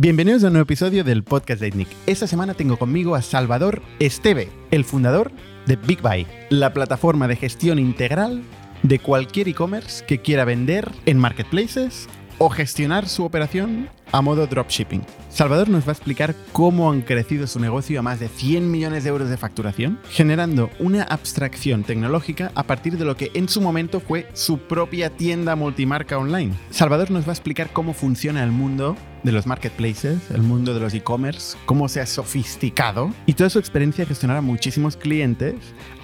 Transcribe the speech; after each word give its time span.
Bienvenidos 0.00 0.44
a 0.44 0.46
un 0.46 0.52
nuevo 0.52 0.62
episodio 0.62 1.02
del 1.02 1.24
podcast 1.24 1.60
de 1.60 1.72
Nick. 1.72 1.88
Esta 2.06 2.28
semana 2.28 2.54
tengo 2.54 2.76
conmigo 2.76 3.16
a 3.16 3.20
Salvador 3.20 3.82
Esteve, 3.98 4.48
el 4.70 4.84
fundador 4.84 5.32
de 5.66 5.74
Big 5.74 6.00
Buy, 6.00 6.24
la 6.50 6.72
plataforma 6.72 7.26
de 7.26 7.34
gestión 7.34 7.80
integral 7.80 8.44
de 8.84 9.00
cualquier 9.00 9.48
e-commerce 9.48 10.04
que 10.06 10.20
quiera 10.20 10.44
vender 10.44 10.88
en 11.04 11.18
marketplaces 11.18 12.08
o 12.38 12.48
gestionar 12.48 13.08
su 13.08 13.24
operación 13.24 13.88
a 14.12 14.22
modo 14.22 14.46
dropshipping. 14.46 15.02
Salvador 15.30 15.68
nos 15.68 15.84
va 15.84 15.88
a 15.88 15.94
explicar 15.94 16.36
cómo 16.52 16.92
han 16.92 17.02
crecido 17.02 17.48
su 17.48 17.58
negocio 17.58 17.98
a 17.98 18.02
más 18.02 18.20
de 18.20 18.28
100 18.28 18.70
millones 18.70 19.02
de 19.02 19.10
euros 19.10 19.28
de 19.28 19.36
facturación, 19.36 19.98
generando 20.10 20.70
una 20.78 21.02
abstracción 21.02 21.82
tecnológica 21.82 22.52
a 22.54 22.62
partir 22.62 22.98
de 22.98 23.04
lo 23.04 23.16
que 23.16 23.32
en 23.34 23.48
su 23.48 23.60
momento 23.60 23.98
fue 23.98 24.28
su 24.32 24.58
propia 24.58 25.10
tienda 25.10 25.56
multimarca 25.56 26.18
online. 26.18 26.54
Salvador 26.70 27.10
nos 27.10 27.24
va 27.24 27.30
a 27.30 27.34
explicar 27.34 27.70
cómo 27.72 27.94
funciona 27.94 28.44
el 28.44 28.52
mundo 28.52 28.96
de 29.22 29.32
los 29.32 29.46
marketplaces, 29.46 30.30
el 30.30 30.42
mundo 30.42 30.74
de 30.74 30.80
los 30.80 30.94
e-commerce, 30.94 31.56
cómo 31.66 31.88
se 31.88 32.00
ha 32.00 32.06
sofisticado 32.06 33.12
y 33.26 33.34
toda 33.34 33.50
su 33.50 33.58
experiencia 33.58 34.04
de 34.04 34.08
gestionar 34.08 34.36
a 34.36 34.42
muchísimos 34.42 34.96
clientes, 34.96 35.54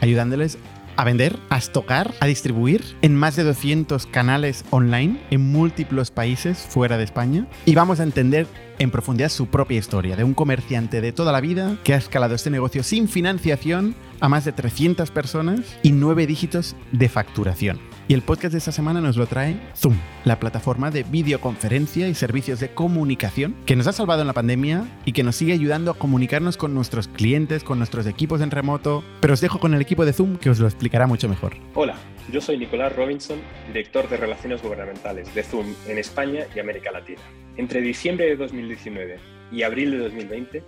ayudándoles 0.00 0.58
a 0.96 1.04
vender, 1.04 1.38
a 1.50 1.58
estocar, 1.58 2.14
a 2.20 2.26
distribuir 2.26 2.82
en 3.02 3.16
más 3.16 3.36
de 3.36 3.44
200 3.44 4.06
canales 4.06 4.64
online 4.70 5.20
en 5.30 5.52
múltiples 5.52 6.10
países 6.10 6.58
fuera 6.58 6.96
de 6.96 7.04
España. 7.04 7.46
Y 7.66 7.74
vamos 7.74 8.00
a 8.00 8.04
entender 8.04 8.46
en 8.78 8.90
profundidad 8.90 9.28
su 9.28 9.46
propia 9.46 9.78
historia 9.78 10.16
de 10.16 10.24
un 10.24 10.34
comerciante 10.34 11.00
de 11.00 11.12
toda 11.12 11.32
la 11.32 11.40
vida 11.40 11.76
que 11.84 11.94
ha 11.94 11.98
escalado 11.98 12.34
este 12.34 12.50
negocio 12.50 12.82
sin 12.82 13.08
financiación 13.08 13.94
a 14.20 14.28
más 14.28 14.44
de 14.44 14.52
300 14.52 15.10
personas 15.10 15.60
y 15.82 15.92
9 15.92 16.26
dígitos 16.26 16.76
de 16.92 17.08
facturación. 17.08 17.93
Y 18.06 18.12
el 18.12 18.20
podcast 18.20 18.52
de 18.52 18.58
esta 18.58 18.70
semana 18.70 19.00
nos 19.00 19.16
lo 19.16 19.26
trae 19.26 19.56
Zoom, 19.74 19.96
la 20.26 20.38
plataforma 20.38 20.90
de 20.90 21.04
videoconferencia 21.04 22.06
y 22.06 22.14
servicios 22.14 22.60
de 22.60 22.68
comunicación 22.68 23.56
que 23.64 23.76
nos 23.76 23.86
ha 23.86 23.94
salvado 23.94 24.20
en 24.20 24.26
la 24.26 24.34
pandemia 24.34 24.84
y 25.06 25.12
que 25.12 25.22
nos 25.22 25.36
sigue 25.36 25.54
ayudando 25.54 25.90
a 25.90 25.94
comunicarnos 25.94 26.58
con 26.58 26.74
nuestros 26.74 27.08
clientes, 27.08 27.64
con 27.64 27.78
nuestros 27.78 28.06
equipos 28.06 28.42
en 28.42 28.50
remoto. 28.50 29.02
Pero 29.22 29.32
os 29.32 29.40
dejo 29.40 29.58
con 29.58 29.72
el 29.72 29.80
equipo 29.80 30.04
de 30.04 30.12
Zoom 30.12 30.36
que 30.36 30.50
os 30.50 30.58
lo 30.58 30.66
explicará 30.66 31.06
mucho 31.06 31.30
mejor. 31.30 31.54
Hola, 31.72 31.96
yo 32.30 32.42
soy 32.42 32.58
Nicolás 32.58 32.94
Robinson, 32.94 33.38
director 33.68 34.06
de 34.10 34.18
Relaciones 34.18 34.60
Gubernamentales 34.60 35.34
de 35.34 35.42
Zoom 35.42 35.74
en 35.88 35.96
España 35.96 36.44
y 36.54 36.58
América 36.58 36.92
Latina. 36.92 37.22
Entre 37.56 37.80
diciembre 37.80 38.26
de 38.26 38.36
2019 38.36 39.16
y 39.50 39.62
abril 39.62 39.92
de 39.92 39.98
2020, 40.00 40.62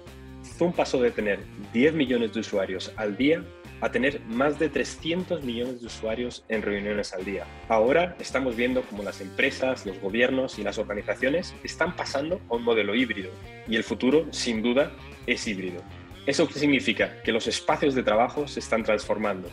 Zoom 0.56 0.72
pasó 0.72 1.02
de 1.02 1.10
tener 1.10 1.40
10 1.74 1.92
millones 1.92 2.32
de 2.32 2.40
usuarios 2.40 2.92
al 2.96 3.14
día 3.18 3.44
a 3.80 3.90
tener 3.90 4.20
más 4.26 4.58
de 4.58 4.68
300 4.68 5.42
millones 5.42 5.80
de 5.80 5.86
usuarios 5.86 6.44
en 6.48 6.62
reuniones 6.62 7.12
al 7.12 7.24
día. 7.24 7.44
Ahora 7.68 8.16
estamos 8.18 8.56
viendo 8.56 8.82
cómo 8.82 9.02
las 9.02 9.20
empresas, 9.20 9.86
los 9.86 10.00
gobiernos 10.00 10.58
y 10.58 10.62
las 10.62 10.78
organizaciones 10.78 11.54
están 11.62 11.94
pasando 11.96 12.40
a 12.50 12.54
un 12.54 12.62
modelo 12.62 12.94
híbrido 12.94 13.30
y 13.68 13.76
el 13.76 13.84
futuro, 13.84 14.26
sin 14.30 14.62
duda, 14.62 14.92
es 15.26 15.46
híbrido. 15.46 15.82
¿Eso 16.26 16.48
significa? 16.50 17.22
Que 17.22 17.32
los 17.32 17.46
espacios 17.46 17.94
de 17.94 18.02
trabajo 18.02 18.48
se 18.48 18.60
están 18.60 18.82
transformando. 18.82 19.48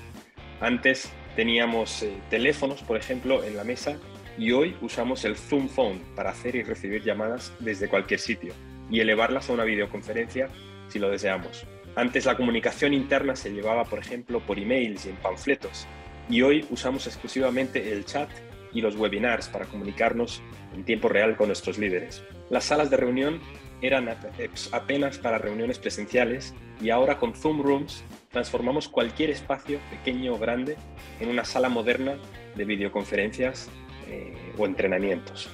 Antes 0.60 1.12
teníamos 1.36 2.04
eh, 2.04 2.14
teléfonos, 2.30 2.82
por 2.82 2.98
ejemplo, 2.98 3.44
en 3.44 3.56
la 3.56 3.64
mesa 3.64 3.98
y 4.38 4.52
hoy 4.52 4.76
usamos 4.82 5.26
el 5.26 5.36
Zoom 5.36 5.68
Phone 5.68 6.02
para 6.16 6.32
hacer 6.32 6.56
y 6.56 6.64
recibir 6.64 7.04
llamadas 7.04 7.54
desde 7.60 7.88
cualquier 7.88 8.20
sitio 8.20 8.54
y 8.90 9.00
elevarlas 9.00 9.50
a 9.50 9.54
una 9.54 9.64
videoconferencia 9.64 10.50
si 10.88 11.00
lo 11.00 11.10
deseamos. 11.10 11.66
Antes 11.96 12.26
la 12.26 12.36
comunicación 12.36 12.94
interna 12.94 13.36
se 13.36 13.52
llevaba, 13.52 13.86
por 13.86 14.00
ejemplo, 14.00 14.40
por 14.40 14.58
emails 14.58 15.06
y 15.06 15.10
en 15.10 15.16
panfletos, 15.18 15.88
y 16.28 16.42
hoy 16.42 16.66
usamos 16.72 17.06
exclusivamente 17.06 17.92
el 17.92 18.06
chat 18.06 18.30
y 18.74 18.82
los 18.82 18.96
webinars 18.96 19.48
para 19.48 19.66
comunicarnos 19.66 20.42
en 20.74 20.84
tiempo 20.84 21.08
real 21.08 21.36
con 21.36 21.48
nuestros 21.48 21.78
líderes. 21.78 22.24
Las 22.50 22.66
salas 22.66 22.90
de 22.90 22.98
reunión 22.98 23.40
eran 23.82 24.10
apenas 24.72 25.18
para 25.20 25.38
reuniones 25.38 25.78
presenciales 25.78 26.56
y 26.82 26.90
ahora 26.90 27.20
con 27.20 27.36
Zoom 27.36 27.62
Rooms 27.62 28.04
transformamos 28.32 28.88
cualquier 28.88 29.30
espacio, 29.30 29.80
pequeño 29.92 30.34
o 30.34 30.40
grande, 30.40 30.78
en 31.20 31.30
una 31.30 31.46
sala 31.46 31.70
moderna 31.70 32.18
de 32.56 32.66
videoconferencias 32.66 33.70
eh, 34.10 34.34
o 34.58 34.66
entrenamientos. 34.66 35.50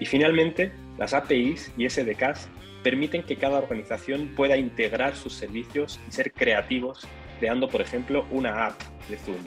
Y 0.00 0.06
finalmente, 0.06 0.72
las 0.96 1.12
APIs 1.12 1.72
y 1.76 1.88
SDKs 1.88 2.48
permiten 2.82 3.22
que 3.22 3.36
cada 3.36 3.58
organización 3.58 4.32
pueda 4.36 4.56
integrar 4.56 5.16
sus 5.16 5.34
servicios 5.34 6.00
y 6.08 6.12
ser 6.12 6.32
creativos, 6.32 7.06
creando, 7.38 7.68
por 7.68 7.80
ejemplo, 7.80 8.26
una 8.30 8.66
app 8.66 8.80
de 9.08 9.16
Zoom. 9.18 9.44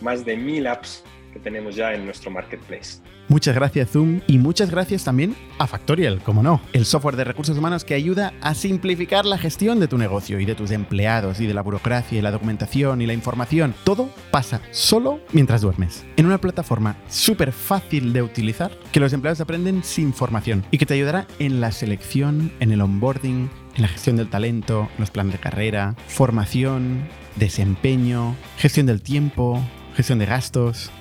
Más 0.00 0.24
de 0.24 0.36
mil 0.36 0.66
apps 0.66 1.04
que 1.34 1.40
tenemos 1.40 1.74
ya 1.74 1.92
en 1.92 2.06
nuestro 2.06 2.30
marketplace. 2.30 3.02
Muchas 3.28 3.54
gracias 3.54 3.90
Zoom 3.90 4.20
y 4.26 4.38
muchas 4.38 4.70
gracias 4.70 5.02
también 5.02 5.34
a 5.58 5.66
Factorial, 5.66 6.22
como 6.22 6.42
no, 6.42 6.60
el 6.72 6.84
software 6.84 7.16
de 7.16 7.24
recursos 7.24 7.58
humanos 7.58 7.84
que 7.84 7.94
ayuda 7.94 8.32
a 8.40 8.54
simplificar 8.54 9.24
la 9.24 9.38
gestión 9.38 9.80
de 9.80 9.88
tu 9.88 9.98
negocio 9.98 10.38
y 10.38 10.44
de 10.44 10.54
tus 10.54 10.70
empleados 10.70 11.40
y 11.40 11.46
de 11.46 11.54
la 11.54 11.62
burocracia 11.62 12.18
y 12.18 12.22
la 12.22 12.30
documentación 12.30 13.02
y 13.02 13.06
la 13.06 13.14
información. 13.14 13.74
Todo 13.82 14.10
pasa 14.30 14.60
solo 14.70 15.20
mientras 15.32 15.62
duermes, 15.62 16.04
en 16.16 16.26
una 16.26 16.38
plataforma 16.38 16.96
súper 17.08 17.50
fácil 17.50 18.12
de 18.12 18.22
utilizar 18.22 18.70
que 18.92 19.00
los 19.00 19.12
empleados 19.12 19.40
aprenden 19.40 19.82
sin 19.82 20.14
formación 20.14 20.64
y 20.70 20.78
que 20.78 20.86
te 20.86 20.94
ayudará 20.94 21.26
en 21.40 21.60
la 21.60 21.72
selección, 21.72 22.52
en 22.60 22.70
el 22.70 22.80
onboarding, 22.80 23.50
en 23.74 23.82
la 23.82 23.88
gestión 23.88 24.16
del 24.16 24.30
talento, 24.30 24.88
los 24.98 25.10
planes 25.10 25.32
de 25.32 25.40
carrera, 25.40 25.96
formación, 26.06 27.08
desempeño, 27.34 28.36
gestión 28.58 28.86
del 28.86 29.02
tiempo, 29.02 29.60
gestión 29.96 30.20
de 30.20 30.26
gastos 30.26 30.92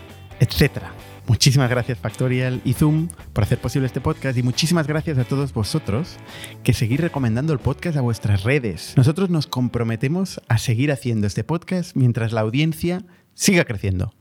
etcétera. 0.43 0.93
Muchísimas 1.25 1.69
gracias 1.69 1.97
Factorial 1.97 2.61
y 2.65 2.73
Zoom 2.73 3.07
por 3.31 3.45
hacer 3.45 3.57
posible 3.59 3.87
este 3.87 4.01
podcast 4.01 4.37
y 4.37 4.43
muchísimas 4.43 4.87
gracias 4.87 5.17
a 5.17 5.23
todos 5.23 5.53
vosotros 5.53 6.17
que 6.63 6.73
seguís 6.73 6.99
recomendando 6.99 7.53
el 7.53 7.59
podcast 7.59 7.97
a 7.97 8.01
vuestras 8.01 8.43
redes. 8.43 8.93
Nosotros 8.97 9.29
nos 9.29 9.47
comprometemos 9.47 10.41
a 10.49 10.57
seguir 10.57 10.91
haciendo 10.91 11.27
este 11.27 11.43
podcast 11.43 11.95
mientras 11.95 12.33
la 12.33 12.41
audiencia 12.41 13.05
siga 13.33 13.63
creciendo. 13.63 14.13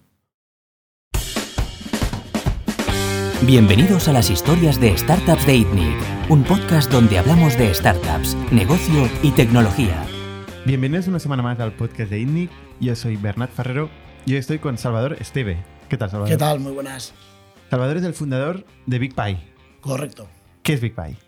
Bienvenidos 3.44 4.06
a 4.06 4.12
las 4.12 4.30
historias 4.30 4.80
de 4.80 4.96
Startups 4.96 5.44
de 5.44 5.56
ITNIC, 5.56 5.96
un 6.28 6.44
podcast 6.44 6.88
donde 6.92 7.18
hablamos 7.18 7.58
de 7.58 7.74
startups, 7.74 8.36
negocio 8.52 9.10
y 9.24 9.32
tecnología. 9.32 10.06
Bienvenidos 10.64 11.08
una 11.08 11.18
semana 11.18 11.42
más 11.42 11.58
al 11.58 11.72
podcast 11.72 12.08
de 12.10 12.20
ITNIC. 12.20 12.50
Yo 12.78 12.94
soy 12.94 13.16
Bernat 13.16 13.50
Ferrero 13.50 13.90
y 14.24 14.34
hoy 14.34 14.38
estoy 14.38 14.60
con 14.60 14.78
Salvador 14.78 15.16
Esteve. 15.18 15.71
¿Qué 15.92 15.98
tal, 15.98 16.08
Salvador? 16.08 16.30
¿Qué 16.30 16.38
tal? 16.38 16.58
Muy 16.58 16.72
buenas. 16.72 17.12
Salvador 17.68 17.98
es 17.98 18.04
el 18.04 18.14
fundador 18.14 18.64
de 18.86 18.98
Big 18.98 19.14
Pie. 19.14 19.36
Correcto. 19.82 20.26
¿Qué 20.62 20.72
es 20.72 20.80
Big 20.80 20.94
Pie? 20.94 21.18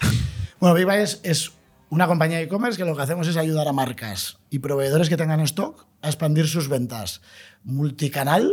Bueno, 0.58 0.74
Big 0.74 0.86
Pie 0.86 1.02
es, 1.02 1.52
una 1.90 2.06
compañía 2.06 2.38
de 2.38 2.44
e-commerce 2.44 2.78
que 2.78 2.86
lo 2.86 2.96
que 2.96 3.02
hacemos 3.02 3.28
es 3.28 3.36
ayudar 3.36 3.68
a 3.68 3.74
marcas 3.74 4.38
y 4.48 4.60
proveedores 4.60 5.10
que 5.10 5.18
tengan 5.18 5.40
stock 5.40 5.86
a 6.00 6.06
expandir 6.06 6.48
sus 6.48 6.70
ventas 6.70 7.20
multicanal 7.64 8.50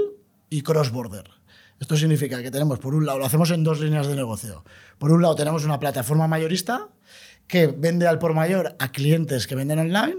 y 0.50 0.62
cross-border. 0.62 1.30
Esto 1.80 1.96
significa 1.96 2.42
que 2.42 2.52
tenemos, 2.52 2.80
por 2.80 2.94
un 2.94 3.06
lado, 3.06 3.20
lo 3.20 3.26
hacemos 3.26 3.50
en 3.52 3.64
dos 3.64 3.80
líneas 3.80 4.08
de 4.08 4.18
negocio. 4.18 4.66
Por 4.98 5.14
un 5.14 5.22
lado, 5.22 5.36
tenemos 5.36 5.64
una 5.64 5.80
plataforma 5.80 6.28
mayorista 6.28 6.90
que 7.48 7.68
vende 7.68 8.08
al 8.08 8.20
por 8.20 8.34
mayor 8.34 8.76
a 8.78 8.92
clientes 8.92 9.48
que 9.48 9.56
venden 9.56 9.80
online 9.80 10.18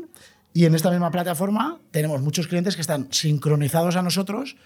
y 0.54 0.64
en 0.64 0.74
esta 0.74 0.90
misma 0.90 1.10
plataforma 1.10 1.78
tenemos 1.90 2.22
muchos 2.22 2.48
clientes 2.48 2.74
que 2.74 2.80
están 2.80 3.12
sincronizados 3.12 3.96
a 3.96 4.02
nosotros 4.02 4.56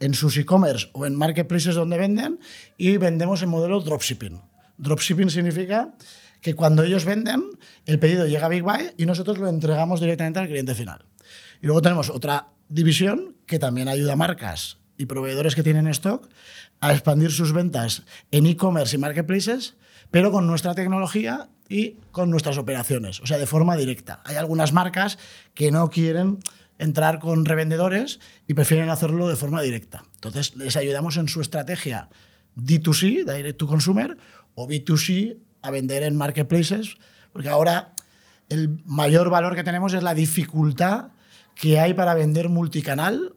en 0.00 0.14
sus 0.14 0.36
e-commerce 0.36 0.88
o 0.92 1.06
en 1.06 1.16
marketplaces 1.16 1.74
donde 1.74 1.98
venden 1.98 2.40
y 2.76 2.96
vendemos 2.96 3.42
en 3.42 3.48
modelo 3.48 3.80
dropshipping. 3.80 4.40
Dropshipping 4.78 5.30
significa 5.30 5.94
que 6.40 6.54
cuando 6.54 6.82
ellos 6.82 7.04
venden, 7.04 7.44
el 7.86 7.98
pedido 7.98 8.26
llega 8.26 8.46
a 8.46 8.48
Big 8.48 8.62
Buy 8.62 8.92
y 8.96 9.06
nosotros 9.06 9.38
lo 9.38 9.48
entregamos 9.48 10.00
directamente 10.00 10.40
al 10.40 10.48
cliente 10.48 10.74
final. 10.74 11.04
Y 11.62 11.66
luego 11.66 11.80
tenemos 11.80 12.10
otra 12.10 12.48
división 12.68 13.36
que 13.46 13.58
también 13.58 13.88
ayuda 13.88 14.14
a 14.14 14.16
marcas 14.16 14.78
y 14.98 15.06
proveedores 15.06 15.54
que 15.54 15.62
tienen 15.62 15.86
stock 15.88 16.28
a 16.80 16.92
expandir 16.92 17.30
sus 17.30 17.52
ventas 17.52 18.02
en 18.30 18.46
e-commerce 18.46 18.96
y 18.96 18.98
marketplaces, 18.98 19.76
pero 20.10 20.32
con 20.32 20.46
nuestra 20.46 20.74
tecnología 20.74 21.48
y 21.68 21.96
con 22.10 22.30
nuestras 22.30 22.58
operaciones, 22.58 23.20
o 23.20 23.26
sea, 23.26 23.38
de 23.38 23.46
forma 23.46 23.76
directa. 23.76 24.20
Hay 24.24 24.36
algunas 24.36 24.72
marcas 24.72 25.18
que 25.54 25.70
no 25.70 25.88
quieren 25.90 26.38
entrar 26.78 27.18
con 27.18 27.44
revendedores 27.44 28.20
y 28.46 28.54
prefieren 28.54 28.90
hacerlo 28.90 29.28
de 29.28 29.36
forma 29.36 29.62
directa. 29.62 30.04
Entonces, 30.14 30.56
les 30.56 30.76
ayudamos 30.76 31.16
en 31.16 31.28
su 31.28 31.40
estrategia 31.40 32.08
D2C, 32.56 33.24
Direct 33.24 33.58
to 33.58 33.66
Consumer, 33.66 34.16
o 34.54 34.68
B2C, 34.68 35.38
a 35.62 35.70
vender 35.70 36.02
en 36.02 36.16
marketplaces, 36.16 36.96
porque 37.32 37.48
ahora 37.48 37.94
el 38.48 38.80
mayor 38.84 39.30
valor 39.30 39.54
que 39.54 39.64
tenemos 39.64 39.94
es 39.94 40.02
la 40.02 40.14
dificultad 40.14 41.08
que 41.54 41.78
hay 41.78 41.94
para 41.94 42.14
vender 42.14 42.48
multicanal, 42.48 43.34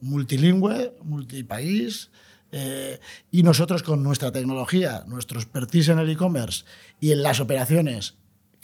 multilingüe, 0.00 0.94
multipaís, 1.02 2.10
eh, 2.52 3.00
y 3.32 3.42
nosotros 3.42 3.82
con 3.82 4.02
nuestra 4.02 4.30
tecnología, 4.30 5.02
nuestro 5.08 5.40
expertise 5.40 5.88
en 5.88 5.98
el 5.98 6.10
e-commerce 6.10 6.64
y 7.00 7.10
en 7.10 7.22
las 7.22 7.40
operaciones 7.40 8.14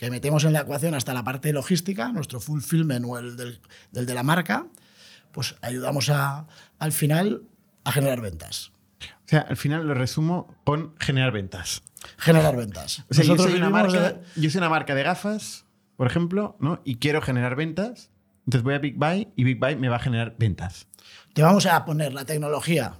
que 0.00 0.10
metemos 0.10 0.44
en 0.44 0.54
la 0.54 0.60
ecuación 0.60 0.94
hasta 0.94 1.12
la 1.12 1.22
parte 1.22 1.52
logística, 1.52 2.10
nuestro 2.10 2.40
fulfillment 2.40 3.04
o 3.06 3.18
el 3.18 3.36
del, 3.36 3.60
de 3.92 4.14
la 4.14 4.22
marca, 4.22 4.66
pues 5.30 5.56
ayudamos 5.60 6.08
a, 6.08 6.46
al 6.78 6.92
final 6.92 7.42
a 7.84 7.92
generar 7.92 8.22
ventas. 8.22 8.72
O 9.02 9.28
sea, 9.28 9.40
al 9.40 9.58
final 9.58 9.86
lo 9.86 9.92
resumo 9.92 10.56
con 10.64 10.94
generar 10.98 11.32
ventas. 11.32 11.82
Generar 12.16 12.56
ventas. 12.56 13.04
O 13.10 13.14
sea, 13.14 13.24
yo 13.24 13.36
soy, 13.36 13.52
una 13.54 13.68
marca, 13.68 14.00
de- 14.12 14.20
yo 14.40 14.48
soy 14.50 14.58
una 14.58 14.70
marca 14.70 14.94
de 14.94 15.02
gafas, 15.02 15.66
por 15.98 16.06
ejemplo, 16.06 16.56
¿no? 16.60 16.80
y 16.82 16.96
quiero 16.96 17.20
generar 17.20 17.54
ventas. 17.54 18.10
Entonces 18.46 18.62
voy 18.64 18.72
a 18.74 18.78
Big 18.78 18.96
Buy 18.96 19.28
y 19.36 19.44
Big 19.44 19.58
Buy 19.58 19.76
me 19.76 19.90
va 19.90 19.96
a 19.96 20.00
generar 20.00 20.34
ventas. 20.38 20.86
Te 21.34 21.42
vamos 21.42 21.66
a 21.66 21.84
poner 21.84 22.14
la 22.14 22.24
tecnología, 22.24 22.94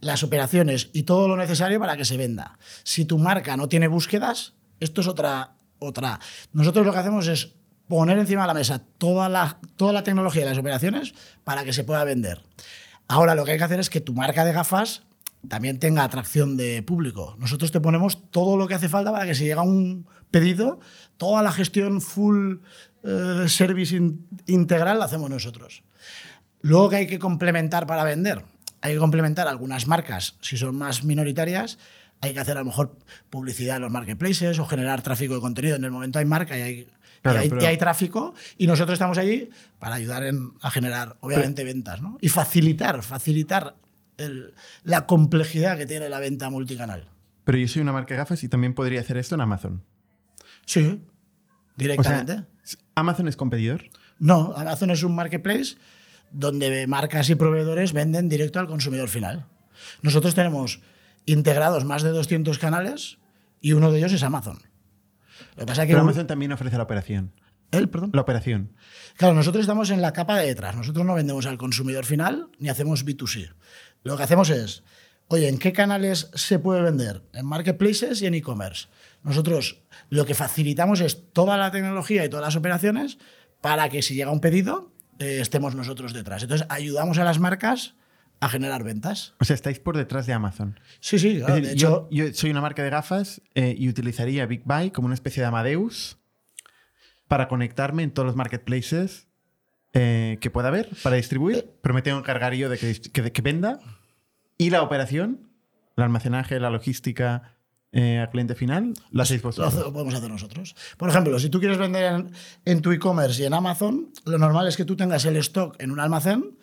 las 0.00 0.22
operaciones 0.22 0.90
y 0.92 1.04
todo 1.04 1.28
lo 1.28 1.36
necesario 1.38 1.80
para 1.80 1.96
que 1.96 2.04
se 2.04 2.18
venda. 2.18 2.58
Si 2.82 3.06
tu 3.06 3.18
marca 3.18 3.56
no 3.56 3.68
tiene 3.70 3.88
búsquedas, 3.88 4.52
esto 4.80 5.00
es 5.00 5.06
otra. 5.08 5.53
Otra. 5.84 6.18
Nosotros 6.52 6.84
lo 6.86 6.92
que 6.92 6.98
hacemos 6.98 7.26
es 7.28 7.54
poner 7.88 8.18
encima 8.18 8.42
de 8.42 8.48
la 8.48 8.54
mesa 8.54 8.82
toda 8.98 9.28
la, 9.28 9.58
toda 9.76 9.92
la 9.92 10.02
tecnología 10.02 10.42
y 10.42 10.46
las 10.46 10.58
operaciones 10.58 11.14
para 11.44 11.64
que 11.64 11.72
se 11.72 11.84
pueda 11.84 12.02
vender. 12.04 12.42
Ahora 13.08 13.34
lo 13.34 13.44
que 13.44 13.52
hay 13.52 13.58
que 13.58 13.64
hacer 13.64 13.80
es 13.80 13.90
que 13.90 14.00
tu 14.00 14.14
marca 14.14 14.44
de 14.44 14.52
gafas 14.52 15.02
también 15.48 15.78
tenga 15.78 16.04
atracción 16.04 16.56
de 16.56 16.82
público. 16.82 17.36
Nosotros 17.38 17.70
te 17.70 17.80
ponemos 17.80 18.30
todo 18.30 18.56
lo 18.56 18.66
que 18.66 18.74
hace 18.74 18.88
falta 18.88 19.12
para 19.12 19.26
que 19.26 19.34
si 19.34 19.44
llega 19.44 19.60
un 19.60 20.06
pedido, 20.30 20.80
toda 21.18 21.42
la 21.42 21.52
gestión 21.52 22.00
full 22.00 22.56
eh, 23.02 23.44
service 23.48 23.94
in- 23.94 24.26
integral 24.46 24.98
la 24.98 25.04
hacemos 25.04 25.28
nosotros. 25.28 25.82
Luego 26.62 26.88
que 26.88 26.96
hay 26.96 27.06
que 27.06 27.18
complementar 27.18 27.86
para 27.86 28.04
vender, 28.04 28.42
hay 28.80 28.94
que 28.94 28.98
complementar 28.98 29.46
algunas 29.46 29.86
marcas, 29.86 30.36
si 30.40 30.56
son 30.56 30.76
más 30.76 31.04
minoritarias, 31.04 31.78
hay 32.24 32.34
que 32.34 32.40
hacer 32.40 32.56
a 32.56 32.60
lo 32.60 32.66
mejor 32.66 32.96
publicidad 33.30 33.76
en 33.76 33.82
los 33.82 33.90
marketplaces 33.92 34.58
o 34.58 34.66
generar 34.66 35.02
tráfico 35.02 35.34
de 35.34 35.40
contenido. 35.40 35.76
En 35.76 35.84
el 35.84 35.90
momento 35.90 36.18
hay 36.18 36.24
marca 36.24 36.58
y 36.58 36.62
hay, 36.62 36.88
Claro, 37.22 37.38
y 37.38 37.42
hay, 37.42 37.48
pero- 37.48 37.62
y 37.62 37.64
hay 37.66 37.76
tráfico 37.76 38.34
y 38.58 38.66
nosotros 38.66 38.94
estamos 38.94 39.18
allí 39.18 39.50
para 39.78 39.94
ayudar 39.96 40.24
en- 40.24 40.52
a 40.60 40.70
generar, 40.70 41.16
obviamente, 41.20 41.64
ventas 41.64 42.00
¿no? 42.02 42.18
y 42.20 42.28
facilitar, 42.28 43.02
facilitar 43.02 43.76
el- 44.18 44.54
la 44.84 45.06
complejidad 45.06 45.76
que 45.78 45.86
tiene 45.86 46.08
la 46.08 46.18
venta 46.20 46.50
multicanal. 46.50 47.08
Pero 47.44 47.58
yo 47.58 47.68
soy 47.68 47.82
una 47.82 47.92
marca 47.92 48.14
de 48.14 48.18
gafas 48.18 48.42
y 48.44 48.48
también 48.48 48.74
podría 48.74 49.00
hacer 49.00 49.16
esto 49.18 49.34
en 49.34 49.40
Amazon. 49.42 49.82
Sí, 50.66 50.80
O 50.80 50.82
sea, 50.84 50.98
directamente. 51.76 52.44
¿Amazon 52.94 53.28
es 53.28 53.36
competidor? 53.36 53.84
No, 54.18 54.54
Amazon 54.56 54.90
es 54.90 55.02
un 55.02 55.14
marketplace 55.14 55.76
donde 56.30 56.86
marcas 56.86 57.28
y 57.30 57.34
proveedores 57.34 57.92
venden 57.92 58.28
directo 58.28 58.60
al 58.60 58.66
consumidor 58.66 59.08
final. 59.08 59.46
Nosotros 60.02 60.34
tenemos 60.34 60.80
integrados 61.26 61.84
más 61.84 62.02
de 62.02 62.10
200 62.10 62.58
canales 62.58 63.18
y 63.60 63.72
uno 63.72 63.90
de 63.90 63.98
ellos 63.98 64.12
es 64.12 64.22
Amazon. 64.22 64.58
Lo 65.56 65.60
que 65.60 65.66
pasa 65.66 65.82
es 65.82 65.86
que 65.86 65.92
Pero 65.94 66.02
Amazon 66.02 66.26
también 66.26 66.52
ofrece 66.52 66.76
la 66.76 66.82
operación. 66.84 67.32
él, 67.70 67.88
perdón. 67.88 68.10
La 68.12 68.20
operación. 68.20 68.72
Claro, 69.16 69.34
nosotros 69.34 69.62
estamos 69.62 69.90
en 69.90 70.00
la 70.02 70.12
capa 70.12 70.38
de 70.38 70.46
detrás. 70.46 70.76
Nosotros 70.76 71.04
no 71.04 71.14
vendemos 71.14 71.46
al 71.46 71.58
consumidor 71.58 72.04
final 72.04 72.48
ni 72.58 72.68
hacemos 72.68 73.04
B2C. 73.04 73.52
Lo 74.02 74.16
que 74.16 74.22
hacemos 74.22 74.50
es, 74.50 74.84
oye, 75.28 75.48
¿en 75.48 75.58
qué 75.58 75.72
canales 75.72 76.30
se 76.34 76.58
puede 76.58 76.82
vender? 76.82 77.22
En 77.32 77.46
marketplaces 77.46 78.20
y 78.22 78.26
en 78.26 78.34
e-commerce. 78.34 78.88
Nosotros 79.22 79.82
lo 80.10 80.26
que 80.26 80.34
facilitamos 80.34 81.00
es 81.00 81.32
toda 81.32 81.56
la 81.56 81.70
tecnología 81.70 82.24
y 82.24 82.28
todas 82.28 82.44
las 82.44 82.56
operaciones 82.56 83.18
para 83.60 83.88
que 83.88 84.02
si 84.02 84.14
llega 84.14 84.30
un 84.30 84.40
pedido, 84.40 84.92
eh, 85.18 85.38
estemos 85.40 85.74
nosotros 85.74 86.12
detrás. 86.12 86.42
Entonces, 86.42 86.66
ayudamos 86.70 87.18
a 87.18 87.24
las 87.24 87.38
marcas 87.38 87.94
a 88.44 88.48
generar 88.48 88.84
ventas. 88.84 89.34
O 89.40 89.44
sea, 89.44 89.54
estáis 89.54 89.78
por 89.78 89.96
detrás 89.96 90.26
de 90.26 90.32
Amazon. 90.32 90.78
Sí, 91.00 91.18
sí, 91.18 91.38
claro, 91.38 91.54
decir, 91.54 91.68
de 91.68 91.72
hecho, 91.74 92.08
yo, 92.10 92.26
yo 92.28 92.34
soy 92.34 92.50
una 92.50 92.60
marca 92.60 92.82
de 92.82 92.90
gafas 92.90 93.40
eh, 93.54 93.74
y 93.78 93.88
utilizaría 93.88 94.46
Big 94.46 94.62
Buy 94.64 94.90
como 94.90 95.06
una 95.06 95.14
especie 95.14 95.40
de 95.42 95.46
Amadeus 95.48 96.18
para 97.28 97.48
conectarme 97.48 98.02
en 98.02 98.10
todos 98.12 98.26
los 98.26 98.36
marketplaces 98.36 99.28
eh, 99.92 100.38
que 100.40 100.50
pueda 100.50 100.68
haber 100.68 100.90
para 101.02 101.16
distribuir. 101.16 101.70
Pero 101.82 101.94
me 101.94 102.02
tengo 102.02 102.18
que 102.18 102.22
encargar 102.22 102.54
yo 102.54 102.68
de 102.68 102.78
que, 102.78 103.00
que- 103.00 103.32
que 103.32 103.42
venda. 103.42 103.78
Y 104.58 104.70
la 104.70 104.82
operación, 104.82 105.48
el 105.96 106.04
almacenaje, 106.04 106.60
la 106.60 106.70
logística 106.70 107.54
eh, 107.92 108.18
al 108.18 108.28
cliente 108.30 108.54
final, 108.56 108.92
lo 109.10 109.22
hacéis 109.22 109.40
vosotros. 109.42 109.74
lo 109.74 109.92
podemos 109.92 110.14
hacer 110.14 110.28
nosotros. 110.30 110.74
Por 110.96 111.08
ejemplo, 111.08 111.38
si 111.38 111.48
tú 111.48 111.60
quieres 111.60 111.78
vender 111.78 112.12
en, 112.12 112.30
en 112.64 112.82
tu 112.82 112.90
e-commerce 112.92 113.42
y 113.42 113.46
en 113.46 113.54
Amazon, 113.54 114.10
lo 114.24 114.36
normal 114.36 114.66
es 114.68 114.76
que 114.76 114.84
tú 114.84 114.96
tengas 114.96 115.24
el 115.24 115.36
stock 115.36 115.76
en 115.80 115.92
un 115.92 116.00
almacén 116.00 116.56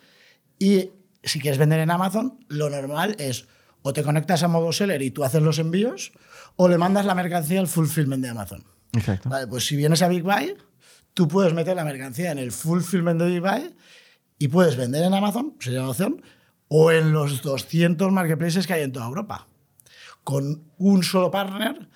y 0.58 0.90
si 1.22 1.40
quieres 1.40 1.58
vender 1.58 1.80
en 1.80 1.90
Amazon, 1.90 2.38
lo 2.48 2.70
normal 2.70 3.16
es 3.18 3.46
o 3.82 3.92
te 3.92 4.02
conectas 4.02 4.42
a 4.42 4.48
modo 4.48 4.72
seller 4.72 5.02
y 5.02 5.10
tú 5.10 5.24
haces 5.24 5.42
los 5.42 5.58
envíos 5.58 6.12
o 6.56 6.68
le 6.68 6.78
mandas 6.78 7.04
la 7.04 7.14
mercancía 7.14 7.60
al 7.60 7.66
fulfillment 7.66 8.22
de 8.22 8.30
Amazon. 8.30 8.64
Exacto. 8.92 9.28
Vale, 9.28 9.46
pues 9.46 9.66
si 9.66 9.76
vienes 9.76 10.02
a 10.02 10.08
Big 10.08 10.22
Buy, 10.22 10.56
tú 11.14 11.28
puedes 11.28 11.52
meter 11.52 11.76
la 11.76 11.84
mercancía 11.84 12.30
en 12.32 12.38
el 12.38 12.52
fulfillment 12.52 13.20
de 13.20 13.26
Big 13.26 13.40
Buy 13.40 13.74
y 14.38 14.48
puedes 14.48 14.76
vender 14.76 15.04
en 15.04 15.14
Amazon, 15.14 15.56
sería 15.60 15.80
la 15.80 15.90
opción, 15.90 16.22
o 16.68 16.90
en 16.90 17.12
los 17.12 17.42
200 17.42 18.10
marketplaces 18.12 18.66
que 18.66 18.74
hay 18.74 18.82
en 18.82 18.92
toda 18.92 19.06
Europa. 19.06 19.46
Con 20.24 20.64
un 20.78 21.02
solo 21.02 21.30
partner 21.30 21.88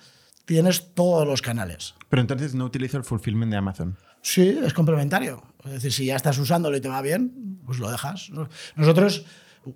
tienes 0.45 0.93
todos 0.93 1.27
los 1.27 1.41
canales. 1.41 1.95
Pero 2.09 2.21
entonces 2.21 2.55
no 2.55 2.65
utilizo 2.65 2.97
el 2.97 3.03
fulfillment 3.03 3.51
de 3.51 3.57
Amazon. 3.57 3.97
Sí, 4.29 4.59
es 4.61 4.73
complementario. 4.73 5.41
Es 5.63 5.71
decir, 5.71 5.93
si 5.93 6.05
ya 6.07 6.17
estás 6.17 6.37
usándolo 6.37 6.75
y 6.75 6.81
te 6.81 6.89
va 6.89 7.01
bien, 7.01 7.59
pues 7.65 7.79
lo 7.79 7.89
dejas. 7.89 8.29
Nosotros, 8.75 9.25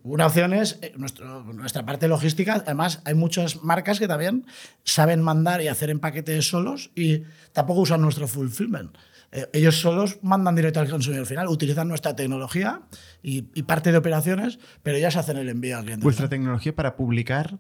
una 0.04 0.26
opción 0.28 0.54
es 0.54 0.78
eh, 0.82 0.92
nuestro- 0.98 1.44
nuestra 1.54 1.86
parte 1.86 2.10
logística. 2.10 2.56
Además, 2.66 3.02
hay 3.06 3.14
muchas 3.14 3.64
marcas 3.64 3.98
que 4.00 4.10
también 4.10 4.46
saben 4.84 5.22
mandar 5.22 5.62
y 5.62 5.70
hacer 5.70 5.90
en 5.90 6.00
paquetes 6.00 6.50
solos 6.50 6.92
y 6.96 7.24
tampoco 7.54 7.80
usan 7.80 8.02
nuestro 8.02 8.28
fulfillment. 8.28 8.98
Eh, 9.32 9.48
ellos 9.54 9.80
solos 9.80 10.18
mandan 10.22 10.56
directo 10.56 10.82
al 10.82 10.90
consumidor 10.90 11.26
final, 11.26 11.48
utilizan 11.48 11.88
nuestra 11.88 12.14
tecnología 12.18 12.82
y, 13.24 13.46
y 13.54 13.64
parte 13.64 13.94
de 13.94 13.98
operaciones, 14.00 14.60
pero 14.84 14.98
ellas 14.98 15.16
hacen 15.16 15.38
el 15.38 15.48
envío 15.48 15.78
al 15.78 15.86
cliente. 15.86 16.04
Vuestra 16.04 16.28
tecnología 16.28 16.76
para 16.76 16.98
publicar 16.98 17.58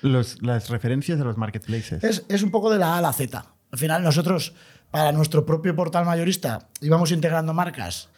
los- 0.00 0.40
las 0.40 0.70
referencias 0.70 1.18
de 1.18 1.24
los 1.26 1.36
marketplaces. 1.36 2.02
Es, 2.02 2.24
es 2.30 2.42
un 2.42 2.50
poco 2.50 2.70
de 2.72 2.78
la 2.78 2.94
A 2.94 2.98
a 2.98 3.02
la 3.02 3.12
Z. 3.12 3.44
Al 3.72 3.78
final, 3.78 4.02
nosotros, 4.02 4.54
para 4.90 5.12
nuestro 5.12 5.46
propio 5.46 5.74
portal 5.74 6.04
mayorista, 6.04 6.68
íbamos 6.80 7.12
integrando 7.12 7.54
marcas 7.54 8.08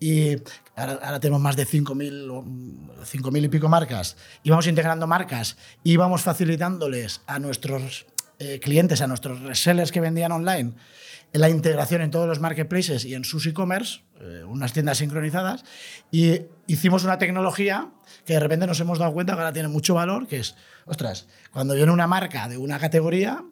y 0.00 0.36
ahora, 0.76 1.20
tenemos 1.20 1.42
más 1.42 1.56
de 1.56 1.66
5.000 1.66 2.30
o, 2.30 2.42
mm, 2.42 3.02
5.000 3.04 3.44
y 3.44 3.48
pico 3.48 3.68
marcas. 3.68 4.16
Íbamos 4.42 4.66
integrando 4.66 5.06
marcas, 5.06 5.58
íbamos 5.84 6.22
facilitándoles 6.22 7.20
a 7.26 7.38
nuestros 7.38 8.06
eh, 8.38 8.58
clientes, 8.60 9.02
a 9.02 9.06
nuestros 9.06 9.40
resellers 9.42 9.92
que 9.92 10.00
vendían 10.00 10.32
online, 10.32 10.72
la 11.32 11.50
integración 11.50 12.00
en 12.00 12.10
todos 12.10 12.26
los 12.26 12.40
marketplaces 12.40 13.04
y 13.04 13.14
en 13.14 13.24
sus 13.24 13.46
e-commerce, 13.46 14.00
eh, 14.20 14.42
unas 14.48 14.72
tiendas 14.72 14.98
sincronizadas, 14.98 15.64
y 16.10 16.40
hicimos 16.66 17.04
una 17.04 17.18
tecnología 17.18 17.90
que 18.24 18.32
de 18.32 18.40
repente 18.40 18.66
nos 18.66 18.80
hemos 18.80 18.98
dado 18.98 19.12
cuenta 19.12 19.34
que 19.34 19.40
ahora 19.40 19.52
tiene 19.52 19.68
mucho 19.68 19.94
valor, 19.94 20.26
que 20.26 20.38
es, 20.38 20.56
ostras, 20.86 21.28
cuando 21.52 21.74
viene 21.74 21.92
una 21.92 22.06
marca 22.06 22.48
de 22.48 22.56
una 22.56 22.78
categoría, 22.78 23.44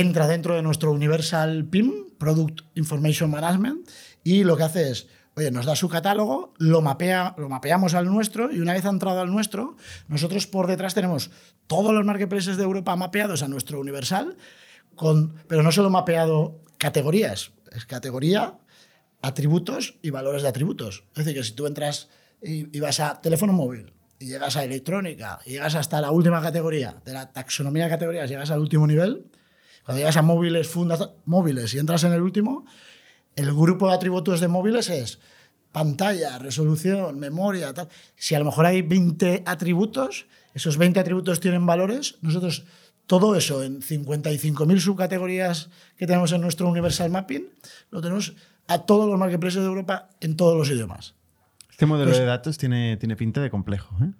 entra 0.00 0.26
dentro 0.26 0.54
de 0.54 0.62
nuestro 0.62 0.92
Universal 0.92 1.66
PIM, 1.66 2.10
Product 2.18 2.62
Information 2.74 3.30
Management, 3.30 3.88
y 4.22 4.44
lo 4.44 4.56
que 4.56 4.62
hace 4.64 4.90
es, 4.90 5.08
oye, 5.36 5.50
nos 5.50 5.66
da 5.66 5.76
su 5.76 5.88
catálogo, 5.88 6.54
lo, 6.58 6.80
mapea, 6.80 7.34
lo 7.38 7.48
mapeamos 7.48 7.94
al 7.94 8.06
nuestro, 8.06 8.52
y 8.52 8.60
una 8.60 8.72
vez 8.72 8.84
entrado 8.84 9.20
al 9.20 9.30
nuestro, 9.30 9.76
nosotros 10.08 10.46
por 10.46 10.66
detrás 10.66 10.94
tenemos 10.94 11.30
todos 11.66 11.92
los 11.92 12.04
marketplaces 12.04 12.56
de 12.56 12.64
Europa 12.64 12.96
mapeados 12.96 13.42
a 13.42 13.48
nuestro 13.48 13.80
Universal, 13.80 14.36
con, 14.94 15.34
pero 15.48 15.62
no 15.62 15.72
solo 15.72 15.90
mapeado 15.90 16.60
categorías, 16.78 17.52
es 17.72 17.86
categoría, 17.86 18.58
atributos 19.22 19.98
y 20.02 20.10
valores 20.10 20.42
de 20.42 20.48
atributos. 20.48 21.04
Es 21.10 21.24
decir, 21.24 21.34
que 21.34 21.44
si 21.44 21.52
tú 21.52 21.66
entras 21.66 22.08
y, 22.42 22.76
y 22.76 22.80
vas 22.80 23.00
a 23.00 23.20
teléfono 23.20 23.52
móvil 23.52 23.92
y 24.18 24.26
llegas 24.26 24.56
a 24.56 24.64
electrónica 24.64 25.40
y 25.46 25.52
llegas 25.52 25.74
hasta 25.74 26.00
la 26.00 26.10
última 26.10 26.40
categoría, 26.40 27.00
de 27.04 27.12
la 27.12 27.32
taxonomía 27.32 27.84
de 27.84 27.90
categorías, 27.90 28.28
llegas 28.28 28.50
al 28.50 28.60
último 28.60 28.86
nivel, 28.86 29.26
cuando 29.84 29.98
llegas 29.98 30.16
a 30.16 30.22
móviles, 30.22 30.68
fundas 30.68 31.10
móviles 31.26 31.72
y 31.74 31.78
entras 31.78 32.04
en 32.04 32.12
el 32.12 32.22
último, 32.22 32.64
el 33.36 33.52
grupo 33.54 33.88
de 33.88 33.94
atributos 33.94 34.40
de 34.40 34.48
móviles 34.48 34.88
es 34.90 35.18
pantalla, 35.72 36.38
resolución, 36.38 37.18
memoria, 37.18 37.74
tal. 37.74 37.88
Si 38.16 38.34
a 38.34 38.38
lo 38.38 38.44
mejor 38.44 38.66
hay 38.66 38.82
20 38.82 39.42
atributos, 39.46 40.26
esos 40.54 40.76
20 40.78 41.00
atributos 41.00 41.40
tienen 41.40 41.66
valores, 41.66 42.16
nosotros 42.22 42.64
todo 43.06 43.34
eso 43.36 43.62
en 43.62 43.80
55.000 43.82 44.78
subcategorías 44.80 45.68
que 45.96 46.06
tenemos 46.06 46.32
en 46.32 46.40
nuestro 46.40 46.68
Universal 46.68 47.10
Mapping, 47.10 47.50
lo 47.90 48.00
tenemos 48.00 48.34
a 48.68 48.78
todos 48.86 49.08
los 49.10 49.18
marketplaces 49.18 49.60
de 49.60 49.66
Europa 49.66 50.08
en 50.20 50.36
todos 50.36 50.56
los 50.56 50.70
idiomas. 50.70 51.14
Este 51.70 51.86
modelo 51.86 52.10
Pues- 52.10 52.20
de 52.20 52.24
datos 52.26 52.56
tiene, 52.56 52.96
tiene 52.96 53.16
pinta 53.16 53.42
de 53.42 53.50
complejo. 53.50 53.96
¿eh? 54.02 54.12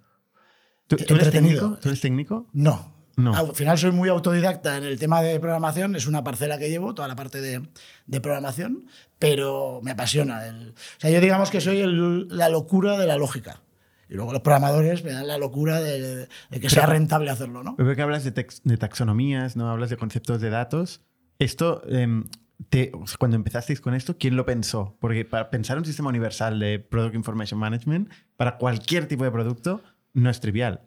¿Tú, 0.87 0.97
tú 0.97 1.15
eres 1.15 1.27
Entretenido. 1.27 1.61
técnico? 1.61 1.79
¿Tú 1.81 1.89
eres 1.89 2.01
técnico? 2.01 2.47
No. 2.53 2.94
No. 3.17 3.33
Al 3.35 3.55
final 3.55 3.77
soy 3.77 3.91
muy 3.91 4.09
autodidacta 4.09 4.77
en 4.77 4.83
el 4.83 4.99
tema 4.99 5.21
de 5.21 5.39
programación, 5.39 5.95
es 5.95 6.05
una 6.07 6.23
parcela 6.23 6.57
que 6.57 6.69
llevo, 6.69 6.93
toda 6.93 7.07
la 7.07 7.15
parte 7.15 7.39
de, 7.41 7.61
de 8.07 8.21
programación, 8.21 8.87
pero 9.19 9.79
me 9.83 9.91
apasiona. 9.91 10.45
El, 10.45 10.71
o 10.71 10.73
sea, 10.99 11.09
yo 11.09 11.21
digamos 11.21 11.49
que 11.49 11.61
soy 11.61 11.79
el- 11.79 12.27
la 12.29 12.49
locura 12.49 12.97
de 12.97 13.07
la 13.07 13.15
lógica. 13.17 13.61
Y 14.09 14.13
luego 14.15 14.33
los 14.33 14.41
programadores 14.41 15.03
me 15.03 15.11
dan 15.13 15.27
la 15.27 15.37
locura 15.37 15.79
de, 15.81 16.27
de 16.49 16.59
que 16.59 16.69
sea 16.69 16.85
rentable 16.85 17.31
hacerlo, 17.31 17.63
¿no? 17.63 17.75
Veo 17.77 17.95
que 17.95 18.01
hablas 18.01 18.23
de, 18.23 18.33
tex- 18.33 18.61
de 18.63 18.77
taxonomías, 18.77 19.55
¿no? 19.55 19.69
Hablas 19.71 19.89
de 19.89 19.97
conceptos 19.97 20.41
de 20.41 20.49
datos. 20.51 21.01
Esto, 21.39 21.81
em, 21.87 22.25
te- 22.69 22.91
o 22.93 23.07
sea, 23.07 23.17
cuando 23.17 23.35
empezasteis 23.37 23.81
con 23.81 23.95
esto, 23.95 24.17
¿quién 24.19 24.35
lo 24.35 24.45
pensó? 24.45 24.95
Porque 24.99 25.25
para 25.25 25.49
pensar 25.49 25.77
un 25.79 25.85
sistema 25.85 26.09
universal 26.09 26.59
de 26.59 26.77
Product 26.79 27.15
Information 27.15 27.59
Management 27.59 28.11
para 28.37 28.57
cualquier 28.57 29.07
tipo 29.07 29.23
de 29.23 29.31
producto 29.31 29.81
no 30.13 30.29
es 30.29 30.39
trivial. 30.39 30.81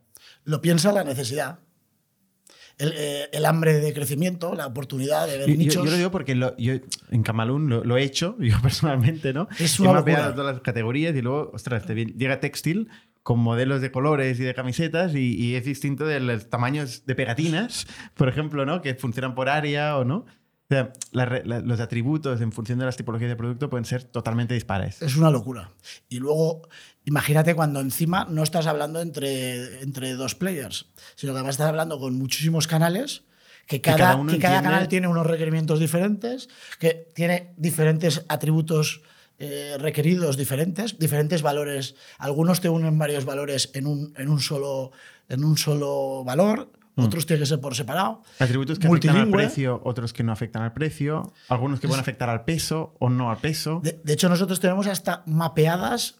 Lo 0.44 0.60
piensa 0.60 0.92
la 0.92 1.02
necesidad. 1.04 1.58
El, 2.78 2.92
eh, 2.96 3.28
el 3.32 3.44
hambre 3.44 3.74
de 3.80 3.92
crecimiento, 3.92 4.54
la 4.54 4.66
oportunidad 4.66 5.26
de 5.26 5.38
ver 5.38 5.46
Yo, 5.48 5.52
yo- 5.54 5.58
nichos. 5.58 5.84
yo 5.84 5.90
lo 5.90 5.96
digo 5.96 6.10
porque 6.12 6.34
lo- 6.36 6.56
yo 6.56 6.74
en 7.10 7.22
Camalún 7.24 7.68
lo, 7.68 7.82
lo 7.84 7.96
he 7.96 8.02
hecho, 8.04 8.36
yo 8.40 8.56
personalmente, 8.62 9.32
¿no? 9.32 9.48
Es 9.58 9.78
He 9.78 9.82
una 9.82 9.94
locura. 9.94 10.34
todas 10.34 10.54
las 10.54 10.62
categorías 10.62 11.14
y 11.16 11.22
luego, 11.22 11.50
ostras, 11.52 11.84
te 11.86 11.94
llega 12.06 12.38
textil 12.40 12.88
con 13.24 13.40
modelos 13.40 13.80
de 13.82 13.90
colores 13.90 14.38
y 14.40 14.44
de 14.44 14.54
camisetas 14.54 15.14
y, 15.14 15.34
y 15.36 15.54
es 15.56 15.64
distinto 15.64 16.06
de 16.06 16.20
los 16.20 16.48
tamaños 16.48 17.04
de 17.04 17.14
pegatinas, 17.14 17.86
por 18.14 18.28
ejemplo, 18.28 18.64
¿no? 18.64 18.80
Que 18.80 18.94
funcionan 18.94 19.34
por 19.34 19.48
área 19.48 19.98
o 19.98 20.04
no. 20.04 20.24
O 20.70 20.74
sea, 20.74 20.92
la 21.12 21.24
la- 21.46 21.60
los 21.60 21.80
atributos 21.80 22.40
en 22.42 22.52
función 22.52 22.78
de 22.78 22.84
las 22.84 22.96
tipologías 22.96 23.30
de 23.30 23.36
producto 23.36 23.70
pueden 23.70 23.86
ser 23.86 24.04
totalmente 24.04 24.52
dispares. 24.54 25.00
Es 25.02 25.16
una 25.16 25.30
locura. 25.30 25.70
Y 26.10 26.18
luego, 26.18 26.68
imagínate 27.08 27.54
cuando 27.54 27.80
encima 27.80 28.26
no 28.28 28.42
estás 28.42 28.66
hablando 28.66 29.00
entre, 29.00 29.82
entre 29.82 30.12
dos 30.12 30.34
players, 30.34 30.86
sino 31.16 31.32
que 31.32 31.38
además 31.38 31.54
estás 31.54 31.68
hablando 31.68 31.98
con 31.98 32.18
muchísimos 32.18 32.66
canales, 32.66 33.22
que 33.66 33.80
cada, 33.80 34.24
que 34.26 34.38
cada 34.38 34.62
canal 34.62 34.88
tiene 34.88 35.08
unos 35.08 35.26
requerimientos 35.26 35.80
diferentes, 35.80 36.48
que 36.78 37.08
tiene 37.14 37.54
diferentes 37.56 38.24
atributos 38.28 39.00
eh, 39.38 39.76
requeridos 39.78 40.36
diferentes, 40.36 40.98
diferentes 40.98 41.40
valores. 41.42 41.94
Algunos 42.18 42.60
te 42.60 42.68
unen 42.68 42.98
varios 42.98 43.24
valores 43.24 43.70
en 43.72 43.86
un, 43.86 44.12
en 44.16 44.28
un, 44.28 44.40
solo, 44.40 44.92
en 45.28 45.44
un 45.44 45.56
solo 45.56 46.24
valor, 46.24 46.70
otros 46.96 47.26
tienen 47.26 47.42
que 47.42 47.46
ser 47.46 47.60
por 47.60 47.74
separado. 47.74 48.22
Atributos 48.38 48.78
que 48.78 48.86
afectan 48.86 49.10
al 49.10 49.16
Multilingüe. 49.16 49.44
precio, 49.44 49.80
otros 49.84 50.12
que 50.12 50.24
no 50.24 50.32
afectan 50.32 50.62
al 50.62 50.72
precio, 50.72 51.32
algunos 51.48 51.80
que 51.80 51.86
pueden 51.86 52.00
afectar 52.00 52.28
al 52.28 52.44
peso 52.44 52.96
o 52.98 53.08
no 53.08 53.30
al 53.30 53.38
peso. 53.38 53.80
De, 53.82 54.00
de 54.02 54.12
hecho, 54.12 54.28
nosotros 54.28 54.58
tenemos 54.58 54.88
hasta 54.88 55.22
mapeadas 55.26 56.16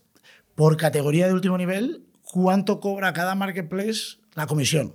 por 0.58 0.76
categoría 0.76 1.28
de 1.28 1.34
último 1.34 1.56
nivel 1.56 2.02
cuánto 2.20 2.80
cobra 2.80 3.12
cada 3.12 3.36
marketplace 3.36 4.18
la 4.34 4.48
comisión. 4.48 4.92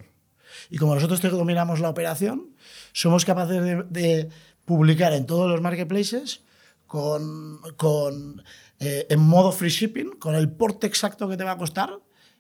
Y 0.69 0.77
como 0.77 0.93
nosotros 0.93 1.21
te 1.21 1.29
dominamos 1.29 1.79
la 1.79 1.87
operación, 1.87 2.49
somos 2.91 3.23
capaces 3.23 3.63
de, 3.89 4.29
publicar 4.65 5.13
en 5.13 5.25
todos 5.25 5.49
los 5.49 5.61
marketplaces 5.61 6.41
con, 6.85 7.61
con, 7.77 8.43
eh, 8.81 9.07
en 9.09 9.21
modo 9.21 9.53
free 9.53 9.69
shipping, 9.69 10.11
con 10.19 10.35
el 10.35 10.51
porte 10.51 10.85
exacto 10.85 11.29
que 11.29 11.37
te 11.37 11.45
va 11.45 11.51
a 11.51 11.57
costar 11.57 11.91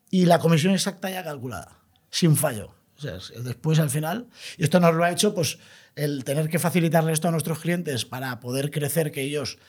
y 0.09 0.25
la 0.25 0.39
comisión 0.39 0.73
exacta 0.73 1.09
ya 1.09 1.23
calculada, 1.23 1.79
sin 2.09 2.35
fallo. 2.35 2.75
O 2.97 3.01
sea, 3.01 3.15
es- 3.15 3.31
después, 3.41 3.79
al 3.79 3.89
final, 3.89 4.27
y 4.57 4.65
esto 4.65 4.81
nos 4.81 4.93
lo 4.95 5.01
ha 5.05 5.11
hecho 5.11 5.33
pues, 5.33 5.59
el 5.95 6.25
tener 6.25 6.49
que 6.49 6.59
facilitarle 6.59 7.13
esto 7.13 7.29
a 7.29 7.31
nuestros 7.31 7.59
clientes 7.59 8.03
para 8.03 8.41
poder 8.41 8.69
crecer, 8.69 9.13
que 9.13 9.21
ellos 9.21 9.59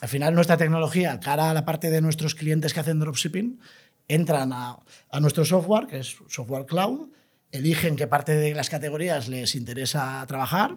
al 0.00 0.08
final 0.08 0.34
nuestra 0.34 0.56
tecnología, 0.56 1.18
cara 1.20 1.50
a 1.50 1.54
la 1.54 1.64
parte 1.64 1.90
de 1.90 2.00
nuestros 2.00 2.34
clientes 2.34 2.74
que 2.74 2.80
hacen 2.80 3.00
dropshipping, 3.00 3.60
entran 4.08 4.52
a, 4.52 4.78
a 5.10 5.20
nuestro 5.20 5.44
software, 5.44 5.86
que 5.86 5.98
es 5.98 6.16
software 6.28 6.66
cloud, 6.66 7.08
eligen 7.50 7.96
qué 7.96 8.06
parte 8.06 8.34
de 8.36 8.54
las 8.54 8.70
categorías 8.70 9.28
les 9.28 9.54
interesa 9.54 10.24
trabajar, 10.26 10.76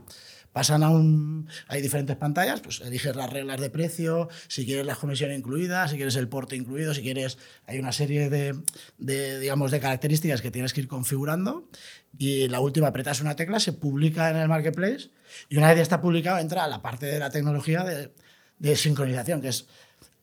pasan 0.52 0.84
a 0.84 0.90
un... 0.90 1.48
Hay 1.68 1.82
diferentes 1.82 2.16
pantallas, 2.16 2.62
pues 2.62 2.82
eliges 2.82 3.16
las 3.16 3.30
reglas 3.32 3.60
de 3.62 3.70
precio, 3.70 4.30
si 4.48 4.66
quieres 4.66 4.86
la 4.86 4.96
comisión 4.96 5.32
incluida, 5.32 5.88
si 5.88 5.96
quieres 5.96 6.16
el 6.16 6.28
porte 6.28 6.56
incluido, 6.56 6.94
si 6.94 7.02
quieres... 7.02 7.38
Hay 7.68 7.80
una 7.80 7.92
serie 7.92 8.30
de, 8.30 8.56
de, 8.98 9.40
digamos, 9.40 9.72
de 9.72 9.80
características 9.80 10.42
que 10.42 10.52
tienes 10.52 10.74
que 10.74 10.82
ir 10.82 10.88
configurando 10.88 11.70
y 12.18 12.48
la 12.48 12.60
última 12.60 12.88
apretas 12.88 13.22
una 13.22 13.36
tecla, 13.36 13.60
se 13.60 13.74
publica 13.74 14.30
en 14.30 14.38
el 14.38 14.48
marketplace 14.48 15.12
y 15.50 15.58
una 15.58 15.68
vez 15.68 15.78
ya 15.78 15.84
está 15.84 16.02
publicado 16.02 16.40
entra 16.40 16.64
a 16.64 16.68
la 16.68 16.82
parte 16.82 17.06
de 17.06 17.20
la 17.20 17.30
tecnología 17.30 17.84
de, 17.84 18.12
de 18.60 18.76
sincronización, 18.76 19.42
que 19.42 19.48
es 19.50 19.68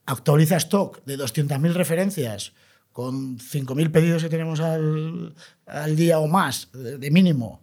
actualiza 0.07 0.57
stock 0.59 1.05
de 1.05 1.19
200.000 1.19 1.73
referencias 1.73 2.53
con 2.93 3.39
5.000 3.39 3.91
pedidos 3.91 4.23
que 4.23 4.29
tenemos 4.29 4.61
al, 4.61 5.35
al 5.67 5.97
día 5.97 6.19
o 6.21 6.29
más, 6.29 6.71
de, 6.73 6.97
de 6.99 7.11
mínimo, 7.11 7.61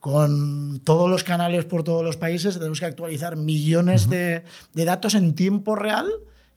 con 0.00 0.80
todos 0.80 1.08
los 1.08 1.24
canales 1.24 1.64
por 1.64 1.82
todos 1.84 2.04
los 2.04 2.16
países, 2.16 2.54
tenemos 2.58 2.80
que 2.80 2.86
actualizar 2.86 3.36
millones 3.36 4.08
de, 4.10 4.42
de 4.74 4.84
datos 4.84 5.14
en 5.14 5.34
tiempo 5.34 5.76
real 5.76 6.06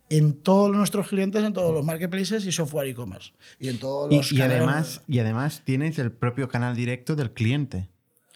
en 0.09 0.33
todos 0.33 0.73
nuestros 0.75 1.09
clientes, 1.09 1.43
en 1.43 1.51
todos 1.53 1.73
los 1.73 1.83
marketplaces 1.83 2.45
y 2.45 2.51
software 2.53 2.87
e-commerce. 2.87 3.31
Y 3.59 3.67
en 3.67 3.77
todos 3.77 4.11
los 4.13 4.31
Y, 4.31 4.35
y 4.37 4.41
además, 4.41 5.01
y 5.07 5.19
además 5.19 5.61
tienes 5.65 5.99
el 5.99 6.11
propio 6.13 6.47
canal 6.47 6.75
directo 6.75 7.15
del 7.15 7.31
cliente. 7.31 7.89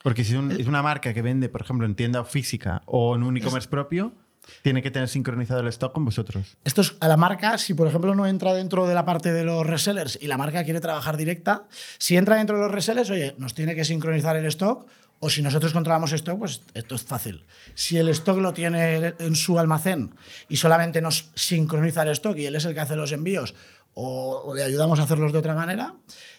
Porque 0.04 0.24
si 0.26 0.34
es, 0.34 0.40
un- 0.40 0.52
es 0.52 0.68
una 0.68 0.82
marca 0.84 1.14
que 1.14 1.22
vende, 1.22 1.48
por 1.48 1.62
ejemplo, 1.62 1.86
en 1.86 1.96
tienda 1.96 2.24
física 2.26 2.82
o 2.86 3.16
en 3.16 3.24
un 3.24 3.38
e-commerce 3.38 3.70
propio, 3.70 4.14
tiene 4.62 4.82
que 4.82 4.92
tener 4.92 5.08
sincronizado 5.08 5.62
el 5.62 5.68
stock 5.68 5.94
con 5.94 6.06
vosotros. 6.06 6.58
Esto 6.64 6.82
es 6.82 6.96
a 7.00 7.08
la 7.08 7.18
marca, 7.18 7.58
si 7.58 7.74
por 7.74 7.88
ejemplo 7.88 8.16
no 8.16 8.28
entra 8.28 8.54
dentro 8.54 8.88
de 8.88 8.94
la 8.94 9.06
parte 9.06 9.32
de 9.32 9.44
los 9.44 9.66
resellers 9.66 10.18
y 10.22 10.28
la 10.28 10.38
marca 10.38 10.64
quiere 10.64 10.80
trabajar 10.80 11.18
directa, 11.18 11.66
si 11.98 12.18
entra 12.18 12.38
dentro 12.38 12.58
de 12.58 12.64
los 12.64 12.72
resellers, 12.72 13.10
oye, 13.10 13.36
nos 13.38 13.54
tiene 13.54 13.76
que 13.76 13.86
sincronizar 13.86 14.36
el 14.36 14.46
stock 14.46 14.88
o 15.20 15.30
si 15.30 15.44
nosotros 15.44 15.72
controlamos 15.72 16.12
stock, 16.14 16.40
pues 16.40 16.62
esto 16.74 16.96
es 16.96 17.04
fácil. 17.04 17.46
Si 17.76 17.98
el 17.98 18.10
stock 18.10 18.38
lo 18.38 18.54
tiene 18.54 19.14
en 19.20 19.36
su 19.36 19.60
almacén 19.60 20.16
y 20.50 20.58
solamente 20.58 21.00
nos 21.00 21.30
sincroniza 21.36 22.02
el 22.02 22.10
stock 22.10 22.38
y 22.38 22.48
él 22.48 22.56
es 22.56 22.66
el 22.66 22.74
que 22.74 22.80
hace 22.80 22.96
los 22.96 23.12
envíos 23.12 23.54
o, 23.94 24.54
le 24.56 24.64
ayudamos 24.64 25.00
a 25.00 25.04
hacerlos 25.04 25.32
de 25.32 25.40
otra 25.40 25.54
manera, 25.54 25.94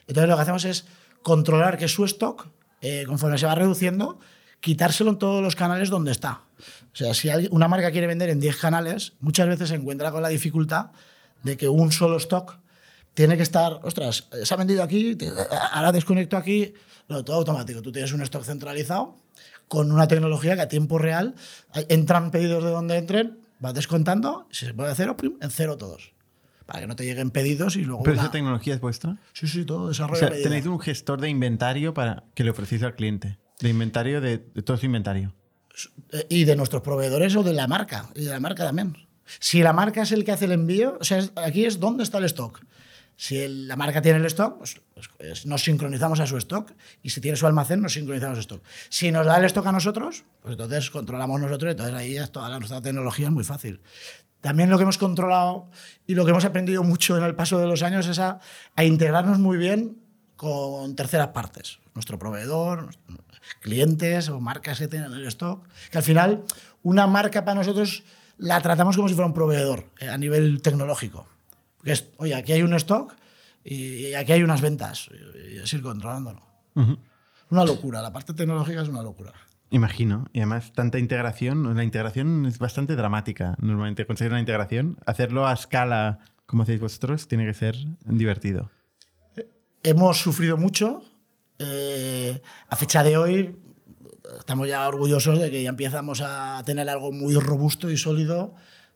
entonces 0.08 0.28
lo 0.28 0.36
que 0.36 0.42
hacemos 0.42 0.64
es 0.64 0.86
controlar 1.22 1.78
que 1.78 1.86
su 1.86 2.04
stock, 2.04 2.48
eh, 2.80 3.04
conforme 3.06 3.38
se 3.38 3.46
va 3.46 3.54
reduciendo, 3.54 4.18
quitárselo 4.60 5.10
en 5.10 5.18
todos 5.18 5.42
los 5.42 5.54
canales 5.54 5.88
donde 5.88 6.10
está. 6.10 6.42
O 6.92 6.96
sea, 6.96 7.14
si 7.14 7.28
una 7.50 7.68
marca 7.68 7.90
quiere 7.90 8.06
vender 8.06 8.30
en 8.30 8.40
10 8.40 8.56
canales, 8.56 9.12
muchas 9.20 9.48
veces 9.48 9.68
se 9.70 9.74
encuentra 9.76 10.10
con 10.12 10.22
la 10.22 10.28
dificultad 10.28 10.90
de 11.42 11.56
que 11.56 11.68
un 11.68 11.90
solo 11.92 12.16
stock 12.18 12.58
tiene 13.14 13.36
que 13.36 13.42
estar, 13.42 13.80
ostras, 13.82 14.28
eh, 14.32 14.46
se 14.46 14.54
ha 14.54 14.56
vendido 14.56 14.82
aquí, 14.82 15.16
te- 15.16 15.30
ahora 15.72 15.92
desconecto 15.92 16.36
aquí, 16.36 16.72
no, 17.08 17.24
todo 17.24 17.36
automático. 17.36 17.82
Tú 17.82 17.92
tienes 17.92 18.12
un 18.12 18.22
stock 18.22 18.44
centralizado 18.44 19.16
con 19.68 19.90
una 19.92 20.06
tecnología 20.08 20.54
que 20.54 20.62
a 20.62 20.68
tiempo 20.68 20.98
real 20.98 21.34
entran 21.88 22.30
pedidos 22.30 22.62
de 22.64 22.70
donde 22.70 22.96
entren, 22.96 23.38
vas 23.58 23.74
descontando, 23.74 24.46
si 24.50 24.66
se 24.66 24.74
puede 24.74 24.90
hacer 24.90 25.04
cero, 25.06 25.16
plim, 25.16 25.36
en 25.40 25.50
cero 25.50 25.76
todos. 25.76 26.12
Para 26.66 26.80
que 26.80 26.86
no 26.86 26.94
te 26.96 27.04
lleguen 27.04 27.30
pedidos 27.30 27.76
y 27.76 27.84
luego. 27.84 28.02
Pero 28.04 28.14
una- 28.14 28.22
esa 28.22 28.30
tecnología 28.32 28.74
es 28.74 28.80
vuestra. 28.80 29.16
Sí, 29.32 29.46
sí, 29.48 29.64
todo 29.64 29.84
O 29.84 29.88
desarrollo. 29.88 30.18
sea, 30.18 30.28
a 30.28 30.30
medida. 30.30 30.44
tenéis 30.44 30.66
un 30.66 30.78
gestor 30.80 31.20
de 31.20 31.28
inventario 31.28 31.92
para 31.92 32.24
que 32.34 32.44
le 32.44 32.50
ofrecéis 32.50 32.82
al 32.84 32.94
cliente. 32.94 33.38
De 33.60 33.68
inventario 33.68 34.20
de, 34.20 34.38
de 34.38 34.62
todo 34.62 34.76
su 34.76 34.86
inventario. 34.86 35.34
Y 36.28 36.44
de 36.44 36.56
nuestros 36.56 36.82
proveedores 36.82 37.34
o 37.36 37.42
de 37.42 37.52
la 37.54 37.66
marca, 37.66 38.08
y 38.14 38.24
de 38.24 38.30
la 38.30 38.40
marca 38.40 38.64
también. 38.64 38.96
Si 39.40 39.62
la 39.62 39.72
marca 39.72 40.02
es 40.02 40.12
el 40.12 40.24
que 40.24 40.32
hace 40.32 40.44
el 40.44 40.52
envío, 40.52 40.98
o 41.00 41.04
sea, 41.04 41.22
aquí 41.36 41.64
es 41.64 41.80
dónde 41.80 42.02
está 42.02 42.18
el 42.18 42.24
stock. 42.24 42.60
Si 43.16 43.38
el- 43.38 43.68
la 43.68 43.76
marca 43.76 44.02
tiene 44.02 44.18
el 44.18 44.26
stock, 44.26 44.58
pues, 44.58 44.80
pues, 44.94 45.08
pues 45.16 45.46
nos 45.46 45.62
sincronizamos 45.62 46.18
a 46.20 46.26
su 46.26 46.36
stock. 46.38 46.72
Y 47.02 47.10
si 47.10 47.20
tiene 47.20 47.36
su 47.36 47.46
almacén, 47.46 47.80
nos 47.80 47.92
sincronizamos 47.92 48.32
a 48.32 48.36
su 48.36 48.40
stock. 48.40 48.62
Si 48.88 49.10
nos 49.12 49.24
da 49.26 49.38
el 49.38 49.44
stock 49.44 49.66
a 49.66 49.72
nosotros, 49.72 50.24
pues 50.42 50.52
entonces 50.52 50.90
controlamos 50.90 51.40
nosotros 51.40 51.70
entonces 51.72 51.94
ahí 51.94 52.14
ya 52.14 52.26
toda 52.26 52.58
nuestra 52.58 52.82
tecnología 52.82 53.26
es 53.26 53.32
muy 53.32 53.44
fácil. 53.44 53.80
También 54.40 54.70
lo 54.70 54.76
que 54.76 54.82
hemos 54.82 54.98
controlado 54.98 55.70
y 56.06 56.14
lo 56.14 56.24
que 56.24 56.32
hemos 56.32 56.44
aprendido 56.44 56.82
mucho 56.82 57.16
en 57.16 57.22
el 57.22 57.34
paso 57.36 57.58
de 57.58 57.66
los 57.66 57.82
años 57.82 58.06
es 58.08 58.18
a, 58.18 58.40
a 58.74 58.84
integrarnos 58.84 59.38
muy 59.38 59.56
bien 59.56 59.98
con 60.36 60.96
terceras 60.96 61.28
partes. 61.28 61.78
Nuestro 61.94 62.18
proveedor, 62.18 62.90
clientes 63.60 64.28
o 64.28 64.40
marcas 64.40 64.78
que 64.78 64.88
tienen 64.88 65.12
el 65.12 65.26
stock. 65.26 65.66
Que 65.90 65.98
al 65.98 66.04
final, 66.04 66.44
una 66.82 67.06
marca 67.06 67.44
para 67.44 67.56
nosotros 67.56 68.04
la 68.38 68.60
tratamos 68.60 68.96
como 68.96 69.08
si 69.08 69.14
fuera 69.14 69.26
un 69.26 69.34
proveedor 69.34 69.90
eh, 69.98 70.08
a 70.08 70.18
nivel 70.18 70.62
tecnológico. 70.62 71.26
Porque 71.76 71.92
es, 71.92 72.08
oye, 72.16 72.34
aquí 72.34 72.52
hay 72.52 72.62
un 72.62 72.74
stock 72.74 73.14
y, 73.64 74.14
aquí 74.14 74.32
hay 74.32 74.42
unas 74.42 74.60
ventas. 74.60 75.08
Y, 75.34 75.58
es 75.58 75.72
ir 75.72 75.82
controlándolo. 75.82 76.42
Una 77.50 77.64
locura. 77.64 78.00
La 78.02 78.12
parte 78.12 78.34
tecnológica 78.34 78.82
es 78.82 78.88
una 78.88 79.02
locura. 79.02 79.32
Imagino. 79.70 80.26
Y 80.32 80.40
además, 80.40 80.72
tanta 80.72 80.98
integración. 80.98 81.76
La 81.76 81.84
integración 81.84 82.46
es 82.46 82.58
bastante 82.58 82.96
dramática. 82.96 83.56
Normalmente, 83.58 84.06
conseguir 84.06 84.32
una 84.32 84.40
integración, 84.40 84.98
hacerlo 85.06 85.46
a 85.46 85.52
escala 85.52 86.20
como 86.46 86.64
hacéis 86.64 86.80
vosotros, 86.80 87.28
tiene 87.28 87.46
que 87.46 87.54
ser 87.54 87.76
divertido. 88.04 88.70
Hemos 89.82 90.20
sufrido 90.20 90.58
mucho. 90.58 91.02
Eh, 91.64 92.42
a 92.68 92.76
fecha 92.76 93.02
de 93.02 93.16
hoy 93.16 93.56
estamos 94.38 94.68
ya 94.68 94.86
orgullosos 94.88 95.38
de 95.38 95.50
que 95.50 95.62
ya 95.62 95.70
empezamos 95.70 96.20
a 96.22 96.62
tener 96.64 96.88
algo 96.88 97.12
muy 97.12 97.34
robusto 97.34 97.90
y 97.90 97.96
sólido 97.96 98.54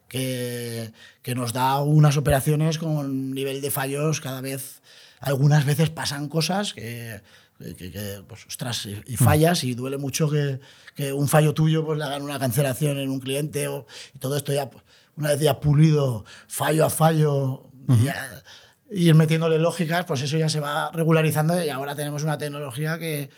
que, 0.09 0.93
que 1.23 1.35
nos 1.35 1.53
da 1.53 1.81
unas 1.81 2.17
operaciones 2.17 2.79
con 2.79 3.33
nivel 3.33 3.61
de 3.61 3.71
fallos 3.71 4.21
cada 4.21 4.41
vez. 4.41 4.83
Algunas 5.21 5.65
veces 5.65 5.91
pasan 5.91 6.29
cosas 6.29 6.73
que, 6.75 7.21
que- 7.59 7.75
que- 7.91 8.23
pues, 8.29 8.47
ostras, 8.47 8.87
y, 8.87 9.01
y 9.07 9.17
fallas 9.17 9.65
y 9.65 9.75
duele 9.75 9.99
mucho 9.99 10.29
que, 10.31 10.61
que 10.95 11.13
un 11.13 11.27
fallo 11.29 11.55
tuyo 11.55 11.85
pues, 11.85 11.99
le 11.99 12.05
hagan 12.05 12.23
una 12.23 12.39
cancelación 12.39 12.99
en 12.99 13.11
un 13.11 13.19
cliente 13.21 13.67
o, 13.69 13.87
y 14.15 14.19
todo 14.19 14.37
esto 14.37 14.53
ya, 14.53 14.71
pues, 14.71 14.85
una 15.17 15.31
vez 15.31 15.41
ya 15.41 15.59
pulido, 15.61 16.25
fallo 16.47 16.85
a 16.85 16.91
fallo, 16.91 17.71
ya, 18.05 18.43
ir 18.91 19.15
metiéndole 19.15 19.59
lógicas, 19.59 20.05
pues 20.05 20.23
eso 20.23 20.37
ya 20.37 20.49
se 20.49 20.61
va 20.61 20.91
regularizando 20.93 21.63
y 21.63 21.69
ahora 21.69 21.95
tenemos 21.95 22.23
una 22.23 22.39
tecnología 22.39 22.99
que, 22.99 23.31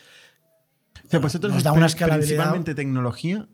O 1.05 1.09
sea, 1.09 1.19
vosotros 1.19 1.53
Nos 1.53 1.63
da 1.63 1.71
una 1.71 1.87
escalabilidad. 1.87 2.27
principalmente 2.27 2.75
tecnología 2.75 3.47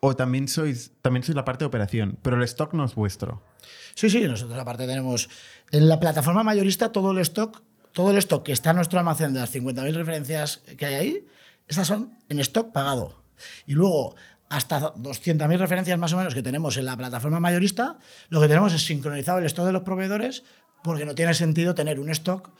o 0.00 0.14
también 0.14 0.48
sois, 0.48 0.92
también 1.00 1.22
sois 1.22 1.34
la 1.34 1.44
parte 1.44 1.64
de 1.64 1.66
operación, 1.66 2.18
pero 2.22 2.36
el 2.36 2.42
stock 2.42 2.74
no 2.74 2.84
es 2.84 2.94
vuestro. 2.94 3.42
Sí, 3.94 4.10
sí, 4.10 4.22
nosotros 4.22 4.58
aparte 4.58 4.86
tenemos 4.86 5.30
en 5.70 5.88
la 5.88 5.98
plataforma 5.98 6.42
mayorista 6.42 6.92
todo 6.92 7.12
el 7.12 7.18
stock 7.18 7.62
todo 7.94 8.10
el 8.10 8.18
stock 8.18 8.44
que 8.44 8.52
está 8.52 8.70
en 8.70 8.76
nuestro 8.76 8.98
almacén 8.98 9.32
de 9.32 9.40
las 9.40 9.54
50.000 9.54 9.94
referencias 9.94 10.58
que 10.76 10.84
hay 10.84 10.94
ahí, 10.94 11.26
estas 11.68 11.86
son 11.86 12.18
en 12.28 12.40
stock 12.40 12.72
pagado. 12.72 13.22
Y 13.66 13.72
luego, 13.72 14.16
hasta 14.50 14.92
200.000 14.94 15.58
referencias 15.58 15.98
más 15.98 16.12
o 16.12 16.16
menos 16.16 16.34
que 16.34 16.42
tenemos 16.42 16.76
en 16.76 16.84
la 16.84 16.96
plataforma 16.96 17.40
mayorista, 17.40 17.98
lo 18.28 18.40
que 18.40 18.48
tenemos 18.48 18.74
es 18.74 18.84
sincronizado 18.84 19.38
el 19.38 19.46
stock 19.46 19.64
de 19.64 19.72
los 19.72 19.82
proveedores 19.82 20.42
porque 20.84 21.06
no 21.06 21.14
tiene 21.14 21.32
sentido 21.32 21.74
tener 21.74 21.98
un 21.98 22.10
stock 22.10 22.50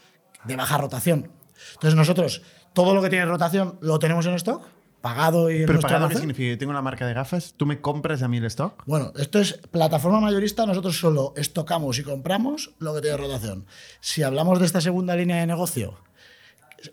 de 0.44 0.56
baja 0.56 0.78
rotación. 0.78 1.30
Entonces 1.74 1.94
nosotros, 1.94 2.42
todo 2.72 2.94
lo 2.94 3.02
que 3.02 3.10
tiene 3.10 3.26
rotación 3.26 3.78
lo 3.82 3.98
tenemos 3.98 4.24
en 4.24 4.34
stock, 4.34 4.66
pagado 5.02 5.50
y 5.50 5.60
en 5.60 5.66
Pero 5.66 5.80
pagado, 5.80 6.08
¿qué 6.08 6.16
significa? 6.16 6.48
Yo 6.48 6.58
tengo 6.58 6.70
una 6.70 6.80
marca 6.80 7.06
de 7.06 7.12
gafas, 7.12 7.52
¿tú 7.54 7.66
me 7.66 7.82
compras 7.82 8.22
a 8.22 8.28
mí 8.28 8.38
el 8.38 8.46
stock? 8.46 8.82
Bueno, 8.86 9.12
esto 9.16 9.38
es 9.38 9.60
plataforma 9.70 10.20
mayorista, 10.20 10.64
nosotros 10.64 10.98
solo 10.98 11.34
estocamos 11.36 11.98
y 11.98 12.02
compramos 12.02 12.70
lo 12.78 12.94
que 12.94 13.02
tiene 13.02 13.18
rotación. 13.18 13.66
Si 14.00 14.22
hablamos 14.22 14.58
de 14.58 14.66
esta 14.66 14.80
segunda 14.80 15.14
línea 15.14 15.36
de 15.36 15.46
negocio, 15.46 15.94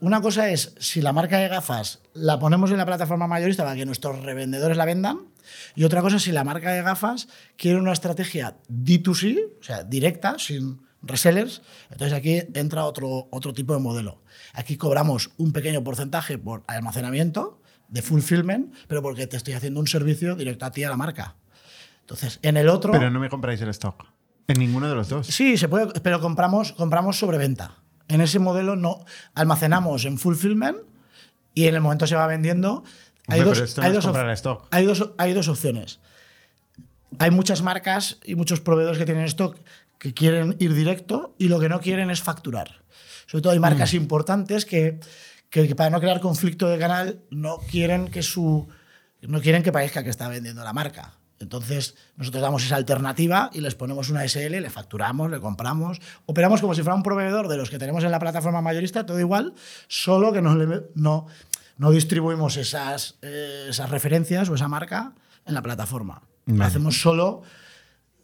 una 0.02 0.22
cosa 0.22 0.50
es 0.50 0.76
si 0.80 1.02
la 1.02 1.14
marca 1.14 1.38
de 1.38 1.48
gafas 1.48 2.00
la 2.14 2.40
ponemos 2.40 2.72
en 2.72 2.78
la 2.78 2.86
plataforma 2.86 3.28
mayorista 3.28 3.64
para 3.64 3.78
que 3.78 3.86
nuestros 3.86 4.22
revendedores 4.22 4.76
la 4.76 4.84
vendan, 4.84 5.30
y 5.76 5.86
otra 5.86 6.02
cosa 6.02 6.18
es 6.18 6.24
si 6.24 6.34
la 6.34 6.44
marca 6.44 6.72
de 6.72 6.82
gafas 6.82 7.30
quiere 7.56 7.80
una 7.80 7.94
estrategia 7.94 8.58
D2C, 8.70 9.60
o 9.62 9.64
sea, 9.64 9.84
directa, 9.84 10.36
sin 10.38 10.82
resellers, 11.02 11.62
entonces 11.90 12.14
aquí 12.18 12.42
entra 12.54 12.86
otro, 12.86 13.28
otro 13.32 13.54
tipo 13.54 13.74
de 13.74 13.80
modelo. 13.80 14.22
Aquí 14.54 14.78
cobramos 14.78 15.32
un 15.38 15.52
pequeño 15.52 15.84
porcentaje 15.84 16.38
por 16.38 16.64
almacenamiento 16.68 17.60
de 17.88 18.02
fulfillment, 18.02 18.74
pero 18.88 19.02
porque 19.02 19.28
te 19.28 19.38
estoy 19.38 19.54
haciendo 19.54 19.80
un 19.80 19.88
servicio 19.88 20.36
directo 20.36 20.66
a 20.66 20.72
ti 20.72 20.84
a 20.84 20.90
la 20.90 20.98
marca. 20.98 21.36
Entonces, 22.02 22.40
en 22.42 22.58
el 22.58 22.70
otro... 22.70 22.92
Pero 22.92 23.10
no 23.10 23.20
me 23.20 23.30
compráis 23.30 23.62
el 23.62 23.70
stock. 23.70 24.06
En 24.48 24.60
ninguno 24.60 24.90
de 24.90 24.96
los 24.96 25.08
dos. 25.10 25.28
Sí, 25.28 25.58
se 25.58 25.68
puede, 25.70 25.88
pero 26.02 26.20
compramos, 26.20 26.74
compramos 26.74 27.18
sobre 27.18 27.38
venta. 27.38 27.78
En 28.08 28.20
ese 28.22 28.40
modelo 28.40 28.76
no 28.76 29.06
almacenamos 29.34 30.04
en 30.06 30.18
fulfillment 30.18 30.78
y 31.54 31.68
en 31.68 31.76
el 31.76 31.82
momento 31.82 32.08
se 32.08 32.16
va 32.16 32.28
vendiendo. 32.28 32.84
Hay 33.28 33.40
Hombre, 33.42 33.60
dos, 33.62 33.78
no 33.78 33.84
hay 33.84 33.92
dos 33.94 34.06
stock. 34.34 34.68
hay 34.72 34.86
dos- 34.86 35.12
hay 35.18 35.34
dos 35.34 35.48
opciones. 35.48 36.00
Hay 37.20 37.30
muchas 37.32 37.62
marcas 37.62 38.20
y 38.26 38.36
muchos 38.36 38.62
proveedores 38.62 38.98
que 38.98 39.06
tienen 39.06 39.26
stock 39.26 39.58
que 40.02 40.16
quieren 40.16 40.56
ir 40.58 40.74
directo 40.74 41.36
y 41.38 41.48
lo 41.48 41.60
que 41.60 41.70
no 41.70 41.80
quieren 41.80 42.10
es 42.10 42.24
facturar. 42.24 42.82
Sobre 43.28 43.44
todo 43.44 43.54
hay 43.54 43.60
Mm. 43.60 43.62
marcas 43.70 43.94
importantes 43.94 44.66
que, 44.66 45.00
que- 45.52 45.68
que 45.68 45.76
para 45.76 45.92
no 45.92 46.00
crear 46.02 46.20
conflicto 46.20 46.68
de 46.68 46.80
canal 46.80 47.20
no 47.30 47.58
quieren 47.60 48.08
que 48.08 48.24
su 48.24 48.68
no 49.22 49.40
quieren 49.42 49.62
que 49.62 49.72
parezca 49.72 50.04
que 50.04 50.10
está 50.10 50.28
vendiendo 50.28 50.64
la 50.64 50.74
marca. 50.74 51.14
Entonces, 51.40 51.94
nosotros 52.18 52.42
damos 52.42 52.64
esa 52.66 52.76
alternativa 52.78 53.52
y 53.54 53.62
les 53.62 53.76
ponemos 53.76 54.10
una 54.10 54.24
SL, 54.28 54.60
le 54.60 54.70
facturamos, 54.72 55.30
le 55.30 55.40
compramos, 55.40 56.00
operamos 56.26 56.62
como 56.62 56.74
si 56.74 56.82
fuera 56.82 56.96
un 56.96 57.04
proveedor 57.04 57.48
de 57.48 57.58
los 57.58 57.70
que 57.70 57.78
tenemos 57.78 58.04
en 58.04 58.10
la 58.10 58.18
plataforma 58.20 58.62
mayorista, 58.62 59.06
todo 59.06 59.20
igual, 59.20 59.54
solo 59.88 60.34
que 60.34 60.42
no, 60.42 60.56
no, 60.96 61.28
no 61.78 61.92
distribuimos 61.92 62.58
esas, 62.58 63.20
eh, 63.22 63.68
esas 63.70 63.92
referencias 63.92 64.50
o 64.50 64.56
esa 64.56 64.68
marca 64.68 65.14
en 65.46 65.54
la 65.54 65.62
plataforma. 65.62 66.24
Vale. 66.48 66.64
Hacemos 66.66 67.00
solo 67.00 67.44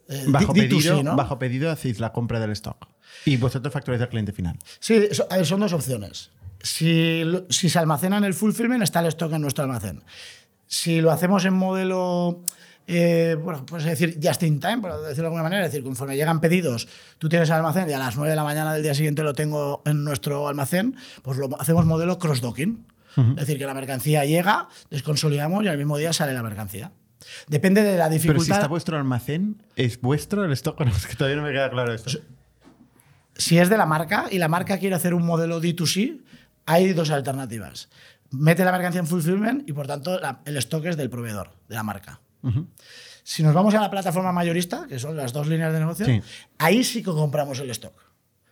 eh, 0.10 0.24
Bajo 0.28 0.54
D- 0.54 0.62
D2C, 0.62 0.70
pedido, 0.70 1.04
¿no? 1.04 1.16
bajo 1.16 1.38
pedido 1.40 1.72
hacéis 1.72 2.00
la 2.00 2.12
compra 2.14 2.40
del 2.40 2.52
stock. 2.52 2.88
Y 3.26 3.38
vosotros 3.38 3.74
facturáis 3.74 4.02
al 4.02 4.10
cliente 4.10 4.32
final. 4.32 4.58
Sí, 4.80 5.08
son 5.44 5.60
dos 5.60 5.74
opciones. 5.74 6.32
Si, 6.62 7.24
si 7.50 7.70
se 7.70 7.80
almacena 7.80 8.18
en 8.18 8.24
el 8.24 8.34
fulfillment, 8.34 8.84
está 8.84 9.00
el 9.02 9.08
stock 9.08 9.32
en 9.34 9.42
nuestro 9.42 9.64
almacén. 9.64 10.04
Si 10.66 11.02
lo 11.02 11.12
hacemos 11.12 11.46
en 11.46 11.54
modelo, 11.54 12.44
eh, 12.88 13.38
bueno, 13.42 13.66
pues 13.66 13.84
decir, 13.84 14.20
just 14.22 14.44
in 14.44 14.60
time, 14.60 14.80
por 14.80 14.92
decirlo 15.02 15.24
de 15.24 15.28
alguna 15.28 15.44
manera, 15.44 15.66
es 15.66 15.72
decir, 15.72 15.84
conforme 15.84 16.16
llegan 16.16 16.42
pedidos, 16.42 16.88
tú 17.20 17.30
tienes 17.30 17.50
el 17.50 17.56
almacén 17.56 17.90
y 17.90 17.94
a 17.94 18.00
las 18.00 18.16
9 18.18 18.30
de 18.30 18.36
la 18.36 18.44
mañana 18.44 18.74
del 18.74 18.84
día 18.84 18.94
siguiente 18.94 19.24
lo 19.24 19.34
tengo 19.34 19.82
en 19.86 20.04
nuestro 20.04 20.48
almacén, 20.48 20.96
pues 21.22 21.38
lo 21.38 21.50
hacemos 21.60 21.86
modelo 21.86 22.18
cross-docking. 22.20 22.86
Es 23.18 23.36
decir, 23.36 23.58
que 23.58 23.66
la 23.66 23.74
mercancía 23.74 24.26
llega, 24.26 24.68
desconsolidamos 24.92 25.64
y 25.64 25.68
al 25.70 25.78
mismo 25.80 25.98
día 25.98 26.14
sale 26.14 26.34
la 26.34 26.44
mercancía. 26.44 26.92
Depende 27.48 27.84
de 27.84 27.98
la 27.98 28.06
Pero 28.10 28.20
si 28.20 28.28
dificultad. 28.28 28.58
está 28.58 28.68
vuestro 28.68 28.98
almacén, 28.98 29.62
¿es 29.76 30.00
vuestro 30.02 30.46
el 30.46 30.52
stock 30.54 30.80
no? 30.86 30.92
Es 30.96 31.06
que 31.08 31.16
todavía 31.16 31.38
no 31.38 31.44
me 31.48 31.52
queda 31.52 31.70
claro 31.70 31.94
esto. 31.94 32.12
si 33.36 33.58
es 33.60 33.70
de 33.70 33.78
la 33.78 33.86
marca 33.86 34.26
y 34.32 34.38
la 34.40 34.48
marca 34.48 34.78
quiere 34.80 34.96
hacer 34.96 35.14
un 35.14 35.26
modelo 35.26 35.62
D2C, 35.62 36.22
hay 36.66 36.94
dos 36.94 37.12
alternativas. 37.12 37.90
Mete 38.32 38.66
la 38.66 38.72
mercancía 38.72 39.00
en 39.00 39.08
fulfillment 39.08 39.68
y 39.70 39.74
por 39.74 39.88
tanto 39.88 40.20
la- 40.20 40.42
el 40.46 40.58
stock 40.58 40.86
es 40.86 40.98
del 40.98 41.10
proveedor, 41.10 41.52
de 41.70 41.76
la 41.76 41.84
marca. 41.84 42.20
Si 43.24 43.44
nos 43.44 43.54
vamos 43.54 43.74
a 43.76 43.82
la 43.82 43.92
plataforma 43.92 44.32
mayorista, 44.32 44.86
que 44.88 45.00
son 45.00 45.18
las 45.18 45.34
dos 45.34 45.48
líneas 45.48 45.74
de 45.74 45.80
negocio, 45.80 46.06
Sí. 46.06 46.22
ahí 46.60 46.84
sí 46.84 47.00
que 47.04 47.12
compramos 47.12 47.60
el 47.60 47.70
stock. 47.72 47.94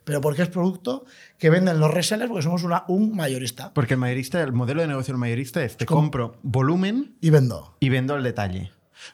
Pero 0.06 0.22
porque 0.22 0.44
es 0.44 0.48
producto 0.50 1.04
que 1.38 1.50
venden 1.50 1.80
los 1.80 1.92
resellers 1.94 2.30
porque 2.30 2.44
somos 2.44 2.64
una- 2.64 2.86
un 2.88 3.14
mayorista. 3.16 3.74
Porque 3.74 3.96
el 3.96 4.00
mayorista, 4.00 4.42
el 4.42 4.54
modelo 4.54 4.82
de 4.82 4.88
negocio 4.88 5.14
del 5.14 5.20
mayorista 5.20 5.62
es 5.64 5.76
te 5.76 5.86
compro 5.86 6.38
volumen 6.44 7.16
Y 7.22 7.32
vendo. 7.32 7.76
y 7.82 7.90
vendo 7.90 8.16
el 8.16 8.24
detalle. 8.24 8.72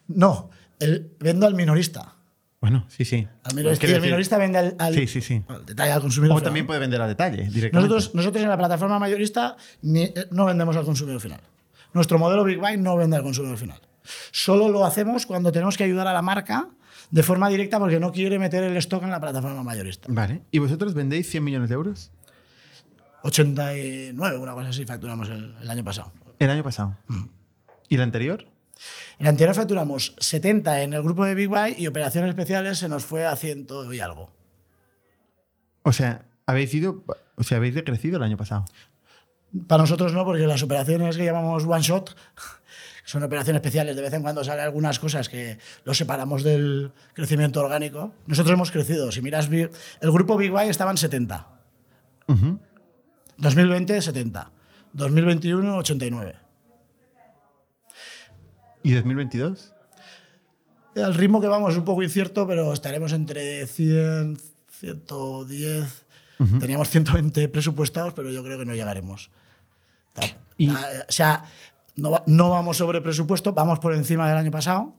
No, 0.07 0.49
el, 0.79 1.11
vendo 1.19 1.47
al 1.47 1.55
minorista. 1.55 2.15
Bueno, 2.59 2.85
sí, 2.89 3.05
sí. 3.05 3.27
Al 3.43 3.55
minorista 3.55 3.87
el 3.87 4.01
minorista 4.01 4.37
vende 4.37 4.59
al, 4.59 4.75
al- 4.77 4.93
Sí, 4.93 5.07
sí, 5.07 5.21
sí. 5.21 5.41
al 5.47 5.65
detalle, 5.65 5.91
al 5.93 6.01
consumidor. 6.01 6.35
O 6.35 6.37
final. 6.37 6.43
también 6.45 6.67
puede 6.67 6.79
vender 6.79 7.01
al 7.01 7.09
detalle 7.09 7.37
directamente. 7.49 7.73
Nosotros, 7.75 8.13
nosotros 8.13 8.43
en 8.43 8.49
la 8.49 8.57
plataforma 8.57 8.99
mayorista 8.99 9.55
ni- 9.81 10.03
eh, 10.03 10.27
no 10.29 10.45
vendemos 10.45 10.75
al 10.77 10.85
consumidor 10.85 11.19
final. 11.19 11.41
Nuestro 11.93 12.19
modelo 12.19 12.43
Big 12.43 12.59
Buy 12.59 12.77
no 12.77 12.95
vende 12.97 13.15
al 13.17 13.23
consumidor 13.23 13.57
final. 13.57 13.79
Solo 14.31 14.69
lo 14.69 14.85
hacemos 14.85 15.25
cuando 15.25 15.51
tenemos 15.51 15.75
que 15.77 15.85
ayudar 15.85 16.07
a 16.07 16.13
la 16.13 16.21
marca 16.21 16.69
de 17.11 17.23
forma 17.23 17.49
directa 17.49 17.77
porque 17.77 17.99
no 17.99 18.11
quiere 18.11 18.39
meter 18.39 18.63
el 18.63 18.75
stock 18.77 19.03
en 19.03 19.11
la 19.11 19.19
plataforma 19.19 19.61
mayorista. 19.63 20.07
Vale. 20.09 20.41
¿Y 20.49 20.59
vosotros 20.59 20.93
vendéis 20.93 21.29
100 21.29 21.43
millones 21.43 21.69
de 21.69 21.75
euros? 21.75 22.11
89, 23.23 24.37
una 24.37 24.53
cosa 24.53 24.69
así, 24.69 24.85
facturamos 24.85 25.29
el, 25.29 25.55
el 25.61 25.69
año 25.69 25.83
pasado. 25.83 26.11
El 26.39 26.49
año 26.49 26.63
pasado. 26.63 26.97
Mm. 27.07 27.25
¿Y 27.89 27.95
el 27.95 28.01
anterior? 28.01 28.47
El 29.19 29.27
anterior 29.27 29.53
facturamos 29.53 30.15
70 30.17 30.81
en 30.81 30.93
el 30.93 31.03
grupo 31.03 31.25
de 31.25 31.35
Big 31.35 31.47
Buy 31.47 31.75
y 31.77 31.87
operaciones 31.87 32.29
especiales 32.29 32.79
se 32.79 32.89
nos 32.89 33.05
fue 33.05 33.25
a 33.25 33.35
100 33.35 33.67
y 33.91 33.99
algo. 33.99 34.31
O 35.83 35.91
sea, 35.91 36.25
habéis 36.45 36.73
ido, 36.73 37.03
o 37.35 37.43
sea, 37.43 37.57
habéis 37.57 37.75
decrecido 37.75 38.17
el 38.17 38.23
año 38.23 38.37
pasado. 38.37 38.65
Para 39.67 39.83
nosotros 39.83 40.13
no, 40.13 40.23
porque 40.23 40.47
las 40.47 40.63
operaciones 40.63 41.17
que 41.17 41.25
llamamos 41.25 41.65
one 41.65 41.81
shot 41.81 42.15
son 43.11 43.23
operaciones 43.23 43.59
especiales. 43.59 43.95
De 43.95 44.01
vez 44.01 44.13
en 44.13 44.21
cuando 44.21 44.41
salen 44.43 44.63
algunas 44.63 44.97
cosas 44.99 45.27
que 45.27 45.57
los 45.83 45.97
separamos 45.97 46.43
del 46.43 46.91
crecimiento 47.13 47.59
orgánico. 47.59 48.13
Nosotros 48.25 48.53
hemos 48.53 48.71
crecido. 48.71 49.11
Si 49.11 49.21
miras, 49.21 49.49
el 49.49 50.11
grupo 50.11 50.37
Big 50.37 50.49
Buy 50.51 50.69
estaba 50.69 50.91
en 50.91 50.97
70. 50.97 51.47
2020, 53.37 54.01
70. 54.01 54.51
2021, 54.93 55.77
89. 55.77 56.35
¿Y 58.83 58.93
2022? 58.93 59.73
El 60.95 61.13
ritmo 61.13 61.39
que 61.41 61.47
vamos 61.47 61.71
es 61.73 61.77
un 61.77 61.85
poco 61.85 62.03
incierto, 62.03 62.47
pero 62.47 62.71
estaremos 62.73 63.11
entre 63.13 63.67
100, 63.67 64.37
110. 64.69 66.05
Teníamos 66.59 66.89
120 66.89 67.47
presupuestados, 67.49 68.13
pero 68.13 68.31
yo 68.31 68.43
creo 68.43 68.57
que 68.57 68.65
no 68.65 68.73
llegaremos. 68.73 69.29
Y- 70.57 70.69
O 70.69 70.75
sea, 71.09 71.43
no, 72.01 72.23
no 72.25 72.49
vamos 72.49 72.77
sobre 72.77 72.99
presupuesto, 73.01 73.53
vamos 73.53 73.79
por 73.79 73.93
encima 73.93 74.27
del 74.27 74.37
año 74.37 74.51
pasado, 74.51 74.95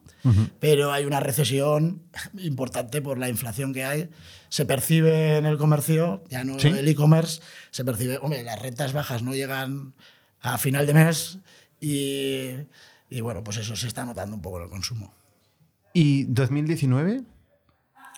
pero 0.61 0.93
hay 0.93 1.05
una 1.05 1.21
recesión 1.21 2.03
importante 2.39 3.03
por 3.03 3.19
la 3.19 3.29
inflación 3.29 3.73
que 3.75 3.85
hay. 3.85 4.09
Se 4.49 4.65
percibe 4.67 5.37
en 5.39 5.47
el 5.47 5.59
comercio, 5.59 6.23
ya 6.31 6.45
no 6.45 6.59
Sí. 6.59 6.69
el 6.69 6.87
e-commerce, 6.89 7.41
se 7.71 7.85
percibe, 7.85 8.19
hombre, 8.23 8.43
las 8.45 8.61
rentas 8.61 8.93
bajas 8.93 9.23
no 9.23 9.35
llegan 9.35 9.95
a 10.41 10.59
final 10.59 10.87
de 10.87 10.95
mes 10.95 11.39
y, 11.81 12.51
y 13.11 13.21
bueno, 13.21 13.43
pues 13.43 13.57
eso 13.59 13.75
se 13.77 13.89
está 13.89 14.05
notando 14.05 14.37
un 14.37 14.43
poco 14.43 14.59
en 14.59 14.65
el 14.65 14.71
consumo. 14.71 15.13
¿Y 15.93 16.25
2019? 16.25 17.23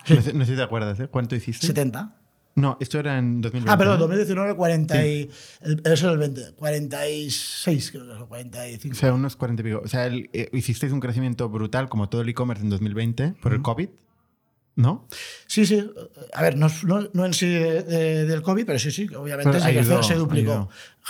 Sí. 0.05 0.15
No, 0.15 0.23
sé, 0.23 0.33
no 0.35 0.45
sé 0.45 0.53
si 0.53 0.57
te 0.57 0.63
acuerdas, 0.63 1.01
¿eh? 1.01 1.09
¿Cuánto 1.09 1.35
hiciste? 1.35 1.67
70. 1.67 2.15
No, 2.57 2.77
esto 2.81 3.01
era 3.01 3.19
en 3.19 3.41
2020. 3.41 3.71
Ah, 3.73 3.77
perdón, 3.77 3.95
¿no? 3.97 4.01
2019, 4.07 4.55
40 4.55 5.07
y, 5.07 5.31
el- 5.63 5.81
eso 5.85 5.93
es 5.93 6.03
el 6.05 6.19
20, 6.19 6.53
46, 6.53 7.91
creo 7.91 8.07
que 8.07 8.13
es, 8.13 8.19
o 8.21 8.27
45. 8.29 8.93
O 8.95 8.99
sea, 8.99 9.13
unos 9.13 9.37
40 9.37 9.63
y 9.63 9.65
pico. 9.65 9.81
O 9.85 9.89
sea, 9.89 10.07
el- 10.07 10.31
eh, 10.33 10.51
hicisteis 10.53 10.93
un 10.93 11.01
crecimiento 11.01 11.49
brutal, 11.49 11.89
como 11.89 12.09
todo 12.09 12.21
el 12.21 12.29
e-commerce 12.29 12.63
en 12.63 12.71
2020, 12.71 13.35
por 13.43 13.53
el 13.55 13.63
COVID, 13.63 13.89
¿no? 14.77 15.09
Sí, 15.49 15.67
sí. 15.67 15.85
A 16.33 16.43
ver, 16.43 16.57
no, 16.57 16.69
no- 16.85 17.09
no 17.13 17.27
en 17.27 17.35
sí 17.35 17.49
de- 17.49 17.83
de- 17.83 18.25
del 18.27 18.43
COVID, 18.43 18.65
pero 18.67 18.79
sí, 18.79 18.91
sí, 18.93 19.07
obviamente 19.17 19.59
se, 19.61 19.67
ayudó, 19.67 20.03
se 20.05 20.15
duplicó. 20.15 20.53
ayudó. 20.53 20.69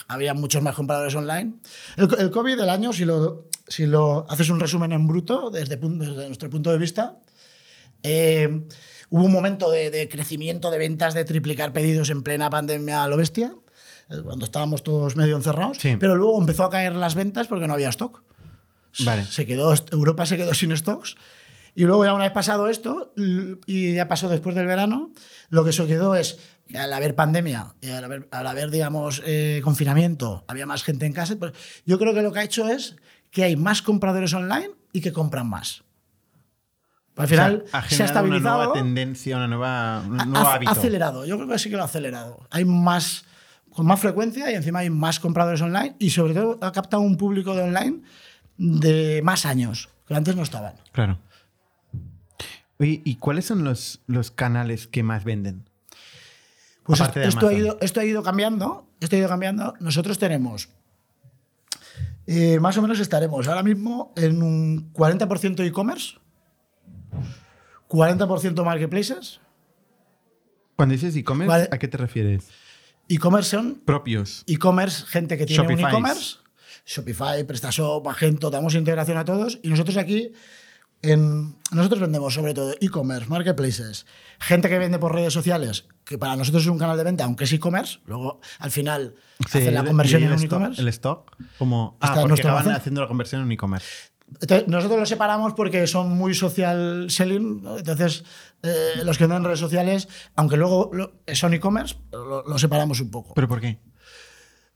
Había 0.08 0.32
muchos 0.34 0.62
más 0.62 0.74
compradores 0.74 1.14
online. 1.14 1.54
El, 1.96 2.08
el 2.18 2.30
COVID 2.30 2.56
del 2.56 2.70
año, 2.70 2.92
si 2.94 3.04
lo, 3.04 3.48
si 3.68 3.84
lo 3.86 4.24
haces 4.30 4.48
un 4.48 4.60
resumen 4.60 4.92
en 4.92 5.06
bruto, 5.06 5.50
desde, 5.50 5.76
desde 5.76 6.26
nuestro 6.26 6.48
punto 6.48 6.70
de 6.72 6.78
vista, 6.78 7.18
eh, 8.02 8.62
hubo 9.10 9.24
un 9.24 9.32
momento 9.32 9.70
de, 9.70 9.90
de 9.90 10.08
crecimiento 10.08 10.70
de 10.70 10.78
ventas, 10.78 11.14
de 11.14 11.24
triplicar 11.24 11.72
pedidos 11.72 12.10
en 12.10 12.22
plena 12.22 12.50
pandemia 12.50 13.04
a 13.04 13.08
lo 13.08 13.16
bestia, 13.16 13.54
eh, 14.10 14.20
cuando 14.22 14.44
estábamos 14.44 14.82
todos 14.82 15.16
medio 15.16 15.36
encerrados, 15.36 15.78
Sí. 15.78 15.96
pero 15.98 16.16
luego 16.16 16.38
empezó 16.40 16.64
a 16.64 16.70
caer 16.70 16.94
las 16.96 17.14
ventas 17.14 17.46
porque 17.46 17.66
no 17.66 17.74
había 17.74 17.88
stock. 17.90 18.22
Vale. 19.04 19.24
Se 19.24 19.44
quedó, 19.46 19.74
Europa 19.90 20.24
se 20.26 20.36
quedó 20.36 20.54
sin 20.54 20.76
stocks 20.76 21.16
Y 21.76 21.82
luego 21.82 22.04
ya 22.04 22.14
una 22.14 22.22
vez 22.22 22.32
pasado 22.32 22.68
esto, 22.68 23.12
y 23.66 23.94
ya 23.94 24.06
pasó 24.06 24.28
después 24.28 24.54
del 24.54 24.66
verano, 24.68 25.10
lo 25.48 25.64
que 25.64 25.72
se 25.72 25.84
quedó 25.88 26.14
es 26.14 26.38
que 26.68 26.78
al 26.78 26.92
haber 26.92 27.16
pandemia, 27.16 27.74
y 27.80 27.88
al 27.90 28.04
haber, 28.04 28.28
al 28.30 28.46
haber, 28.46 28.70
digamos, 28.70 29.20
eh, 29.26 29.60
confinamiento, 29.64 30.44
había 30.46 30.66
más 30.66 30.84
gente 30.84 31.04
en 31.04 31.12
casa. 31.12 31.34
Pues 31.36 31.52
yo 31.84 31.98
creo 31.98 32.14
que 32.14 32.22
lo 32.22 32.30
que 32.32 32.38
ha 32.38 32.44
hecho 32.44 32.68
es 32.68 32.94
que 33.32 33.42
hay 33.42 33.56
más 33.56 33.82
compradores 33.82 34.32
online 34.34 34.70
y 34.92 35.00
que 35.00 35.12
compran 35.12 35.48
más. 35.48 35.82
Al 37.16 37.28
final 37.28 37.62
O 37.64 37.68
sea, 37.68 37.78
ha 37.78 37.82
se 37.82 37.86
ha 37.86 37.88
generado 37.88 38.26
una 38.26 38.36
estabilizado. 38.36 38.56
nueva 38.58 38.72
tendencia, 38.72 39.36
una 39.36 39.46
nueva, 39.48 40.02
un 40.06 40.20
Ha- 40.20 40.24
nuevo 40.24 40.46
ha, 40.48 40.54
hábito. 40.54 40.72
acelerado, 40.72 41.24
yo 41.26 41.36
creo 41.36 41.48
que 41.48 41.58
sí 41.58 41.70
que 41.70 41.76
lo 41.76 41.82
ha 41.82 41.86
acelerado. 41.86 42.46
Hay 42.50 42.64
más, 42.64 43.24
con 43.70 43.86
más 43.86 44.00
frecuencia 44.00 44.50
y 44.50 44.54
encima 44.54 44.80
hay 44.80 44.90
más 44.90 45.20
compradores 45.20 45.60
online 45.62 45.94
y 45.98 46.10
sobre 46.10 46.34
todo 46.34 46.58
ha 46.60 46.72
captado 46.72 47.02
un 47.02 47.16
público 47.16 47.54
de 47.54 47.62
online 47.62 48.02
de 48.56 49.20
más 49.22 49.46
años, 49.46 49.90
que 50.08 50.14
antes 50.14 50.34
no 50.34 50.42
estaban. 50.42 50.74
Claro. 50.92 51.18
Oye, 52.78 53.00
¿y 53.04 53.16
cuáles 53.16 53.44
son 53.44 53.62
los, 53.64 54.00
los 54.08 54.30
canales 54.32 54.88
que 54.88 55.02
más 55.04 55.22
venden? 55.24 55.68
Pues 56.82 57.00
esto, 57.00 57.48
ha 57.48 57.52
ido, 57.54 57.78
esto 57.80 58.00
ha 58.00 58.04
ido 58.04 58.22
cambiando, 58.22 58.88
esto 59.00 59.16
ha 59.16 59.18
ido 59.20 59.28
cambiando. 59.28 59.74
Nosotros 59.80 60.18
tenemos, 60.18 60.68
eh, 62.26 62.58
más 62.60 62.76
o 62.76 62.82
menos 62.82 62.98
estaremos 63.00 63.46
ahora 63.48 63.62
mismo 63.62 64.12
en 64.16 64.42
un 64.42 64.92
40% 64.92 65.64
e-commerce, 65.64 66.16
40% 67.88 68.64
marketplaces. 68.64 69.40
Cuando 70.76 70.92
dices 70.94 71.14
e-commerce, 71.16 71.48
Vale. 71.48 71.68
¿a 71.70 71.78
qué 71.78 71.88
te 71.88 71.96
refieres? 71.96 72.48
E-commerce 73.08 73.50
son 73.50 73.82
Propios. 73.84 74.44
e-commerce, 74.46 75.04
gente 75.06 75.36
que 75.36 75.46
tiene 75.46 75.62
un 75.66 75.78
e-commerce, 75.78 76.36
Shopify, 76.86 77.44
PrestaShop, 77.44 78.04
Magento, 78.04 78.50
damos 78.50 78.74
integración 78.74 79.16
a 79.18 79.24
todos 79.24 79.58
y 79.62 79.68
nosotros 79.68 79.96
aquí 79.96 80.32
en, 81.02 81.56
nosotros 81.70 82.00
vendemos 82.00 82.32
sobre 82.32 82.54
todo 82.54 82.74
e-commerce, 82.80 83.28
marketplaces, 83.28 84.06
gente 84.40 84.68
que 84.70 84.78
vende 84.78 84.98
por 84.98 85.14
redes 85.14 85.34
sociales, 85.34 85.86
que 86.04 86.16
para 86.16 86.34
nosotros 86.34 86.62
es 86.62 86.68
un 86.70 86.78
canal 86.78 86.96
de 86.96 87.04
venta, 87.04 87.24
aunque 87.24 87.44
es 87.44 87.52
e-commerce, 87.52 87.98
luego 88.06 88.40
al 88.58 88.70
final 88.70 89.14
Sí, 89.48 89.58
hacen 89.58 89.74
la 89.74 89.84
conversión 89.84 90.22
y 90.22 90.24
en 90.24 90.32
un 90.32 90.42
e-commerce. 90.42 90.80
El 90.80 90.88
stock, 90.88 91.36
como. 91.58 91.98
Ah, 92.00 92.16
porque 92.20 92.40
acaban 92.40 92.70
haciendo 92.72 93.02
la 93.02 93.06
conversión 93.08 93.42
en 93.42 93.46
un 93.46 93.52
e-commerce. 93.52 93.86
Entonces, 94.40 94.68
nosotros 94.68 94.98
lo 95.00 95.06
separamos 95.06 95.54
porque 95.54 95.86
son 95.86 96.10
muy 96.16 96.34
social 96.34 97.06
selling, 97.10 97.62
¿no? 97.62 97.78
entonces 97.78 98.24
eh, 98.62 99.02
los 99.04 99.16
que 99.18 99.24
venden 99.24 99.38
en 99.38 99.44
redes 99.44 99.60
sociales, 99.60 100.08
aunque 100.36 100.56
luego 100.56 100.90
lo- 100.92 101.12
son 101.34 101.54
e-commerce, 101.54 101.96
lo, 102.12 102.42
lo 102.46 102.58
separamos 102.58 103.00
un 103.00 103.10
poco. 103.10 103.34
¿Pero 103.34 103.48
por 103.48 103.60
qué? 103.60 103.78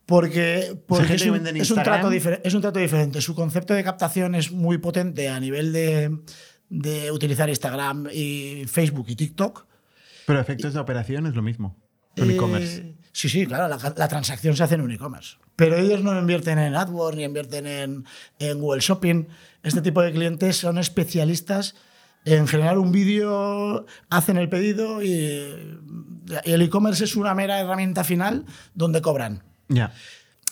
Porque, 0.07 0.75
porque 0.87 1.15
es, 1.15 1.27
un, 1.27 1.47
es 1.47 1.71
un 1.71 1.83
trato 1.83 2.11
es 2.11 2.55
un 2.55 2.61
trato 2.63 2.79
diferente. 2.79 3.21
Su 3.21 3.35
concepto 3.35 3.75
de 3.75 3.85
captación 3.85 4.35
es 4.35 4.51
muy 4.53 4.79
potente 4.79 5.29
a 5.29 5.39
nivel 5.39 5.71
de, 5.73 6.19
de 6.71 7.11
utilizar 7.13 7.49
Instagram 7.51 8.09
y 8.13 8.65
Facebook 8.67 9.07
y 9.09 9.17
TikTok. 9.17 9.67
Pero 10.27 10.41
efectos 10.41 10.73
de 10.73 10.81
operación 10.81 11.27
es 11.27 11.35
lo 11.35 11.43
mismo. 11.43 11.77
Eh, 12.17 12.23
e-commerce. 12.27 12.95
Sí, 13.13 13.29
sí, 13.29 13.47
claro, 13.47 13.69
la, 13.69 13.77
la 13.97 14.09
transacción 14.09 14.57
se 14.57 14.63
hace 14.63 14.77
en 14.77 14.81
un 14.81 14.93
e-commerce. 14.93 15.37
Pero 15.57 15.77
ellos 15.77 16.03
no 16.03 16.19
invierten 16.19 16.59
en 16.59 16.75
AdWords 16.75 17.17
ni 17.17 17.25
invierten 17.25 17.67
en, 17.67 18.05
en 18.39 18.61
Google 18.61 18.81
Shopping. 18.81 19.27
Este 19.63 19.83
tipo 19.83 20.03
de 20.03 20.13
clientes 20.13 20.57
son 20.57 20.79
especialistas 20.79 21.75
en 22.25 22.47
generar 22.47 22.79
un 22.79 22.93
vídeo, 22.93 23.87
hacen 24.11 24.37
el 24.37 24.49
pedido 24.49 25.03
y, 25.03 25.81
el 26.45 26.63
e-commerce 26.63 27.05
es 27.05 27.17
una 27.17 27.35
mera 27.35 27.61
herramienta 27.61 28.05
final 28.05 28.45
donde 28.75 29.01
cobran. 29.01 29.43
Ya. 29.69 29.93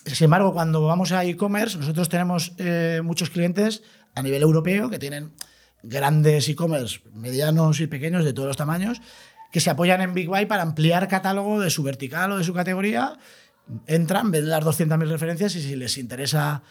Sin 0.06 0.26
embargo, 0.26 0.52
cuando 0.52 0.82
vamos 0.82 1.12
a 1.12 1.24
e-commerce, 1.24 1.76
nosotros 1.76 2.08
tenemos 2.08 2.52
eh, 2.58 3.00
muchos 3.04 3.30
clientes 3.30 3.82
a 4.14 4.22
nivel 4.22 4.42
europeo 4.42 4.88
que 4.88 4.98
tienen 4.98 5.32
grandes 5.82 6.48
e-commerce, 6.48 7.00
medianos 7.12 7.80
y 7.80 7.86
pequeños 7.86 8.24
de 8.24 8.32
todos 8.32 8.48
los 8.48 8.56
tamaños, 8.56 9.02
que 9.52 9.60
se 9.60 9.70
apoyan 9.70 10.00
en 10.00 10.14
Big 10.14 10.28
Buy 10.28 10.46
para 10.46 10.62
ampliar 10.62 11.08
catálogo 11.08 11.60
de 11.60 11.70
su 11.70 11.82
vertical 11.82 12.32
o 12.32 12.38
de 12.38 12.44
su 12.44 12.54
categoría. 12.54 13.18
Entran, 13.86 14.30
ven 14.30 14.48
las 14.48 14.64
200.000 14.64 15.08
referencias 15.08 15.56
y 15.56 15.62
si 15.62 15.74
les 15.74 15.98
interesa 15.98 16.62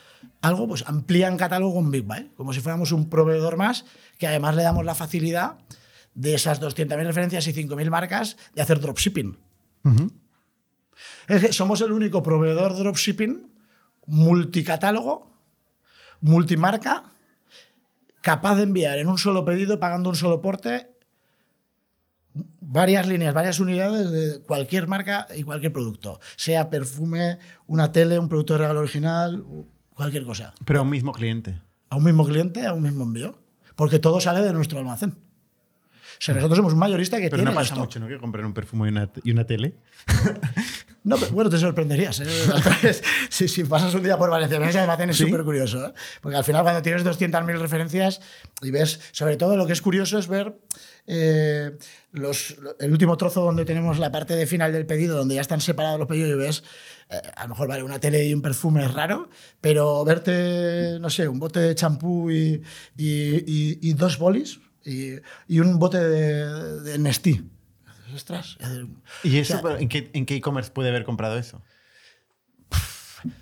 algo, 0.42 0.68
pues 0.68 0.84
amplían 0.88 1.36
catálogo 1.36 1.76
con 1.76 1.92
Big 1.92 2.04
Buy, 2.04 2.32
como 2.38 2.54
si 2.54 2.62
fuéramos 2.62 2.94
un 2.94 3.10
proveedor 3.10 3.58
más, 3.58 3.86
que 4.18 4.28
además 4.28 4.56
le 4.56 4.64
damos 4.64 4.86
la 4.86 4.96
facilidad 4.96 5.58
de 6.14 6.36
esas 6.36 6.62
200.000 6.62 7.06
referencias 7.06 7.48
y 7.48 7.54
5.000 7.54 7.90
marcas 7.90 8.38
de 8.54 8.62
hacer 8.62 8.80
dropshipping. 8.80 9.38
Es 11.28 11.42
que 11.42 11.52
somos 11.54 11.82
el 11.82 11.92
único 11.92 12.24
proveedor 12.24 12.74
de 12.74 12.80
dropshipping 12.80 13.52
multicatálogo, 14.08 15.34
multimarca, 16.22 17.04
capaz 18.22 18.56
de 18.56 18.64
enviar 18.64 19.00
en 19.00 19.08
un 19.08 19.18
solo 19.18 19.44
pedido, 19.44 19.80
pagando 19.80 20.10
un 20.10 20.16
solo 20.16 20.42
porte, 20.42 20.95
varias 22.62 23.08
líneas, 23.08 23.34
varias 23.34 23.60
unidades 23.60 24.12
de 24.12 24.42
cualquier 24.42 24.88
marca 24.88 25.28
y 25.36 25.44
cualquier 25.44 25.72
producto. 25.72 26.20
Sea 26.36 26.70
perfume, 26.70 27.40
una 27.68 27.92
tele, 27.92 28.20
un 28.20 28.30
producto 28.30 28.54
de 28.54 28.60
regalo 28.60 28.82
original, 28.82 29.44
cualquier 29.94 30.26
cosa. 30.26 30.54
Pero 30.66 30.80
a 30.80 30.84
un 30.84 30.90
mismo 30.90 31.12
cliente. 31.14 31.62
A 31.90 31.96
un 31.96 32.04
mismo 32.04 32.26
cliente, 32.26 32.66
a 32.66 32.74
un 32.74 32.84
mismo 32.84 33.04
envío. 33.04 33.40
Porque 33.76 34.00
todo 34.00 34.20
sale 34.22 34.42
de 34.42 34.54
nuestro 34.54 34.80
almacén. 34.80 35.16
O 36.18 36.22
sea, 36.22 36.34
nosotros 36.36 36.58
somos 36.58 36.74
un 36.74 36.80
mayorista 36.80 37.18
que 37.18 37.24
Pero 37.30 37.38
tiene 37.38 37.52
no 37.52 37.56
pasa 37.56 37.74
esto. 37.74 37.80
mucho, 37.80 38.00
¿no? 38.00 38.08
Que 38.08 38.18
comprar 38.18 38.46
un 38.46 38.54
perfume 38.54 38.88
y 38.88 38.92
una, 38.92 39.10
y 39.24 39.32
una 39.32 39.46
tele. 39.46 39.76
No, 41.06 41.18
pero 41.18 41.34
bueno, 41.34 41.52
te 41.52 41.60
sorprenderías. 41.60 42.20
¿eh? 42.20 42.26
si, 43.30 43.48
si 43.48 43.64
pasas 43.64 43.94
un 43.94 44.02
día 44.02 44.18
por 44.18 44.32
Valencia, 44.32 44.58
ese 44.68 44.80
almacén 44.80 45.12
es 45.12 45.18
¿Sí? 45.18 45.26
súper 45.26 45.44
curioso. 45.44 45.86
¿eh? 45.86 45.94
Porque 46.20 46.36
al 46.36 46.44
final, 46.44 46.64
cuando 46.64 46.82
tienes 46.82 47.04
200.000 47.06 47.60
referencias 47.60 48.22
y 48.64 48.72
ves, 48.72 49.00
sobre 49.12 49.38
todo 49.38 49.56
lo 49.56 49.68
que 49.68 49.74
es 49.74 49.84
curioso 49.84 50.18
es 50.18 50.28
ver 50.28 50.58
eh, 51.06 51.78
los, 52.12 52.56
el 52.80 52.92
último 52.92 53.18
trozo 53.18 53.44
donde 53.44 53.66
tenemos 53.66 54.00
la 54.00 54.12
parte 54.12 54.36
de 54.36 54.48
final 54.48 54.74
del 54.74 54.88
pedido, 54.88 55.16
donde 55.16 55.36
ya 55.36 55.42
están 55.42 55.62
separados 55.62 56.00
los 56.00 56.08
pedidos 56.08 56.32
y 56.32 56.34
ves, 56.44 56.64
eh, 57.12 57.22
a 57.36 57.44
lo 57.44 57.50
mejor 57.50 57.68
vale 57.68 57.84
una 57.84 58.00
tele 58.00 58.26
y 58.26 58.34
un 58.34 58.42
perfume 58.42 58.84
es 58.84 58.92
raro, 58.92 59.30
pero 59.62 60.04
verte, 60.06 60.98
no 61.00 61.12
sé, 61.12 61.28
un 61.28 61.38
bote 61.38 61.60
de 61.60 61.76
champú 61.76 62.32
y, 62.32 62.64
y, 62.98 63.06
y- 63.46 63.80
y 63.80 63.94
dos 63.94 64.18
bolis 64.18 64.60
y, 64.86 65.16
y 65.48 65.60
un 65.60 65.80
bote 65.80 65.98
de, 66.00 66.82
de 66.82 66.98
Nestí. 67.00 67.44
Ostras. 68.14 68.58
eh, 68.62 68.86
¿Y 69.24 69.40
eso 69.40 69.54
O 69.54 69.58
sea, 69.58 69.62
pero 69.64 69.78
en 69.80 69.90
qué 69.90 70.10
en 70.14 70.26
e-commerce 70.30 70.72
puede 70.72 70.90
haber 70.90 71.04
comprado 71.04 71.38
eso? 71.38 71.62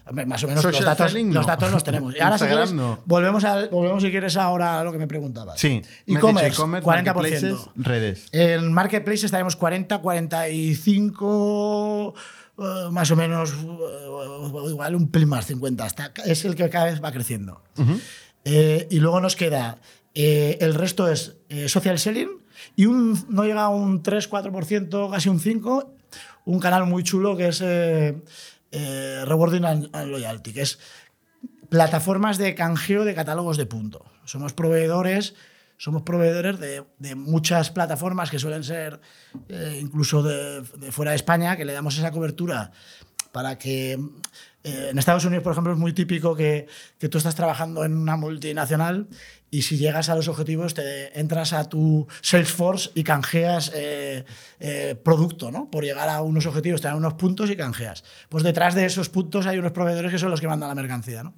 Hombre, 0.05 0.25
Más 0.25 0.41
o 0.43 0.47
menos 0.47 0.63
los 0.63 0.79
datos, 0.79 1.13
los 1.13 1.45
datos 1.45 1.69
los 1.71 1.83
tenemos. 1.83 2.15
Y 2.15 2.19
ahora, 2.21 2.37
si 2.37 2.45
Instagram, 2.45 2.67
quieres, 2.69 2.73
no. 2.73 3.01
volvemos, 3.05 3.43
a, 3.43 3.67
volvemos, 3.67 4.01
si 4.01 4.11
quieres, 4.11 4.37
ahora 4.37 4.79
a 4.79 4.83
lo 4.85 4.93
que 4.93 4.97
me 4.97 5.07
preguntabas. 5.07 5.59
Sí. 5.59 5.81
E-commerce, 6.07 6.49
dicho 6.51 6.61
e-commerce, 6.61 6.87
40%. 6.87 7.03
marketplaces, 7.03 7.55
redes. 7.75 8.27
En 8.31 8.71
Marketplace 8.71 9.25
estaremos 9.25 9.57
40, 9.57 9.97
45, 9.99 12.13
eh, 12.57 12.61
más 12.91 13.11
o 13.11 13.15
menos, 13.17 13.51
eh, 13.53 14.69
igual 14.69 14.95
un 14.95 15.11
pelín 15.11 15.27
más, 15.27 15.47
50. 15.47 15.83
Hasta, 15.83 16.13
es 16.25 16.45
el 16.45 16.55
que 16.55 16.69
cada 16.69 16.85
vez 16.85 17.03
va 17.03 17.11
creciendo. 17.11 17.61
Eh, 18.45 18.87
y 18.89 18.99
luego 18.99 19.19
nos 19.19 19.35
queda, 19.35 19.79
eh, 20.15 20.57
el 20.61 20.75
resto 20.75 21.07
es 21.09 21.37
eh, 21.49 21.67
social 21.67 21.97
selling 21.97 22.29
y 22.75 22.85
no 22.85 23.43
llega 23.43 23.63
a 23.63 23.69
un 23.69 24.03
3, 24.03 24.29
4%, 24.29 25.11
casi 25.11 25.29
un 25.29 25.39
5%, 25.39 25.87
un 26.45 26.59
canal 26.59 26.85
muy 26.85 27.03
chulo 27.03 27.35
que 27.35 27.47
es 27.47 27.61
eh, 27.61 28.21
Rewarding 28.71 29.89
Loyalty, 29.91 30.53
que 30.53 30.61
es 30.61 30.79
plataformas 31.69 32.37
de 32.37 32.53
canjeo 32.53 33.05
de 33.05 33.15
catálogos 33.15 33.57
de 33.57 33.65
punto. 33.65 34.05
Somos 34.25 34.53
proveedores, 34.53 35.35
somos 35.77 36.03
proveedores 36.03 36.59
de, 36.59 37.15
muchas 37.15 37.71
plataformas 37.71 38.29
que 38.29 38.39
suelen 38.39 38.63
ser 38.63 38.99
incluso 39.79 40.21
de 40.21 40.91
fuera 40.91 41.11
de 41.11 41.17
España, 41.17 41.57
que 41.57 41.65
le 41.65 41.73
damos 41.73 41.97
esa 41.97 42.11
cobertura 42.11 42.71
para 43.33 43.57
que 43.57 43.99
eh, 44.63 44.89
en 44.91 44.97
Estados 44.97 45.25
Unidos, 45.25 45.43
por 45.43 45.51
ejemplo, 45.51 45.73
es 45.73 45.79
muy 45.79 45.91
típico 45.91 46.35
que, 46.35 46.67
que 46.97 47.09
tú 47.09 47.17
estás 47.17 47.35
trabajando 47.35 47.83
en 47.83 47.97
una 47.97 48.15
multinacional 48.15 49.07
y 49.51 49.63
si 49.63 49.77
llegas 49.77 50.07
a 50.07 50.15
los 50.15 50.29
objetivos 50.29 50.73
te 50.73 51.19
entras 51.19 51.51
a 51.51 51.67
tu 51.67 52.07
Salesforce 52.21 52.91
y 52.95 53.03
canjeas 53.03 53.71
eh, 53.75 54.23
eh, 54.59 54.95
producto, 55.03 55.51
¿no? 55.51 55.69
Por 55.69 55.83
llegar 55.83 56.07
a 56.07 56.21
unos 56.21 56.45
objetivos 56.45 56.79
te 56.81 56.87
dan 56.87 56.95
unos 56.95 57.15
puntos 57.15 57.49
y 57.49 57.57
canjeas. 57.57 58.05
Pues 58.29 58.43
detrás 58.43 58.73
de 58.73 58.85
esos 58.85 59.09
puntos 59.09 59.45
hay 59.47 59.57
unos 59.57 59.73
proveedores 59.73 60.11
que 60.11 60.17
son 60.17 60.31
los 60.31 60.39
que 60.39 60.47
mandan 60.47 60.69
la 60.69 60.75
mercancía, 60.75 61.23
¿no? 61.23 61.33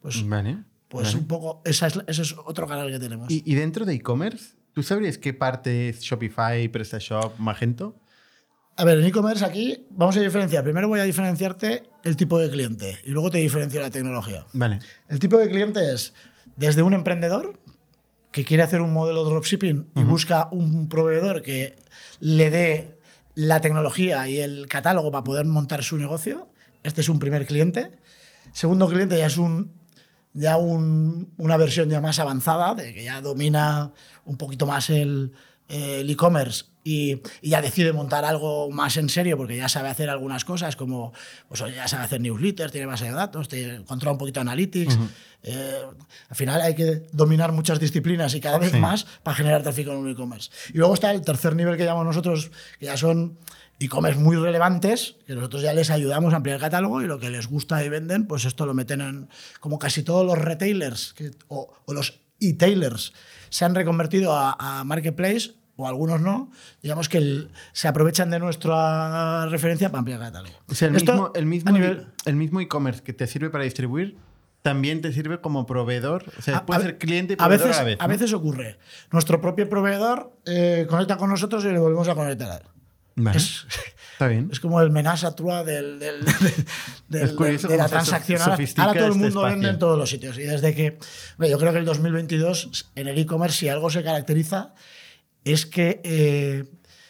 Pues, 0.00 0.26
Vale. 0.26 0.64
pues 0.88 1.08
vale. 1.08 1.18
un 1.18 1.28
poco, 1.28 1.60
esa 1.66 1.86
es, 1.86 2.00
ese 2.06 2.22
es 2.22 2.34
otro 2.44 2.66
canal 2.66 2.90
que 2.90 2.98
tenemos. 2.98 3.30
¿Y, 3.30 3.42
y 3.44 3.54
dentro 3.56 3.84
de 3.84 3.92
e-commerce, 3.92 4.54
¿tú 4.72 4.82
sabrías 4.82 5.18
qué 5.18 5.34
parte 5.34 5.90
es 5.90 6.00
Shopify, 6.00 6.66
PrestaShop, 6.68 7.38
Magento? 7.38 7.99
A 8.80 8.84
ver, 8.84 8.98
en 8.98 9.04
e-commerce 9.04 9.44
aquí 9.44 9.86
vamos 9.90 10.16
a 10.16 10.20
diferenciar. 10.20 10.64
Primero 10.64 10.88
voy 10.88 11.00
a 11.00 11.04
diferenciarte 11.04 11.82
el 12.02 12.16
tipo 12.16 12.38
de 12.38 12.48
cliente 12.50 12.98
y 13.04 13.10
luego 13.10 13.30
te 13.30 13.36
diferencio 13.36 13.78
la 13.78 13.90
tecnología. 13.90 14.46
Vale. 14.54 14.78
El 15.08 15.18
tipo 15.18 15.36
de 15.36 15.50
cliente 15.50 15.92
es 15.92 16.14
desde 16.56 16.82
un 16.82 16.94
emprendedor 16.94 17.60
que 18.32 18.42
quiere 18.44 18.62
hacer 18.62 18.80
un 18.80 18.94
modelo 18.94 19.22
de 19.24 19.30
dropshipping 19.32 19.90
y 19.96 20.02
busca 20.04 20.48
un 20.50 20.88
proveedor 20.88 21.42
que 21.42 21.76
le 22.20 22.48
dé 22.50 22.98
la 23.34 23.60
tecnología 23.60 24.26
y 24.28 24.38
el 24.38 24.66
catálogo 24.66 25.10
para 25.10 25.24
poder 25.24 25.44
montar 25.44 25.84
su 25.84 25.98
negocio. 25.98 26.48
Este 26.82 27.02
es 27.02 27.10
un 27.10 27.18
primer 27.18 27.44
cliente. 27.46 27.90
Segundo 28.52 28.88
cliente 28.88 29.18
ya 29.18 29.26
es 29.26 29.36
un 29.36 29.78
ya 30.32 30.56
un- 30.56 31.34
una 31.38 31.56
versión 31.58 31.90
ya 31.90 32.00
más 32.00 32.18
avanzada, 32.20 32.74
de 32.76 32.94
que 32.94 33.02
ya 33.04 33.20
domina 33.20 33.92
un 34.24 34.36
poquito 34.38 34.64
más 34.64 34.88
el 34.88 35.32
el 35.70 36.10
e-commerce 36.10 36.64
y, 36.82 37.20
y 37.42 37.50
ya 37.50 37.62
decide 37.62 37.92
montar 37.92 38.24
algo 38.24 38.70
más 38.70 38.96
en 38.96 39.08
serio 39.08 39.36
porque 39.36 39.56
ya 39.56 39.68
sabe 39.68 39.88
hacer 39.88 40.08
algunas 40.10 40.44
cosas 40.44 40.76
como 40.76 41.12
pues, 41.48 41.62
ya 41.74 41.86
sabe 41.88 42.04
hacer 42.04 42.20
newsletters, 42.20 42.72
tiene 42.72 42.86
base 42.86 43.04
de 43.04 43.12
datos, 43.12 43.48
tiene, 43.48 43.84
controla 43.84 44.12
un 44.12 44.18
poquito 44.18 44.40
analytics. 44.40 44.98
Eh, 45.42 45.74
al 46.28 46.36
final 46.36 46.60
hay 46.60 46.74
que 46.74 47.02
dominar 47.12 47.52
muchas 47.52 47.78
disciplinas 47.80 48.34
y 48.34 48.40
cada 48.40 48.58
vez 48.58 48.72
Sí. 48.72 48.78
más 48.78 49.04
para 49.22 49.36
generar 49.36 49.62
tráfico 49.62 49.90
en 49.92 49.98
un 49.98 50.10
e-commerce. 50.10 50.50
Y 50.74 50.78
luego 50.78 50.94
está 50.94 51.10
el 51.12 51.20
tercer 51.22 51.54
nivel 51.54 51.76
que 51.76 51.84
llamamos 51.84 52.06
nosotros, 52.06 52.50
que 52.78 52.86
ya 52.86 52.96
son 52.96 53.38
e-commerce 53.78 54.18
muy 54.20 54.36
relevantes, 54.36 55.16
que 55.26 55.34
nosotros 55.34 55.62
ya 55.62 55.72
les 55.72 55.90
ayudamos 55.90 56.32
a 56.34 56.36
ampliar 56.36 56.56
el 56.56 56.60
catálogo 56.60 57.00
y 57.02 57.06
lo 57.06 57.18
que 57.18 57.30
les 57.30 57.46
gusta 57.46 57.82
y 57.84 57.88
venden, 57.88 58.26
pues 58.26 58.44
esto 58.44 58.66
lo 58.66 58.74
meten 58.74 59.00
en, 59.00 59.28
como 59.60 59.78
casi 59.78 60.02
todos 60.02 60.26
los 60.26 60.36
retailers 60.38 61.12
que- 61.14 61.30
o, 61.48 61.72
o 61.86 61.92
los 61.94 62.20
e-tailers 62.40 63.12
se 63.50 63.64
han 63.64 63.74
reconvertido 63.74 64.34
a, 64.36 64.56
a 64.58 64.84
marketplace 64.84 65.52
o 65.80 65.88
algunos 65.88 66.20
no, 66.20 66.50
digamos 66.82 67.08
que 67.08 67.18
el- 67.18 67.50
se 67.72 67.88
aprovechan 67.88 68.30
de 68.30 68.38
nuestra 68.38 69.46
referencia 69.46 69.88
para 69.90 70.00
ampliar 70.00 70.20
catálogo. 70.20 70.54
O 70.68 70.74
sea, 70.74 70.88
el 70.88 70.96
Esto 70.96 71.12
mismo, 71.12 71.32
el 71.34 71.46
mismo, 71.46 71.70
a 71.70 71.72
nivel- 71.72 72.06
el 72.24 72.36
mismo 72.36 72.60
e-commerce 72.60 73.02
que 73.02 73.12
te 73.12 73.26
sirve 73.26 73.50
para 73.50 73.64
distribuir 73.64 74.16
también 74.62 75.00
te 75.00 75.12
sirve 75.12 75.40
como 75.40 75.64
proveedor. 75.64 76.24
O 76.38 76.42
sea, 76.42 76.58
A- 76.58 76.66
puede 76.66 76.82
ser 76.82 76.98
cliente 76.98 77.32
y 77.32 77.34
a 77.34 77.38
proveedor 77.38 77.66
veces, 77.68 77.80
a 77.80 77.84
vez. 77.84 77.96
a 78.00 78.06
veces 78.06 78.32
ocurre. 78.34 78.78
Nuestro 79.10 79.40
propio 79.40 79.68
proveedor 79.68 80.32
eh, 80.46 80.86
conecta 80.88 81.16
con 81.16 81.30
nosotros 81.30 81.64
y 81.64 81.68
le 81.68 81.78
volvemos 81.78 82.06
a 82.08 82.14
conectar. 82.14 82.64
Vale. 83.16 83.36
Es, 83.38 83.66
Está 84.12 84.28
bien. 84.28 84.48
es 84.52 84.60
como 84.60 84.80
el 84.82 84.90
menage 84.90 85.26
trois 85.32 85.64
del, 85.66 85.98
de 87.08 87.76
la 87.76 87.88
transacción. 87.88 88.40
Ahora, 88.42 88.56
todo 88.56 88.84
el 88.84 88.88
este 88.90 89.08
mundo 89.10 89.26
espacio. 89.28 89.42
vende 89.50 89.68
en 89.70 89.78
todos 89.78 89.98
los 89.98 90.08
sitios. 90.10 90.38
Y 90.38 90.42
desde 90.42 90.74
que. 90.74 90.98
bueno, 91.38 91.50
yo 91.52 91.58
creo 91.58 91.72
que 91.72 91.78
el 91.78 91.84
2022, 91.84 92.90
en 92.94 93.08
el 93.08 93.18
e-commerce, 93.18 93.56
si 93.58 93.68
algo 93.68 93.90
se 93.90 94.02
caracteriza, 94.02 94.74
es 95.44 95.66
que 95.66 96.00
eh, 96.04 96.64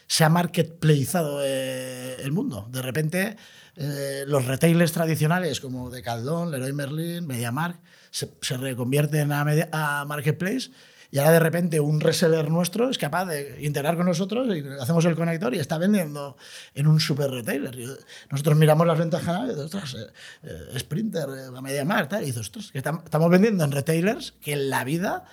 se 0.07 0.25
ha 0.25 0.29
marketplaceado 0.29 1.41
eh, 1.45 2.17
el 2.23 2.33
mundo. 2.33 2.69
De 2.71 2.83
repente, 2.83 3.37
eh, 3.77 4.25
los 4.27 4.45
retailers 4.47 4.93
tradicionales 4.93 5.61
como 5.61 5.91
Decathlon, 5.91 6.51
Leroy 6.51 6.73
Merlin, 6.73 7.27
MediaMarkt, 7.27 7.81
se, 8.11 8.31
se 8.41 8.57
reconvierten 8.57 9.33
a, 9.33 9.45
media- 9.45 9.69
a 9.73 10.05
marketplace. 10.05 10.71
Y 11.13 11.19
ahora 11.19 11.33
de 11.33 11.41
repente 11.41 11.81
un 11.81 12.01
reseller 12.01 12.51
nuestro 12.51 12.89
es 12.89 12.97
capaz 12.97 13.25
de 13.27 13.59
integrar 13.65 13.97
con 13.97 14.07
nosotros 14.07 14.47
y 14.57 14.63
hacemos 14.81 15.05
el 15.07 15.17
conector 15.17 15.53
y 15.53 15.59
está 15.59 15.77
vendiendo 15.77 16.37
en 16.73 16.87
un 16.87 17.01
super 17.01 17.29
retailer. 17.33 17.77
Nosotros 18.31 18.57
miramos 18.57 18.87
las 18.87 18.97
ventas 18.97 19.21
generales 19.25 19.57
y 19.57 19.61
ostras, 19.61 19.97
eh, 20.45 20.79
Sprinter, 20.79 21.27
eh, 21.31 22.23
y 22.23 22.25
dices, 22.27 22.41
ostras, 22.43 22.71
que 22.71 22.81
tam- 22.81 23.03
estamos 23.03 23.29
vendiendo 23.29 23.65
en 23.65 23.73
retailers 23.73 24.35
que 24.41 24.53
en 24.53 24.71
la 24.71 24.85
vida, 24.85 25.25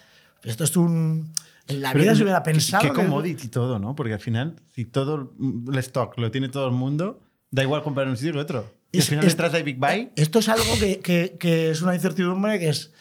esto 0.43 0.63
es 0.63 0.75
un... 0.77 1.31
En 1.67 1.81
la 1.81 1.91
Pero 1.91 2.03
vida 2.03 2.13
se 2.13 2.17
qué- 2.19 2.23
hubiera 2.23 2.43
pensado 2.43 2.81
Qué 2.83 2.89
que- 2.89 2.95
commodity 2.95 3.47
todo, 3.49 3.79
¿no? 3.79 3.95
Porque 3.95 4.13
al 4.13 4.19
final, 4.19 4.55
si 4.73 4.85
todo 4.85 5.33
el 5.71 5.77
stock 5.79 6.17
lo 6.17 6.31
tiene 6.31 6.49
todo 6.49 6.67
el 6.67 6.73
mundo, 6.73 7.21
da 7.51 7.63
igual 7.63 7.83
comprar 7.83 8.05
en 8.05 8.11
un 8.11 8.17
sitio 8.17 8.33
que 8.33 8.39
otro. 8.39 8.73
Y 8.91 8.99
al 8.99 9.03
final 9.03 9.25
es- 9.25 9.33
detrás 9.33 9.53
hay 9.53 9.63
Big 9.63 9.77
Buy. 9.77 10.11
Esto 10.15 10.39
es 10.39 10.49
algo 10.49 10.65
que, 10.79 10.99
que- 10.99 11.35
que 11.39 11.71
es 11.71 11.81
una 11.81 11.93
incertidumbre 11.93 12.57
que 12.59 12.69
es, 12.69 12.93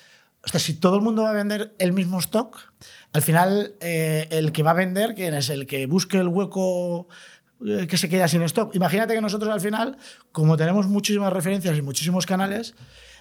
hostia, 0.45 0.61
si 0.61 0.75
todo 0.75 0.97
el 0.97 1.03
mundo 1.03 1.23
va 1.23 1.31
a 1.31 1.35
vender 1.35 1.75
el 1.79 1.93
mismo 1.93 2.19
stock, 2.19 2.59
al 3.13 3.23
final 3.23 3.75
eh, 3.81 4.27
el 4.31 4.53
que 4.53 4.63
va 4.63 4.73
a 4.73 4.75
vender, 4.75 5.15
¿quién 5.15 5.35
es? 5.35 5.49
El 5.49 5.67
que 5.67 5.87
busque 5.87 6.19
el 6.19 6.29
hueco 6.29 7.09
eh, 7.67 7.87
que 7.87 7.97
se 7.97 8.09
queda 8.09 8.29
sin 8.29 8.43
stock. 8.43 8.75
Imagínate 8.75 9.15
que 9.15 9.21
nosotros 9.21 9.51
al 9.51 9.61
final, 9.61 9.97
como 10.33 10.57
tenemos 10.57 10.89
muchísimas 10.89 11.33
referencias 11.33 11.79
y 11.79 11.83
muchísimos 11.83 12.27
canales, 12.27 12.75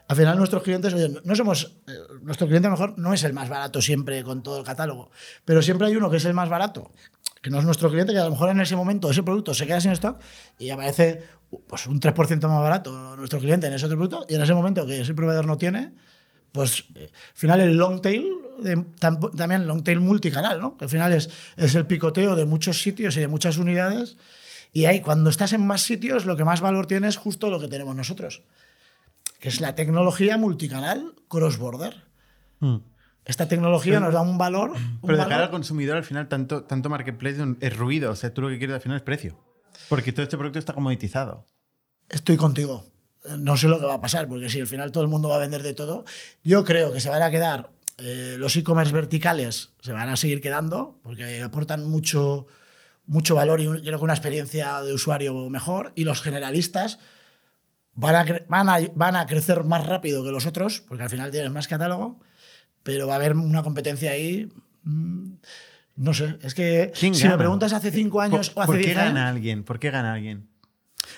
al 0.08 0.16
final 0.16 0.38
nuestros 0.38 0.62
clientes, 0.64 0.94
oye, 0.94 1.10
no- 1.24 1.36
somos, 1.36 1.78
eh, 1.88 1.92
nuestro 2.22 2.48
cliente 2.48 2.68
a 2.68 2.72
lo 2.72 2.78
mejor 2.78 2.98
no 2.98 3.14
es 3.14 3.24
el 3.24 3.34
más 3.34 3.50
barato 3.50 3.82
siempre 3.82 4.24
con 4.24 4.44
todo 4.44 4.60
el 4.60 4.64
catálogo, 4.64 5.10
pero 5.46 5.62
siempre 5.62 5.88
hay 5.88 5.96
uno 5.96 6.10
que 6.12 6.18
es 6.18 6.26
el 6.26 6.34
más 6.34 6.50
barato, 6.50 6.92
que 7.42 7.50
no 7.50 7.60
es 7.60 7.66
nuestro 7.66 7.90
cliente, 7.90 8.14
que 8.14 8.20
a 8.20 8.24
lo 8.26 8.32
mejor 8.32 8.50
en 8.50 8.60
ese 8.60 8.76
momento 8.76 9.10
ese 9.10 9.24
producto 9.24 9.54
se 9.54 9.66
queda 9.68 9.80
sin 9.82 9.92
stock 9.92 10.20
y 10.60 10.70
aparece 10.70 11.24
pues, 11.68 11.86
un 11.88 12.00
3% 12.00 12.48
más 12.48 12.62
barato 12.62 13.16
nuestro 13.16 13.40
cliente 13.40 13.68
en 13.68 13.74
ese 13.74 13.86
otro 13.86 13.98
producto 13.98 14.26
y 14.30 14.36
en 14.36 14.42
ese 14.42 14.54
momento 14.54 14.86
que 14.86 15.02
ese 15.02 15.14
proveedor 15.14 15.46
no 15.48 15.58
tiene, 15.58 15.94
pues 16.52 16.86
eh, 16.96 17.10
al 17.12 17.36
final 17.38 17.62
el 17.62 17.76
long 17.78 18.02
tail, 18.02 18.26
de- 18.60 18.78
tam- 18.78 19.36
también 19.36 19.68
long 19.68 19.84
tail 19.84 20.00
multicanal, 20.00 20.60
¿no? 20.62 20.78
que 20.78 20.86
al 20.86 20.90
final 20.90 21.14
es, 21.14 21.30
es 21.58 21.76
el 21.76 21.86
picoteo 21.86 22.36
de 22.36 22.46
muchos 22.46 22.82
sitios 22.82 23.18
y 23.18 23.22
de 23.22 23.28
muchas 23.28 23.58
unidades 23.58 24.18
y 24.72 24.86
ahí 24.86 25.02
cuando 25.02 25.30
estás 25.30 25.54
en 25.54 25.66
más 25.66 25.82
sitios 25.82 26.26
lo 26.26 26.36
que 26.38 26.44
más 26.46 26.62
valor 26.62 26.86
tiene 26.88 27.08
es 27.08 27.18
justo 27.18 27.50
lo 27.50 27.60
que 27.60 27.68
tenemos 27.68 27.96
nosotros, 27.96 28.42
que 29.46 29.50
es 29.50 29.62
la 29.62 29.76
tecnología 29.76 30.38
multicanal 30.40 31.14
cross-border. 31.28 31.94
Mm. 32.62 32.78
Esta 33.26 33.48
tecnología 33.48 34.00
nos 34.00 34.12
da 34.12 34.22
un 34.22 34.40
valor. 34.40 34.72
un 34.72 35.02
Pero 35.02 35.14
de 35.14 35.18
valor- 35.20 35.30
cara 35.30 35.44
al 35.44 35.52
consumidor, 35.52 35.98
al 35.98 36.04
final, 36.04 36.28
tanto, 36.28 36.64
tanto 36.64 36.90
marketplace 36.90 37.38
es 37.60 37.78
ruido. 37.78 38.10
O 38.12 38.16
sea, 38.16 38.34
tú 38.34 38.42
lo 38.42 38.50
que 38.50 38.58
quieres 38.58 38.74
al 38.74 38.82
final 38.82 38.98
es 38.98 39.04
precio. 39.04 39.40
Porque 39.88 40.12
todo 40.12 40.24
este 40.24 40.36
producto 40.36 40.58
está 40.58 40.74
comoditizado. 40.74 41.46
Estoy 42.10 42.38
contigo. 42.38 42.88
No 43.38 43.56
sé 43.56 43.68
lo 43.68 43.80
que 43.80 43.86
va 43.86 43.94
a 43.94 44.02
pasar, 44.02 44.28
porque 44.28 44.50
si 44.50 44.60
al 44.62 44.66
final 44.68 44.92
todo 44.92 45.04
el 45.04 45.10
mundo 45.10 45.30
va 45.30 45.36
a 45.36 45.40
vender 45.40 45.62
de 45.62 45.76
todo, 45.76 46.06
yo 46.44 46.64
creo 46.64 46.92
que 46.92 47.00
se 47.00 47.10
van 47.10 47.22
a 47.22 47.30
quedar 47.30 47.70
eh, 48.00 48.38
los 48.40 48.56
e-commerce 48.56 48.94
verticales, 48.94 49.74
se 49.80 49.92
van 49.92 50.10
a 50.10 50.16
seguir 50.16 50.42
quedando, 50.42 50.98
porque 51.04 51.44
aportan 51.44 51.88
mucho, 51.88 52.48
mucho 53.06 53.36
valor 53.36 53.62
y 53.62 53.68
creo 53.84 54.00
que 54.00 54.04
una 54.06 54.14
experiencia 54.16 54.82
de 54.82 54.92
usuario 54.92 55.52
mejor, 55.52 55.92
y 55.94 56.04
los 56.04 56.24
generalistas 56.24 56.98
van 57.96 58.16
a, 58.16 58.26
van 58.48 58.70
a, 58.70 58.78
van 58.94 59.16
a 59.16 59.26
crecer 59.26 59.64
más 59.64 59.86
rápido 59.86 60.24
que 60.24 60.32
los 60.32 60.46
otros, 60.46 60.82
porque 60.88 61.04
al 61.04 61.10
final 61.10 61.32
tienen 61.32 61.52
más 61.54 61.68
catálogo, 61.68 62.20
pero 62.84 63.08
va 63.08 63.14
a 63.14 63.16
haber 63.18 63.36
una 63.36 63.64
competencia 63.64 64.12
ahí. 64.12 64.52
mm, 64.84 65.34
No 65.98 66.14
sé, 66.14 66.38
es 66.42 66.54
que 66.54 66.92
¿Quién 66.98 67.16
si 67.16 67.24
me 67.24 67.30
gana? 67.30 67.40
preguntas 67.40 67.74
hace 67.74 67.90
cinco 67.92 68.22
años 68.22 68.50
¿Por, 68.50 68.60
o 68.60 68.64
hace 68.64 68.72
por 68.74 68.82
qué 68.82 68.88
10 68.88 68.98
años, 68.98 69.14
gana 69.14 69.30
alguien? 69.30 69.64
¿Por 69.64 69.80
qué 69.80 69.90
gana 69.92 70.14
alguien? 70.14 70.50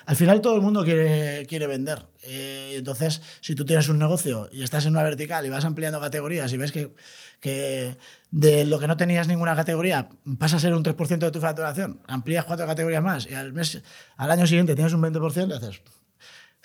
al 0.05 0.15
final 0.17 0.41
todo 0.41 0.55
el 0.55 0.61
mundo 0.61 0.83
quiere, 0.83 1.45
quiere 1.47 1.65
vender. 1.65 2.05
Eh, 2.23 2.75
entonces, 2.77 3.21
si 3.41 3.55
tú 3.55 3.63
tienes 3.65 3.87
un 3.89 3.97
negocio 3.97 4.49
y 4.51 4.63
estás 4.63 4.85
en 4.85 4.91
una 4.91 5.03
vertical 5.03 5.45
y 5.45 5.49
vas 5.49 5.63
ampliando 5.65 5.99
categorías 6.01 6.51
y 6.53 6.57
ves 6.57 6.71
que, 6.73 6.93
que 7.39 7.95
de 8.31 8.65
lo 8.65 8.79
que 8.79 8.87
no 8.87 8.97
tenías 8.97 9.27
ninguna 9.29 9.55
categoría 9.55 10.09
pasa 10.37 10.57
a 10.57 10.59
ser 10.59 10.73
un 10.73 10.83
3% 10.83 11.17
de 11.19 11.31
tu 11.31 11.39
facturación, 11.39 12.01
amplías 12.07 12.43
cuatro 12.45 12.65
categorías 12.67 13.01
más 13.01 13.27
y 13.29 13.33
al, 13.33 13.53
mes, 13.53 13.81
al 14.17 14.29
año 14.31 14.45
siguiente 14.45 14.75
tienes 14.75 14.93
un 14.93 15.01
20%, 15.01 15.53
haces, 15.55 15.81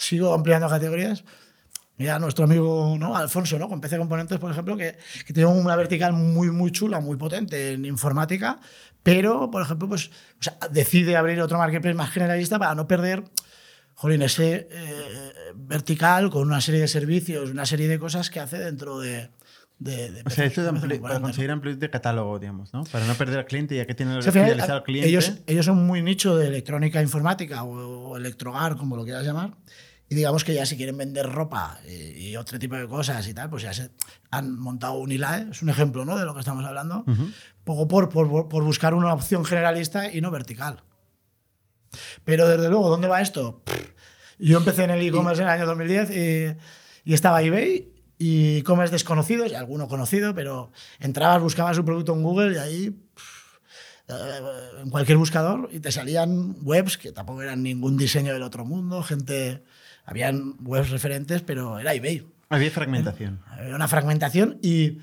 sigo 0.02 0.34
ampliando 0.34 0.68
categorías. 0.68 1.24
Mira, 1.98 2.18
nuestro 2.18 2.44
amigo 2.44 2.96
¿no? 2.98 3.16
Alfonso, 3.16 3.58
¿no? 3.58 3.68
con 3.68 3.80
PC 3.80 3.98
Componentes, 3.98 4.38
por 4.38 4.50
ejemplo, 4.50 4.76
que, 4.76 4.96
que 5.26 5.32
tiene 5.32 5.48
una 5.50 5.76
vertical 5.76 6.12
muy, 6.12 6.50
muy 6.50 6.72
chula, 6.72 7.00
muy 7.00 7.16
potente 7.16 7.72
en 7.74 7.84
informática, 7.84 8.58
pero, 9.02 9.50
por 9.50 9.62
ejemplo, 9.62 9.88
pues, 9.88 10.08
o 10.08 10.10
sea, 10.42 10.56
decide 10.70 11.16
abrir 11.16 11.40
otro 11.40 11.58
marketplace 11.58 11.94
más 11.94 12.10
generalista 12.10 12.58
para 12.58 12.74
no 12.74 12.86
perder 12.88 13.24
jolín, 13.94 14.22
ese 14.22 14.68
eh, 14.70 15.32
vertical 15.54 16.30
con 16.30 16.48
una 16.48 16.60
serie 16.60 16.80
de 16.80 16.88
servicios, 16.88 17.50
una 17.50 17.66
serie 17.66 17.86
de 17.88 17.98
cosas 17.98 18.30
que 18.30 18.40
hace 18.40 18.58
dentro 18.58 18.98
de... 18.98 19.28
de- 19.78 20.10
de 20.12 20.22
O 20.24 20.30
sea, 20.30 20.46
esto 20.46 20.62
es 20.62 20.68
ampli- 20.72 21.00
para 21.00 21.20
conseguir 21.20 21.50
amplitud 21.50 21.78
de 21.78 21.90
catálogo, 21.90 22.38
digamos, 22.38 22.72
¿no? 22.72 22.84
Para 22.84 23.04
no 23.06 23.14
perder 23.14 23.40
al 23.40 23.44
cliente 23.46 23.76
ya 23.76 23.86
que 23.86 23.94
tiene 23.94 24.16
O 24.16 24.22
sea, 24.22 24.32
al 24.32 24.50
final, 24.50 24.70
al 24.70 24.82
cliente. 24.82 25.08
ellos, 25.08 25.34
ellos 25.46 25.66
son 25.66 25.84
muy 25.86 26.02
nicho 26.02 26.36
de 26.36 26.48
electrónica 26.48 27.00
informática 27.02 27.62
o, 27.64 28.08
o 28.10 28.16
electrogar, 28.16 28.76
como 28.76 28.96
lo 28.96 29.04
quieras 29.04 29.24
llamar. 29.24 29.52
Y 30.12 30.14
digamos 30.14 30.44
que 30.44 30.52
ya 30.52 30.66
si 30.66 30.76
quieren 30.76 30.98
vender 30.98 31.26
ropa 31.26 31.80
y, 31.88 32.28
y 32.28 32.36
otro 32.36 32.58
tipo 32.58 32.76
de 32.76 32.86
cosas 32.86 33.26
y 33.26 33.32
tal, 33.32 33.48
pues 33.48 33.62
ya 33.62 33.72
se 33.72 33.88
han 34.30 34.58
montado 34.58 34.98
un 34.98 35.10
ILAE, 35.10 35.48
es 35.52 35.62
un 35.62 35.70
ejemplo 35.70 36.04
¿no? 36.04 36.18
de 36.18 36.26
lo 36.26 36.34
que 36.34 36.40
estamos 36.40 36.66
hablando, 36.66 37.02
poco 37.64 37.88
por, 37.88 38.10
por, 38.10 38.46
por 38.46 38.62
buscar 38.62 38.92
una 38.92 39.14
opción 39.14 39.42
generalista 39.46 40.12
y 40.12 40.20
no 40.20 40.30
vertical. 40.30 40.82
Pero 42.26 42.46
desde 42.46 42.68
luego, 42.68 42.90
¿dónde 42.90 43.08
va 43.08 43.22
esto? 43.22 43.62
Yo 44.38 44.58
empecé 44.58 44.84
en 44.84 44.90
el 44.90 45.00
e-commerce 45.00 45.40
en 45.40 45.48
el 45.48 45.54
año 45.54 45.64
2010 45.64 46.10
y, 46.10 47.10
y 47.10 47.14
estaba 47.14 47.42
eBay 47.42 47.90
y 48.18 48.58
e-commerce 48.58 48.92
desconocidos 48.92 49.50
y 49.50 49.54
alguno 49.54 49.88
conocido, 49.88 50.34
pero 50.34 50.72
entrabas, 51.00 51.40
buscabas 51.40 51.78
un 51.78 51.86
producto 51.86 52.12
en 52.12 52.22
Google 52.22 52.54
y 52.54 52.58
ahí 52.58 53.02
eh, 54.08 54.40
en 54.82 54.90
cualquier 54.90 55.16
buscador 55.16 55.70
y 55.72 55.80
te 55.80 55.90
salían 55.90 56.56
webs 56.60 56.98
que 56.98 57.12
tampoco 57.12 57.40
eran 57.40 57.62
ningún 57.62 57.96
diseño 57.96 58.34
del 58.34 58.42
otro 58.42 58.66
mundo, 58.66 59.02
gente, 59.02 59.62
habían 60.04 60.56
webs 60.60 60.90
referentes, 60.90 61.42
pero 61.42 61.78
era 61.78 61.94
eBay. 61.94 62.26
Había 62.48 62.70
fragmentación. 62.70 63.40
Había 63.46 63.74
una 63.74 63.88
fragmentación 63.88 64.58
y, 64.62 64.98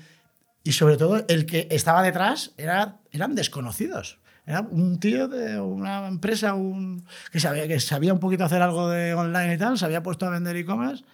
y 0.62 0.72
sobre 0.72 0.96
todo 0.96 1.24
el 1.28 1.46
que 1.46 1.66
estaba 1.70 2.02
detrás 2.02 2.52
era, 2.56 2.98
eran 3.10 3.34
desconocidos. 3.34 4.18
Era 4.46 4.62
un 4.62 4.98
tío 4.98 5.28
de 5.28 5.60
una 5.60 6.08
empresa 6.08 6.54
un, 6.54 7.04
que, 7.30 7.40
sabía, 7.40 7.68
que 7.68 7.78
sabía 7.78 8.12
un 8.12 8.20
poquito 8.20 8.44
hacer 8.44 8.62
algo 8.62 8.88
de 8.88 9.14
online 9.14 9.54
y 9.54 9.58
tal, 9.58 9.78
se 9.78 9.84
había 9.84 10.02
puesto 10.02 10.26
a 10.26 10.30
vender 10.30 10.56
e-commerce. 10.56 11.04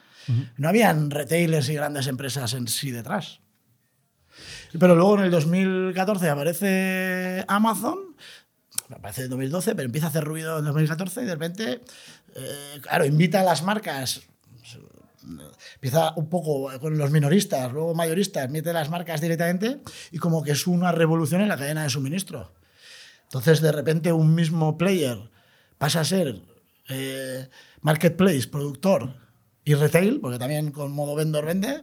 No 0.57 0.69
habían 0.69 1.11
retailers 1.11 1.69
y 1.69 1.75
grandes 1.75 2.09
empresas 2.09 2.53
en 2.55 2.67
sí 2.67 2.91
detrás. 2.91 3.41
Pero 4.79 4.95
luego 4.97 5.19
en 5.19 5.25
el 5.25 5.31
2014 5.31 6.29
aparece 6.29 7.45
Amazon, 7.47 7.99
aparece 8.95 9.25
en 9.25 9.31
2012, 9.31 9.75
pero 9.75 9.87
empieza 9.87 10.07
a 10.07 10.11
hacer 10.11 10.25
ruido 10.25 10.59
en 10.59 10.65
2014 10.65 11.23
y 11.23 11.25
de 11.25 11.33
repente, 11.33 11.81
eh, 12.35 12.79
claro, 12.83 13.05
invita 13.05 13.41
a 13.41 13.45
las 13.45 13.63
marcas 13.63 14.23
empieza 15.75 16.13
un 16.17 16.29
poco 16.29 16.71
con 16.79 16.97
los 16.99 17.11
minoristas, 17.11 17.73
luego 17.73 17.95
mayoristas, 17.95 18.51
mete 18.51 18.73
las 18.73 18.91
marcas 18.91 19.21
directamente 19.21 19.81
y 20.13 20.19
como 20.19 20.43
que 20.43 20.53
es 20.53 20.67
una 20.67 20.93
revolución 20.93 21.41
en 21.41 21.49
la 21.49 21.57
cadena 21.57 21.83
de 21.83 21.91
suministro. 21.91 22.53
Entonces, 23.25 23.61
de 23.61 23.73
repente, 23.73 24.13
un 24.13 24.35
mismo 24.35 24.79
player 24.79 25.19
pasa 25.79 26.01
a 26.01 26.05
ser 26.05 26.41
eh, 26.89 27.49
marketplace, 27.81 28.47
productor 28.49 29.15
y 29.65 29.75
retail, 29.75 30.21
porque 30.21 30.39
también 30.39 30.71
con 30.71 30.93
modo 30.93 31.17
vendor 31.17 31.45
vende. 31.45 31.83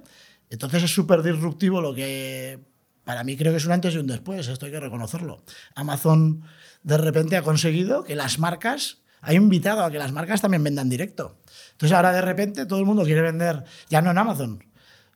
Entonces 0.50 0.84
es 0.84 0.94
súper 0.94 1.22
disruptivo 1.22 1.82
lo 1.82 1.94
que 1.94 2.60
para 3.04 3.24
mí 3.24 3.36
creo 3.38 3.52
que 3.52 3.58
es 3.58 3.66
un 3.66 3.72
antes 3.72 3.94
y 3.96 3.98
un 3.98 4.08
después, 4.08 4.48
esto 4.48 4.66
hay 4.66 4.72
que 4.72 4.80
reconocerlo. 4.80 5.44
Amazon 5.76 6.44
de 6.84 6.98
repente 6.98 7.38
ha 7.38 7.42
conseguido 7.42 8.04
que 8.04 8.16
las 8.16 8.40
marcas, 8.40 9.00
ha 9.22 9.34
invitado 9.34 9.84
a 9.84 9.92
que 9.92 9.98
las 9.98 10.12
marcas 10.12 10.42
también 10.42 10.64
vendan 10.64 10.90
directo. 10.90 11.38
Entonces 11.72 11.96
ahora 11.96 12.12
de 12.12 12.22
repente 12.22 12.66
todo 12.66 12.80
el 12.80 12.86
mundo 12.86 13.04
quiere 13.04 13.22
vender, 13.22 13.64
ya 13.90 14.02
no 14.02 14.12
en 14.12 14.18
Amazon, 14.18 14.64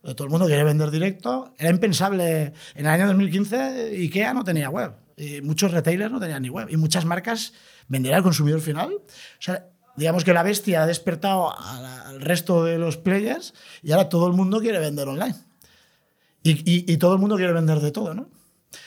todo 0.02 0.24
el 0.24 0.30
mundo 0.30 0.46
quiere 0.46 0.64
vender 0.64 0.92
directo. 0.92 1.54
Era 1.58 1.70
impensable, 1.70 2.54
en 2.76 2.86
el 2.86 2.88
año 2.88 3.08
2015 3.08 3.92
IKEA 3.98 4.34
no 4.34 4.44
tenía 4.44 4.70
web, 4.70 4.94
y 5.18 5.42
muchos 5.42 5.72
retailers 5.72 6.12
no 6.12 6.20
tenían 6.20 6.42
ni 6.42 6.50
web, 6.50 6.68
y 6.70 6.78
muchas 6.78 7.06
marcas 7.06 7.54
vendían 7.88 8.16
al 8.16 8.24
consumidor 8.24 8.62
final. 8.62 8.94
O 8.94 9.02
sea, 9.40 9.68
digamos 9.96 10.24
que 10.24 10.34
la 10.34 10.44
bestia 10.44 10.84
ha 10.84 10.88
despertado 10.88 11.54
al 11.60 12.22
resto 12.22 12.64
de 12.64 12.78
los 12.78 12.98
players 12.98 13.54
y 13.82 13.92
ahora 13.92 14.10
todo 14.10 14.28
el 14.28 14.34
mundo 14.34 14.60
quiere 14.60 14.80
vender 14.80 15.08
online. 15.08 15.36
Y, 16.44 16.98
todo 16.98 17.14
el 17.14 17.20
mundo 17.20 17.36
quiere 17.36 17.52
vender 17.52 17.80
de 17.80 17.92
todo, 17.92 18.14
¿no? 18.14 18.30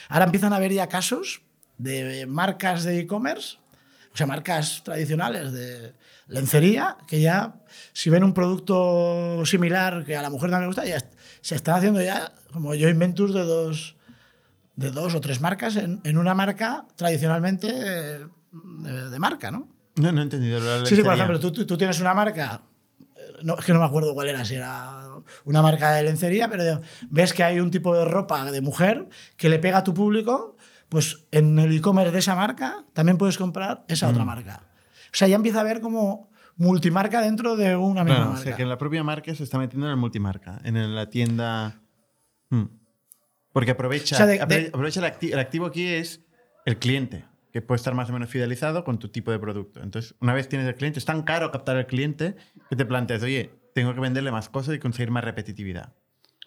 Ahora 0.09 0.25
empiezan 0.25 0.53
a 0.53 0.57
haber 0.57 0.73
ya 0.73 0.89
casos 0.89 1.43
de 1.77 2.27
marcas 2.27 2.85
de 2.85 3.01
e-commerce, 3.01 3.59
o 4.13 4.17
sea, 4.17 4.27
marcas 4.27 4.83
tradicionales 4.83 5.53
de 5.53 5.93
lencería, 6.27 6.97
que 7.07 7.21
ya, 7.21 7.55
si 7.93 8.09
ven 8.09 8.25
un 8.25 8.33
producto 8.33 9.45
similar 9.45 10.05
que 10.05 10.17
a 10.17 10.23
la 10.23 10.31
mujer 10.31 10.51
también 10.51 10.71
le 10.71 10.75
gusta, 10.75 10.87
ya 10.87 11.05
se 11.41 11.55
están 11.55 11.77
haciendo 11.77 12.01
ya 12.03 12.33
como 12.53 12.75
yo 12.75 12.89
inventos 12.89 13.35
de 13.35 13.45
dos, 13.45 13.97
de 14.77 14.91
dos 14.91 15.15
o 15.15 15.21
tres 15.21 15.41
marcas 15.41 15.77
en, 15.77 16.19
una 16.19 16.35
marca 16.35 16.87
tradicionalmente 16.97 17.73
de, 17.73 19.11
de 19.11 19.19
marca, 19.19 19.51
¿no? 19.51 19.69
No, 19.97 20.13
no 20.13 20.21
he 20.21 20.25
entendido. 20.25 20.87
sí, 20.87 20.97
sí, 20.97 21.03
por 21.03 21.15
ejemplo, 21.15 21.41
tú, 21.41 21.53
tú, 21.53 21.77
tienes 21.77 22.01
una 22.01 22.15
marca, 22.15 22.55
eh, 22.55 22.70
no, 23.42 23.59
es 23.59 23.64
que 23.64 23.72
no 23.72 23.81
me 23.81 23.85
acuerdo 23.85 24.14
cuál 24.14 24.29
era, 24.29 24.44
si 24.44 24.55
era 24.55 25.09
una 25.44 25.62
marca 25.62 25.92
de 25.92 26.03
lencería, 26.03 26.48
pero 26.48 26.81
ves 27.09 27.33
que 27.33 27.44
hay 27.44 27.61
un 27.61 27.70
tipo 27.70 27.94
de 27.94 28.05
ropa 28.05 28.50
de 28.50 28.61
mujer 28.61 29.09
que 29.37 29.48
le 29.48 29.59
pega 29.59 29.79
a 29.79 29.85
tu 29.85 29.94
público, 29.94 30.57
pues 30.88 31.26
en 31.31 31.59
el 31.59 31.76
e-commerce 31.76 32.12
de 32.12 32.18
esa 32.18 32.35
marca 32.35 32.85
también 32.92 33.18
puedes 33.18 33.38
comprar 33.38 33.85
esa 33.88 34.09
otra 34.09 34.24
mm. 34.24 34.26
marca. 34.26 34.62
O 35.07 35.16
sea, 35.16 35.29
ya 35.29 35.37
empieza 35.37 35.59
a 35.59 35.61
haber 35.62 35.81
como 35.81 36.31
multimarca 36.57 37.22
dentro 37.22 37.57
de 37.57 37.76
una 37.76 38.05
misma 38.05 38.26
marca. 38.26 38.40
O 38.40 38.42
sea, 38.42 38.57
que 38.57 38.66
la 38.66 38.79
propia 38.79 39.03
marca 39.03 39.35
se 39.35 39.44
está 39.44 39.59
metiendo 39.59 39.87
en 39.87 39.92
el 39.92 39.96
multimarca, 39.96 40.61
en 40.64 40.94
la 40.94 41.09
tienda. 41.09 41.81
Hmm. 42.50 42.66
Porque 43.53 43.72
aprovecha, 43.72 44.16
aprovecha 44.22 45.00
el 45.22 45.38
activo 45.38 45.66
aquí 45.66 45.87
es 45.87 46.20
el 46.64 46.79
cliente 46.79 47.30
que 47.53 47.63
puede 47.63 47.77
estar 47.77 47.95
más 47.95 48.11
o 48.11 48.13
menos 48.13 48.29
fidelizado 48.29 48.85
con 48.85 48.99
tu 48.99 49.09
tipo 49.09 49.31
de 49.31 49.39
producto. 49.39 49.83
Entonces, 49.83 50.15
una 50.21 50.35
vez 50.35 50.49
tienes 50.49 50.69
el 50.69 50.75
cliente, 50.75 50.99
es 50.99 51.05
tan 51.05 51.23
caro 51.23 51.51
captar 51.51 51.77
al 51.77 51.87
cliente 51.87 52.37
que 52.69 52.77
te 52.77 52.85
planteas, 52.85 53.23
oye, 53.23 53.51
tengo 53.75 53.95
que 53.95 54.01
venderle 54.01 54.31
más 54.31 54.49
cosas 54.49 54.75
y 54.75 54.79
conseguir 54.79 55.11
más 55.11 55.25
repetitividad. 55.25 55.95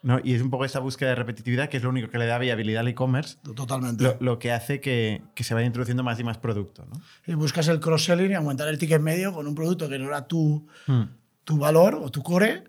¿no? 0.03 0.19
Y 0.23 0.33
es 0.33 0.41
un 0.41 0.49
poco 0.49 0.65
esa 0.65 0.79
búsqueda 0.79 1.09
de 1.09 1.15
repetitividad 1.15 1.69
que 1.69 1.77
es 1.77 1.83
lo 1.83 1.89
único 1.89 2.09
que 2.09 2.17
le 2.17 2.25
da 2.25 2.37
viabilidad 2.37 2.81
al 2.81 2.89
e-commerce. 2.89 3.37
Totalmente. 3.55 4.17
Lo, 4.19 4.37
que 4.37 4.51
hace 4.51 4.81
que, 4.81 5.23
que, 5.33 5.43
se 5.43 5.53
vaya 5.53 5.65
introduciendo 5.65 6.03
más 6.03 6.19
y 6.19 6.23
más 6.23 6.37
producto. 6.37 6.85
¿no? 6.85 7.01
Y 7.25 7.35
buscas 7.35 7.69
el 7.69 7.79
cross-selling 7.79 8.31
y 8.31 8.33
aumentar 8.33 8.67
el 8.67 8.77
ticket 8.77 9.01
medio 9.01 9.33
con 9.33 9.47
un 9.47 9.55
producto 9.55 9.87
que 9.87 9.97
no 9.97 10.07
era 10.07 10.27
tu, 10.27 10.67
hmm. 10.87 11.03
tu 11.45 11.57
valor 11.57 11.95
o 11.95 12.09
tu 12.09 12.21
core, 12.21 12.65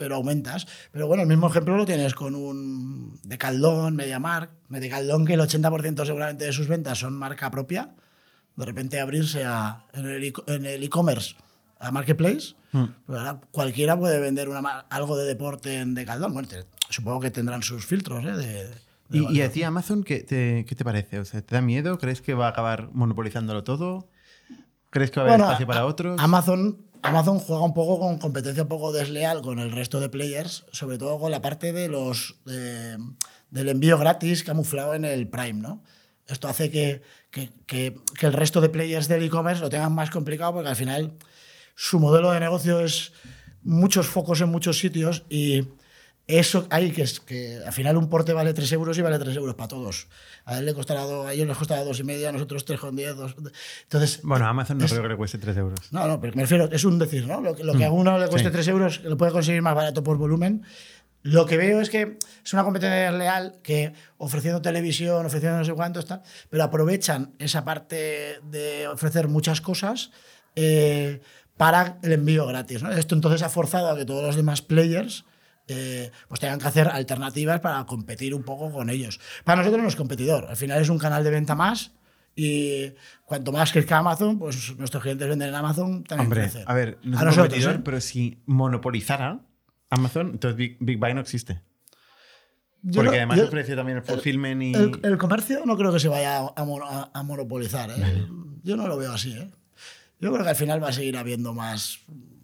pero 0.00 0.14
aumentas. 0.14 0.66
Pero 0.92 1.06
bueno, 1.06 1.24
el 1.24 1.28
mismo 1.28 1.46
ejemplo 1.48 1.76
lo 1.76 1.84
tienes 1.84 2.14
con 2.14 2.34
un 2.34 3.20
Decaldón, 3.22 3.94
MediaMark. 3.96 4.50
Decaldón, 4.70 5.26
que 5.26 5.34
el 5.34 5.40
80% 5.40 6.06
seguramente 6.06 6.46
de 6.46 6.52
sus 6.54 6.68
ventas 6.68 6.98
son 6.98 7.12
marca 7.12 7.50
propia. 7.50 7.94
De 8.56 8.64
repente 8.64 8.98
abrirse 8.98 9.44
a, 9.44 9.84
en 9.92 10.64
el 10.64 10.82
e-commerce 10.82 11.34
a 11.78 11.90
Marketplace, 11.90 12.54
hmm. 12.72 12.84
pues 13.04 13.20
cualquiera 13.50 13.98
puede 13.98 14.20
vender 14.20 14.48
una, 14.48 14.86
algo 14.88 15.18
de 15.18 15.26
deporte 15.26 15.76
en 15.76 15.94
Decaldón. 15.94 16.32
Bueno, 16.32 16.48
supongo 16.88 17.20
que 17.20 17.30
tendrán 17.30 17.62
sus 17.62 17.84
filtros. 17.84 18.24
¿eh? 18.24 18.70
¿Y, 19.10 19.36
¿Y, 19.36 19.42
a 19.42 19.52
ti 19.52 19.62
Amazon 19.62 20.02
qué 20.02 20.20
te, 20.20 20.64
qué 20.66 20.74
te, 20.74 20.82
parece? 20.82 21.18
O 21.18 21.26
sea, 21.26 21.42
¿Te 21.42 21.54
da 21.54 21.60
miedo? 21.60 21.98
¿Crees 21.98 22.22
que 22.22 22.32
va 22.32 22.46
a 22.46 22.50
acabar 22.50 22.88
monopolizándolo 22.94 23.64
todo? 23.64 24.08
¿Crees 24.88 25.10
que 25.10 25.20
va 25.20 25.26
a 25.26 25.28
haber 25.28 25.40
espacio 25.40 25.66
para 25.66 25.84
otros? 25.84 26.18
Amazon 26.18 26.89
Amazon 27.02 27.38
juega 27.38 27.64
un 27.64 27.74
poco 27.74 27.98
con 27.98 28.18
competencia 28.18 28.62
un 28.62 28.68
poco 28.68 28.92
desleal 28.92 29.42
con 29.42 29.58
el 29.58 29.72
resto 29.72 30.00
de 30.00 30.08
players, 30.08 30.64
sobre 30.72 30.98
todo 30.98 31.18
con 31.18 31.30
la 31.30 31.40
parte 31.40 31.72
de 31.72 31.88
los 31.88 32.36
del 32.44 33.68
envío 33.68 33.98
gratis 33.98 34.44
camuflado 34.44 34.94
en 34.94 35.04
el 35.04 35.28
Prime, 35.28 35.60
¿no? 35.60 35.82
Esto 36.26 36.46
hace 36.46 36.70
que, 36.70 37.02
que, 37.30 37.50
que, 37.66 37.96
que 38.16 38.26
el 38.26 38.32
resto 38.32 38.60
de 38.60 38.68
players 38.68 39.08
del 39.08 39.24
e-commerce 39.24 39.60
lo 39.60 39.68
tengan 39.68 39.92
más 39.92 40.10
complicado 40.10 40.54
porque 40.54 40.68
al 40.68 40.76
final 40.76 41.14
su 41.74 41.98
modelo 41.98 42.30
de 42.30 42.38
negocio 42.38 42.80
es 42.80 43.12
muchos 43.62 44.06
focos 44.06 44.40
en 44.40 44.48
muchos 44.48 44.78
sitios 44.78 45.24
y 45.28 45.64
eso 46.38 46.66
hay 46.70 46.90
que 46.90 47.02
es 47.02 47.20
que 47.20 47.58
al 47.64 47.72
final 47.72 47.96
un 47.96 48.08
porte 48.08 48.32
vale 48.32 48.52
3 48.54 48.72
euros 48.72 48.96
y 48.98 49.02
vale 49.02 49.18
3 49.18 49.36
euros 49.36 49.54
para 49.54 49.68
todos. 49.68 50.08
A 50.44 50.58
él 50.58 50.66
le 50.66 50.74
costará 50.74 51.02
a 51.02 51.32
ellos 51.32 51.46
les 51.46 51.56
costará 51.56 51.82
dos 51.84 51.98
y 52.00 52.04
media, 52.04 52.28
a 52.28 52.32
nosotros 52.32 52.66
3,10. 52.66 53.52
Entonces, 53.82 54.20
bueno, 54.22 54.46
a 54.46 54.48
Amazon 54.48 54.78
no 54.78 54.86
creo 54.86 55.02
que 55.02 55.08
le 55.08 55.16
cueste 55.16 55.38
3 55.38 55.56
euros. 55.56 55.92
No, 55.92 56.06
no, 56.06 56.20
pero 56.20 56.34
me 56.34 56.42
refiero, 56.42 56.68
es 56.70 56.84
un 56.84 56.98
decir, 56.98 57.26
¿no? 57.26 57.40
Lo, 57.40 57.54
que 57.54 57.64
mm, 57.64 57.82
a 57.82 57.90
uno 57.90 58.18
le 58.18 58.28
cueste 58.28 58.50
3 58.50 58.68
euros, 58.68 59.00
lo 59.04 59.16
puede 59.16 59.32
conseguir 59.32 59.62
más 59.62 59.74
barato 59.74 60.02
por 60.02 60.16
volumen. 60.18 60.62
Lo 61.22 61.44
que 61.44 61.56
veo 61.56 61.80
es 61.80 61.90
que 61.90 62.18
es 62.44 62.52
una 62.54 62.64
competencia 62.64 63.12
leal 63.12 63.56
que 63.62 63.92
ofreciendo 64.16 64.62
televisión, 64.62 65.26
ofreciendo 65.26 65.58
no 65.58 65.64
sé 65.64 65.74
cuánto, 65.74 66.00
está, 66.00 66.22
pero 66.48 66.64
aprovechan 66.64 67.34
esa 67.38 67.64
parte 67.64 68.40
de 68.42 68.88
ofrecer 68.88 69.28
muchas 69.28 69.60
cosas 69.60 70.12
eh, 70.56 71.20
para 71.58 71.98
el 72.02 72.12
envío 72.12 72.46
gratis. 72.46 72.82
¿no? 72.82 72.90
Esto 72.90 73.14
entonces 73.14 73.42
ha 73.42 73.50
forzado 73.50 73.90
a 73.90 73.96
que 73.96 74.06
todos 74.06 74.24
los 74.24 74.36
demás 74.36 74.62
players 74.62 75.24
eh, 75.72 76.10
pues 76.26 76.40
tengan 76.40 76.58
que 76.58 76.66
hacer 76.66 76.88
alternativas 76.88 77.60
para 77.60 77.84
competir 77.86 78.34
un 78.34 78.42
poco 78.42 78.72
con 78.72 78.90
ellos. 78.90 79.20
Para 79.44 79.58
nosotros 79.58 79.80
no 79.80 79.88
es 79.88 79.94
competidor, 79.94 80.46
al 80.46 80.56
final 80.56 80.82
es 80.82 80.88
un 80.88 80.98
canal 80.98 81.22
de 81.22 81.30
venta 81.30 81.54
más 81.54 81.92
y 82.34 82.92
cuanto 83.24 83.52
más 83.52 83.70
crezca 83.70 83.98
Amazon, 83.98 84.36
pues 84.38 84.76
nuestros 84.76 85.00
clientes 85.00 85.28
venden 85.28 85.50
en 85.50 85.54
Amazon 85.54 86.02
también 86.02 86.26
Hombre, 86.26 86.50
A 86.66 86.74
ver, 86.74 86.98
no 87.04 87.18
es 87.18 87.36
competidor, 87.36 87.74
¿eh? 87.76 87.80
pero 87.84 88.00
si 88.00 88.42
monopolizara 88.46 89.40
Amazon, 89.90 90.30
entonces 90.32 90.56
Big, 90.56 90.98
Buy 90.98 91.14
no 91.14 91.20
existe. 91.20 91.60
Porque 92.92 93.16
además 93.16 93.38
ofrece 93.40 93.76
también 93.76 93.98
el 93.98 94.04
fulfillment 94.04 94.62
y... 94.62 94.72
El, 94.74 95.18
comercio 95.18 95.62
no 95.66 95.76
creo 95.76 95.92
que 95.92 96.00
se 96.00 96.08
vaya 96.08 96.38
a, 96.56 97.22
monopolizar. 97.22 97.90
¿eh? 97.90 98.26
Yo 98.64 98.76
no 98.76 98.88
lo 98.88 98.96
veo 98.96 99.12
así. 99.12 99.34
Yo 100.18 100.32
creo 100.32 100.42
que 100.42 100.50
al 100.50 100.56
final 100.56 100.82
va 100.82 100.88
a 100.88 100.92
seguir 100.92 101.16
habiendo 101.16 101.54
más 101.54 102.00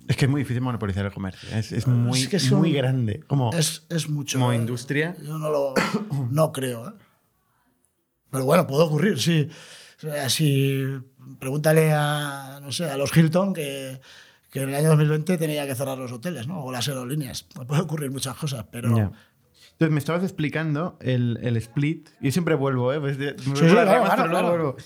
es 0.09 0.16
que 0.16 0.25
es 0.27 0.31
muy 0.31 0.42
difícil 0.42 0.62
monopolizar 0.62 1.07
el 1.07 1.12
comercio. 1.12 1.49
Es, 1.57 1.87
muy, 1.87 2.29
muy 2.53 2.73
grande. 2.73 3.21
Como, 3.27 3.53
es, 3.53 3.87
es 3.88 4.09
mucho. 4.09 4.38
Como 4.38 4.53
industria. 4.53 5.16
Yo 5.23 5.38
no 5.38 5.51
lo 5.51 5.75
no 6.31 6.53
creo. 6.53 6.88
¿eh? 6.88 6.92
Pero 8.31 8.45
bueno, 8.45 8.66
puede 8.66 8.85
ocurrir, 8.85 9.21
sí. 9.21 9.49
Si 10.29 10.85
pregúntale 11.38 11.92
a, 11.92 12.61
no 12.62 12.71
sé, 12.71 12.85
a 12.85 12.97
los 12.97 13.16
Hilton 13.16 13.55
que, 13.55 14.01
que 14.51 14.62
en 14.62 14.69
el 14.69 14.75
año 14.75 14.88
2020 14.90 15.38
tenía 15.38 15.66
que 15.66 15.75
cerrar 15.75 15.99
los 15.99 16.12
hoteles, 16.12 16.47
¿no? 16.47 16.62
O 16.62 16.71
las 16.71 16.87
aerolíneas. 16.88 17.42
Puede 17.42 17.83
ocurrir 17.83 18.11
muchas 18.11 18.37
cosas, 18.37 18.66
pero. 18.71 19.12
Entonces 19.76 19.92
me 19.92 19.98
estabas 19.98 20.22
explicando 20.22 20.96
el, 21.02 21.38
el 21.42 21.58
split. 21.58 22.08
Yo 22.22 22.32
siempre 22.32 22.54
vuelvo, 22.54 22.94
¿eh? 22.94 23.00
Pues 23.00 23.18
sí, 23.18 23.26
sí, 23.54 23.66
claro, 23.66 24.30
claro, 24.30 24.76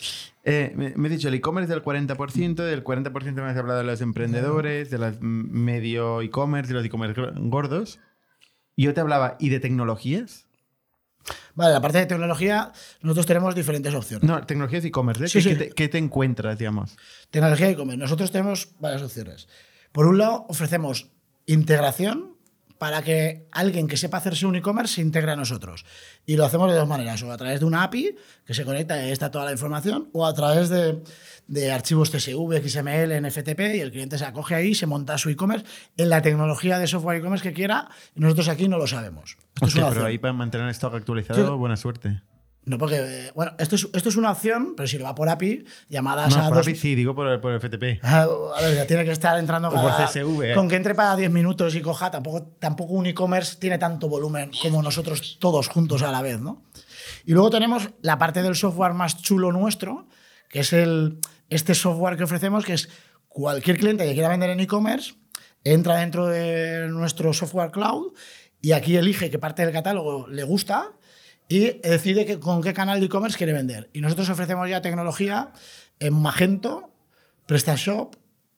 Eh, 0.42 0.72
me, 0.74 0.92
me, 0.96 1.06
he 1.06 1.10
dicho 1.12 1.28
el 1.28 1.34
e-commerce 1.34 1.72
del 1.72 1.80
40%, 1.80 2.54
del 2.56 2.82
40% 2.82 3.32
me 3.34 3.42
has 3.42 3.56
hablado 3.56 3.78
de 3.78 3.84
los 3.84 4.00
emprendedores, 4.00 4.90
de 4.90 4.98
los 4.98 5.20
medio 5.20 6.22
e-commerce, 6.22 6.72
de 6.72 6.74
los 6.74 6.84
e-commerce 6.84 7.22
gordos. 7.36 8.00
Yo 8.76 8.92
te 8.92 9.00
hablaba, 9.00 9.36
¿y 9.38 9.50
de 9.50 9.60
tecnologías? 9.60 10.48
Vale, 11.54 11.72
la 11.72 11.80
parte 11.80 11.98
de 11.98 12.06
tecnología, 12.06 12.72
nosotros 13.00 13.26
tenemos 13.26 13.54
diferentes 13.54 13.94
opciones. 13.94 14.28
No, 14.28 14.44
tecnologías 14.44 14.84
e-commerce. 14.84 15.24
¿eh? 15.24 15.28
Sí, 15.28 15.40
¿Qué, 15.40 15.54
Te, 15.54 15.70
¿Qué, 15.70 15.88
te, 15.88 15.98
encuentras, 15.98 16.58
digamos? 16.58 16.96
Tecnología 17.30 17.70
e-commerce. 17.70 17.98
Nosotros 17.98 18.32
tenemos 18.32 18.72
varias 18.80 19.02
opciones. 19.02 19.46
Por 19.92 20.06
un 20.06 20.18
lado, 20.18 20.46
ofrecemos 20.48 21.12
integración 21.46 22.29
para 22.80 23.02
que 23.02 23.46
alguien 23.52 23.86
que 23.86 23.98
sepa 23.98 24.16
hacerse 24.16 24.46
un 24.46 24.56
e-commerce 24.56 24.94
se 24.94 25.00
integre 25.02 25.32
a 25.32 25.36
nosotros. 25.36 25.84
Y 26.24 26.36
lo 26.36 26.46
hacemos 26.46 26.72
de 26.72 26.78
dos 26.78 26.88
maneras, 26.88 27.22
o 27.22 27.30
a 27.30 27.36
través 27.36 27.60
de 27.60 27.66
una 27.66 27.82
API 27.82 28.16
que 28.46 28.54
se 28.54 28.64
conecta 28.64 28.96
y 28.96 29.04
ahí 29.04 29.10
está 29.10 29.30
toda 29.30 29.44
la 29.44 29.52
información, 29.52 30.08
o 30.14 30.24
a 30.24 30.32
través 30.32 30.70
de, 30.70 31.02
de 31.46 31.72
archivos 31.72 32.08
CSV, 32.08 32.66
XML, 32.66 33.20
NFTP, 33.20 33.60
y 33.76 33.80
el 33.80 33.90
cliente 33.90 34.16
se 34.16 34.24
acoge 34.24 34.54
ahí, 34.54 34.74
se 34.74 34.86
monta 34.86 35.18
su 35.18 35.28
e-commerce 35.28 35.66
en 35.98 36.08
la 36.08 36.22
tecnología 36.22 36.78
de 36.78 36.86
software 36.86 37.18
e-commerce 37.18 37.46
que 37.46 37.52
quiera, 37.52 37.90
y 38.16 38.20
nosotros 38.20 38.48
aquí 38.48 38.66
no 38.66 38.78
lo 38.78 38.86
sabemos. 38.86 39.36
pero 39.60 40.06
ahí 40.06 40.16
para 40.16 40.32
mantener 40.32 40.66
el 40.66 40.72
stock 40.72 40.94
actualizado, 40.94 41.58
buena 41.58 41.76
suerte. 41.76 42.22
No, 42.64 42.76
porque, 42.76 43.30
bueno, 43.34 43.52
esto 43.58 43.74
es, 43.74 43.88
esto 43.94 44.10
es 44.10 44.16
una 44.16 44.30
opción, 44.32 44.74
pero 44.76 44.86
si 44.86 44.98
lo 44.98 45.04
va 45.04 45.14
por 45.14 45.28
API, 45.30 45.64
llamadas 45.88 46.36
No, 46.36 46.42
a 46.44 46.48
por 46.48 46.58
dos... 46.58 46.66
API 46.66 46.76
sí, 46.76 46.94
digo 46.94 47.14
por 47.14 47.26
el, 47.26 47.40
por 47.40 47.52
el 47.52 47.60
FTP. 47.60 48.00
Ah, 48.02 48.26
A 48.56 48.62
ver, 48.62 48.74
ya 48.76 48.86
tiene 48.86 49.04
que 49.04 49.12
estar 49.12 49.38
entrando 49.38 49.70
por 49.70 49.80
cada- 49.80 50.06
CSV, 50.06 50.42
¿eh? 50.42 50.54
Con 50.54 50.68
que 50.68 50.76
entre 50.76 50.94
para 50.94 51.16
10 51.16 51.30
minutos 51.30 51.74
y 51.74 51.80
coja, 51.80 52.10
tampoco, 52.10 52.42
tampoco 52.58 52.92
un 52.92 53.06
e-commerce 53.06 53.56
tiene 53.58 53.78
tanto 53.78 54.08
volumen 54.08 54.50
como 54.62 54.82
nosotros 54.82 55.38
todos 55.40 55.68
juntos 55.68 56.02
a 56.02 56.12
la 56.12 56.20
vez, 56.22 56.38
¿no? 56.38 56.62
Y 57.24 57.32
luego 57.32 57.48
tenemos 57.50 57.90
la 58.02 58.18
parte 58.18 58.42
del 58.42 58.54
software 58.54 58.92
más 58.92 59.20
chulo 59.22 59.52
nuestro, 59.52 60.06
que 60.50 60.60
es 60.60 60.72
el, 60.74 61.18
este 61.48 61.74
software 61.74 62.16
que 62.18 62.24
ofrecemos, 62.24 62.64
que 62.66 62.74
es 62.74 62.88
cualquier 63.28 63.78
cliente 63.78 64.04
que 64.04 64.12
quiera 64.12 64.28
vender 64.28 64.50
en 64.50 64.60
e-commerce, 64.60 65.14
entra 65.64 65.96
dentro 65.96 66.26
de 66.26 66.88
nuestro 66.88 67.32
software 67.32 67.70
cloud 67.70 68.12
y 68.60 68.72
aquí 68.72 68.96
elige 68.96 69.30
qué 69.30 69.38
parte 69.38 69.62
del 69.64 69.72
catálogo 69.72 70.26
le 70.28 70.42
gusta 70.44 70.90
y 71.50 71.80
decide 71.82 72.24
que- 72.24 72.38
con 72.38 72.62
qué 72.62 72.72
canal 72.72 73.00
de 73.00 73.06
e-commerce 73.06 73.36
quiere 73.36 73.52
vender. 73.52 73.90
Y 73.92 74.00
nosotros 74.00 74.30
ofrecemos 74.30 74.70
ya 74.70 74.80
tecnología 74.80 75.52
en 75.98 76.14
Magento, 76.14 76.94
PrestaShop, 77.46 78.14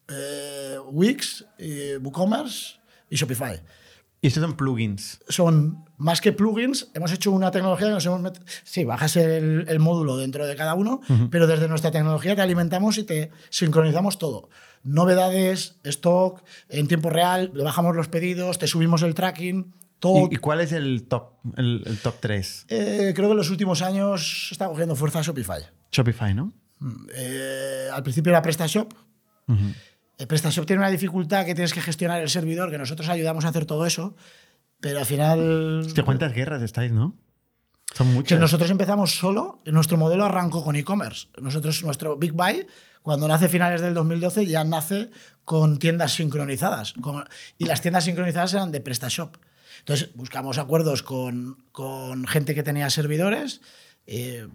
eh, 0.08 0.76
Wix, 0.90 1.46
eh, 1.58 1.98
WooCommerce 2.00 2.74
y 3.08 3.16
Shopify. 3.16 3.62
Y 4.20 4.28
estos 4.28 4.42
son 4.42 4.56
plugins. 4.56 5.20
Son 5.28 5.84
más 5.96 6.20
que 6.20 6.32
plugins, 6.32 6.88
hemos 6.94 7.10
hecho 7.12 7.32
una 7.32 7.50
tecnología 7.50 7.88
que 7.88 7.94
nos 7.94 8.06
hemos 8.06 8.20
metido. 8.20 8.44
Sí, 8.62 8.84
bajas 8.84 9.16
el, 9.16 9.64
el 9.68 9.78
módulo 9.80 10.16
dentro 10.16 10.46
de 10.46 10.54
cada 10.54 10.74
uno, 10.74 11.00
pero 11.30 11.46
desde 11.48 11.66
nuestra 11.68 11.90
tecnología 11.90 12.36
te 12.36 12.42
alimentamos 12.42 12.98
y 12.98 13.04
te 13.04 13.30
sincronizamos 13.50 14.18
todo. 14.18 14.48
Novedades, 14.84 15.76
stock, 15.84 16.42
en 16.68 16.86
tiempo 16.88 17.08
real, 17.10 17.48
bajamos 17.54 17.96
los 17.96 18.08
pedidos, 18.08 18.58
te 18.58 18.66
subimos 18.68 19.02
el 19.02 19.14
tracking, 19.14 19.72
todo. 20.02 20.28
¿Y, 20.30 20.36
cuál 20.36 20.60
es 20.60 20.72
el 20.72 21.04
top, 21.04 21.30
el, 21.56 21.82
el 21.86 21.98
top 21.98 22.16
3? 22.20 22.66
Eh, 22.68 23.12
creo 23.14 23.28
que 23.28 23.32
en 23.32 23.36
los 23.36 23.50
últimos 23.50 23.80
años 23.82 24.48
está 24.50 24.66
cogiendo 24.66 24.96
fuerza 24.96 25.22
Shopify. 25.22 25.62
Shopify, 25.92 26.34
¿no? 26.34 26.52
Eh, 27.14 27.88
al 27.92 28.02
principio 28.02 28.30
era 28.30 28.42
PrestaShop. 28.42 28.92
El 30.18 30.26
PrestaShop 30.26 30.66
tiene 30.66 30.80
una 30.80 30.90
dificultad 30.90 31.46
que 31.46 31.54
tienes 31.54 31.72
que 31.72 31.80
gestionar 31.80 32.20
el 32.20 32.28
servidor, 32.28 32.70
que 32.70 32.78
nosotros 32.78 33.08
ayudamos 33.08 33.44
a 33.44 33.48
hacer 33.48 33.64
todo 33.66 33.86
eso, 33.86 34.16
pero 34.80 34.98
al 34.98 35.06
final... 35.06 35.80
Hostia, 35.86 36.04
¿cuántas 36.04 36.32
guerras 36.32 36.62
estáis, 36.62 36.90
no? 36.92 37.14
Son 37.94 38.08
Que 38.08 38.12
muchas. 38.14 38.40
nosotros 38.40 38.70
empezamos 38.70 39.16
solo, 39.16 39.60
nuestro 39.66 39.96
modelo 39.98 40.24
arrancó 40.24 40.64
con 40.64 40.74
e-commerce. 40.76 41.28
Nosotros, 41.40 41.82
nuestro 41.84 42.16
Big 42.16 42.32
Buy, 42.32 42.66
cuando 43.02 43.28
nace 43.28 43.48
finales 43.48 43.80
del 43.80 43.94
2012, 43.94 44.46
ya 44.46 44.64
nace 44.64 45.10
con 45.44 45.78
tiendas 45.78 46.12
sincronizadas. 46.14 46.94
con- 47.00 47.24
y 47.58 47.66
las 47.66 47.80
tiendas 47.82 48.04
sincronizadas 48.04 48.54
eran 48.54 48.72
de 48.72 48.80
PrestaShop. 48.80 49.36
Entonces, 49.82 50.10
buscamos 50.14 50.58
acuerdos 50.58 51.02
con, 51.02 51.64
con 51.72 52.26
gente 52.26 52.54
que 52.54 52.62
tenía 52.62 52.88
servidores. 52.90 53.60
eh, 54.06 54.46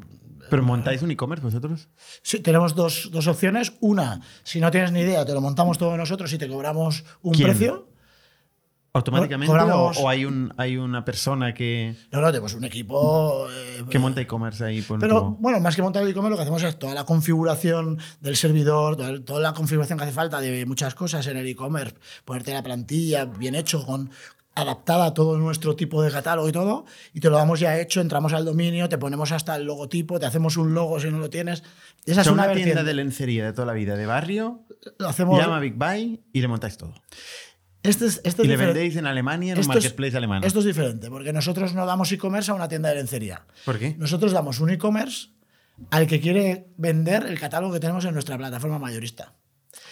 ¿Pero 0.49 0.63
montáis 0.63 1.01
un 1.01 1.11
e-commerce 1.11 1.43
vosotros? 1.43 1.89
Sí, 2.23 2.39
tenemos 2.39 2.73
dos, 2.73 3.09
dos 3.11 3.27
opciones. 3.27 3.73
Una, 3.81 4.21
si 4.43 4.61
no 4.61 4.71
tienes 4.71 4.93
ni 4.93 5.01
idea, 5.01 5.25
te 5.25 5.33
lo 5.33 5.41
montamos 5.41 5.77
todo 5.77 5.97
nosotros 5.97 6.31
y 6.31 6.37
te 6.37 6.47
cobramos 6.47 7.03
un 7.21 7.33
¿Quién? 7.33 7.49
precio. 7.49 7.89
¿Automáticamente? 8.93 9.51
Cobramos- 9.51 9.97
¿O, 9.97 10.03
o 10.03 10.09
hay, 10.09 10.25
un, 10.25 10.51
hay 10.57 10.77
una 10.77 11.05
persona 11.05 11.53
que, 11.53 11.95
No, 12.11 12.19
no, 12.21 12.27
tenemos 12.31 12.53
un 12.55 12.63
equipo. 12.63 13.47
eh, 13.51 13.83
que 13.89 13.99
monta 13.99 14.21
e-commerce 14.21 14.63
ahí? 14.63 14.81
Por 14.81 14.99
Pero 14.99 15.35
bueno, 15.39 15.59
más 15.59 15.75
que 15.75 15.83
montar 15.83 16.07
e-commerce, 16.07 16.31
lo 16.31 16.35
que 16.37 16.41
hacemos 16.43 16.63
es 16.63 16.79
toda 16.79 16.95
la 16.95 17.03
configuración 17.03 17.99
del 18.21 18.35
servidor, 18.37 18.95
toda, 18.95 19.19
toda 19.23 19.39
la 19.41 19.53
configuración 19.53 19.99
que 19.99 20.05
hace 20.05 20.13
falta 20.13 20.39
de 20.39 20.65
muchas 20.65 20.95
cosas 20.95 21.27
en 21.27 21.37
el 21.37 21.45
e-commerce, 21.45 21.95
ponerte 22.25 22.53
la 22.53 22.63
plantilla 22.63 23.25
bien 23.25 23.53
hecho, 23.53 23.85
con, 23.85 24.09
adaptada 24.57 25.05
a 25.05 25.13
todo 25.13 25.37
nuestro 25.37 25.75
tipo 25.75 26.01
de 26.01 26.11
catálogo 26.11 26.49
y 26.49 26.51
todo, 26.51 26.85
y 27.13 27.19
te 27.19 27.29
lo 27.29 27.37
damos 27.37 27.59
ya 27.59 27.79
hecho, 27.79 28.01
entramos 28.01 28.33
al 28.33 28.45
dominio, 28.45 28.89
te 28.89 28.97
ponemos 28.97 29.31
hasta 29.31 29.55
el 29.55 29.63
logotipo, 29.65 30.19
te 30.19 30.25
hacemos 30.25 30.57
un 30.57 30.73
logo 30.73 30.99
si 30.99 31.09
no 31.09 31.19
lo 31.19 31.29
tienes. 31.29 31.63
Esa 32.05 32.21
O 32.21 32.23
es 32.23 32.27
una, 32.27 32.45
una 32.45 32.53
tienda 32.53 32.83
de 32.83 32.93
lencería 32.93 33.45
de 33.45 33.53
toda 33.53 33.67
la 33.67 33.73
vida, 33.73 33.95
de 33.95 34.05
barrio, 34.05 34.65
Lo 34.97 35.07
hacemos, 35.07 35.39
llama 35.39 35.59
Big 35.59 35.75
Buy 35.75 36.21
y 36.33 36.41
le 36.41 36.47
montáis 36.47 36.77
todo. 36.77 36.93
este 37.83 38.05
es, 38.07 38.21
este 38.23 38.43
Y 38.43 38.45
es 38.45 38.49
le 38.49 38.57
vendéis 38.57 38.95
en 38.95 39.05
Alemania 39.05 39.53
en 39.53 39.59
un 39.59 39.67
marketplace 39.67 40.17
alemán. 40.17 40.43
Esto 40.43 40.59
es 40.59 40.65
diferente, 40.65 41.09
porque 41.09 41.31
nosotros 41.33 41.73
no 41.73 41.85
damos 41.85 42.11
e-commerce 42.11 42.51
a 42.51 42.53
una 42.53 42.67
tienda 42.67 42.89
de 42.89 42.95
lencería. 42.95 43.45
¿Por 43.65 43.77
qué? 43.77 43.95
Nosotros 43.97 44.31
damos 44.31 44.59
un 44.59 44.69
e-commerce 44.71 45.29
al 45.91 46.07
que 46.07 46.19
quiere 46.19 46.67
vender 46.77 47.25
el 47.27 47.39
catálogo 47.39 47.73
que 47.73 47.79
tenemos 47.79 48.03
en 48.05 48.13
nuestra 48.13 48.37
plataforma 48.37 48.79
mayorista. 48.79 49.33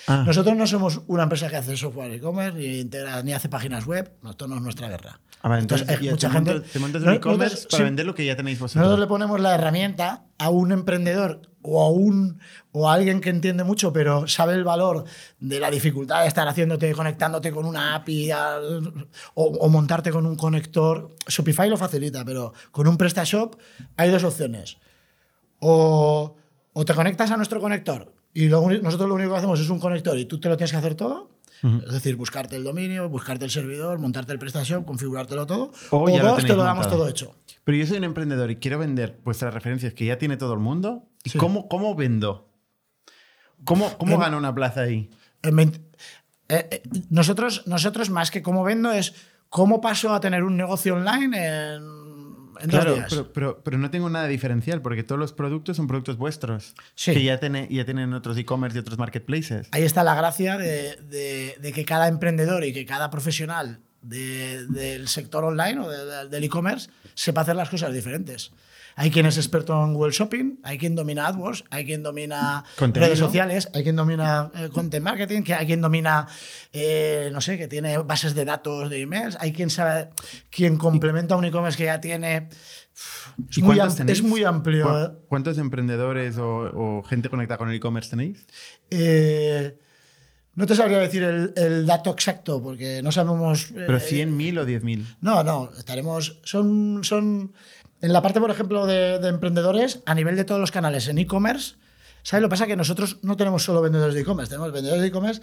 Ah, 0.08 0.24
Nosotros 0.26 0.56
no 0.56 0.68
somos 0.68 1.02
una 1.08 1.24
empresa 1.24 1.50
que 1.50 1.56
hace 1.56 1.76
software 1.78 2.12
e-commerce, 2.14 2.58
ni, 2.58 2.82
integra- 2.84 3.24
ni 3.24 3.34
hace 3.34 3.50
páginas 3.50 3.86
web. 3.88 4.12
No, 4.22 4.32
Esto 4.32 4.48
no 4.48 4.56
es 4.58 4.62
nuestra 4.62 4.88
guerra. 4.88 5.20
Ah, 5.42 5.50
vale, 5.50 5.62
entonces, 5.62 5.88
ya 6.00 6.12
mucha 6.12 6.28
te, 6.30 6.34
gente- 6.34 6.54
montas, 6.54 6.72
te 6.72 6.80
montas 6.80 7.02
un 7.04 7.10
e-commerce 7.14 7.44
nosotros- 7.56 7.72
para 7.72 7.78
sí, 7.78 7.84
vender 7.84 8.06
lo 8.06 8.14
que 8.16 8.26
ya 8.26 8.36
tenéis 8.36 8.60
Nosotros 8.62 8.84
vosotros. 8.84 9.00
le 9.00 9.08
ponemos 9.08 9.40
la 9.40 9.56
herramienta 9.56 10.26
a 10.38 10.50
un 10.50 10.72
emprendedor 10.72 11.42
o 11.64 11.82
a, 11.84 11.90
un, 11.90 12.40
o 12.72 12.88
a 12.90 12.94
alguien 12.94 13.20
que 13.22 13.30
entiende 13.32 13.64
mucho, 13.64 13.92
pero 13.92 14.28
sabe 14.28 14.54
el 14.54 14.64
valor 14.64 15.06
de 15.40 15.60
la 15.60 15.72
dificultad 15.72 16.22
de 16.22 16.28
estar 16.28 16.48
haciéndote, 16.48 16.92
conectándote 16.94 17.52
con 17.52 17.66
una 17.66 17.96
API 17.96 18.30
al- 18.32 19.08
o, 19.34 19.44
o 19.44 19.70
montarte 19.70 20.12
con 20.12 20.26
un 20.28 20.36
conector. 20.36 21.16
Shopify 21.28 21.68
lo 21.70 21.78
facilita, 21.78 22.24
pero 22.24 22.54
con 22.72 22.88
un 22.88 22.98
PrestaShop 22.98 23.56
hay 23.98 24.12
dos 24.12 24.24
opciones. 24.24 24.78
O, 25.60 26.36
o 26.74 26.86
te 26.86 26.94
conectas 26.94 27.32
a 27.32 27.38
nuestro 27.38 27.60
conector 27.60 28.14
y 28.36 28.48
lo 28.50 28.62
nosotros 28.70 29.10
lo 29.10 29.16
único 29.16 29.32
que 29.32 29.38
hacemos 29.38 29.60
es 29.60 29.70
un 29.70 29.80
conector 29.80 30.16
y 30.20 30.26
tú 30.26 30.40
te 30.40 30.48
lo 30.50 30.56
tienes 30.58 30.70
que 30.72 30.78
hacer 30.78 30.94
todo. 30.94 31.32
Es 31.64 31.94
decir, 31.94 32.16
buscarte 32.16 32.56
el 32.58 32.64
dominio, 32.64 33.10
buscarte 33.10 33.44
el 33.46 33.50
servidor, 33.50 33.98
montarte 33.98 34.32
el 34.34 34.38
PrestaShop, 34.38 34.86
configurártelo 34.86 35.48
todo. 35.48 35.72
O 35.90 36.02
O, 36.04 36.08
lo 36.10 36.24
dos, 36.24 36.46
te 36.46 36.50
lo 36.54 36.58
damos 36.62 36.84
montado. 36.86 36.98
todo 37.02 37.10
hecho. 37.10 37.34
Pero 37.64 37.76
yo 37.80 37.88
soy 37.88 37.98
un 37.98 38.04
emprendedor 38.04 38.52
y 38.52 38.58
quiero 38.58 38.78
vender 38.78 39.18
vuestras 39.24 39.52
referencias 39.52 39.94
que 39.96 40.06
ya 40.06 40.20
tiene 40.20 40.38
todo 40.38 40.54
el 40.54 40.60
mundo. 40.60 41.08
¿Y 41.24 41.32
Sí. 41.32 41.40
cómo, 41.40 41.68
cómo 41.68 41.96
vendo? 41.96 42.52
¿Cómo, 43.64 43.98
cómo 43.98 44.14
En- 44.16 44.20
gano 44.20 44.38
una 44.38 44.54
plaza 44.54 44.82
ahí? 44.82 45.10
En 45.42 45.56
20 45.56 45.80
eh, 46.50 46.68
eh, 46.70 46.84
nosotros, 47.10 47.64
nosotros, 47.66 48.12
más 48.12 48.30
que 48.30 48.44
cómo 48.44 48.64
vendo, 48.64 48.92
es 48.92 49.16
cómo 49.50 49.82
paso 49.82 50.14
a 50.14 50.20
tener 50.20 50.44
un 50.44 50.56
negocio 50.58 50.94
online 50.94 51.74
en, 51.76 51.84
en 52.62 52.70
dos 52.70 52.80
Claro, 52.80 52.94
días. 52.96 53.08
pero, 53.10 53.34
pero, 53.34 53.64
pero 53.64 53.78
no 53.78 53.90
tengo 53.92 54.10
nada 54.10 54.28
diferencial 54.28 54.82
porque 54.82 55.04
todos 55.04 55.20
los 55.20 55.34
productos 55.34 55.78
son 55.78 55.88
productos 55.88 56.18
vuestros. 56.18 56.74
Sí. 56.96 57.14
Que 57.14 57.24
ya, 57.24 57.40
tiene, 57.40 57.68
ya 57.72 57.86
tienen 57.86 58.14
otros 58.14 58.38
e-commerce 58.38 58.78
y 58.78 58.82
otros 58.82 58.98
marketplaces. 58.98 59.68
Ahí 59.72 59.84
está 59.84 60.04
la 60.04 60.16
gracia 60.16 60.58
de, 60.58 60.96
de- 61.10 61.56
de 61.60 61.72
que 61.74 61.86
cada 61.86 62.08
emprendedor 62.08 62.64
y 62.64 62.74
que 62.74 62.86
cada 62.86 63.10
profesional 63.10 63.80
de- 64.02 64.66
del 64.68 65.08
sector 65.08 65.44
online 65.44 65.80
o 65.80 65.90
de- 65.90 66.06
de- 66.06 66.30
del 66.30 66.44
e-commerce 66.44 66.90
sepa 67.14 67.42
hacer 67.42 67.56
las 67.56 67.70
cosas 67.70 67.94
diferentes. 67.94 68.52
Hay 68.98 69.12
quien 69.12 69.26
es 69.26 69.36
experto 69.38 69.74
en 69.84 69.94
Google 69.94 70.14
Shopping, 70.14 70.60
hay 70.64 70.78
quien 70.78 70.96
domina 70.96 71.28
AdWords, 71.28 71.66
hay 71.70 71.84
quien 71.86 72.02
domina 72.02 72.64
Contenido. 72.78 73.08
redes 73.08 73.20
sociales, 73.20 73.70
hay 73.74 73.84
quien 73.84 73.98
domina 73.98 74.52
eh, 74.56 74.70
content 74.72 75.04
marketing, 75.04 75.42
que 75.44 75.54
hay 75.54 75.66
quien 75.66 75.82
domina, 75.82 76.28
eh, 76.72 77.30
no 77.34 77.42
sé, 77.42 77.58
que 77.58 77.68
tiene 77.68 77.98
bases 77.98 78.36
de 78.36 78.46
datos 78.46 78.90
de 78.90 79.02
emails, 79.02 79.38
hay 79.42 79.52
quien 79.52 79.70
sabe, 79.70 80.10
quien 80.50 80.78
complementa 80.78 81.36
un 81.36 81.44
e-commerce 81.44 81.78
que 81.78 81.86
ya 81.86 82.00
tiene. 82.00 82.48
Es 83.50 83.58
¿Y 83.58 83.62
muy, 83.64 83.78
es 83.78 84.46
amplio. 84.46 84.86
¿Cu- 84.88 84.96
¿eh? 84.98 85.10
¿Cuántos 85.28 85.58
emprendedores 85.58 86.38
o, 86.38 86.48
o 87.00 87.04
gente 87.04 87.28
conectada 87.30 87.58
con 87.58 87.68
el 87.70 87.76
e-commerce 87.76 88.10
tenéis? 88.12 88.46
Eh, 88.90 89.78
no 90.54 90.66
te 90.66 90.74
sabría 90.74 91.00
decir 91.00 91.22
el, 91.24 91.52
el 91.58 91.86
dato 91.86 92.12
exacto 92.12 92.64
porque 92.64 93.02
no 93.04 93.12
sabemos. 93.12 93.68
¿Pero 93.76 93.98
100.000 94.00 94.60
o 94.60 94.66
10.000? 94.66 95.18
No, 95.20 95.44
no, 95.44 95.70
estaremos. 95.78 96.40
Son. 96.46 97.04
son 97.04 97.52
en 98.06 98.14
la 98.14 98.22
parte, 98.22 98.40
por 98.40 98.52
ejemplo, 98.52 98.86
de, 98.86 99.18
de 99.18 99.30
emprendedores, 99.30 100.02
a 100.06 100.14
nivel 100.14 100.36
de 100.36 100.44
todos 100.46 100.62
los 100.62 100.70
canales 100.70 101.08
en 101.08 101.18
e-commerce, 101.18 101.74
¿sabes? 102.22 102.44
Lo 102.44 102.50
que 102.50 102.52
pasa 102.52 102.68
que 102.68 102.76
nosotros 102.76 103.18
no 103.24 103.36
tenemos 103.36 103.64
solo 103.64 103.82
vendedores 103.82 104.14
de 104.14 104.22
e-commerce, 104.22 104.52
tenemos 104.52 104.72
vendedores 104.72 105.02
de 105.02 105.08
e-commerce 105.08 105.42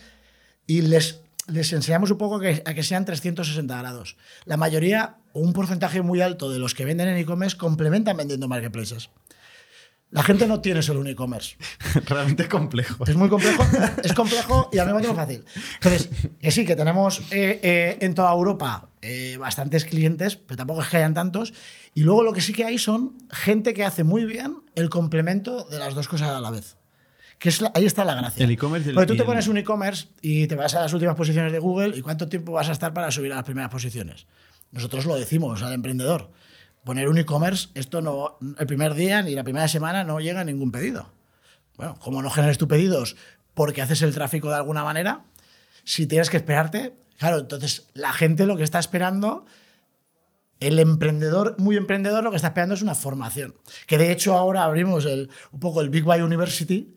y 0.69 0.83
les, 0.83 1.23
les 1.49 1.73
enseñamos 1.73 2.13
un 2.13 2.19
poco 2.19 2.39
que, 2.39 2.63
a 2.65 2.73
que 2.73 2.85
sean 2.85 3.05
360 3.05 3.77
grados. 3.77 4.17
La 4.45 4.57
mayoría, 4.57 5.17
un 5.33 5.53
porcentaje 5.55 6.03
muy 6.03 6.21
alto 6.21 6.53
de 6.53 6.61
los 6.61 6.77
que 6.77 6.85
venden 6.85 7.09
en 7.09 7.17
e-commerce, 7.17 7.57
complementan 7.57 8.17
vendiendo 8.17 8.47
marketplaces. 8.47 9.11
La 10.13 10.23
gente 10.23 10.47
no 10.47 10.61
tiene 10.61 10.83
solo 10.83 11.01
un 11.01 11.07
e-commerce. 11.09 11.57
Realmente 12.07 12.47
complejo. 12.49 13.05
Es 13.07 13.17
muy 13.17 13.29
complejo, 13.31 13.65
es 14.05 14.13
complejo 14.13 14.69
y 14.73 14.79
al 14.79 14.87
mismo 14.87 15.01
tiempo 15.01 15.17
fácil. 15.17 15.45
Entonces, 15.75 16.11
que 16.39 16.51
sí, 16.51 16.65
que 16.67 16.77
tenemos 16.77 17.21
eh, 17.31 17.59
eh, 17.63 17.99
en 18.01 18.15
toda 18.15 18.31
Europa 18.33 18.91
eh, 19.01 19.37
bastantes 19.41 19.87
clientes, 19.87 20.37
pero 20.37 20.59
tampoco 20.59 20.83
es 20.83 20.89
que 20.89 20.99
hayan 20.99 21.15
tantos. 21.15 21.55
Y 21.95 22.03
luego 22.03 22.23
lo 22.23 22.33
que 22.35 22.43
sí 22.43 22.53
que 22.53 22.65
hay 22.65 22.77
son 22.79 23.17
gente 23.31 23.73
que 23.73 23.85
hace 23.85 24.05
muy 24.05 24.27
bien 24.27 24.59
el 24.75 24.91
complemento 24.91 25.65
de 25.65 25.79
las 25.79 25.95
dos 25.95 26.09
cosas 26.09 26.29
a 26.29 26.41
la 26.41 26.51
vez. 26.51 26.77
Que 27.39 27.49
es 27.49 27.61
la- 27.63 27.73
ahí 27.75 27.87
está 27.87 28.05
la 28.05 28.15
gracia. 28.15 28.45
El 28.45 28.51
e-commerce 28.51 28.93
Porque 28.93 29.07
tú 29.07 29.17
te 29.17 29.25
pones 29.25 29.49
un 29.49 29.57
e-commerce 29.57 30.09
y 30.21 30.47
te 30.47 30.55
vas 30.57 30.75
a 30.75 30.81
las 30.83 30.93
últimas 30.93 31.17
posiciones 31.17 31.51
de 31.53 31.59
Google 31.59 31.97
y 31.97 32.03
cuánto 32.03 32.29
tiempo 32.29 32.53
vas 32.53 32.69
a 32.69 32.73
estar 32.73 32.93
para 32.93 33.11
subir 33.11 33.33
a 33.33 33.37
las 33.37 33.45
primeras 33.45 33.71
posiciones. 33.71 34.27
Nosotros 34.73 35.07
lo 35.07 35.17
decimos 35.17 35.63
al 35.63 35.73
emprendedor. 35.73 36.31
Poner 36.85 37.09
un 37.09 37.19
e-commerce, 37.19 37.69
esto 37.75 38.01
no, 38.01 38.39
el 38.59 38.67
primer 38.67 38.95
día 38.95 39.23
ni 39.23 39.35
la 39.35 39.45
primera 39.45 39.69
semana 39.69 40.03
no 40.05 40.19
llega 40.19 40.43
ningún 40.45 40.73
pedido. 40.73 41.13
Bueno, 41.77 41.97
como 42.01 42.23
no 42.23 42.31
generes 42.31 42.59
tus 42.59 42.69
pedidos 42.69 43.17
porque 43.55 43.83
haces 43.83 44.03
el 44.03 44.15
tráfico 44.15 44.49
de 44.49 44.57
alguna 44.57 44.83
manera, 44.83 45.25
si 45.85 46.07
tienes 46.07 46.31
que 46.31 46.39
esperarte, 46.39 46.95
claro, 47.19 47.39
entonces 47.39 47.89
la 47.95 48.13
gente 48.13 48.47
lo 48.47 48.57
que 48.57 48.65
está 48.65 48.79
esperando 48.79 49.47
El 50.61 50.79
emprendedor, 50.79 51.57
muy 51.59 51.77
emprendedor, 51.77 52.23
lo 52.23 52.31
que 52.31 52.37
está 52.37 52.49
esperando 52.49 52.77
es 52.77 52.83
una 52.83 52.95
formación. 52.95 53.57
Que 53.89 53.99
de 53.99 54.13
hecho 54.13 54.35
ahora 54.35 54.63
abrimos 54.63 55.07
el, 55.07 55.29
un 55.51 55.59
poco 55.59 55.81
el 55.81 55.91
Big 55.91 56.05
Buy 56.05 56.21
University, 56.21 56.97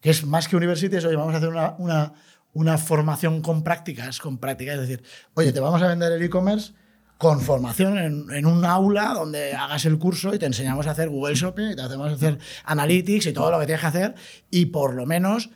que 0.00 0.10
es 0.10 0.26
más 0.26 0.48
que 0.48 0.56
university, 0.56 0.96
es, 0.96 1.04
oye, 1.04 1.14
vamos 1.14 1.32
a 1.34 1.36
hacer 1.36 1.48
una, 1.48 1.76
una, 1.78 2.14
una 2.54 2.76
formación 2.76 3.40
con 3.40 3.62
prácticas, 3.62 4.18
con 4.18 4.38
prácticas. 4.38 4.74
Es 4.74 4.88
decir, 4.88 5.04
oye, 5.34 5.52
te 5.52 5.60
vamos 5.60 5.80
a 5.80 5.86
vender 5.86 6.10
el 6.10 6.22
e-commerce 6.22 6.72
con 7.18 7.40
formación 7.40 7.98
en, 7.98 8.30
en, 8.30 8.46
un 8.46 8.64
aula 8.64 9.12
donde 9.12 9.52
hagas 9.52 9.84
el 9.84 9.98
curso 9.98 10.32
y 10.34 10.38
te 10.38 10.46
enseñamos 10.46 10.86
a 10.86 10.92
hacer 10.92 11.08
Google 11.08 11.34
Shopping 11.34 11.72
y 11.72 11.76
te 11.76 11.82
hacemos 11.82 12.12
hacer 12.12 12.38
Analytics 12.64 13.26
y 13.26 13.32
todo 13.32 13.50
lo 13.50 13.58
que 13.58 13.66
tienes 13.66 13.80
que 13.80 13.86
hacer 13.88 14.14
y 14.50 14.66
por 14.66 14.94
lo 14.94 15.04
menos 15.04 15.50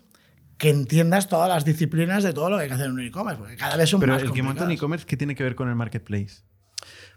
que 0.58 0.70
entiendas 0.70 1.28
todas 1.28 1.48
las 1.48 1.64
disciplinas 1.64 2.24
de 2.24 2.32
todo 2.32 2.50
lo 2.50 2.56
que 2.56 2.64
hay 2.64 2.68
que 2.68 2.74
hacer 2.74 2.86
en 2.86 2.92
un 2.92 3.00
e-commerce, 3.06 3.38
porque 3.40 3.56
cada 3.56 3.76
vez 3.76 3.88
son 3.88 4.00
Pero 4.00 4.12
más 4.14 4.22
el 4.22 4.32
que 4.32 4.42
monta 4.42 4.64
un 4.64 4.72
e-commerce, 4.72 5.06
¿qué 5.06 5.16
tiene 5.16 5.34
que 5.34 5.42
ver 5.44 5.54
con 5.54 5.68
el 5.68 5.74
marketplace? 5.76 6.42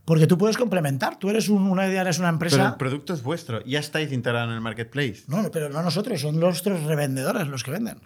Porque 0.04 0.28
tú 0.28 0.38
puedes 0.38 0.58
complementar. 0.58 1.18
Tú 1.18 1.32
eres 1.32 1.50
un- 1.50 1.64
una 1.68 1.88
idea, 1.88 2.02
eres 2.02 2.20
una 2.20 2.28
Pero 2.38 2.50
el 2.50 2.54
empresa. 2.54 2.78
producto 2.78 3.14
es 3.16 3.24
vuestro, 3.24 3.64
ya 3.66 3.80
estáis 3.80 4.12
integrados 4.12 4.50
en 4.50 4.56
el 4.56 4.62
marketplace. 4.62 5.24
No, 5.28 5.41
no, 5.41 5.50
pero 5.50 5.70
no 5.70 5.82
nosotros, 5.82 6.22
son 6.22 6.39
nuestros 6.39 6.84
revendedores 6.84 7.48
los 7.48 7.64
que 7.64 7.72
venden. 7.72 8.00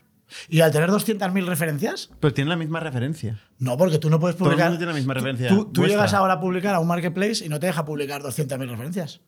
Y 0.49 0.61
al 0.61 0.71
tener 0.71 0.89
200.000 0.89 1.45
referencias, 1.45 2.09
Pero 2.19 2.33
tiene 2.33 2.49
la 2.49 2.55
misma 2.55 2.79
referencia. 2.79 3.39
no, 3.57 3.77
porque 3.77 3.97
tú 3.99 4.09
no 4.09 4.19
puedes 4.19 4.35
Todo 4.37 4.49
el 4.49 4.51
publicar. 4.51 4.69
mundo 4.69 4.79
tiene 4.79 4.91
la 4.93 4.97
misma 4.97 5.13
referencia 5.15 5.49
Tú, 5.49 5.65
tú 5.71 5.85
llegas 5.85 6.13
ahora 6.13 6.33
a 6.33 6.39
publicar 6.39 6.75
a 6.75 6.79
un 6.79 6.87
marketplace 6.87 7.43
y 7.45 7.49
no 7.49 7.59
te 7.59 7.67
deja 7.67 7.85
publicar 7.85 8.21
200.000 8.21 8.69
referencias. 8.69 9.21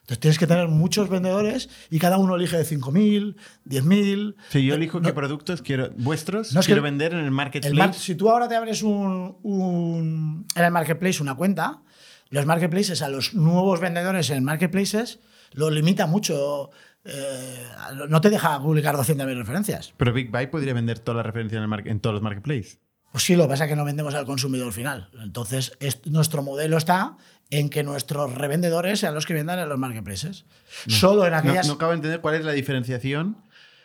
Entonces 0.00 0.20
tienes 0.20 0.38
que 0.38 0.46
tener 0.46 0.68
muchos 0.68 1.08
vendedores 1.08 1.70
y 1.88 1.98
cada 1.98 2.18
uno 2.18 2.36
elige 2.36 2.58
de 2.58 2.64
5.000, 2.64 3.36
10.000. 3.64 4.34
Si 4.50 4.64
yo 4.66 4.74
elijo 4.74 5.00
No- 5.00 5.06
qué 5.06 5.14
productos 5.14 5.62
quiero, 5.62 5.90
vuestros, 5.96 6.52
No, 6.52 6.60
es 6.60 6.66
quiero 6.66 6.82
que 6.82 6.90
vender 6.90 7.14
en 7.14 7.20
el 7.20 7.30
marketplace. 7.30 7.70
El 7.72 7.78
mar- 7.78 7.94
si 7.94 8.14
tú 8.14 8.28
ahora 8.28 8.46
te 8.46 8.54
abres 8.54 8.82
un, 8.82 9.38
un- 9.42 10.46
en 10.54 10.64
el 10.64 10.70
marketplace 10.70 11.22
una 11.22 11.34
cuenta, 11.34 11.80
los 12.28 12.44
marketplaces 12.44 13.00
a 13.00 13.08
los 13.08 13.32
nuevos 13.34 13.80
vendedores 13.80 14.28
en 14.28 14.44
marketplaces 14.44 15.20
lo 15.52 15.70
limita 15.70 16.06
mucho. 16.06 16.70
Eh, 17.04 17.66
no 18.08 18.20
te 18.20 18.30
deja 18.30 18.60
publicar 18.60 18.96
200.000 18.96 19.36
referencias. 19.36 19.92
Pero 19.96 20.12
Big 20.12 20.30
Buy 20.30 20.46
podría 20.48 20.74
vender 20.74 20.98
toda 20.98 21.16
la 21.18 21.22
referencia 21.22 21.56
en, 21.56 21.62
el 21.62 21.68
mar- 21.68 21.86
en 21.86 22.00
todos 22.00 22.14
los 22.14 22.22
marketplaces. 22.22 22.78
Pues 23.12 23.22
sí, 23.24 23.36
lo 23.36 23.44
que 23.44 23.50
pasa 23.50 23.64
es 23.64 23.70
que 23.70 23.76
no 23.76 23.84
vendemos 23.84 24.14
al 24.14 24.24
consumidor 24.26 24.72
final. 24.72 25.10
Entonces, 25.22 25.72
es- 25.80 26.04
nuestro 26.06 26.42
modelo 26.42 26.76
está 26.76 27.16
en 27.50 27.68
que 27.68 27.82
nuestros 27.84 28.34
revendedores 28.34 29.00
sean 29.00 29.14
los 29.14 29.26
que 29.26 29.34
vendan 29.34 29.58
en 29.58 29.68
los 29.68 29.78
marketplaces. 29.78 30.46
Solo 30.88 31.24
en 31.24 31.32
No, 31.32 31.36
aquellas. 31.38 31.66
no 31.68 31.74
acabo 31.74 31.90
de 31.92 31.96
entender 31.96 32.20
cuál 32.20 32.34
es 32.36 32.44
la 32.44 32.52
diferenciación 32.52 33.36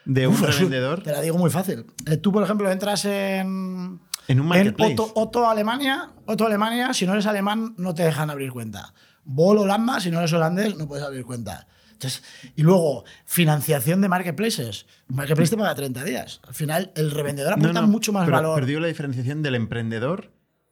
de 0.05 0.27
un 0.27 0.33
Uf, 0.33 0.43
es- 0.49 0.55
revendedor 0.55 1.03
Te 1.03 1.11
la 1.11 1.21
digo 1.21 1.37
muy 1.37 1.49
fácil. 1.51 1.85
Eh, 2.07 2.17
tú, 2.17 2.31
por 2.31 2.41
ejemplo, 2.43 2.71
entras 2.71 3.05
en. 3.05 3.99
en 4.27 4.39
un 4.39 4.47
marketplace. 4.47 4.93
En 4.93 4.99
Otto, 4.99 5.11
Otto 5.15 5.47
Alemania, 5.49 6.09
Otto 6.25 6.45
Alemania, 6.47 6.93
si 6.93 7.05
no 7.05 7.13
eres 7.13 7.25
alemán, 7.27 7.75
no 7.77 7.93
te 7.93 8.03
dejan 8.03 8.29
abrir 8.31 8.51
cuenta. 8.51 8.93
Bol 9.25 9.59
Holanda, 9.59 9.99
si 9.99 10.09
no 10.09 10.17
eres 10.19 10.33
holandés, 10.33 10.75
no 10.77 10.87
puedes 10.87 11.05
abrir 11.05 11.23
cuenta. 11.25 11.67
Entonces, 11.99 12.23
y 12.55 12.61
luego, 12.63 13.03
financiación 13.25 13.99
de 13.99 14.07
marketplaces. 14.07 14.85
Un 15.09 15.17
marketplace 15.17 15.49
te 15.51 15.57
paga 15.57 15.75
30 15.75 16.03
días. 16.05 16.39
Al 16.47 16.53
final, 16.53 16.93
el 16.95 17.11
revendedor 17.11 17.57
No, 17.57 17.65
aporta 17.65 17.81
no, 17.81 17.87
mucho 17.87 18.13
más 18.13 18.23
pero, 18.23 18.37
valor. 18.37 18.55
pero 18.55 18.67
digo 18.67 18.79
la 18.79 18.87
diferenciación 18.87 19.41
del 19.43 19.55
emprendedor 19.55 20.31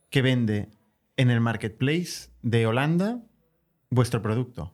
que 0.10 0.22
vende 0.22 0.70
en 1.18 1.30
el 1.30 1.42
marketplace 1.42 2.30
de 2.44 2.66
Holanda 2.66 3.20
vuestro 3.90 4.22
producto. 4.22 4.74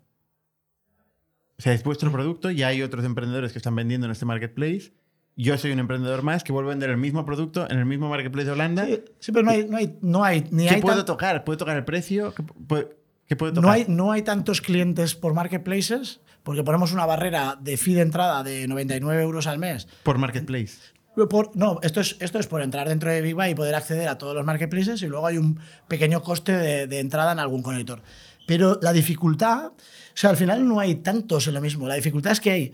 O 1.57 1.61
sea, 1.63 1.73
es 1.73 1.83
vuestro 1.83 2.11
producto 2.11 2.51
y 2.51 2.61
hay 2.61 2.83
otros 2.83 3.03
emprendedores 3.03 3.51
que 3.51 3.57
están 3.57 3.75
vendiendo 3.75 4.05
en 4.05 4.11
este 4.11 4.25
marketplace. 4.25 4.93
Yo 5.35 5.57
soy 5.57 5.71
un 5.71 5.79
emprendedor 5.79 6.21
más 6.21 6.43
que 6.43 6.51
vuelvo 6.51 6.69
a 6.69 6.73
vender 6.73 6.91
el 6.91 6.97
mismo 6.97 7.25
producto 7.25 7.67
en 7.67 7.79
el 7.79 7.85
mismo 7.85 8.09
marketplace 8.09 8.45
de 8.45 8.51
Holanda. 8.51 8.85
Sí, 8.85 9.03
sí, 9.19 9.31
pero 9.31 9.43
no 9.45 9.51
hay, 9.51 9.65
no 9.67 9.77
hay, 9.77 9.97
no 10.01 10.23
hay 10.23 10.45
ni 10.51 10.67
¿Qué 10.67 10.75
hay 10.75 10.81
puedo 10.81 11.03
tocar? 11.03 11.43
¿Puedo 11.43 11.57
tocar 11.57 11.77
el 11.77 11.83
precio? 11.85 12.31
¿Qué, 12.35 12.43
pu- 12.43 12.89
qué 13.25 13.35
puedo 13.35 13.53
tocar? 13.53 13.65
no 13.67 13.71
hay, 13.71 13.85
no 13.87 14.11
hay 14.11 14.21
tantos 14.21 14.61
clientes 14.61 15.15
por 15.15 15.33
marketplaces 15.33 16.19
porque 16.43 16.63
ponemos 16.63 16.91
una 16.91 17.05
barrera 17.05 17.57
de 17.59 17.77
fee 17.77 17.93
de 17.95 18.01
entrada 18.01 18.43
de 18.43 18.67
99 18.67 19.21
euros 19.23 19.47
al 19.47 19.57
mes. 19.59 19.87
Por 20.03 20.17
marketplace. 20.17 20.77
Por- 21.29 21.55
no, 21.55 21.79
esto 21.83 22.01
es, 22.01 22.17
esto 22.19 22.39
es 22.39 22.47
por 22.47 22.61
entrar 22.61 22.89
dentro 22.89 23.11
de 23.11 23.21
Big 23.21 23.35
Buy 23.35 23.51
y 23.51 23.55
poder 23.55 23.75
acceder 23.75 24.07
a 24.07 24.17
todos 24.17 24.33
los 24.35 24.43
marketplaces 24.45 25.01
y 25.03 25.07
luego 25.07 25.27
hay 25.27 25.37
un 25.37 25.59
pequeño 25.87 26.21
coste 26.23 26.51
de, 26.57 26.87
de 26.87 26.99
entrada 26.99 27.31
en 27.33 27.39
algún 27.39 27.61
conector. 27.61 28.01
Pero 28.47 28.79
la 28.81 28.91
dificultad, 28.93 29.67
o 29.67 29.73
sea, 30.15 30.31
al 30.31 30.37
final 30.37 30.67
no 30.67 30.79
hay 30.79 30.95
tantos 30.95 31.47
en 31.47 31.53
lo 31.53 31.61
mismo. 31.61 31.87
La 31.87 31.95
dificultad 31.95 32.31
es 32.33 32.41
que 32.41 32.51
hay, 32.51 32.73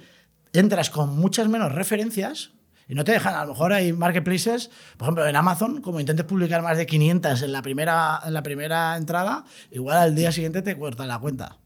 entras 0.53 0.89
con 0.89 1.17
muchas 1.17 1.47
menos 1.49 1.71
referencias 1.73 2.51
y 2.87 2.95
no 2.95 3.03
te 3.03 3.11
dejan. 3.11 3.35
A 3.35 3.43
lo 3.45 3.51
mejor 3.51 3.73
hay 3.73 3.91
marketplaces, 3.93 4.71
por 4.97 5.05
ejemplo, 5.07 5.27
en 5.27 5.35
Amazon, 5.35 5.81
como 5.81 5.99
intentes 5.99 6.25
publicar 6.25 6.61
más 6.63 6.77
de 6.77 6.85
500 6.87 7.41
en 7.43 7.51
la 7.51 7.61
primera, 7.61 8.19
en 8.25 8.33
la 8.33 8.41
primera 8.41 8.95
entrada, 8.97 9.43
igual 9.69 9.97
al 9.97 10.15
día 10.15 10.31
siguiente 10.31 10.61
te 10.61 10.75
cortan 10.77 11.09
la 11.09 11.19
cuenta. 11.19 11.57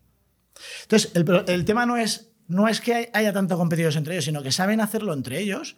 Entonces, 0.83 1.11
el, 1.15 1.43
el 1.47 1.65
tema 1.65 1.85
no 1.85 1.97
es, 1.97 2.29
no 2.47 2.67
es 2.67 2.81
que 2.81 2.93
hay- 2.93 3.07
haya 3.13 3.33
tanto 3.33 3.57
competidores 3.57 3.95
entre 3.95 4.13
ellos, 4.15 4.25
sino 4.25 4.41
que 4.43 4.51
saben 4.51 4.81
hacerlo 4.81 5.13
entre 5.13 5.39
ellos. 5.39 5.77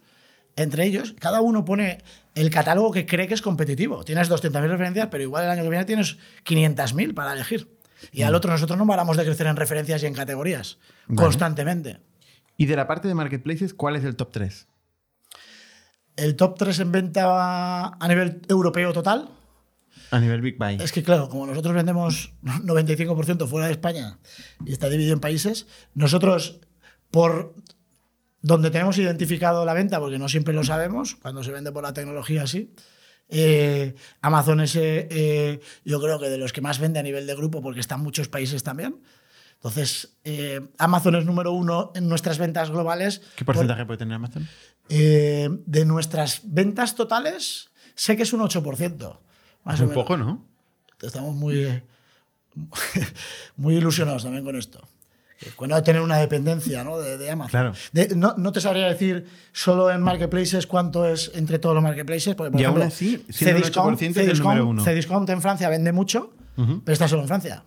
Entre 0.57 0.85
ellos, 0.85 1.13
cada 1.19 1.41
uno 1.41 1.65
pone 1.65 2.01
el 2.33 2.49
catálogo 2.49 2.91
que 2.91 3.05
cree 3.05 3.27
que 3.27 3.33
es 3.33 3.41
competitivo. 3.41 4.03
Tienes 4.05 4.29
200.000 4.29 4.69
referencias, 4.69 5.07
pero 5.11 5.21
igual 5.23 5.43
el 5.43 5.49
año 5.49 5.63
que 5.63 5.69
viene 5.69 5.83
tienes 5.85 6.17
500.000 6.45 7.13
para 7.13 7.33
elegir. 7.33 7.67
Y 8.13 8.21
al 8.21 8.35
otro, 8.35 8.51
nosotros 8.51 8.77
no 8.77 8.87
paramos 8.87 9.17
de 9.17 9.25
crecer 9.25 9.47
en 9.47 9.55
referencias 9.57 10.01
y 10.03 10.05
en 10.05 10.13
categorías 10.13 10.77
Vale. 11.07 11.21
constantemente. 11.25 11.99
Y 12.55 12.67
de 12.67 12.75
la 12.77 12.87
parte 12.87 13.07
de 13.09 13.15
marketplaces, 13.15 13.73
¿cuál 13.73 13.97
es 13.97 14.03
el 14.05 14.15
top 14.15 14.31
3? 14.31 14.67
El 16.15 16.37
top 16.37 16.57
3 16.57 16.79
en 16.79 16.91
venta 16.93 17.87
a 17.99 18.07
nivel 18.07 18.41
europeo 18.47 18.93
total. 18.93 19.29
A 20.11 20.19
nivel 20.19 20.41
Big 20.41 20.57
Buy. 20.57 20.75
Es 20.81 20.91
que, 20.91 21.03
claro, 21.03 21.29
como 21.29 21.45
nosotros 21.47 21.73
vendemos 21.73 22.33
95% 22.43 23.47
fuera 23.47 23.67
de 23.67 23.73
España 23.73 24.19
y 24.65 24.71
está 24.71 24.89
dividido 24.89 25.13
en 25.13 25.19
países, 25.19 25.67
nosotros, 25.93 26.59
por 27.11 27.55
donde 28.41 28.69
tenemos 28.71 28.97
identificado 28.97 29.65
la 29.65 29.73
venta, 29.73 29.99
porque 29.99 30.19
no 30.19 30.29
siempre 30.29 30.53
lo 30.53 30.63
sabemos, 30.63 31.15
cuando 31.15 31.43
se 31.43 31.51
vende 31.51 31.71
por 31.71 31.83
la 31.83 31.93
tecnología 31.93 32.43
así, 32.43 32.73
eh, 33.29 33.95
Amazon 34.21 34.59
es, 34.61 34.75
eh, 34.75 35.59
yo 35.83 35.99
creo 35.99 36.19
que 36.19 36.29
de 36.29 36.37
los 36.37 36.53
que 36.53 36.61
más 36.61 36.77
vende 36.79 36.99
a 36.99 37.03
nivel 37.03 37.25
de 37.25 37.35
grupo, 37.35 37.61
porque 37.63 37.79
está 37.79 37.95
en 37.95 38.01
muchos 38.01 38.27
países 38.27 38.61
también. 38.61 39.01
Entonces, 39.55 40.17
eh, 40.23 40.61
Amazon 40.77 41.15
es 41.15 41.25
número 41.25 41.51
uno 41.53 41.91
en 41.95 42.07
nuestras 42.07 42.37
ventas 42.37 42.69
globales. 42.69 43.21
¿Qué 43.35 43.43
por- 43.43 43.55
porcentaje 43.55 43.85
puede 43.85 43.97
tener 43.97 44.13
Amazon? 44.15 44.47
eh, 44.89 45.49
de 45.65 45.85
nuestras 45.85 46.41
ventas 46.43 46.93
totales, 46.93 47.71
sé 47.95 48.15
que 48.15 48.21
es 48.23 48.33
un 48.33 48.41
8%. 48.41 49.21
Más 49.65 49.79
menos. 49.79 49.93
poco, 49.95 50.15
¿no? 50.17 50.45
Estamos 51.01 51.35
muy, 51.35 51.81
muy 53.57 53.75
ilusionados 53.75 54.23
también 54.23 54.43
con 54.43 54.55
esto. 54.55 54.81
Cuando 55.57 55.81
tener 55.83 56.01
una 56.01 56.17
dependencia 56.17 56.83
¿no? 56.85 56.97
de, 56.97 57.17
de 57.17 57.29
Amazon. 57.29 57.49
Claro. 57.51 57.73
De- 57.91 58.15
no, 58.15 58.35
no 58.37 58.51
te 58.53 58.61
sabría 58.61 58.87
decir 58.87 59.25
solo 59.51 59.91
en 59.91 60.01
marketplaces 60.01 60.65
cuánto 60.65 61.05
es 61.05 61.29
entre 61.35 61.59
todos 61.59 61.75
los 61.75 61.83
marketplaces. 61.83 62.35
Porque, 62.35 62.51
por 62.51 62.61
Y 62.61 62.63
aún 62.63 62.77
ejemplo, 62.77 62.87
así, 62.95 63.25
siendo 63.29 63.57
un 63.57 63.63
Cdiscount- 63.63 63.97
8% 63.97 64.09
es 64.11 64.17
el 64.17 64.29
Cdiscount- 64.29 64.43
número 64.43 64.67
uno. 64.67 64.83
Cdiscount 64.83 65.29
en 65.29 65.41
Francia 65.41 65.67
vende 65.69 65.91
mucho, 65.91 66.33
Ujú. 66.57 66.81
pero 66.85 66.93
está 66.93 67.07
solo 67.09 67.23
en 67.23 67.27
Francia. 67.27 67.63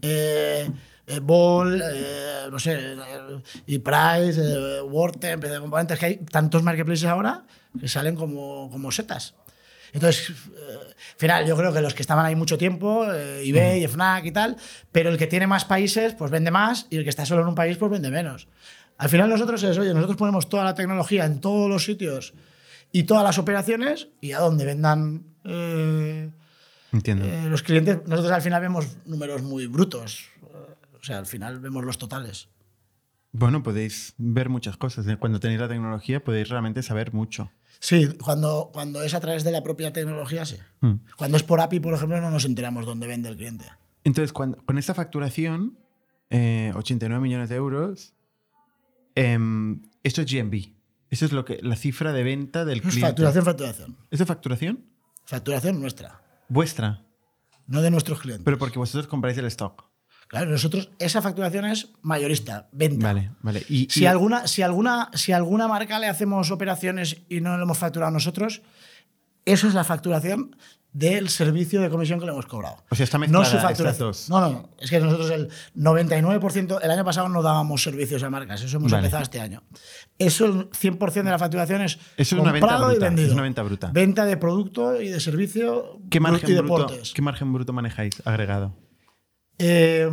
Eh, 0.00 0.70
eh, 1.06 1.20
Ball, 1.20 1.82
eh, 1.84 2.46
no 2.50 2.58
sé, 2.58 2.78
y 3.66 3.78
Price, 3.78 4.40
PC 5.38 5.48
de 5.54 5.60
componentes, 5.60 5.98
que 5.98 6.06
hay 6.06 6.16
tantos 6.16 6.62
marketplaces 6.62 7.04
ahora 7.06 7.44
que 7.78 7.88
salen 7.88 8.16
como, 8.16 8.70
como 8.70 8.90
setas. 8.90 9.34
Entonces, 9.92 10.30
eh, 10.30 10.34
al 10.88 11.18
final, 11.18 11.46
yo 11.46 11.56
creo 11.56 11.72
que 11.72 11.80
los 11.80 11.94
que 11.94 12.02
estaban 12.02 12.24
ahí 12.24 12.34
mucho 12.34 12.56
tiempo, 12.58 13.04
eh, 13.12 13.42
eBay, 13.46 13.84
FNAC 13.86 14.24
y 14.26 14.32
tal, 14.32 14.56
pero 14.90 15.10
el 15.10 15.18
que 15.18 15.26
tiene 15.26 15.46
más 15.46 15.64
países, 15.64 16.14
pues 16.14 16.30
vende 16.30 16.50
más, 16.50 16.86
y 16.90 16.96
el 16.96 17.04
que 17.04 17.10
está 17.10 17.26
solo 17.26 17.42
en 17.42 17.48
un 17.48 17.54
país, 17.54 17.76
pues 17.76 17.90
vende 17.90 18.10
menos. 18.10 18.48
Al 18.98 19.08
final 19.08 19.28
nosotros 19.28 19.62
es, 19.62 19.76
oye, 19.78 19.92
nosotros 19.94 20.16
ponemos 20.16 20.48
toda 20.48 20.64
la 20.64 20.74
tecnología 20.74 21.24
en 21.24 21.40
todos 21.40 21.68
los 21.68 21.84
sitios 21.84 22.34
y 22.90 23.04
todas 23.04 23.24
las 23.24 23.38
operaciones, 23.38 24.08
y 24.20 24.32
a 24.32 24.38
donde 24.38 24.64
vendan 24.64 25.24
eh, 25.44 26.30
Entiendo. 26.92 27.24
eh, 27.24 27.48
los 27.48 27.62
clientes, 27.62 27.98
nosotros 28.06 28.32
al 28.32 28.42
final 28.42 28.60
vemos 28.60 28.96
números 29.06 29.42
muy 29.42 29.66
brutos. 29.66 30.28
O 31.00 31.04
sea, 31.04 31.18
al 31.18 31.26
final 31.26 31.58
vemos 31.58 31.84
los 31.84 31.98
totales. 31.98 32.48
Bueno, 33.32 33.62
podéis 33.62 34.14
ver 34.18 34.48
muchas 34.48 34.76
cosas. 34.76 35.06
¿eh? 35.08 35.16
Cuando 35.16 35.40
tenéis 35.40 35.58
la 35.58 35.68
tecnología 35.68 36.22
podéis 36.22 36.48
realmente 36.48 36.82
saber 36.82 37.12
mucho. 37.12 37.50
Sí, 37.84 38.16
cuando, 38.22 38.70
cuando 38.72 39.02
es 39.02 39.12
a 39.12 39.18
través 39.18 39.42
de 39.42 39.50
la 39.50 39.64
propia 39.64 39.92
tecnología, 39.92 40.44
sí. 40.46 40.56
Mm. 40.82 40.92
Cuando 41.16 41.36
es 41.36 41.42
por 41.42 41.60
API, 41.60 41.80
por 41.80 41.92
ejemplo, 41.94 42.20
no 42.20 42.30
nos 42.30 42.44
enteramos 42.44 42.86
dónde 42.86 43.08
vende 43.08 43.28
el 43.28 43.36
cliente. 43.36 43.64
Entonces, 44.04 44.32
cuando- 44.32 44.56
con 44.64 44.78
esta 44.78 44.94
facturación, 44.94 45.76
eh, 46.30 46.70
89 46.76 47.20
millones 47.20 47.48
de 47.48 47.56
euros, 47.56 48.14
em, 49.16 49.82
esto 50.04 50.22
es 50.22 50.30
GMB. 50.30 50.72
Eso 51.10 51.24
es 51.26 51.32
lo 51.32 51.44
que, 51.44 51.58
la 51.60 51.74
cifra 51.74 52.12
de 52.12 52.22
venta 52.22 52.64
del 52.64 52.78
Es 52.78 52.82
cliente. 52.82 53.00
facturación, 53.08 53.44
facturación. 53.44 53.96
¿Es 54.12 54.18
de 54.20 54.26
facturación? 54.26 54.84
Facturación 55.24 55.80
nuestra, 55.80 56.22
Vuestra. 56.48 57.02
no 57.66 57.82
de 57.82 57.90
nuestros 57.90 58.20
clientes. 58.20 58.44
Pero 58.44 58.58
porque 58.58 58.78
vosotros 58.78 59.08
compráis 59.08 59.36
el 59.38 59.46
stock. 59.46 59.84
Claro, 60.32 60.50
nosotros, 60.50 60.90
esa 60.98 61.22
facturación 61.22 61.64
es 61.66 61.90
mayorista, 62.02 62.66
venta. 62.72 63.06
Vale, 63.06 63.30
vale. 63.42 63.62
Y, 63.68 63.86
Si, 63.88 64.02
y- 64.02 64.06
alguna, 64.06 64.48
si, 64.48 64.62
alguna, 64.62 65.10
si 65.14 65.30
alguna 65.32 65.68
marca 65.68 66.00
le 66.00 66.08
hacemos 66.08 66.50
operaciones 66.50 67.18
y 67.28 67.40
no 67.40 67.56
lo 67.56 67.62
hemos 67.62 67.78
facturado 67.78 68.10
nosotros, 68.10 68.62
Eso 69.44 69.66
es 69.66 69.74
la 69.74 69.82
facturación 69.82 70.54
del 70.92 71.28
servicio 71.30 71.80
de 71.80 71.90
comisión 71.90 72.20
que 72.20 72.26
le 72.26 72.32
hemos 72.32 72.46
cobrado. 72.46 72.76
O 72.90 72.94
sea, 72.94 73.02
está 73.02 73.16
no 73.18 73.22
mezclada 73.22 73.44
su 73.46 73.56
estas 73.56 73.70
facturación. 73.70 74.08
dos. 74.08 74.28
No, 74.30 74.40
no, 74.40 74.50
no. 74.50 74.68
Es 74.78 74.88
que 74.88 75.00
nosotros 75.00 75.30
el 75.32 75.48
99%, 75.74 76.78
el 76.80 76.90
año 76.90 77.04
pasado 77.04 77.28
no 77.28 77.42
dábamos 77.42 77.82
servicios 77.82 78.22
a 78.22 78.30
marcas, 78.30 78.62
eso 78.62 78.76
hemos 78.76 78.92
Vale. 78.92 79.00
empezado 79.06 79.22
este 79.24 79.40
año. 79.40 79.62
Eso, 80.18 80.44
el 80.46 80.70
100% 80.70 81.12
de 81.24 81.30
la 81.30 81.38
facturación 81.38 81.82
es 81.82 81.98
Eso 82.16 82.36
es 82.36 82.40
una 82.42 82.52
venta 82.52 82.66
comprado 82.68 82.90
y 82.92 82.94
bruta, 82.94 83.06
vendido. 83.06 83.28
es 83.28 83.34
una 83.34 83.42
venta 83.42 83.62
bruta. 83.62 83.90
Venta 83.92 84.24
de 84.26 84.36
producto 84.36 85.00
y 85.00 85.08
de 85.08 85.18
servicio 85.18 85.98
¿Qué 86.10 86.18
y 86.18 86.20
margen, 86.20 86.56
bruto, 86.56 86.62
deportes. 86.62 87.12
¿Qué 87.14 87.22
margen 87.22 87.52
bruto 87.52 87.72
manejáis 87.72 88.22
agregado? 88.24 88.74
Eh, 89.58 90.08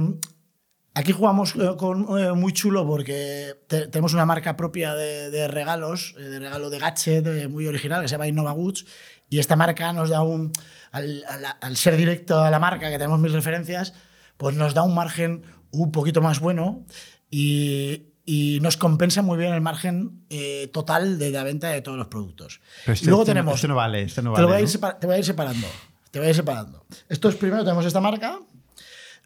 aquí 0.93 1.11
jugamos 1.11 1.55
eh, 1.55 1.71
con, 1.77 2.05
eh, 2.19 2.31
muy 2.33 2.53
chulo 2.53 2.85
porque 2.85 3.55
te- 3.67 3.87
tenemos 3.87 4.13
una 4.13 4.25
marca 4.25 4.55
propia 4.57 4.93
de, 4.95 5.29
de 5.31 5.47
regalos, 5.47 6.15
eh, 6.17 6.23
de 6.23 6.39
regalo 6.39 6.69
de 6.69 6.79
gadget 6.79 7.49
muy 7.49 7.67
original 7.67 8.01
que 8.01 8.07
se 8.07 8.13
llama 8.13 8.27
Innova 8.27 8.51
Goods. 8.51 8.85
Y 9.29 9.39
esta 9.39 9.55
marca 9.55 9.93
nos 9.93 10.09
da 10.09 10.21
un. 10.23 10.51
Al, 10.91 11.23
al- 11.27 11.55
al 11.61 11.77
ser 11.77 11.95
directo 11.97 12.39
a 12.41 12.49
la 12.49 12.57
marca, 12.59 12.89
que 12.89 12.97
tenemos 12.97 13.19
mil 13.19 13.31
referencias, 13.33 13.93
pues 14.37 14.55
nos 14.55 14.73
da 14.73 14.81
un 14.83 14.95
margen 14.95 15.43
un 15.71 15.91
poquito 15.91 16.19
más 16.21 16.39
bueno 16.39 16.83
y, 17.29 18.07
y 18.25 18.57
nos 18.61 18.75
compensa 18.75 19.21
muy 19.21 19.37
bien 19.37 19.53
el 19.53 19.61
margen 19.61 20.25
eh, 20.31 20.67
total 20.73 21.19
de 21.19 21.29
la 21.29 21.43
venta 21.43 21.69
de 21.69 21.81
todos 21.83 21.95
los 21.99 22.07
productos. 22.07 22.59
Pero 22.85 22.93
Y 22.93 22.95
esto, 22.95 23.05
luego 23.05 23.21
esto 23.21 23.31
no- 23.31 23.35
tenemos. 23.35 23.55
esto 23.55 23.67
no 23.67 23.75
vale, 23.75 24.01
esto 24.01 24.21
no 24.23 24.33
Te, 24.33 24.41
lo 24.41 24.47
voy 24.47 24.53
a 24.55 24.59
vale. 24.61 24.71
ir 24.71 24.79
¿no? 24.81 24.95
te 24.97 25.05
voy 25.05 25.15
a 25.15 25.19
ir 25.19 25.25
separando. 25.25 25.67
Te 26.09 26.17
voy 26.17 26.25
a 26.25 26.29
ir 26.31 26.35
separando. 26.35 26.85
Esto 27.07 27.29
es 27.29 27.35
primero, 27.35 27.63
tenemos 27.63 27.85
esta 27.85 28.01
marca. 28.01 28.39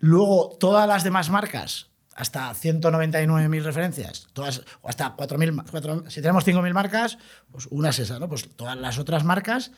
Luego, 0.05 0.57
todas 0.59 0.85
las 0.85 1.05
demás 1.05 1.29
marcas, 1.29 1.87
hasta 2.13 2.53
199.000 2.53 3.63
referencias, 3.63 4.27
todas, 4.33 4.61
o 4.81 4.89
hasta 4.89 5.15
4.000, 5.15 5.51
ma- 5.53 5.63
cuatro- 5.71 6.03
si 6.09 6.21
tenemos 6.21 6.43
5.000 6.45 6.73
marcas, 6.73 7.17
pues 7.51 7.67
una 7.71 7.89
es 7.91 7.99
esa, 7.99 8.19
¿no? 8.19 8.27
Pues 8.27 8.49
todas 8.57 8.77
las 8.77 8.99
otras 8.99 9.23
marcas. 9.23 9.71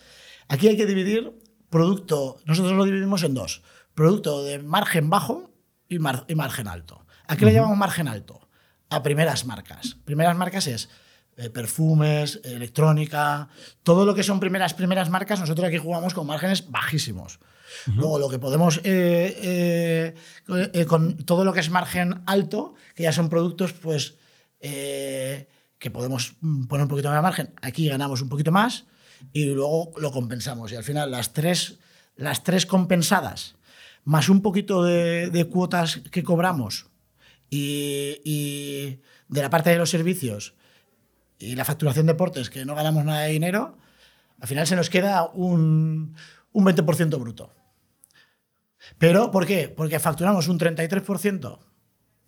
Aquí 0.48 0.68
hay 0.68 0.78
que 0.78 0.88
dividir 0.88 1.32
producto, 1.70 2.38
nosotros 2.46 2.74
lo 2.74 2.86
dividimos 2.86 3.22
en 3.22 3.36
dos: 3.36 3.62
producto 3.94 4.44
de 4.44 4.58
margen 4.64 5.12
bajo 5.12 5.52
y, 5.88 6.00
mar- 6.00 6.26
y 6.28 6.34
margen 6.34 6.68
alto. 6.68 7.06
¿A 7.28 7.38
qué 7.38 7.46
le 7.46 7.54
llamamos 7.54 7.78
margen 7.78 8.08
alto? 8.08 8.50
A 8.90 9.04
primeras 9.04 9.46
marcas. 9.46 9.98
Primeras 10.06 10.36
marcas 10.36 10.66
es 10.66 10.90
eh, 11.38 11.52
perfumes, 11.52 12.42
electrónica, 12.44 13.48
todo 13.84 14.06
lo 14.08 14.16
que 14.16 14.24
son 14.24 14.40
primeras, 14.40 14.74
primeras 14.74 15.12
marcas, 15.12 15.40
nosotros 15.40 15.68
aquí 15.68 15.78
jugamos 15.78 16.16
con 16.16 16.26
márgenes 16.26 16.70
bajísimos. 16.72 17.40
Luego, 17.96 18.20
lo 18.20 18.30
que 18.30 18.40
podemos, 18.40 18.78
eh, 18.84 19.36
eh, 19.42 20.16
eh, 20.74 20.86
con 20.86 21.18
todo 21.18 21.44
lo 21.44 21.54
que 21.54 21.60
es 21.60 21.70
margen 21.70 22.22
alto, 22.26 22.74
que 22.96 23.04
ya 23.04 23.12
son 23.12 23.30
productos, 23.30 23.74
pues, 23.74 24.16
que 24.60 25.92
podemos 25.92 26.36
poner 26.68 26.84
un 26.84 26.90
poquito 26.90 27.10
más 27.10 27.18
de 27.18 27.22
margen, 27.22 27.54
aquí 27.62 27.88
ganamos 27.88 28.22
un 28.22 28.30
poquito 28.30 28.52
más 28.52 28.86
y 29.34 29.46
luego 29.46 29.94
lo 29.98 30.12
compensamos. 30.12 30.72
Y 30.72 30.76
al 30.76 30.84
final, 30.84 31.12
las 31.12 31.34
tres, 31.34 31.80
las 32.16 32.44
tres 32.44 32.66
compensadas, 32.66 33.56
más 34.04 34.30
un 34.30 34.42
poquito 34.42 34.84
de, 34.84 35.48
cuotas 35.52 36.02
que 36.12 36.24
cobramos 36.24 36.88
y, 37.50 38.22
y 38.24 39.02
de 39.28 39.42
la 39.42 39.50
parte 39.50 39.70
de 39.70 39.78
los 39.78 39.90
servicios 39.90 40.56
y 41.38 41.56
la 41.56 41.66
facturación 41.66 42.06
de 42.06 42.14
deportes, 42.14 42.50
que 42.50 42.66
no 42.66 42.76
ganamos 42.76 43.06
nada 43.06 43.22
de 43.22 43.32
dinero, 43.32 43.78
al 44.40 44.48
final 44.48 44.68
se 44.68 44.76
nos 44.76 44.90
queda 44.90 45.26
un, 45.26 46.16
un 46.52 46.66
20% 46.66 47.20
bruto. 47.20 47.52
Pero, 48.98 49.32
¿por 49.32 49.46
qué? 49.46 49.70
Porque 49.76 50.00
facturamos 50.00 50.48
un 50.48 50.58
33% 50.60 51.60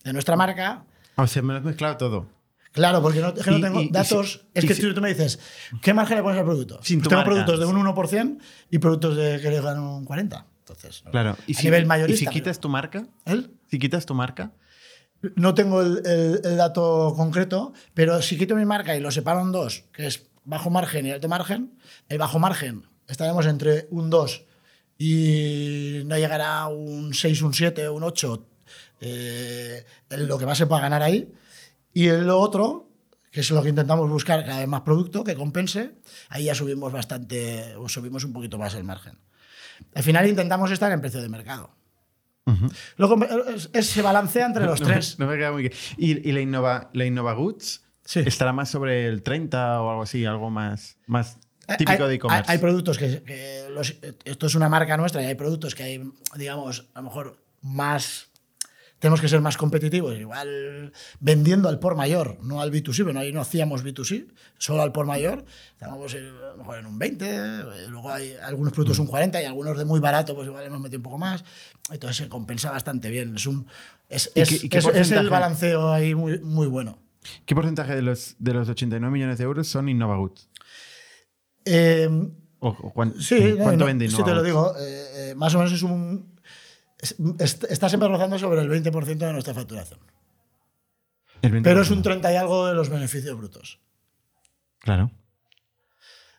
de 0.03 0.13
nuestra 0.13 0.35
marca. 0.35 0.85
O 1.15 1.27
sea, 1.27 1.41
me 1.41 1.53
lo 1.53 1.59
has 1.59 1.65
mezclado 1.65 1.97
todo. 1.97 2.29
Claro, 2.71 3.01
porque 3.01 3.21
no, 3.21 3.33
que 3.33 3.49
no 3.49 3.57
Y- 3.57 3.61
tengo 3.61 3.81
y- 3.81 3.85
y 3.85 3.89
datos. 3.89 4.33
si- 4.33 4.49
es 4.53 4.63
y 4.63 4.67
que 4.67 4.75
si- 4.75 4.81
tú, 4.81 4.93
tú 4.93 5.01
me 5.01 5.09
dices, 5.09 5.39
¿qué 5.81 5.93
margen 5.93 6.17
le 6.17 6.23
pones 6.23 6.37
al 6.39 6.45
producto? 6.45 6.79
Sin 6.83 6.99
Pues 6.99 7.09
tengo 7.09 7.21
marca. 7.21 7.29
productos 7.31 7.59
de 7.59 7.65
un 7.65 7.77
1% 7.77 8.37
y 8.69 8.77
productos 8.77 9.15
de 9.15 9.39
que 9.41 9.49
le 9.49 9.61
ganan 9.61 9.79
un 9.83 10.05
40%. 10.05 10.45
Entonces. 10.59 11.03
Claro. 11.09 11.37
¿Y 11.47 11.53
a 11.55 11.57
si, 11.57 11.63
nivel 11.65 11.83
¿Y 11.83 11.85
mayorista. 11.85 12.19
si 12.19 12.25
pero- 12.25 12.33
quitas 12.33 12.59
tu 12.59 12.69
marca? 12.69 13.07
¿El? 13.25 13.51
Si 13.71 13.79
quitas 13.79 14.05
tu 14.05 14.13
marca, 14.13 14.51
No 15.35 15.55
tengo 15.55 15.81
el, 15.81 16.03
el- 16.05 16.41
el 16.43 16.57
dato 16.57 17.11
concreto, 17.17 17.73
pero 17.95 18.21
si 18.21 18.37
quito 18.37 18.55
mi 18.55 18.65
marca 18.65 18.95
y 18.95 18.99
lo 18.99 19.09
separo 19.09 19.41
en 19.41 19.51
dos, 19.51 19.85
que 19.91 20.05
es 20.05 20.27
bajo 20.43 20.69
margen 20.69 21.07
y 21.07 21.11
alto 21.11 21.27
margen, 21.27 21.73
el 22.07 22.19
bajo 22.19 22.37
margen 22.37 22.85
estaremos 23.07 23.47
entre 23.47 23.87
un 23.89 24.11
2 24.11 24.45
y 24.97 26.01
no 26.05 26.17
llegará 26.17 26.59
a 26.61 26.67
un 26.67 27.13
6, 27.13 27.41
un 27.43 27.53
7, 27.53 27.89
un 27.89 28.03
8, 28.03 28.45
eh, 29.01 29.85
lo 30.09 30.37
que 30.37 30.45
más 30.45 30.57
se 30.57 30.65
pueda 30.67 30.81
ganar 30.81 31.01
ahí. 31.03 31.31
Y 31.93 32.07
en 32.09 32.25
lo 32.27 32.39
otro, 32.39 32.89
que 33.31 33.41
es 33.41 33.51
lo 33.51 33.61
que 33.61 33.69
intentamos 33.69 34.09
buscar 34.09 34.45
cada 34.45 34.59
vez 34.59 34.67
más 34.67 34.81
producto 34.81 35.23
que 35.23 35.35
compense, 35.35 35.95
ahí 36.29 36.45
ya 36.45 36.55
subimos 36.55 36.91
bastante, 36.91 37.75
o 37.77 37.87
subimos 37.89 38.23
un 38.23 38.33
poquito 38.33 38.57
más 38.57 38.73
el 38.75 38.83
margen. 38.83 39.17
Al 39.93 40.03
final 40.03 40.27
intentamos 40.27 40.71
estar 40.71 40.91
en 40.91 41.01
precio 41.01 41.21
de 41.21 41.29
mercado. 41.29 41.71
Luego 42.95 43.17
es- 43.53 43.69
es- 43.73 43.87
se 43.87 44.01
balancea 44.01 44.45
entre 44.45 44.65
los 44.65 44.79
no, 44.79 44.87
tres. 44.87 45.19
no 45.19 45.27
me 45.27 45.35
queda 45.37 45.51
muy 45.51 45.63
bien. 45.63 45.73
¿Y, 45.97 46.29
y 46.29 46.31
la, 46.31 46.39
Innova, 46.39 46.89
la 46.93 47.05
Innova 47.05 47.33
Goods 47.33 47.83
Sí. 48.05 48.21
estará 48.25 48.53
más 48.53 48.69
sobre 48.69 49.05
el 49.07 49.21
30 49.21 49.81
o 49.81 49.89
algo 49.89 50.03
así, 50.03 50.23
algo 50.25 50.49
más, 50.49 50.97
más 51.07 51.39
típico 51.75 52.03
hay, 52.03 52.09
de 52.09 52.15
e-commerce? 52.15 52.51
Hay, 52.51 52.55
hay 52.55 52.61
productos 52.61 52.97
que, 52.97 53.23
que 53.23 53.65
los- 53.71 53.95
esto 54.25 54.47
es 54.47 54.55
una 54.55 54.69
marca 54.69 54.95
nuestra 54.97 55.21
y 55.21 55.25
hay 55.25 55.35
productos 55.35 55.75
que 55.75 55.83
hay, 55.83 56.11
digamos, 56.35 56.87
a 56.93 56.99
lo 56.99 57.03
mejor 57.09 57.37
más. 57.61 58.27
Tenemos 58.99 59.21
que 59.21 59.27
ser 59.29 59.41
más 59.41 59.57
competitivos, 59.57 60.17
igual 60.17 60.91
vendiendo 61.19 61.69
al 61.69 61.77
por 61.77 61.95
mayor, 61.95 62.39
no 62.41 62.61
al 62.61 62.71
B2C, 62.71 63.03
bueno, 63.03 63.19
ahí 63.19 63.31
no 63.31 63.41
hacíamos 63.41 63.85
B2C, 63.85 64.25
solo 64.57 64.81
al 64.81 64.91
por 64.91 65.05
mayor, 65.05 65.45
estamos 65.73 66.15
eh, 66.15 66.17
a 66.17 66.51
lo 66.53 66.57
mejor 66.57 66.79
en 66.79 66.87
un 66.87 66.97
20, 66.97 67.25
eh, 67.29 67.61
luego 67.89 68.11
hay 68.11 68.33
algunos 68.43 68.73
productos 68.73 68.97
un 68.97 69.05
40 69.05 69.39
y 69.39 69.45
algunos 69.45 69.77
de 69.77 69.85
muy 69.85 69.99
barato, 69.99 70.33
pues 70.33 70.47
igual 70.47 70.65
hemos 70.65 70.79
metido 70.79 70.97
un 70.97 71.03
poco 71.03 71.19
más, 71.19 71.45
entonces 71.91 72.17
se 72.17 72.27
compensa 72.27 72.71
bastante 72.71 73.11
bien, 73.11 73.35
es, 73.35 73.45
un, 73.45 73.67
es, 74.09 74.31
¿Y 74.33 74.41
es- 74.41 74.49
qué- 74.67 74.77
es- 74.79 74.87
es 74.87 75.11
el 75.11 75.29
balanceo 75.29 75.91
ahí 75.93 76.15
muy, 76.15 76.39
muy 76.39 76.65
bueno. 76.65 76.97
¿Qué 77.45 77.53
porcentaje 77.53 77.93
de 77.93 78.01
los, 78.01 78.35
de 78.39 78.53
los 78.55 78.67
89 78.67 79.13
millones 79.13 79.37
de 79.37 79.43
euros 79.43 79.67
son 79.67 79.89
Innova 79.89 80.17
Goods? 80.17 80.49
Eh, 81.67 82.09
¿O, 82.59 82.69
o 82.69 82.93
cuán- 82.93 83.13
Sí, 83.21 83.35
eh, 83.35 83.55
¿cuánto 83.61 83.85
no, 83.85 84.09
sí 84.09 84.23
te 84.23 84.33
lo 84.33 84.41
digo. 84.43 84.73
eh, 84.79 85.29
eh, 85.31 85.35
más 85.35 85.53
o 85.53 85.59
menos 85.59 85.73
es 85.73 85.83
un. 85.83 86.39
es- 86.99 87.15
est- 87.39 87.65
está 87.69 87.87
siempre 87.89 88.09
rozando 88.09 88.39
sobre 88.39 88.61
el 88.61 88.69
20% 88.69 89.17
de 89.27 89.33
nuestra 89.33 89.53
facturación. 89.53 89.99
El 91.41 91.51
20%. 91.51 91.63
Pero 91.63 91.81
es 91.81 91.91
un 91.91 92.01
30 92.01 92.33
y 92.33 92.35
algo 92.35 92.65
de 92.67 92.73
los 92.73 92.89
beneficios 92.89 93.37
brutos. 93.37 93.79
Claro. 94.79 95.11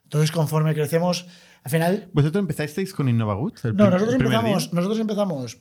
Entonces, 0.05 0.33
conforme 0.33 0.75
crecemos, 0.75 1.27
al 1.63 1.71
final. 1.71 2.09
¿Vosotros 2.13 2.41
empezasteis 2.41 2.93
con 2.95 3.09
Innova 3.09 3.35
Goods? 3.35 3.65
el 3.67 3.77
No, 3.77 3.85
nosotros 3.91 4.15
el 4.15 4.21
empezamos, 4.23 4.73
nosotros 4.73 4.99
empezamos 5.01 5.59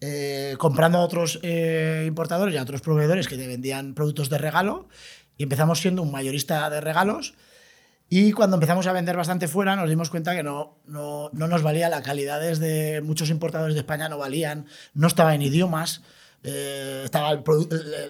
eh, 0.00 0.54
comprando 0.58 0.98
a 0.98 1.02
otros 1.02 1.40
eh, 1.42 2.04
importadores 2.06 2.54
y 2.54 2.58
a 2.58 2.62
otros 2.62 2.80
proveedores 2.80 3.26
que 3.28 3.36
te 3.36 3.46
vendían 3.48 3.94
productos 3.94 4.30
de 4.30 4.38
regalo 4.38 4.88
y 5.36 5.42
empezamos 5.42 5.80
siendo 5.80 6.02
un 6.02 6.12
mayorista 6.12 6.70
de 6.70 6.80
regalos. 6.80 7.34
Y 8.10 8.32
cuando 8.32 8.56
empezamos 8.56 8.86
a 8.86 8.92
vender 8.92 9.16
bastante 9.16 9.48
fuera, 9.48 9.76
nos 9.76 9.88
dimos 9.88 10.08
cuenta 10.08 10.34
que 10.34 10.42
no, 10.42 10.78
no, 10.86 11.28
no 11.32 11.46
nos 11.46 11.62
valía 11.62 11.88
la 11.90 12.02
calidad 12.02 12.40
de 12.40 13.02
muchos 13.04 13.28
importadores 13.30 13.74
de 13.74 13.80
España, 13.80 14.08
no 14.08 14.16
valían, 14.18 14.66
no 14.94 15.06
estaba 15.08 15.34
en 15.34 15.42
idiomas, 15.42 16.02
eh, 16.42 17.02
estaba 17.04 17.32
el 17.32 17.42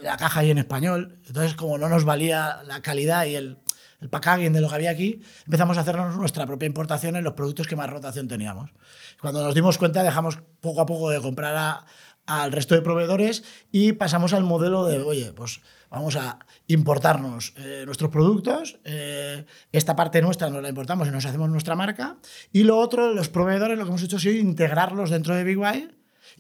la 0.03 0.17
caja 0.17 0.41
ahí 0.41 0.51
en 0.51 0.59
español. 0.59 1.19
Entonces, 1.27 1.55
como 1.55 1.79
no 1.79 1.89
nos 1.89 2.05
valía 2.05 2.63
la 2.67 2.81
calidad 2.81 3.25
y 3.27 3.35
el, 3.35 3.59
el 4.01 4.09
packaging 4.09 4.53
de 4.53 4.61
lo 4.61 4.69
que 4.69 4.75
había 4.77 4.91
aquí, 4.91 5.21
empezamos 5.47 5.77
a 5.79 5.81
hacernos 5.81 6.17
nuestra 6.17 6.47
propia 6.47 6.67
importación 6.67 7.17
en 7.17 7.25
los 7.25 7.33
productos 7.33 7.67
que 7.67 7.75
más 7.75 7.91
rotación 7.91 8.29
teníamos. 8.29 8.71
Cuando 9.21 9.43
nos 9.43 9.55
dimos 9.55 9.79
cuenta, 9.79 10.05
dejamos 10.05 10.39
poco 10.61 10.81
a 10.81 10.87
poco 10.87 11.11
de 11.11 11.21
comprar 11.21 11.57
a- 11.57 11.85
al 12.27 12.53
resto 12.53 12.75
de 12.77 12.83
proveedores 12.83 13.43
y 13.73 13.93
pasamos 13.93 14.33
al 14.35 14.45
modelo 14.45 14.85
de, 14.85 14.99
oye, 14.99 15.33
pues 15.33 15.61
vamos 15.91 16.17
a 16.17 16.39
importarnos 16.67 17.55
eh, 17.57 17.83
nuestros 17.87 18.11
productos, 18.11 18.79
eh, 18.85 19.45
esta 19.73 19.97
parte 19.97 20.21
nuestra 20.23 20.51
nos 20.51 20.63
la 20.63 20.69
importamos 20.69 21.09
y 21.09 21.11
nos 21.11 21.25
hacemos 21.25 21.49
nuestra 21.49 21.75
marca, 21.75 22.17
y 22.53 22.65
lo 22.65 22.79
otro, 22.79 23.15
los 23.15 23.29
proveedores, 23.29 23.79
lo 23.79 23.85
que 23.85 23.89
hemos 23.91 24.03
hecho 24.03 24.17
ha 24.17 24.31
integrarlos 24.31 25.11
dentro 25.11 25.35
de 25.35 25.45
Big 25.45 25.57
Buy 25.57 25.91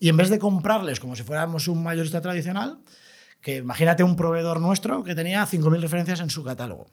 y 0.00 0.08
en 0.08 0.16
vez 0.16 0.30
de 0.30 0.38
comprarles 0.38 1.00
como 1.00 1.16
si 1.16 1.22
fuéramos 1.22 1.68
un 1.68 1.82
mayorista 1.82 2.20
tradicional, 2.20 2.78
que 3.40 3.56
imagínate 3.56 4.02
un 4.02 4.16
proveedor 4.16 4.60
nuestro 4.60 5.04
que 5.04 5.14
tenía 5.14 5.46
5.000 5.46 5.80
referencias 5.80 6.20
en 6.20 6.30
su 6.30 6.44
catálogo 6.44 6.88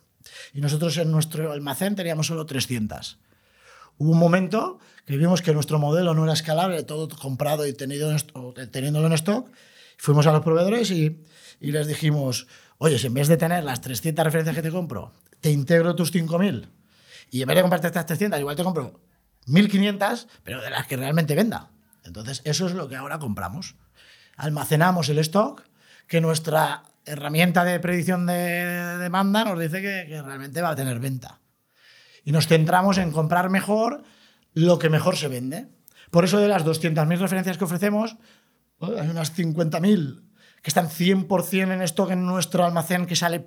y 0.54 0.62
nosotros 0.62 0.98
en 0.98 1.12
nuestro 1.12 1.52
almacén 1.52 1.96
teníamos 1.96 2.28
solo 2.28 2.46
300. 2.46 3.20
Hubo 3.98 4.12
un 4.12 4.20
momento 4.20 4.80
que 5.06 5.18
vimos 5.18 5.42
que 5.42 5.54
nuestro 5.54 5.80
modelo 5.80 6.14
no 6.14 6.24
era 6.24 6.34
escalable, 6.34 6.84
todo 6.84 7.08
comprado 7.10 7.66
y 7.66 7.74
tenido 7.74 8.14
teniéndolo 8.72 9.08
en 9.08 9.14
stock. 9.14 9.50
Fuimos 9.98 10.28
a 10.28 10.32
los 10.32 10.42
proveedores 10.42 10.92
y, 10.92 11.24
les 11.60 11.88
dijimos, 11.88 12.48
oye, 12.78 13.00
si 13.00 13.08
en 13.08 13.14
vez 13.14 13.28
de 13.28 13.38
tener 13.38 13.64
las 13.64 13.82
300 13.82 14.24
referencias 14.26 14.56
que 14.56 14.62
te 14.62 14.72
compro, 14.72 15.14
te 15.42 15.52
integro 15.52 15.96
tus 15.96 16.14
5.000 16.14 16.70
y 17.32 17.42
en 17.42 17.48
vez 17.48 17.56
de 17.56 17.62
comprarte 17.62 17.88
estas 17.88 18.06
300, 18.06 18.40
igual 18.40 18.56
te 18.56 18.64
compro 18.64 19.00
1.500, 19.48 20.28
pero 20.44 20.62
de 20.62 20.70
las 20.70 20.88
que 20.88 20.98
realmente 20.98 21.36
venda. 21.36 21.72
Entonces, 22.04 22.42
eso 22.46 22.68
es 22.68 22.74
lo 22.74 22.88
que 22.88 22.96
ahora 22.96 23.20
compramos. 23.20 23.76
Almacenamos 24.38 25.10
el 25.10 25.20
stock 25.20 25.64
que 26.08 26.22
nuestra 26.22 26.84
herramienta 27.06 27.64
de 27.64 27.80
predicción 27.80 28.26
de 28.26 28.98
demanda 29.00 29.44
nos 29.44 29.60
dice 29.60 29.82
que, 29.82 30.06
que 30.08 30.22
realmente 30.22 30.62
va 30.62 30.72
a 30.72 30.76
tener 30.76 31.00
venta. 31.00 31.40
y 32.24 32.32
nos 32.32 32.48
centramos 32.48 32.98
en 32.98 33.12
comprar 33.12 33.50
mejor 33.50 34.04
lo 34.54 34.80
que 34.80 34.90
mejor 34.90 35.16
se 35.16 35.28
vende. 35.28 35.68
Por 36.10 36.26
eso 36.26 36.40
de 36.40 36.48
las 36.48 36.66
200.000 36.66 37.18
referencias 37.20 37.58
que 37.58 37.66
ofrecemos. 37.66 38.18
Hay 38.82 39.10
unas 39.10 39.36
50.000 39.38 40.22
que 40.62 40.70
están 40.70 40.88
100% 40.90 41.74
en 41.74 41.82
stock 41.84 42.12
en 42.12 42.26
nuestro 42.26 42.66
almacén 42.66 43.06
que 43.06 43.16
sale 43.16 43.46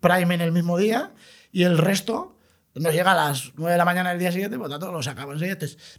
Prime 0.00 0.34
en 0.34 0.40
el 0.40 0.52
mismo 0.52 0.78
día 0.78 1.12
y 1.52 1.64
el 1.64 1.78
resto 1.78 2.36
nos 2.74 2.92
llega 2.94 3.10
a 3.12 3.14
las 3.28 3.52
9 3.56 3.72
de 3.72 3.78
la 3.78 3.84
mañana 3.84 4.10
del 4.10 4.20
día 4.20 4.30
siguiente, 4.30 4.56
por 4.56 4.68
lo 4.68 4.78
tanto 4.78 4.92
lo 4.92 5.02
sacamos 5.02 5.40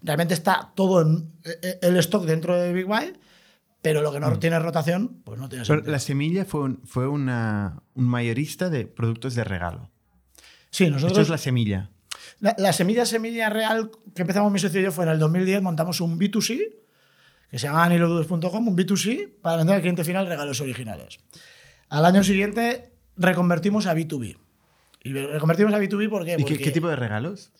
realmente 0.01 0.33
está 0.33 0.71
todo 0.75 1.01
en, 1.01 1.33
eh, 1.43 1.57
eh, 1.61 1.79
el 1.81 1.97
stock 1.97 2.23
dentro 2.25 2.55
de 2.57 2.71
Big 2.71 2.85
Buy, 2.85 3.13
pero 3.81 4.01
lo 4.01 4.11
que 4.13 4.19
no 4.21 4.39
tiene 4.39 4.57
rotación, 4.59 5.21
pues 5.25 5.37
no 5.39 5.49
tiene 5.49 5.65
Pero 5.65 5.75
sentido. 5.79 5.91
la 5.91 5.99
semilla 5.99 6.45
fue, 6.45 6.61
un, 6.61 6.81
fue 6.85 7.07
una- 7.07 7.81
un 7.95 8.05
mayorista 8.05 8.69
de 8.69 8.85
productos 8.87 9.35
de 9.35 9.43
regalo. 9.43 9.89
Sí, 10.69 10.85
Esto 10.85 10.93
nosotros 10.95 11.19
es 11.19 11.29
la 11.29 11.37
semilla. 11.37 11.89
La, 12.39 12.55
la 12.57 12.71
semilla 12.71 13.05
semilla 13.05 13.49
real 13.49 13.91
que 14.15 14.21
empezamos 14.21 14.51
mi 14.51 14.59
socio 14.59 14.79
y 14.79 14.83
yo 14.83 14.91
fue 14.93 15.03
en 15.03 15.11
el 15.11 15.19
2010, 15.19 15.61
montamos 15.61 15.99
un 15.99 16.17
B2C, 16.17 16.61
que 17.51 17.59
se 17.59 17.67
llama 17.67 17.83
anilodudes.com, 17.83 18.67
un 18.69 18.77
B2C 18.77 19.29
para 19.41 19.57
vender 19.57 19.75
al 19.75 19.81
cliente 19.81 20.05
final 20.05 20.25
regalos 20.25 20.61
originales. 20.61 21.19
Al 21.89 22.05
año 22.05 22.23
siguiente 22.23 22.93
reconvertimos 23.17 23.85
a 23.87 23.93
B2B. 23.93 24.37
Y 25.03 25.13
reconvertimos 25.13 25.73
a 25.73 25.79
B2B 25.79 26.09
¿por 26.09 26.23
qué? 26.23 26.33
¿Y 26.33 26.37
qué, 26.37 26.43
porque 26.43 26.57
qué 26.57 26.71
tipo 26.71 26.87
de 26.87 26.95
regalos? 26.95 27.51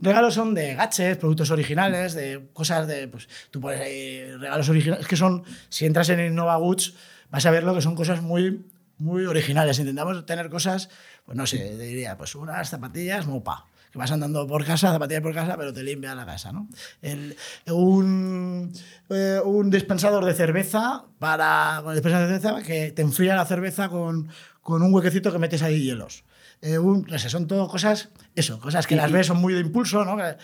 regalos 0.00 0.34
son 0.34 0.54
de 0.54 0.74
gadgets, 0.74 1.18
productos 1.18 1.50
originales, 1.50 2.14
de 2.14 2.48
cosas 2.52 2.86
de, 2.86 3.08
pues 3.08 3.28
tú 3.50 3.60
pones 3.60 3.80
ahí 3.80 4.24
regalos 4.36 4.68
originales, 4.68 5.02
es 5.02 5.08
que 5.08 5.16
son, 5.16 5.44
si 5.68 5.86
entras 5.86 6.08
en 6.08 6.20
Innova 6.20 6.56
Goods, 6.56 6.94
vas 7.30 7.46
a 7.46 7.50
ver 7.50 7.64
lo 7.64 7.74
que 7.74 7.82
son 7.82 7.94
cosas 7.94 8.22
muy, 8.22 8.64
muy 8.98 9.26
originales. 9.26 9.78
Intentamos 9.78 10.24
tener 10.26 10.48
cosas, 10.50 10.90
pues 11.24 11.36
no 11.36 11.46
sé, 11.46 11.76
diría, 11.76 12.16
pues 12.16 12.34
unas 12.34 12.68
zapatillas 12.68 13.26
mopa, 13.26 13.66
que 13.94 13.98
vas 13.98 14.10
andando 14.10 14.44
por 14.48 14.64
casa, 14.64 14.90
zapatillas 14.90 15.22
por 15.22 15.32
casa, 15.32 15.56
pero 15.56 15.72
te 15.72 15.84
limpia 15.84 16.16
la 16.16 16.26
casa, 16.26 16.50
¿no? 16.50 16.68
El- 17.00 17.36
un, 17.70 18.72
eh, 19.08 19.38
un 19.44 19.70
dispensador 19.70 20.24
de 20.24 20.34
cerveza 20.34 21.04
para, 21.20 21.78
con 21.84 21.92
el 21.92 21.98
dispensador 21.98 22.28
de 22.28 22.40
cerveza 22.40 22.66
que 22.66 22.90
te 22.90 23.02
enfría 23.02 23.36
la 23.36 23.44
cerveza 23.46 23.88
con, 23.88 24.28
con 24.62 24.82
un 24.82 24.92
huequecito 24.92 25.30
que 25.30 25.38
metes 25.38 25.62
ahí 25.62 25.80
hielos. 25.84 26.24
Eh, 26.60 26.76
un- 26.78 27.06
no 27.08 27.18
sé, 27.20 27.30
son 27.30 27.46
todo 27.46 27.68
cosas, 27.68 28.08
eso, 28.34 28.58
cosas 28.58 28.88
que 28.88 28.94
Y- 28.94 28.98
las 28.98 29.12
ves 29.12 29.28
son 29.28 29.36
muy 29.40 29.54
de 29.54 29.60
impulso, 29.60 30.04
¿no? 30.04 30.16
Que- 30.16 30.34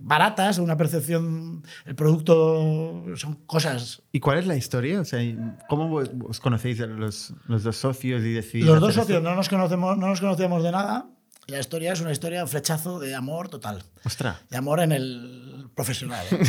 baratas, 0.00 0.58
una 0.58 0.76
percepción, 0.76 1.62
el 1.86 1.94
producto 1.94 3.04
son 3.14 3.36
cosas 3.46 4.02
¿Y 4.12 4.18
cuál 4.20 4.38
es 4.38 4.46
la 4.48 4.56
historia? 4.56 5.00
O 5.00 5.04
sea, 5.04 5.20
¿cómo 5.68 5.94
os 6.28 6.40
conocéis 6.40 6.80
los, 6.80 7.32
los 7.46 7.62
dos 7.62 7.76
socios 7.76 8.22
y 8.24 8.32
decidís 8.34 8.66
Los 8.66 8.80
dos 8.80 8.92
socios 8.94 9.18
esto? 9.18 9.30
no 9.30 9.36
nos 9.36 9.48
conocemos, 9.48 9.96
no 9.96 10.08
nos 10.08 10.20
conocíamos 10.20 10.62
de 10.64 10.72
nada. 10.72 11.06
Y 11.48 11.52
la 11.52 11.60
historia 11.60 11.94
es 11.94 12.00
una 12.02 12.12
historia, 12.12 12.42
un 12.42 12.48
flechazo 12.48 12.98
de 12.98 13.14
amor 13.14 13.48
total. 13.48 13.82
Ostras. 14.04 14.36
De 14.50 14.58
amor 14.58 14.80
en 14.80 14.92
el 14.92 15.68
profesional. 15.74 16.24
¿eh? 16.30 16.38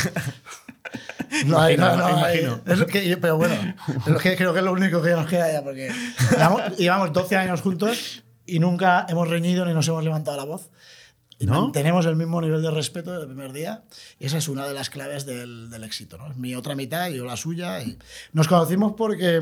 No 1.46 1.60
hay, 1.62 1.78
no, 1.78 1.96
no, 1.96 2.06
hay- 2.08 2.40
imagino. 2.40 2.62
es 2.66 2.84
que- 2.86 3.18
pero 3.18 3.38
bueno, 3.38 3.54
es 4.08 4.22
que 4.22 4.36
creo 4.36 4.52
que 4.52 4.60
es 4.60 4.66
lo 4.66 4.72
único 4.74 5.00
que 5.02 5.12
nos 5.12 5.28
queda 5.28 5.52
ya, 5.54 5.64
porque 5.64 5.92
llevamos, 6.32 6.78
llevamos 6.78 7.14
12 7.14 7.38
años 7.38 7.62
juntos 7.62 8.24
y 8.48 8.58
nunca 8.60 9.06
hemos 9.08 9.28
reñido 9.30 9.64
ni 9.66 9.74
nos 9.74 9.88
hemos 9.88 10.04
levantado 10.04 10.36
la 10.38 10.44
voz. 10.46 10.70
Y 11.38 11.46
¿No? 11.46 11.72
Tenemos 11.72 12.06
el 12.08 12.16
mismo 12.16 12.42
nivel 12.42 12.62
de 12.64 12.72
respeto 12.72 13.12
desde 13.12 13.24
el 13.24 13.30
primer 13.30 13.54
día 13.54 13.84
y 14.20 14.26
esa 14.26 14.40
es 14.40 14.48
una 14.50 14.68
de 14.68 14.74
las 14.74 14.90
claves 14.90 15.26
del, 15.28 15.70
del 15.70 15.84
éxito. 15.84 16.18
¿no? 16.18 16.32
Es 16.32 16.36
mi 16.36 16.56
otra 16.56 16.76
mitad 16.76 17.08
y 17.10 17.16
yo 17.18 17.26
la 17.26 17.38
suya. 17.38 17.82
Y 17.84 17.98
nos 18.34 18.48
conocimos 18.48 18.94
porque 18.98 19.40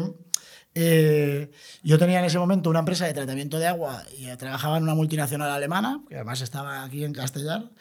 eh, 0.75 1.51
yo 1.83 1.97
tenía 1.97 2.19
en 2.19 2.25
ese 2.25 2.39
momento 2.39 2.69
una 2.69 2.79
empresa 2.79 3.05
de 3.05 3.13
tratamiento 3.13 3.59
de 3.59 3.67
agua 3.67 4.03
y 4.17 4.27
trabajaba 4.37 4.77
en 4.77 4.83
una 4.83 4.95
multinacional 4.95 5.49
alemana, 5.49 6.01
que 6.07 6.15
además 6.15 6.41
estaba 6.41 6.83
aquí 6.83 7.03
en 7.03 7.13
Castellar. 7.13 7.71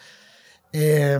Eh, 0.72 1.18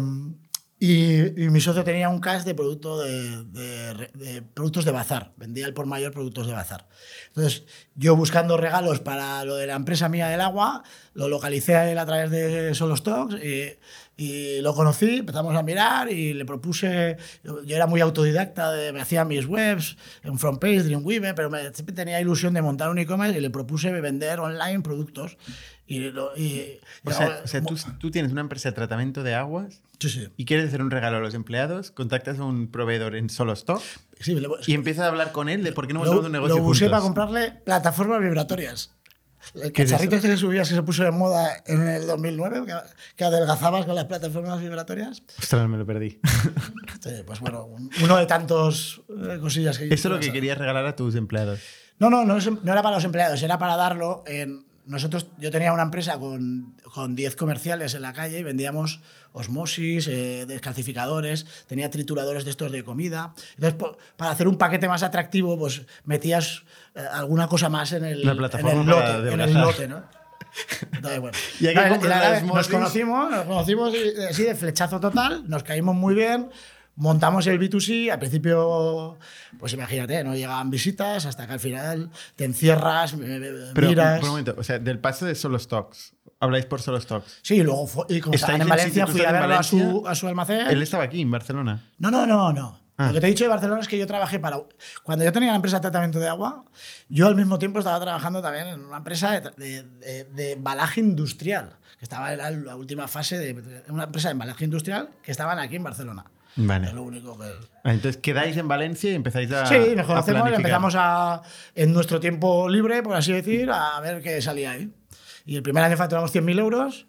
y, 0.78 1.42
y 1.42 1.48
mi 1.48 1.62
socio 1.62 1.84
tenía 1.84 2.10
un 2.10 2.20
cash 2.20 2.42
de, 2.42 2.54
producto 2.54 2.98
de, 3.00 3.44
de 3.44 4.10
de 4.12 4.42
productos 4.42 4.84
de 4.84 4.90
bazar. 4.90 5.32
Vendía 5.38 5.66
el 5.66 5.72
por 5.72 5.86
mayor 5.86 6.12
productos 6.12 6.46
de 6.46 6.52
bazar. 6.52 6.86
Entonces, 7.28 7.64
yo 7.94 8.14
buscando 8.14 8.58
regalos 8.58 9.00
para 9.00 9.42
lo 9.44 9.56
de 9.56 9.66
la 9.66 9.74
empresa 9.74 10.10
mía 10.10 10.28
del 10.28 10.42
agua, 10.42 10.82
lo 11.14 11.28
localicé 11.28 11.76
a 11.76 11.90
él 11.90 11.98
a 11.98 12.04
través 12.04 12.30
de 12.30 12.74
Solo 12.74 12.94
Stocks 12.96 13.36
y 14.18 14.60
lo 14.62 14.74
conocí, 14.74 15.18
empezamos 15.18 15.54
a 15.54 15.62
mirar 15.62 16.10
y 16.10 16.32
le 16.32 16.44
propuse. 16.46 17.16
Yo 17.44 17.76
era 17.76 17.86
muy 17.86 18.00
autodidacta, 18.00 18.72
de- 18.72 18.92
me 18.92 19.00
hacía 19.02 19.24
mis 19.26 19.44
webs 19.46 19.96
en 20.22 20.38
FrontPage, 20.38 20.84
Dreamweaver, 20.84 21.34
pero 21.34 21.50
me, 21.50 21.60
siempre 21.74 21.94
tenía 21.94 22.18
ilusión 22.20 22.54
de 22.54 22.62
montar 22.62 22.88
un 22.88 22.98
e-commerce 22.98 23.36
y 23.36 23.40
le 23.42 23.50
propuse 23.50 23.90
vender 24.00 24.40
online 24.40 24.80
productos. 24.80 25.36
Y, 25.86 25.98
lo- 26.10 26.36
y- 26.36 26.80
O 27.04 27.10
sea, 27.12 27.26
ahora- 27.26 27.40
o 27.44 27.46
sea, 27.46 27.60
tú, 27.62 27.76
tú 27.98 28.10
tienes 28.10 28.32
una 28.32 28.40
empresa 28.40 28.70
de 28.70 28.74
tratamiento 28.74 29.22
de 29.22 29.34
aguas 29.34 29.82
sí, 30.00 30.08
sí. 30.08 30.28
y 30.36 30.44
quieres 30.46 30.66
hacer 30.68 30.80
un 30.82 30.90
regalo 30.90 31.18
a 31.18 31.20
los 31.20 31.34
empleados, 31.34 31.90
contactas 31.92 32.38
a 32.38 32.44
un 32.44 32.68
proveedor 32.68 33.14
en 33.16 33.28
Solo 33.30 33.52
Stock 33.52 33.82
Sí, 34.18 34.34
y 34.66 34.72
empiezas 34.74 35.04
a 35.04 35.08
hablar 35.08 35.30
con 35.30 35.50
él 35.50 35.62
de 35.62 35.72
por 35.72 35.86
qué 35.86 35.92
no 35.92 36.00
lo, 36.00 36.06
montamos 36.06 36.26
un 36.26 36.32
negocio 36.32 36.56
lo 36.56 36.62
usé 36.64 36.86
juntos. 36.86 36.90
para 36.90 37.02
comprarle 37.02 37.52
plataformas 37.66 38.20
vibratorias. 38.22 38.95
El 39.54 39.72
¿Qué 39.72 39.82
es 39.82 39.90
cacharrito 39.90 40.16
este 40.16 40.28
que 40.28 40.36
subías 40.36 40.68
que 40.68 40.74
se 40.74 40.82
puso 40.82 41.04
de 41.04 41.10
moda 41.10 41.62
en 41.66 41.86
el 41.88 42.06
2009, 42.06 42.64
que, 42.66 42.74
que 43.16 43.24
adelgazabas 43.24 43.86
con 43.86 43.94
las 43.94 44.04
plataformas 44.06 44.60
vibratorias. 44.60 45.22
Ostras, 45.38 45.68
me 45.68 45.78
lo 45.78 45.86
perdí. 45.86 46.20
Pues 47.24 47.38
bueno, 47.40 47.66
un- 47.66 47.88
uno 48.02 48.16
de 48.16 48.26
tantos 48.26 49.02
eh, 49.08 49.38
cosillas 49.40 49.78
que 49.78 49.84
Eso 49.86 50.08
es 50.08 50.14
lo 50.14 50.18
que 50.18 50.32
querías 50.32 50.58
regalar 50.58 50.84
a 50.86 50.96
tus 50.96 51.14
empleados. 51.14 51.60
No, 52.00 52.10
no, 52.10 52.24
no, 52.24 52.36
es- 52.38 52.50
no 52.50 52.72
era 52.72 52.82
para 52.82 52.96
los 52.96 53.04
empleados, 53.04 53.40
era 53.42 53.58
para 53.58 53.76
darlo 53.76 54.24
en... 54.26 54.66
Nosotros, 54.86 55.26
yo 55.38 55.50
tenía 55.50 55.72
una 55.72 55.82
empresa 55.82 56.18
con, 56.18 56.76
con 56.94 57.14
10 57.16 57.34
comerciales 57.36 57.94
en 57.94 58.02
la 58.02 58.12
calle 58.12 58.38
y 58.38 58.42
vendíamos 58.44 59.00
osmosis, 59.36 60.08
eh, 60.08 60.44
descalcificadores, 60.48 61.46
tenía 61.66 61.90
trituradores 61.90 62.44
de 62.44 62.50
estos 62.50 62.72
de 62.72 62.82
comida. 62.82 63.34
Entonces, 63.54 63.74
po- 63.78 63.96
para 64.16 64.30
hacer 64.30 64.48
un 64.48 64.56
paquete 64.56 64.88
más 64.88 65.02
atractivo, 65.02 65.58
pues 65.58 65.82
metías 66.04 66.62
eh, 66.94 67.00
alguna 67.12 67.46
cosa 67.46 67.68
más 67.68 67.92
en 67.92 68.04
el, 68.04 68.24
La 68.24 68.32
en 68.32 68.38
plataforma 68.38 68.80
el 68.80 68.86
lote. 68.88 69.10
En 69.10 69.10
el 69.10 69.40
adelgazar. 69.40 69.62
lote 69.66 69.88
¿no? 69.88 70.02
Entonces, 70.92 71.20
bueno. 71.20 71.36
Y 71.60 71.66
hay 71.66 71.74
que 71.74 72.08
la 72.08 72.30
la 72.32 72.40
nos 72.40 72.68
conocimos, 72.68 73.30
nos 73.30 73.44
conocimos 73.44 73.92
así 74.30 74.42
de 74.44 74.54
flechazo 74.54 74.98
total, 75.00 75.44
nos 75.48 75.62
caímos 75.62 75.94
muy 75.94 76.14
bien, 76.14 76.50
montamos 76.96 77.46
el 77.46 77.58
B2C, 77.60 78.10
al 78.10 78.18
principio, 78.18 79.18
pues 79.58 79.72
imagínate, 79.72 80.22
no 80.24 80.34
llegaban 80.34 80.70
visitas, 80.70 81.24
hasta 81.26 81.46
que 81.46 81.52
al 81.54 81.60
final 81.60 82.10
te 82.34 82.44
encierras, 82.44 83.14
Pero, 83.74 83.88
miras. 83.88 84.16
por 84.20 84.24
un 84.24 84.30
momento, 84.30 84.54
o 84.58 84.62
sea, 84.64 84.78
del 84.78 84.98
paso 84.98 85.26
de 85.26 85.34
Solo 85.34 85.58
Stocks, 85.58 86.14
habláis 86.40 86.66
por 86.66 86.80
Solo 86.82 87.00
Stocks. 87.00 87.38
Sí, 87.42 87.56
y 87.56 87.62
luego 87.62 87.86
fu- 87.86 88.04
y 88.08 88.20
como 88.20 88.34
¿Estáis 88.34 88.34
estaban 88.34 88.56
en 88.56 88.62
en 88.62 88.68
Valencia, 88.68 89.06
fui 89.06 89.22
a 89.24 89.32
verlo 89.32 89.54
a 89.58 89.62
su, 89.62 90.04
a 90.06 90.14
su 90.14 90.26
almacén. 90.26 90.66
Él 90.68 90.82
estaba 90.82 91.04
aquí, 91.04 91.20
en 91.22 91.30
Barcelona. 91.30 91.84
No, 91.98 92.10
no, 92.10 92.26
no, 92.26 92.52
no. 92.52 92.80
Ah. 92.98 93.08
Lo 93.08 93.12
que 93.12 93.20
te 93.20 93.26
he 93.26 93.30
dicho 93.30 93.44
de 93.44 93.50
Barcelona 93.50 93.82
es 93.82 93.88
que 93.88 93.98
yo 93.98 94.06
trabajé 94.06 94.38
para. 94.38 94.58
Cuando 95.02 95.22
yo 95.22 95.30
tenía 95.30 95.50
la 95.50 95.56
empresa 95.56 95.76
de 95.76 95.80
tratamiento 95.82 96.18
de 96.18 96.28
agua, 96.28 96.64
yo 97.10 97.26
al 97.26 97.36
mismo 97.36 97.58
tiempo 97.58 97.78
estaba 97.80 98.00
trabajando 98.00 98.40
también 98.40 98.68
en 98.68 98.80
una 98.86 98.96
empresa 98.96 99.32
de, 99.38 99.50
de- 99.58 99.82
de- 99.82 100.24
de 100.24 100.52
embalaje 100.52 101.00
industrial, 101.00 101.76
que 101.98 102.06
estaba 102.06 102.32
en 102.32 102.38
la, 102.38 102.50
la 102.50 102.74
última 102.76 103.06
fase 103.06 103.36
de 103.38 103.52
de 103.52 103.82
una 103.92 104.04
empresa 104.04 104.28
de 104.28 104.32
embalaje 104.32 104.64
industrial 104.64 105.10
que 105.22 105.30
estaban 105.30 105.58
aquí 105.58 105.76
en 105.76 105.82
Barcelona. 105.82 106.24
Vale. 106.56 106.88
Es 106.88 106.94
lo 106.94 107.02
único 107.02 107.38
que. 107.38 107.44
Ah, 107.84 107.92
Entonces 107.92 108.16
quedáis 108.16 108.56
en 108.56 108.66
Valencia 108.66 109.10
y 109.10 109.14
empezáis 109.14 109.52
a. 109.52 109.66
Sí, 109.66 109.94
nos 109.94 110.06
conocemos 110.06 110.50
y 110.50 110.54
empezamos 110.54 110.94
a, 110.96 111.42
en 111.74 111.92
nuestro 111.92 112.18
tiempo 112.18 112.68
libre, 112.68 113.02
por 113.02 113.14
así 113.14 113.32
decir, 113.32 113.70
a 113.70 114.00
ver 114.00 114.22
qué 114.22 114.40
salía 114.40 114.72
ahí. 114.72 114.90
Y 115.44 115.56
el 115.56 115.62
primer 115.62 115.84
año 115.84 115.96
facturamos 115.96 116.34
100.000 116.34 116.58
euros 116.58 117.06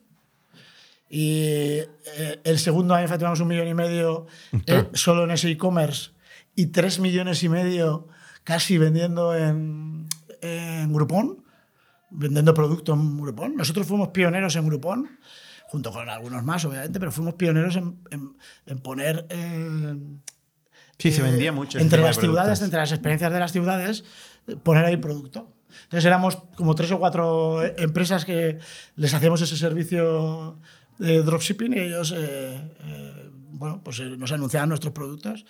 y 1.10 1.80
eh, 2.18 2.42
el 2.44 2.60
segundo 2.60 2.94
año 2.94 3.08
facturamos 3.08 3.40
un 3.40 3.48
millón 3.48 3.68
y 3.68 3.74
medio 3.74 4.28
eh, 4.66 4.86
solo 4.94 5.24
en 5.24 5.32
ese 5.32 5.50
e-commerce 5.50 6.12
y 6.54 6.68
3 6.68 7.00
millones 7.00 7.42
y 7.44 7.50
medio 7.50 8.08
casi 8.44 8.78
vendiendo 8.78 9.36
en, 9.36 10.08
en 10.42 10.94
Groupon, 10.94 11.44
vendiendo 12.10 12.54
producto 12.54 12.94
en 12.94 13.18
Groupon. 13.22 13.56
Nosotros 13.56 13.88
fuimos 13.88 14.10
pioneros 14.10 14.56
en 14.56 14.68
Groupon, 14.68 15.18
junto 15.68 15.92
con 15.92 16.10
algunos 16.10 16.44
más, 16.44 16.64
obviamente, 16.66 17.00
pero 17.00 17.12
fuimos 17.12 17.36
pioneros 17.36 17.76
en, 17.76 18.00
en- 18.12 18.38
en 18.66 18.80
poner... 18.80 19.26
eh, 19.30 19.96
Sí, 21.00 21.12
se 21.12 21.22
eh, 21.22 21.24
vendía 21.24 21.52
mucho. 21.52 21.78
Entre 21.78 22.02
las 22.02 22.18
ciudades, 22.20 22.62
entre 22.62 22.80
las 22.80 22.92
experiencias 22.92 23.32
de 23.32 23.40
las 23.40 23.52
ciudades, 23.52 24.04
poner 24.64 24.84
ahí 24.86 24.98
producto. 24.98 25.54
Entonces 25.84 26.06
éramos 26.06 26.38
como 26.56 26.74
tres 26.74 26.92
o 26.92 26.98
cuatro 26.98 27.64
eh, 27.64 27.76
empresas 27.78 28.26
que 28.26 28.58
les 28.96 29.14
hacíamos 29.14 29.42
ese 29.42 29.58
servicio 29.58 30.60
de 30.98 31.22
dropshipping 31.22 31.74
y 31.74 31.80
ellos 31.80 32.14
eh, 32.18 32.60
eh, 32.86 33.30
bueno, 33.52 33.82
pues, 33.84 34.00
nos 34.00 34.32
anunciaban 34.32 34.70
nuestros 34.70 34.94
productos. 34.94 35.46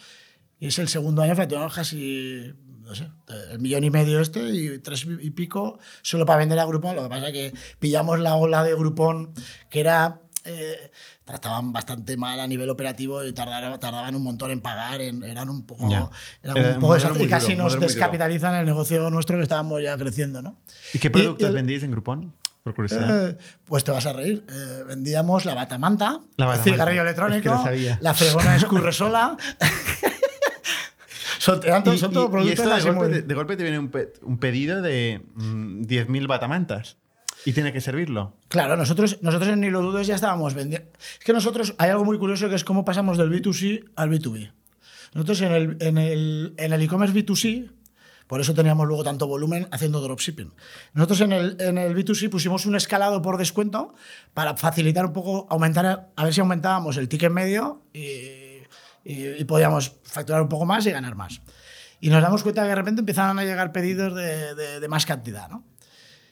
Y 0.59 0.67
es 0.67 0.79
el 0.79 0.89
segundo 0.89 1.21
año 1.21 1.35
facturamos 1.35 1.73
casi, 1.73 2.53
no 2.87 2.95
sé, 2.95 3.09
el 3.51 3.59
millón 3.59 3.83
y 3.83 3.89
medio 3.89 4.19
este 4.21 4.39
y 4.49 4.79
tres 4.79 5.05
y 5.05 5.29
pico 5.31 5.77
solo 6.01 6.25
para 6.25 6.39
vender 6.39 6.57
a 6.59 6.65
Groupon. 6.65 6.95
Lo 6.95 7.03
que 7.03 7.09
pasa 7.09 7.27
es 7.27 7.33
que 7.33 7.53
pillamos 7.79 8.19
la 8.19 8.35
ola 8.35 8.63
de 8.63 8.73
Groupon 8.75 9.33
que 9.69 9.79
era... 9.81 10.21
eh, 10.45 10.91
trataban 11.25 11.73
bastante 11.73 12.15
mal 12.15 12.39
a 12.39 12.47
nivel 12.47 12.69
operativo 12.69 13.21
y 13.25 13.33
tardaron- 13.33 13.77
tardaban 13.81 14.15
un 14.15 14.23
montón 14.23 14.49
en 14.49 14.61
pagar, 14.61 15.01
en- 15.01 15.21
eran 15.25 15.49
un 15.49 15.65
poco, 15.65 15.83
eran 16.41 16.57
Era 16.57 16.75
un 16.75 16.79
poco 16.79 16.97
muy 17.15 17.23
y 17.23 17.27
casi 17.27 17.51
duro, 17.51 17.63
nos 17.65 17.73
duro. 17.73 17.85
descapitalizan 17.85 18.55
el 18.55 18.65
negocio 18.65 19.09
nuestro 19.09 19.35
que 19.35 19.43
estábamos 19.43 19.83
ya 19.83 19.97
creciendo. 19.97 20.41
¿no? 20.41 20.57
¿Y 20.93 20.99
qué 20.99 21.09
productos 21.11 21.43
y 21.43 21.49
el- 21.49 21.53
vendíais 21.53 21.83
en 21.83 21.91
Groupon? 21.91 22.33
por. 22.63 22.85
Eh, 22.91 23.37
pues 23.65 23.83
te 23.85 23.91
vas 23.91 24.05
a 24.05 24.13
reír. 24.13 24.45
Eh, 24.49 24.83
vendíamos 24.87 25.43
la 25.45 25.53
batamanta, 25.53 26.05
La 26.05 26.11
el 26.13 26.21
batamanta. 26.37 26.63
cigarrillo 26.63 27.01
Es 27.01 27.03
que 27.03 27.09
electrónico, 27.21 27.49
lo 27.49 27.63
sabía. 27.63 27.97
la 28.01 28.13
fregona 28.13 28.55
escurre 28.55 28.91
sola. 28.93 29.35
son, 31.55 31.59
Y- 31.93 31.97
son 31.97 32.11
y- 32.11 32.13
todos 32.13 32.27
y 32.27 32.31
productos 32.31 32.59
esto 32.59 32.69
de 32.75 32.81
golpe, 32.81 32.99
muy- 33.07 33.11
te, 33.11 33.21
de 33.23 33.33
golpe 33.33 33.57
te 33.57 33.63
viene 33.63 33.79
un, 33.79 33.89
pe- 33.89 34.13
un 34.21 34.37
pedido 34.37 34.81
de 34.81 35.21
mm, 35.35 35.81
10.000 35.83 36.27
batamantas 36.27 36.97
y 37.45 37.53
tiene 37.53 37.71
que 37.73 37.81
servirlo. 37.81 38.33
Claro, 38.49 38.75
nosotros, 38.77 39.19
nosotros 39.21 39.49
en 39.51 39.61
Ni 39.61 39.69
lo 39.69 39.81
dudes 39.81 40.07
ya 40.07 40.15
estábamos 40.15 40.53
vendiendo. 40.53 40.87
Es 41.19 41.23
que 41.25 41.33
nosotros 41.33 41.75
hay 41.77 41.89
algo 41.89 42.03
muy 42.05 42.17
curioso 42.17 42.49
que 42.49 42.55
es 42.55 42.63
cómo 42.63 42.83
pasamos 42.85 43.17
del 43.17 43.29
B2C 43.31 43.85
al 43.95 44.09
B2B. 44.09 44.51
Nosotros 45.13 45.41
en 45.41 45.51
el 45.53 45.77
en 45.79 45.97
el 45.97 46.53
en 46.57 46.73
el 46.73 46.81
e-commerce 46.81 47.15
B2C, 47.15 47.71
por 48.27 48.41
eso 48.41 48.53
teníamos 48.53 48.85
luego 48.87 49.03
tanto 49.05 49.25
volumen 49.25 49.67
haciendo 49.71 50.01
dropshipping. 50.01 50.51
Nosotros 50.93 51.21
en 51.21 51.31
el, 51.31 51.55
en 51.61 51.77
el 51.77 51.95
B2C 51.95 52.29
pusimos 52.29 52.65
un 52.65 52.75
escalado 52.75 53.21
por 53.21 53.37
descuento 53.37 53.95
para 54.33 54.57
facilitar 54.57 55.05
un 55.05 55.13
poco, 55.13 55.47
aumentar, 55.49 56.09
a 56.13 56.23
ver 56.25 56.33
si 56.33 56.41
aumentábamos 56.41 56.97
el 56.97 57.07
ticket 57.07 57.31
medio 57.31 57.83
y, 57.93 58.01
y- 59.13 59.41
y 59.41 59.43
podíamos 59.45 59.93
facturar 60.03 60.41
un 60.41 60.49
poco 60.49 60.65
más 60.65 60.85
y 60.85 60.91
ganar 60.91 61.15
más. 61.15 61.41
Y 61.99 62.09
nos 62.09 62.21
damos 62.21 62.43
cuenta 62.43 62.61
que 62.63 62.69
de 62.69 62.75
repente 62.75 62.99
empezaron 63.01 63.39
a 63.39 63.43
llegar 63.43 63.71
pedidos 63.71 64.13
de, 64.15 64.53
de- 64.55 64.79
de 64.79 64.87
más 64.87 65.05
cantidad, 65.05 65.49
¿no? 65.49 65.63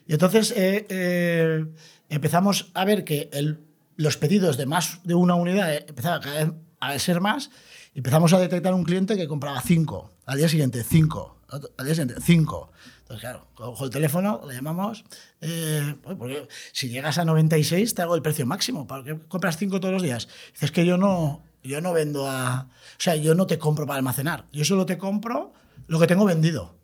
Y 0.07 0.13
entonces 0.13 0.51
eh, 0.55 0.85
eh, 0.89 1.65
empezamos 2.09 2.71
a 2.75 2.85
ver 2.85 3.03
que 3.03 3.29
el- 3.33 3.59
los 3.95 4.17
pedidos 4.17 4.57
de 4.57 4.65
más 4.65 4.99
de 5.03 5.15
una 5.15 5.35
unidad 5.35 5.73
eh, 5.73 5.85
empezaban 5.87 6.21
cada 6.21 6.43
vez 6.45 6.53
a 6.79 6.99
ser 6.99 7.21
más. 7.21 7.49
y 7.95 7.99
empezamos 7.99 8.33
a 8.33 8.39
detectar 8.39 8.73
un 8.73 8.83
cliente 8.83 9.15
que 9.15 9.25
compraba 9.27 9.61
cinco, 9.61 10.11
al 10.25 10.37
día 10.37 10.49
siguiente 10.49 10.83
cinco, 10.83 11.39
al 11.49 11.85
día 11.85 11.95
siguiente 11.95 12.21
cinco. 12.21 12.71
Entonces, 12.99 13.21
claro, 13.21 13.47
cojo 13.55 13.85
el 13.85 13.89
teléfono, 13.89 14.41
le 14.47 14.53
llamamos, 14.53 15.05
eh, 15.39 15.95
"Oye, 16.03 16.15
porque 16.17 16.47
si 16.73 16.89
llegas 16.89 17.17
a 17.19 17.23
96 17.25 17.95
te 17.95 18.01
hago 18.01 18.15
el 18.15 18.21
precio 18.21 18.45
máximo, 18.45 18.85
¿para 18.85 19.03
qué 19.05 19.17
compras 19.29 19.55
cinco 19.57 19.79
todos 19.79 19.93
los 19.93 20.03
días? 20.03 20.27
Dices 20.53 20.71
que 20.71 20.85
yo 20.85 20.97
no, 20.97 21.41
yo 21.67 21.81
no 21.81 21.93
vendo 21.93 22.27
a... 22.27 22.69
O 22.69 22.99
sea, 22.99 23.15
yo 23.15 23.35
no 23.35 23.47
te 23.47 23.57
compro 23.57 23.85
para 23.85 23.97
almacenar, 23.97 24.45
yo 24.51 24.65
solo 24.65 24.85
te 24.85 24.97
compro 24.97 25.53
lo 25.87 25.99
que 25.99 26.07
tengo 26.07 26.25
vendido. 26.25 26.75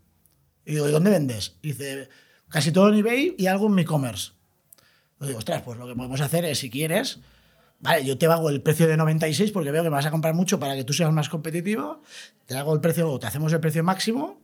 Y 0.66 0.74
digo, 0.74 0.88
¿y 0.88 0.92
dónde 0.92 1.10
vendes? 1.10 1.56
Y 1.62 1.70
dice, 1.70 2.10
casi 2.50 2.72
todo 2.72 2.90
en 2.90 3.00
eBay 3.00 3.36
y 3.38 3.48
algo 3.48 3.68
en 3.68 3.76
mi 3.76 3.82
e-commerce. 3.84 4.32
Yo 5.20 5.28
digo, 5.28 5.40
ostras, 5.40 5.62
pues 5.64 5.78
lo 5.78 5.88
que 5.88 5.96
podemos 5.96 6.22
hacer 6.22 6.46
es, 6.46 6.60
si 6.60 6.70
quieres, 6.70 7.20
vale, 7.80 8.06
yo 8.06 8.18
te 8.18 8.26
hago 8.26 8.50
el 8.50 8.62
precio 8.62 8.88
de 8.88 8.98
96 8.98 9.52
porque 9.52 9.72
veo 9.72 9.84
que 9.84 9.90
vas 9.90 10.06
a 10.06 10.12
comprar 10.12 10.34
mucho 10.34 10.60
para 10.60 10.76
que 10.76 10.84
tú 10.84 10.94
seas 10.94 11.12
más 11.12 11.30
competitivo, 11.30 12.02
te 12.46 12.56
hago 12.56 12.74
el 12.74 12.82
precio, 12.82 13.12
o 13.12 13.20
te 13.20 13.28
hacemos 13.28 13.54
el 13.54 13.60
precio 13.60 13.84
máximo, 13.84 14.42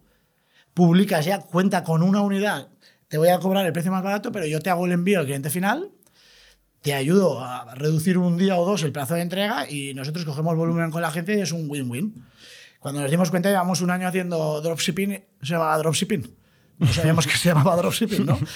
publicas 0.73 1.25
ya, 1.25 1.39
cuenta 1.39 1.83
con 1.83 2.03
una 2.03 2.21
unidad, 2.21 2.69
te 3.07 3.17
voy 3.17 3.29
a 3.29 3.39
cobrar 3.39 3.65
el 3.65 3.73
precio 3.73 3.91
más 3.91 4.03
barato, 4.03 4.31
pero 4.31 4.45
yo 4.45 4.59
te 4.59 4.69
hago 4.69 4.85
el 4.85 4.91
envío 4.91 5.19
al 5.19 5.25
cliente 5.25 5.49
final, 5.49 5.91
te 6.81 6.93
ayudo 6.93 7.43
a 7.43 7.73
reducir 7.75 8.17
un 8.17 8.37
día 8.37 8.55
o 8.57 8.65
dos 8.65 8.83
el 8.83 8.91
plazo 8.91 9.15
de 9.15 9.21
entrega 9.21 9.69
y 9.69 9.93
nosotros 9.93 10.23
cogemos 10.25 10.55
volumen 10.55 10.91
con 10.91 11.01
la 11.01 11.11
gente 11.11 11.35
y 11.37 11.41
es 11.41 11.51
un 11.51 11.69
win-win. 11.69 12.23
Cuando 12.79 13.01
nos 13.01 13.09
dimos 13.11 13.29
cuenta, 13.31 13.49
llevamos 13.49 13.81
un 13.81 13.89
año 13.91 14.07
haciendo 14.07 14.61
dropshipping, 14.61 15.23
se 15.41 15.53
llamaba 15.53 15.77
dropshipping. 15.79 16.35
No 16.79 16.87
sabíamos 16.87 17.25
que 17.25 17.35
se 17.35 17.49
llamaba 17.49 17.75
dropshipping, 17.75 18.25
¿no? 18.25 18.39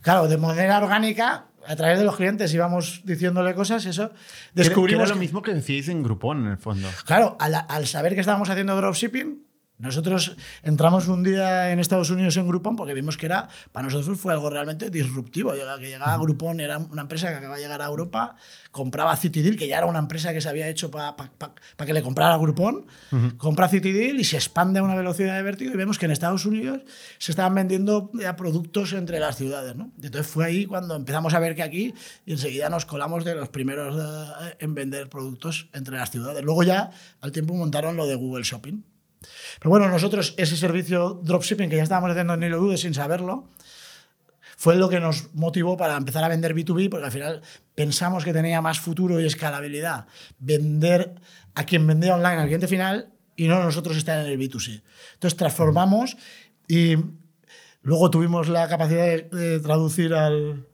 Claro, 0.00 0.28
de 0.28 0.36
manera 0.36 0.76
orgánica, 0.78 1.46
a 1.66 1.76
través 1.76 1.98
de 1.98 2.04
los 2.04 2.16
clientes 2.16 2.52
íbamos 2.52 3.00
diciéndole 3.04 3.54
cosas, 3.54 3.86
eso. 3.86 4.10
Descubrimos 4.52 4.54
Descubrimos 4.54 5.08
lo 5.08 5.14
que- 5.14 5.20
mismo 5.20 5.40
que 5.42 5.54
decíais 5.54 5.88
en 5.88 6.02
Groupon, 6.02 6.44
en 6.44 6.52
el 6.52 6.58
fondo. 6.58 6.88
Claro, 7.06 7.38
al, 7.40 7.64
al 7.66 7.86
saber 7.86 8.14
que 8.14 8.20
estábamos 8.20 8.50
haciendo 8.50 8.76
dropshipping, 8.76 9.42
nosotros 9.76 10.36
entramos 10.62 11.08
un 11.08 11.24
día 11.24 11.72
en 11.72 11.80
Estados 11.80 12.08
Unidos 12.10 12.36
en 12.36 12.46
Groupon 12.46 12.76
porque 12.76 12.94
vimos 12.94 13.16
que 13.16 13.26
era, 13.26 13.48
para 13.72 13.88
nosotros 13.88 14.20
fue 14.20 14.32
algo 14.32 14.48
realmente 14.48 14.88
disruptivo. 14.88 15.52
Que 15.52 15.88
llegaba 15.88 16.16
Groupon, 16.16 16.60
era 16.60 16.78
una 16.78 17.02
empresa 17.02 17.28
que 17.30 17.34
acaba 17.34 17.56
de 17.56 17.62
llegar 17.62 17.82
a 17.82 17.86
Europa, 17.86 18.36
compraba 18.70 19.16
Citydil, 19.16 19.58
que 19.58 19.66
ya 19.66 19.78
era 19.78 19.86
una 19.86 19.98
empresa 19.98 20.32
que 20.32 20.40
se 20.40 20.48
había 20.48 20.68
hecho 20.68 20.92
para 20.92 21.16
que 21.84 21.92
le 21.92 22.02
comprara 22.02 22.36
Groupon, 22.36 22.86
compra 23.36 23.68
Citydil 23.68 24.20
y 24.20 24.24
se 24.24 24.36
expande 24.36 24.78
a 24.78 24.84
una 24.84 24.94
velocidad 24.94 25.34
de 25.34 25.42
vértigo 25.42 25.72
y 25.74 25.76
vemos 25.76 25.98
que 25.98 26.06
en 26.06 26.12
Estados 26.12 26.46
Unidos 26.46 26.82
se 27.18 27.32
estaban 27.32 27.54
vendiendo 27.56 28.12
ya 28.14 28.36
productos 28.36 28.92
entre 28.92 29.18
las 29.18 29.36
ciudades. 29.36 29.74
¿no? 29.74 29.90
Entonces 29.96 30.26
fue 30.26 30.44
ahí 30.44 30.66
cuando 30.66 30.94
empezamos 30.94 31.34
a 31.34 31.40
ver 31.40 31.56
que 31.56 31.64
aquí 31.64 31.94
y 32.24 32.32
enseguida 32.32 32.68
nos 32.68 32.86
colamos 32.86 33.24
de 33.24 33.34
los 33.34 33.48
primeros 33.48 33.96
eh, 33.96 34.56
en 34.60 34.74
vender 34.74 35.08
productos 35.08 35.68
entre 35.72 35.96
las 35.96 36.12
ciudades. 36.12 36.44
Luego 36.44 36.62
ya 36.62 36.90
al 37.20 37.32
tiempo 37.32 37.54
montaron 37.54 37.96
lo 37.96 38.06
de 38.06 38.14
Google 38.14 38.44
Shopping. 38.44 38.93
Pero 39.58 39.70
bueno, 39.70 39.88
nosotros 39.88 40.34
ese 40.36 40.56
servicio 40.56 41.20
dropshipping 41.22 41.68
que 41.70 41.76
ya 41.76 41.82
estábamos 41.82 42.10
haciendo 42.10 42.34
en 42.34 42.50
dudes 42.52 42.80
sin 42.80 42.94
saberlo, 42.94 43.48
fue 44.56 44.76
lo 44.76 44.88
que 44.88 45.00
nos 45.00 45.34
motivó 45.34 45.76
para 45.76 45.96
empezar 45.96 46.24
a 46.24 46.28
vender 46.28 46.54
B2B, 46.54 46.88
porque 46.88 47.06
al 47.06 47.12
final 47.12 47.42
pensamos 47.74 48.24
que 48.24 48.32
tenía 48.32 48.62
más 48.62 48.80
futuro 48.80 49.20
y 49.20 49.26
escalabilidad 49.26 50.06
vender 50.38 51.14
a 51.54 51.64
quien 51.64 51.86
vendía 51.86 52.14
online 52.14 52.36
al 52.36 52.46
cliente 52.46 52.68
final 52.68 53.10
y 53.36 53.48
no 53.48 53.62
nosotros 53.62 53.96
estar 53.96 54.24
en 54.24 54.30
el 54.30 54.38
B2C. 54.38 54.82
Entonces 55.14 55.36
transformamos 55.36 56.16
y 56.68 56.96
luego 57.82 58.10
tuvimos 58.10 58.48
la 58.48 58.68
capacidad 58.68 59.22
de 59.22 59.60
traducir 59.60 60.14
al... 60.14 60.66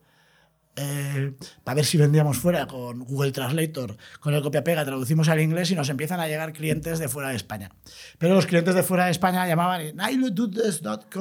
eh, 0.76 1.34
para 1.64 1.76
ver 1.76 1.84
si 1.84 1.98
vendíamos 1.98 2.38
fuera 2.38 2.66
con 2.66 3.00
Google 3.00 3.32
Translator, 3.32 3.96
con 4.20 4.34
el 4.34 4.42
copia-pega, 4.42 4.84
traducimos 4.84 5.28
al 5.28 5.40
inglés 5.40 5.70
y 5.70 5.74
nos 5.74 5.88
empiezan 5.88 6.20
a 6.20 6.28
llegar 6.28 6.52
clientes 6.52 6.98
de 6.98 7.08
fuera 7.08 7.30
de 7.30 7.36
España. 7.36 7.70
Pero 8.18 8.34
los 8.34 8.46
clientes 8.46 8.74
de 8.74 8.82
fuera 8.82 9.06
de 9.06 9.10
España 9.10 9.46
llamaban 9.46 9.82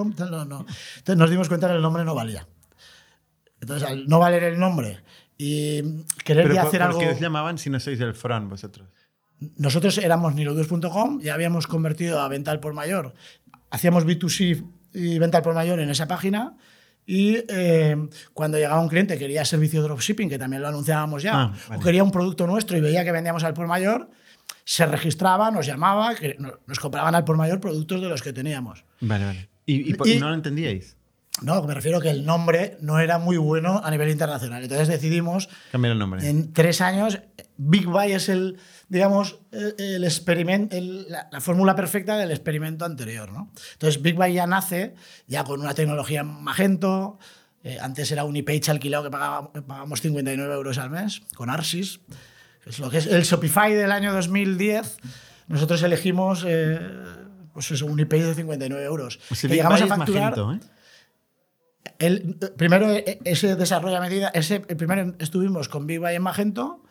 y 0.09 0.15
tal, 0.15 0.31
no, 0.31 0.45
no. 0.45 0.65
Entonces 0.97 1.17
nos 1.17 1.29
dimos 1.29 1.47
cuenta 1.47 1.67
que 1.67 1.75
el 1.75 1.81
nombre 1.81 2.05
no 2.05 2.15
valía. 2.15 2.47
Entonces, 3.59 3.87
al 3.87 4.07
no 4.07 4.19
valer 4.19 4.43
el 4.43 4.59
nombre 4.59 5.03
y 5.37 6.03
querer 6.23 6.43
Pero 6.43 6.55
ya 6.55 6.61
¿por, 6.61 6.67
hacer 6.67 6.79
por 6.81 6.87
algo... 6.87 6.99
qué 6.99 7.09
os 7.09 7.19
llamaban 7.19 7.57
si 7.57 7.69
no 7.69 7.79
sois 7.79 7.99
del 7.99 8.13
front 8.13 8.49
vosotros? 8.49 8.87
Nosotros 9.57 9.97
éramos 9.97 10.35
nilodues.com, 10.35 11.21
ya 11.21 11.33
habíamos 11.33 11.65
convertido 11.65 12.21
a 12.21 12.27
venta 12.27 12.51
al 12.51 12.59
por 12.59 12.73
mayor. 12.73 13.13
Hacíamos 13.71 14.05
B2C 14.05 14.65
y 14.93 15.19
venta 15.19 15.37
al 15.37 15.43
por 15.43 15.53
mayor 15.53 15.79
en 15.79 15.89
esa 15.89 16.07
página. 16.07 16.57
Y 17.11 17.37
eh, 17.47 17.97
cuando 18.35 18.59
llegaba 18.59 18.79
un 18.79 18.87
cliente 18.87 19.15
que 19.15 19.19
quería 19.21 19.43
servicio 19.43 19.81
dropshipping, 19.81 20.29
que 20.29 20.37
también 20.37 20.61
lo 20.61 20.67
anunciábamos 20.67 21.23
ya, 21.23 21.31
Ah, 21.41 21.53
vale. 21.67 21.81
o 21.81 21.83
quería 21.83 22.03
un 22.03 22.11
producto 22.11 22.45
nuestro 22.45 22.77
y 22.77 22.81
veía 22.81 23.03
que 23.03 23.11
vendíamos 23.11 23.43
al 23.43 23.55
por 23.55 23.65
mayor, 23.65 24.11
se 24.63 24.85
registraba, 24.85 25.49
nos 25.49 25.65
llamaba, 25.65 26.13
que 26.13 26.35
no- 26.37 26.53
nos 26.67 26.79
compraban 26.79 27.15
al 27.15 27.23
por 27.23 27.35
mayor 27.35 27.59
productos 27.59 27.99
de 28.01 28.09
los 28.09 28.21
que 28.21 28.31
teníamos. 28.31 28.83
Vale, 29.01 29.25
vale. 29.25 29.49
¿Y, 29.65 29.91
y 29.91 29.95
Y- 30.05 30.19
no 30.19 30.29
lo 30.29 30.35
entendíais? 30.35 30.97
No, 31.41 31.63
me 31.63 31.73
refiero 31.73 31.99
que 31.99 32.11
el 32.11 32.25
nombre 32.25 32.77
no 32.81 32.99
era 32.99 33.17
muy 33.17 33.37
bueno 33.37 33.81
a 33.83 33.89
nivel 33.89 34.09
internacional. 34.09 34.61
Entonces 34.61 34.87
decidimos 34.87 35.49
Cambiar 35.71 35.93
el 35.93 35.99
nombre. 35.99 36.27
en 36.29 36.53
tres 36.53 36.79
años, 36.81 37.19
Big 37.57 37.87
Buy 37.87 38.11
es 38.11 38.29
el, 38.29 38.57
digamos, 38.89 39.39
el, 39.51 39.75
el 39.77 40.03
experimento, 40.03 40.75
la, 40.79 41.29
la 41.31 41.41
fórmula 41.41 41.75
perfecta 41.75 42.17
del 42.17 42.31
experimento 42.31 42.85
anterior. 42.85 43.31
¿no? 43.31 43.51
Entonces, 43.73 44.01
Big 44.01 44.15
Buy 44.15 44.33
ya 44.33 44.47
nace 44.47 44.95
ya 45.27 45.43
con 45.43 45.61
una 45.61 45.73
tecnología 45.73 46.23
Magento. 46.23 47.19
eh, 47.63 47.77
antes 47.81 48.11
era 48.11 48.23
Unipage 48.23 48.71
alquilado 48.71 49.03
que 49.05 49.11
pagábamos, 49.11 49.51
pagábamos 49.67 50.01
59 50.01 50.53
euros 50.53 50.77
al 50.77 50.89
mes 50.89 51.21
con 51.35 51.49
Arsis. 51.49 51.99
Es 52.65 52.79
lo 52.79 52.89
que 52.89 52.97
es 52.97 53.05
el 53.07 53.23
Shopify 53.23 53.73
del 53.73 53.91
año 53.91 54.11
2010. 54.13 54.97
Nosotros 55.47 55.81
elegimos 55.83 56.43
eh, 56.47 56.79
pues 57.53 57.69
eso, 57.71 57.85
Unipage 57.85 58.23
de 58.23 58.35
59 58.35 58.83
euros. 58.85 59.19
O 59.31 59.35
sea, 59.35 59.47
Que 59.49 59.53
Big 59.53 59.57
llegamos 59.57 59.81
Buy 59.81 59.89
a 59.89 59.95
facturar- 59.95 60.35
Magento, 60.37 60.53
¿eh? 60.53 60.59
el, 61.99 62.35
primero, 62.55 62.91
e- 62.91 63.19
ese 63.25 63.55
desarrollo 63.55 63.97
a 63.97 64.01
medida, 64.01 64.29
ese, 64.29 64.59
primero 64.61 65.15
estuvimos 65.19 65.67
con 65.69 65.85
Big 65.87 65.99
Buy 65.99 66.15
en 66.15 66.21
Magento 66.21 66.83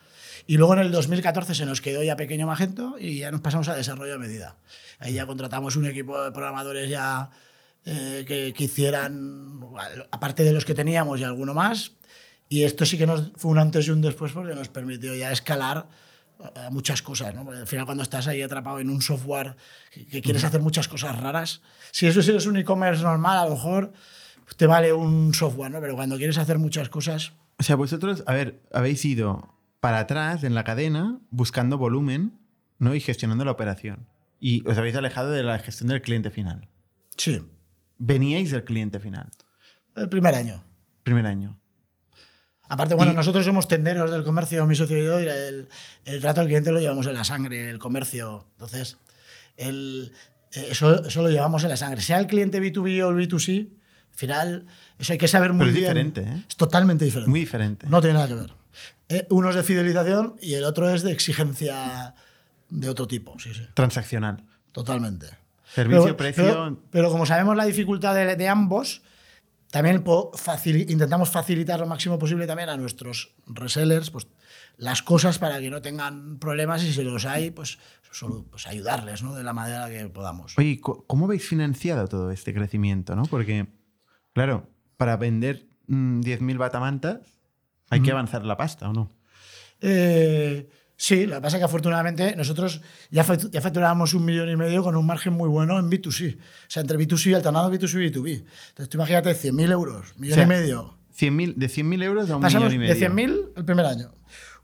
y 0.47 0.57
luego 0.57 0.75
en 0.75 0.81
el 0.81 0.93
2014 0.93 1.55
se 1.55 1.67
nos 1.67 1.81
quedó 1.81 2.03
ya 2.03 2.17
pequeño 2.17 2.47
Magento 2.47 2.97
y 2.99 3.19
ya 3.19 3.31
nos 3.31 3.41
pasamos 3.41 3.69
a 3.69 3.75
desarrollo 3.75 4.15
a 4.15 4.19
medida. 4.19 4.57
Ahí 4.99 5.15
ya 5.15 5.27
contratamos 5.27 5.77
un 5.77 5.87
equipo 5.87 6.23
de 6.23 6.33
programadores 6.33 6.89
ya 6.89 7.31
eh, 7.85 8.25
que, 8.27 8.53
que 8.53 8.65
hicieran, 8.65 9.61
aparte 10.11 10.45
de 10.45 10.53
los 10.53 10.65
que 10.65 10.75
teníamos 10.75 11.21
y 11.21 11.25
alguno 11.25 11.55
más, 11.55 11.93
y 12.49 12.65
esto 12.65 12.87
sí 12.87 12.97
que 12.97 13.07
nos 13.07 13.33
fue 13.37 13.51
un 13.51 13.59
antes 13.59 13.87
y 13.87 13.91
un 13.91 14.01
después 14.01 14.33
porque 14.33 14.55
nos 14.55 14.69
permitió 14.69 15.15
ya 15.15 15.31
escalar 15.33 15.87
a 16.55 16.71
muchas 16.71 17.03
cosas, 17.03 17.35
¿no? 17.35 17.45
Porque 17.45 17.61
al 17.61 17.67
final 17.67 17.85
cuando 17.85 18.03
estás 18.03 18.27
ahí 18.29 18.43
atrapado 18.43 18.79
en 18.79 18.91
un 18.91 19.03
software 19.03 19.57
que, 19.93 20.07
que 20.07 20.23
quieres 20.23 20.45
hacer 20.45 20.61
muchas 20.61 20.89
cosas 20.89 21.19
raras, 21.21 21.63
si 21.91 22.07
eso 22.07 22.23
sí 22.23 22.31
es 22.31 22.47
un 22.47 22.57
e-commerce 22.57 23.03
normal, 23.03 23.39
a 23.39 23.45
lo 23.45 23.51
mejor 23.57 23.93
te 24.57 24.67
vale 24.67 24.93
un 24.93 25.35
software, 25.35 25.71
¿no? 25.71 25.81
Pero 25.81 25.95
cuando 25.95 26.17
quieres 26.17 26.39
hacer 26.39 26.59
muchas 26.59 26.89
cosas, 26.89 27.33
O 27.59 27.63
sea, 27.63 27.77
vosotros, 27.77 28.23
a 28.27 28.35
ver, 28.35 28.61
habéis 28.73 29.05
ido 29.05 29.53
para 29.81 30.01
atrás 30.01 30.45
en 30.45 30.55
la 30.55 30.65
cadena 30.65 31.21
buscando 31.31 31.79
volumen 31.79 32.39
¿no? 32.79 32.95
y 32.95 33.01
gestionando 33.01 33.45
la 33.45 33.51
operación. 33.53 34.07
Y 34.41 34.67
os 34.69 34.79
habéis 34.79 34.97
alejado 34.97 35.31
de 35.31 35.43
la 35.43 35.59
gestión 35.59 35.89
del 35.89 36.03
cliente 36.03 36.31
final. 36.31 36.69
sí, 37.17 37.41
Veníais 38.01 38.53
del 38.53 38.63
cliente 38.63 39.01
final, 39.01 39.29
el 39.97 40.09
primer 40.09 40.35
año. 40.37 40.63
primer 41.03 41.27
año. 41.27 41.59
Aparte, 42.69 42.95
bueno, 42.95 43.11
Y- 43.13 43.15
nosotros 43.17 43.45
somos 43.45 43.67
tenderos 43.67 44.11
del 44.11 44.23
comercio, 44.23 44.65
mi 44.67 44.77
socio 44.77 44.97
y 45.03 45.05
yo, 45.05 45.21
y 45.21 45.27
el, 45.27 45.69
el 46.05 46.21
trato 46.21 46.41
al 46.43 46.47
cliente 46.47 46.71
lo 46.71 46.79
llevamos 46.79 47.07
en 47.09 47.15
la 47.15 47.25
sangre, 47.25 47.69
el 47.71 47.79
comercio. 47.81 48.47
Entonces, 48.53 48.99
el, 49.57 50.13
eso, 50.53 51.05
eso 51.05 51.23
lo 51.23 51.31
llevamos 51.31 51.65
en 51.65 51.71
la 51.71 51.77
sangre. 51.77 52.01
Sea 52.03 52.19
el 52.21 52.27
cliente 52.29 52.61
B2B 52.63 53.03
o 53.03 53.11
el 53.11 53.17
B2C, 53.29 53.69
final, 54.19 54.67
eso 54.99 55.13
hay 55.13 55.19
que 55.19 55.29
saber 55.29 55.53
muy 55.53 55.61
Pero 55.67 55.71
es 55.71 55.75
bien. 55.77 55.85
diferente, 55.87 56.21
¿eh? 56.23 56.45
Es 56.49 56.57
totalmente 56.57 57.05
diferente. 57.05 57.31
Muy 57.31 57.41
diferente. 57.41 57.87
No 57.89 58.01
tiene 58.01 58.15
nada 58.15 58.29
que 58.29 58.35
ver. 58.35 58.53
Eh, 59.09 59.27
uno 59.31 59.51
es 59.51 59.57
de 59.57 59.63
fidelización 59.63 60.35
y 60.43 60.55
el 60.55 60.65
otro 60.65 60.91
es 60.91 61.03
de 61.03 61.13
exigencia 61.13 62.15
de 62.69 62.89
otro 62.89 63.07
tipo. 63.07 63.39
Sí, 63.39 63.55
sí. 63.55 63.63
Transaccional. 63.75 64.45
Totalmente. 64.73 65.27
Servicio, 65.75 66.03
Pero- 66.05 66.17
precio. 66.17 66.45
Pero, 66.45 66.83
pero 66.91 67.11
como 67.11 67.27
sabemos 67.27 67.57
la 67.57 67.65
dificultad 67.65 68.15
de, 68.15 68.37
de 68.37 68.49
ambos, 68.49 69.03
también 69.71 70.03
facili- 70.05 70.91
intentamos 70.91 71.31
facilitar 71.31 71.79
lo 71.81 71.87
máximo 71.87 72.19
posible 72.19 72.47
también 72.47 72.69
a 72.71 72.77
nuestros 72.77 73.35
resellers 73.47 74.11
pues, 74.11 74.27
las 74.79 75.03
cosas 75.03 75.39
para 75.39 75.59
que 75.61 75.71
no 75.71 75.81
tengan 75.83 76.39
problemas 76.39 76.83
y 76.85 76.93
si 76.93 77.03
los 77.05 77.25
hay, 77.25 77.51
pues, 77.51 77.79
solo, 78.11 78.47
pues 78.51 78.67
ayudarles 78.67 79.23
¿no? 79.23 79.35
de 79.35 79.43
la 79.45 79.53
manera 79.53 79.89
que 79.91 80.09
podamos. 80.09 80.57
Oye, 80.59 80.81
¿cómo 80.81 81.27
habéis 81.27 81.47
financiado 81.47 82.09
todo 82.09 82.31
este 82.31 82.55
crecimiento? 82.55 83.15
¿no? 83.17 83.25
Porque, 83.25 83.67
claro, 84.39 84.69
para 84.97 85.17
vender 85.17 85.67
mm, 85.89 86.21
10.000 86.21 86.57
batamantas 86.59 87.19
hay 87.91 88.01
que 88.03 88.11
avanzar 88.13 88.45
la 88.45 88.57
pasta, 88.57 88.89
¿o 88.89 88.93
no? 88.93 89.09
Eh, 89.81 90.69
sí, 90.97 91.27
lo 91.27 91.37
que 91.37 91.41
pasa 91.43 91.57
es 91.57 91.61
que 91.61 91.65
afortunadamente 91.65 92.35
nosotros 92.37 92.83
ya, 93.11 93.25
fact- 93.25 93.51
ya 93.51 93.61
facturábamos 93.61 94.15
un 94.15 94.25
millón 94.25 94.49
y 94.51 94.57
medio 94.57 94.83
con 94.83 94.97
un 94.97 95.07
margen 95.07 95.33
muy 95.33 95.49
bueno 95.49 95.79
en 95.79 95.91
B2C. 95.91 96.37
O 96.37 96.41
sea, 96.69 96.83
entre 96.83 96.99
B2C, 96.99 97.35
alternado 97.35 97.71
B2C 97.73 98.05
y 98.07 98.11
B2B. 98.13 98.45
Entonces, 98.71 98.89
tú 98.89 98.97
imagínate 98.99 99.31
100.000 99.35 99.71
euros, 99.73 100.15
millón 100.19 100.33
O 100.33 100.35
sea, 100.37 100.45
y 100.45 100.47
medio. 100.47 100.95
100.000 101.19 101.55
de 101.55 101.67
100.000 101.69 102.03
euros 102.05 102.31
a 102.31 102.37
un 102.37 102.43
Pasamos 102.43 102.69
millón 102.73 102.75
y 102.85 102.89
medio. 102.89 102.95
de 102.95 103.09
100.000 103.09 103.53
el 103.57 103.65
primer 103.65 103.87
año. 103.87 104.13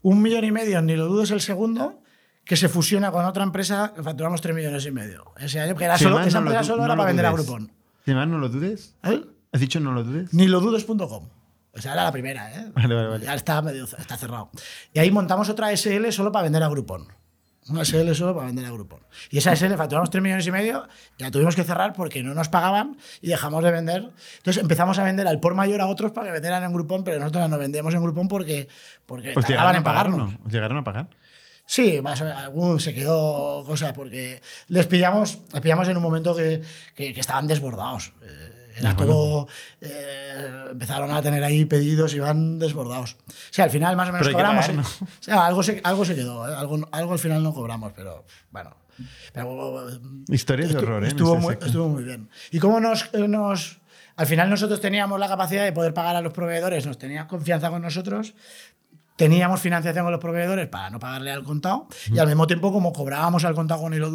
Un 0.02 0.20
millón 0.22 0.44
y 0.44 0.52
medio, 0.52 0.82
ni 0.82 0.94
lo 0.96 1.06
dudes, 1.06 1.30
el 1.30 1.40
segundo, 1.40 2.02
que 2.44 2.56
se 2.56 2.68
fusiona 2.68 3.10
con 3.10 3.24
otra 3.24 3.42
empresa 3.42 3.92
que 3.96 4.02
facturamos 4.02 4.40
3 4.42 4.54
millones 4.54 4.84
y 4.86 4.90
medio. 4.90 5.32
Ese 5.38 5.60
año, 5.60 5.72
porque 5.72 5.86
era 5.86 5.96
Si 5.96 6.04
solo, 6.04 6.20
esa 6.20 6.40
no 6.40 6.46
empresa 6.50 6.64
solo 6.64 6.78
no 6.80 6.84
era 6.86 6.96
para 6.96 7.06
vender 7.06 7.26
a. 7.26 7.32
Groupon. 7.32 7.72
Si 8.04 8.10
además 8.10 8.28
no 8.28 8.38
lo 8.38 8.48
dudes. 8.50 8.94
¿Eh? 9.04 9.22
¿Has 9.54 9.60
dicho 9.60 9.80
no 9.80 9.92
lo 9.92 10.04
dudes? 10.04 10.34
Ni 10.34 10.46
lo 10.48 10.60
dudes.com. 10.60 11.28
Esa 11.72 11.92
era 11.94 12.04
la 12.04 12.12
primera, 12.12 12.52
¿eh? 12.54 12.70
Vale, 12.74 12.94
vale, 12.94 13.08
vale. 13.08 13.24
Ya 13.24 13.34
está, 13.34 13.62
medio, 13.62 13.84
está 13.84 14.16
cerrado. 14.16 14.50
Y 14.92 14.98
ahí 14.98 15.10
montamos 15.10 15.48
otra 15.48 15.70
SL 15.76 16.10
solo 16.10 16.30
para 16.30 16.42
vender 16.42 16.62
a 16.62 16.68
Groupon. 16.68 17.06
Una 17.68 17.82
SL 17.84 18.12
solo 18.14 18.34
para 18.34 18.46
vender 18.46 18.64
a 18.66 18.70
Groupon. 18.70 19.00
Y 19.30 19.38
esa 19.38 19.56
SL 19.56 19.74
facturamos 19.76 20.10
3 20.10 20.22
millones 20.22 20.46
y 20.46 20.50
medio 20.52 20.86
la 21.18 21.30
tuvimos 21.30 21.56
que 21.56 21.64
cerrar 21.64 21.94
porque 21.94 22.22
no 22.22 22.34
nos 22.34 22.48
pagaban 22.50 22.96
y 23.22 23.28
dejamos 23.28 23.64
de 23.64 23.70
vender. 23.72 24.10
Entonces 24.36 24.62
empezamos 24.62 24.98
a 24.98 25.02
vender 25.04 25.26
al 25.26 25.40
por 25.40 25.54
mayor 25.54 25.80
a 25.80 25.86
otros 25.86 26.12
para 26.12 26.26
que 26.26 26.32
vendieran 26.34 26.62
en 26.62 26.72
Groupon, 26.74 27.02
pero 27.04 27.18
nosotros 27.18 27.48
no 27.48 27.56
vendíamos 27.58 27.94
en 27.94 28.02
Groupon 28.02 28.28
porque, 28.28 28.68
porque 29.06 29.32
¿Os 29.34 29.44
tardaban 29.46 29.76
en 29.76 29.80
a 29.80 29.84
pagar 29.84 30.06
o 30.08 30.10
pagarnos. 30.10 30.32
no? 30.40 30.46
¿Os 30.46 30.52
llegaron 30.52 30.76
a 30.76 30.84
pagar? 30.84 31.08
Sí, 31.66 32.00
más 32.02 32.20
o 32.20 32.24
menos, 32.24 32.38
algún 32.40 32.78
se 32.80 32.92
quedó 32.94 33.64
cosa 33.64 33.94
porque 33.94 34.42
les 34.68 34.86
pillamos, 34.86 35.38
les 35.52 35.62
pillamos 35.62 35.88
en 35.88 35.96
un 35.96 36.02
momento 36.02 36.36
que, 36.36 36.60
que- 36.94 37.14
que 37.14 37.20
estaban 37.20 37.46
desbordados. 37.46 38.12
Eh, 38.22 38.50
Era 38.76 38.96
todo. 38.96 39.48
eh, 39.80 40.64
empezaron 40.70 41.10
a 41.10 41.22
tener 41.22 41.42
ahí 41.44 41.64
pedidos 41.64 42.14
y 42.14 42.18
van 42.18 42.58
desbordados. 42.58 43.16
O 43.28 43.32
sea, 43.50 43.64
al 43.66 43.70
final 43.70 43.96
más 43.96 44.08
o 44.08 44.12
menos 44.12 44.26
Pero 44.26 44.38
cobramos. 44.38 44.66
pagar. 44.66 44.82
¿no? 44.82 45.06
O 45.06 45.22
sea, 45.22 45.46
algo 45.46 45.62
se, 45.62 45.80
algo 45.84 46.04
se 46.04 46.14
quedó, 46.14 46.48
¿eh? 46.48 46.54
algo, 46.56 46.88
algo 46.90 47.12
al 47.12 47.18
final 47.18 47.42
no 47.42 47.54
cobramos, 47.54 47.92
pero 47.94 48.24
bueno. 48.50 48.76
Pero, 49.32 49.88
Historias 50.28 50.72
de 50.72 50.78
horror, 50.78 51.04
¿eh? 51.04 51.08
Estuvo 51.08 51.36
muy, 51.36 51.54
estuvo 51.54 51.88
muy 51.88 52.04
bien. 52.04 52.28
¿Y 52.52 52.58
cómo 52.60 52.78
nos, 52.78 53.10
eh, 53.12 53.26
nos. 53.26 53.80
Al 54.16 54.26
final 54.26 54.48
nosotros 54.48 54.80
teníamos 54.80 55.18
la 55.18 55.26
capacidad 55.26 55.64
de 55.64 55.72
poder 55.72 55.92
pagar 55.92 56.14
a 56.14 56.20
los 56.20 56.32
proveedores, 56.32 56.86
nos 56.86 56.98
tenían 56.98 57.26
confianza 57.26 57.70
con 57.70 57.82
nosotros, 57.82 58.34
teníamos 59.16 59.60
financiación 59.60 60.04
con 60.04 60.12
los 60.12 60.20
proveedores 60.20 60.68
para 60.68 60.90
no 60.90 61.00
pagarle 61.00 61.32
al 61.32 61.42
contado, 61.42 61.88
y 62.12 62.18
al 62.20 62.28
mismo 62.28 62.46
tiempo, 62.46 62.72
como 62.72 62.92
cobrábamos 62.92 63.44
al 63.44 63.56
contado 63.56 63.80
con 63.80 63.90
Ni 63.90 63.98
lo 63.98 64.10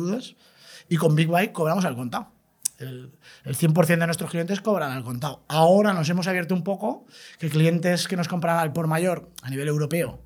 y 0.87 0.95
con 0.97 1.15
Big 1.15 1.27
Bike 1.27 1.51
cobramos 1.51 1.83
al 1.85 1.95
contado. 1.95 2.31
El, 2.79 3.11
el 3.43 3.55
100% 3.55 3.85
de 3.87 4.05
nuestros 4.05 4.29
clientes 4.31 4.61
cobran 4.61 4.91
al 4.91 5.03
contado. 5.03 5.43
Ahora 5.47 5.93
nos 5.93 6.09
hemos 6.09 6.27
abierto 6.27 6.55
un 6.55 6.63
poco, 6.63 7.05
que 7.37 7.49
clientes 7.49 8.07
que 8.07 8.15
nos 8.15 8.27
compran 8.27 8.57
al 8.57 8.71
por 8.73 8.87
mayor 8.87 9.29
a 9.41 9.49
nivel 9.49 9.67
europeo 9.67 10.21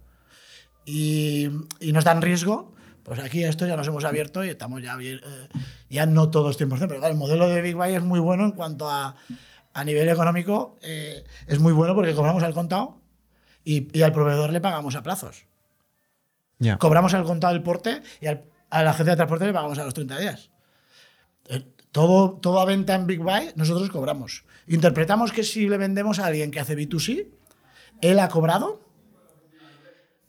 y, 0.85 1.49
y 1.79 1.91
nos 1.93 2.03
dan 2.03 2.21
riesgo, 2.21 2.73
pues 3.03 3.19
aquí 3.19 3.43
esto 3.43 3.65
ya 3.65 3.75
nos 3.75 3.87
hemos 3.87 4.03
abierto 4.05 4.43
y 4.45 4.49
estamos 4.49 4.81
ya, 4.81 4.97
eh, 5.01 5.19
ya 5.89 6.05
no 6.05 6.29
todos 6.29 6.59
100%, 6.59 6.69
pero 6.87 6.99
claro, 6.99 7.07
el 7.13 7.17
modelo 7.17 7.47
de 7.49 7.61
Big 7.61 7.75
Buy 7.75 7.95
es 7.95 8.03
muy 8.03 8.19
bueno 8.19 8.45
en 8.45 8.51
cuanto 8.51 8.89
a, 8.89 9.15
a 9.73 9.83
nivel 9.83 10.07
económico, 10.09 10.77
eh, 10.81 11.23
es 11.47 11.59
muy 11.59 11.73
bueno 11.73 11.95
porque 11.95 12.13
cobramos 12.13 12.43
al 12.43 12.53
contado 12.53 13.01
y, 13.63 13.87
y 13.97 14.03
al 14.03 14.11
proveedor 14.13 14.51
le 14.51 14.61
pagamos 14.61 14.95
a 14.95 15.03
plazos. 15.03 15.45
Cobramos 16.77 17.13
al 17.13 17.23
contado 17.23 17.53
el 17.55 17.63
porte 17.63 18.01
y 18.21 18.27
al- 18.27 18.43
a 18.69 18.83
la 18.83 18.91
agencia 18.91 19.11
de 19.13 19.17
transporte 19.17 19.45
le 19.45 19.53
pagamos 19.53 19.77
a 19.79 19.83
los 19.85 19.93
30 19.93 20.17
días. 20.19 20.49
Eh, 21.49 21.72
Todo, 21.93 22.33
toda 22.41 22.65
venta 22.65 22.95
en 22.95 23.07
Big 23.07 23.19
Buy 23.19 23.53
nosotros 23.55 23.89
cobramos. 23.89 24.43
Interpretamos 24.67 25.31
que 25.31 25.43
si 25.43 25.69
le 25.69 25.77
vendemos 25.77 26.19
a 26.19 26.25
alguien 26.25 26.51
que 26.51 26.59
hace 26.59 26.75
B2C, 26.75 27.27
él 28.01 28.19
ha 28.19 28.27
cobrado, 28.27 28.81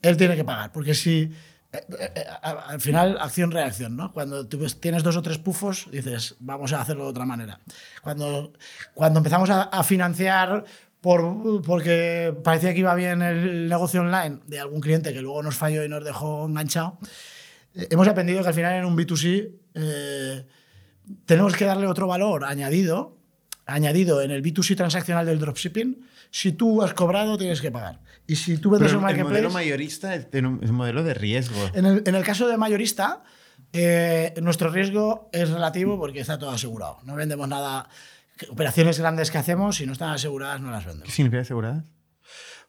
él 0.03 0.17
tiene 0.17 0.37
que 0.37 0.45
pagar. 0.45 0.71
Porque 0.71 0.95
si. 0.95 1.33
eh, 1.73 1.81
eh, 1.99 2.13
eh, 2.15 2.25
Al 2.43 2.81
final, 2.81 3.17
acción-reacción, 3.19 3.97
¿no? 3.97 4.13
Cuando 4.13 4.47
tienes 4.47 5.03
dos 5.03 5.17
o 5.17 5.23
tres 5.23 5.39
pufos, 5.39 5.89
dices, 5.91 6.37
vamos 6.39 6.73
a 6.73 6.81
hacerlo 6.83 7.05
de 7.05 7.11
otra 7.11 7.25
manera. 7.25 7.59
Cuando, 8.03 8.53
cuando 8.93 9.19
empezamos 9.21 9.49
a, 9.51 9.63
a 9.63 9.83
financiar 9.83 10.65
por, 11.01 11.63
porque 11.63 12.35
parecía 12.45 12.73
que 12.75 12.81
iba 12.81 12.95
bien 12.95 13.23
el 13.23 13.69
negocio 13.69 14.03
online 14.03 14.41
de 14.47 14.61
algún 14.61 14.81
cliente 14.81 15.13
que 15.13 15.21
luego 15.23 15.43
nos 15.43 15.57
falló 15.57 15.83
y 15.85 15.89
nos 15.89 16.05
dejó 16.05 16.47
enganchado, 16.47 16.99
eh, 17.75 17.89
hemos 17.91 18.07
aprendido 18.09 18.43
que 18.43 18.49
al 18.49 18.55
final 18.55 18.75
en 18.75 18.85
un 18.85 18.97
B2C 18.97 19.51
eh, 19.75 20.47
tenemos 21.27 21.55
que 21.57 21.65
darle 21.65 21.87
otro 21.87 22.07
valor 22.07 22.45
añadido, 22.45 23.17
añadido 23.67 24.23
en 24.23 24.31
el 24.31 24.43
B2C 24.43 24.77
transaccional 24.77 25.27
del 25.27 25.39
dropshipping. 25.39 26.07
Si 26.31 26.53
tú 26.53 26.83
has 26.83 26.95
cobrado, 26.95 27.39
tienes 27.39 27.61
que 27.61 27.71
pagar. 27.71 28.01
Y 28.27 28.37
si 28.37 28.59
tú 28.59 28.71
vendes 28.71 28.89
Pero 28.93 28.99
un 29.01 29.09
el 29.09 29.17
modelo 29.17 29.29
marketplace. 29.29 29.55
mayorista 29.55 30.15
es 30.15 30.27
un 30.43 30.75
modelo 30.75 31.03
de 31.03 31.15
riesgo. 31.15 31.71
En 31.75 31.87
el, 31.87 32.03
en 32.07 32.15
el 32.15 32.25
caso 32.25 32.49
de 32.49 32.57
mayorista, 32.57 33.23
eh, 33.73 34.35
nuestro 34.43 34.71
riesgo 34.71 35.29
es 35.33 35.51
relativo 35.51 35.99
porque 35.99 36.21
está 36.21 36.39
todo 36.39 36.51
asegurado. 36.51 36.99
No 37.05 37.15
vendemos 37.15 37.49
nada. 37.49 37.89
Operaciones 38.51 38.99
grandes 38.99 39.31
que 39.31 39.39
hacemos, 39.39 39.77
si 39.77 39.87
no 39.87 39.93
están 39.93 40.11
aseguradas, 40.11 40.61
no 40.61 40.71
las 40.71 40.83
¿Qué 40.83 40.89
vendemos. 40.89 41.15
significa 41.15 41.43
aseguradas? 41.43 41.85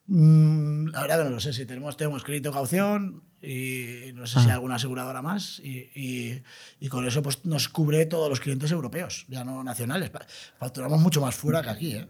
Mm, 0.07 0.87
la 0.89 1.01
verdad 1.01 1.17
que 1.19 1.23
no 1.25 1.29
lo 1.31 1.39
sé. 1.39 1.53
Si 1.53 1.65
tenemos, 1.65 1.97
tenemos 1.97 2.23
crédito 2.23 2.51
caución 2.51 3.23
y 3.41 4.11
no 4.13 4.27
sé 4.27 4.39
si 4.39 4.45
hay 4.47 4.51
alguna 4.53 4.75
aseguradora 4.75 5.21
más. 5.21 5.59
Y, 5.63 5.89
y- 5.95 6.43
y 6.79 6.89
con 6.89 7.05
eso 7.07 7.21
pues, 7.21 7.43
nos 7.45 7.69
cubre 7.69 8.05
todos 8.05 8.29
los 8.29 8.39
clientes 8.39 8.71
europeos, 8.71 9.25
ya 9.27 9.43
no 9.43 9.63
nacionales. 9.63 10.11
Facturamos 10.59 10.99
mucho 11.01 11.21
más 11.21 11.35
fuera 11.35 11.61
que 11.61 11.69
aquí. 11.69 11.95
¿eh? 11.95 12.07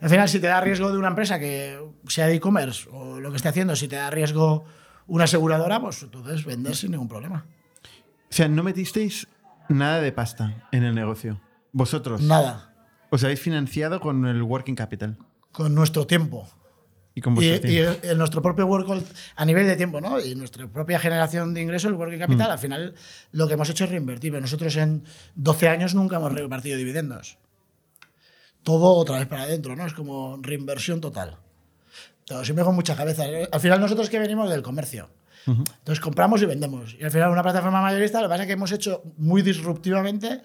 Al 0.00 0.10
final, 0.10 0.28
si 0.28 0.38
te 0.38 0.46
da 0.46 0.60
riesgo 0.60 0.92
de 0.92 0.98
una 0.98 1.08
empresa 1.08 1.38
que 1.40 1.78
sea 2.06 2.26
de 2.26 2.34
e-commerce 2.36 2.88
o 2.92 3.18
lo 3.18 3.30
que 3.30 3.36
esté 3.36 3.48
haciendo, 3.48 3.74
si 3.74 3.88
te 3.88 3.96
da 3.96 4.10
riesgo 4.10 4.64
una 5.08 5.24
aseguradora, 5.24 5.80
pues 5.80 6.02
entonces 6.04 6.44
vendes 6.44 6.78
sin 6.78 6.92
ningún 6.92 7.08
problema. 7.08 7.46
O 8.30 8.32
sea, 8.32 8.46
no 8.46 8.62
metisteis 8.62 9.26
nada 9.68 10.00
de 10.00 10.12
pasta 10.12 10.68
en 10.70 10.84
el 10.84 10.94
negocio. 10.94 11.40
Vosotros. 11.72 12.20
Nada. 12.20 12.74
Os 13.10 13.24
habéis 13.24 13.40
financiado 13.40 14.00
con 14.00 14.26
el 14.26 14.42
working 14.42 14.76
capital. 14.76 15.16
Con 15.50 15.74
nuestro 15.74 16.06
tiempo. 16.06 16.48
Y 17.18 17.20
con 17.20 17.36
Y, 17.42 17.46
y 17.46 17.78
en 17.78 18.16
nuestro 18.16 18.40
propio 18.40 18.66
work 18.66 19.04
a 19.34 19.44
nivel 19.44 19.66
de 19.66 19.74
tiempo, 19.74 20.00
¿no? 20.00 20.20
Y 20.20 20.36
nuestra 20.36 20.68
propia 20.68 21.00
generación 21.00 21.52
de 21.52 21.62
ingresos, 21.62 21.90
el 21.90 21.96
working 21.96 22.20
capital, 22.20 22.52
al 22.52 22.60
final 22.60 22.94
lo 23.32 23.48
que 23.48 23.54
hemos 23.54 23.68
hecho 23.68 23.84
es 23.84 23.90
reinvertir. 23.90 24.30
Pero 24.30 24.40
nosotros 24.40 24.76
en 24.76 25.02
12 25.34 25.68
años 25.68 25.96
nunca 25.96 26.16
hemos 26.16 26.32
repartido 26.32 26.76
dividendos. 26.76 27.38
Todo 28.62 28.94
otra 28.94 29.18
vez 29.18 29.26
para 29.26 29.42
adentro, 29.42 29.74
¿no? 29.74 29.84
Es 29.84 29.94
como 29.94 30.38
reinversión 30.40 31.00
total. 31.00 31.38
Pero 32.28 32.44
siempre 32.44 32.64
con 32.64 32.76
mucha 32.76 32.94
cabeza. 32.94 33.24
Al 33.50 33.60
final 33.60 33.80
nosotros 33.80 34.08
que 34.08 34.20
venimos 34.20 34.48
del 34.48 34.62
comercio. 34.62 35.10
Entonces 35.44 35.98
compramos 35.98 36.40
y 36.42 36.46
vendemos. 36.46 36.94
Y 37.00 37.02
al 37.02 37.10
final 37.10 37.30
una 37.30 37.42
plataforma 37.42 37.82
mayorista, 37.82 38.20
lo 38.20 38.28
que 38.28 38.30
pasa 38.30 38.42
es 38.42 38.46
que 38.46 38.52
hemos 38.52 38.70
hecho 38.70 39.02
muy 39.16 39.42
disruptivamente 39.42 40.40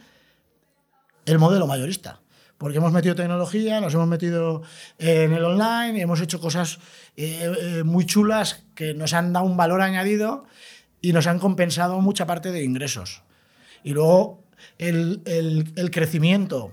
el 1.25 1.37
modelo 1.37 1.67
mayorista. 1.67 2.22
Porque 2.63 2.77
hemos 2.77 2.93
metido 2.93 3.13
tecnología, 3.13 3.81
nos 3.81 3.93
hemos 3.93 4.07
metido 4.07 4.61
en 4.97 5.33
el 5.33 5.43
online 5.43 5.99
hemos 5.99 6.21
hecho 6.21 6.39
cosas 6.39 6.79
eh, 7.17 7.51
eh, 7.59 7.83
muy 7.83 8.05
chulas 8.05 8.63
que 8.73 8.93
nos 8.93 9.11
han 9.11 9.33
dado 9.33 9.45
un 9.45 9.57
valor 9.57 9.81
añadido 9.81 10.45
y 11.01 11.11
nos 11.11 11.27
han 11.27 11.39
compensado 11.39 11.99
mucha 11.99 12.25
parte 12.25 12.53
de 12.53 12.63
ingresos. 12.63 13.21
Y 13.83 13.89
luego 13.91 14.45
el, 14.77 15.21
el- 15.25 15.91
crecimiento. 15.91 16.71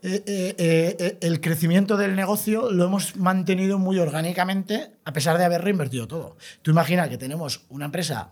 eh, 0.00 1.18
el 1.20 1.40
crecimiento 1.40 1.96
del 1.96 2.14
negocio 2.14 2.70
lo 2.70 2.84
hemos 2.84 3.16
mantenido 3.16 3.80
muy 3.80 3.98
orgánicamente 3.98 4.92
a 5.04 5.12
pesar 5.12 5.38
de 5.38 5.44
haber 5.44 5.62
reinvertido 5.64 6.06
todo. 6.06 6.36
Tú 6.62 6.70
imagina 6.70 7.08
que 7.08 7.18
tenemos 7.18 7.62
una 7.68 7.86
empresa, 7.86 8.30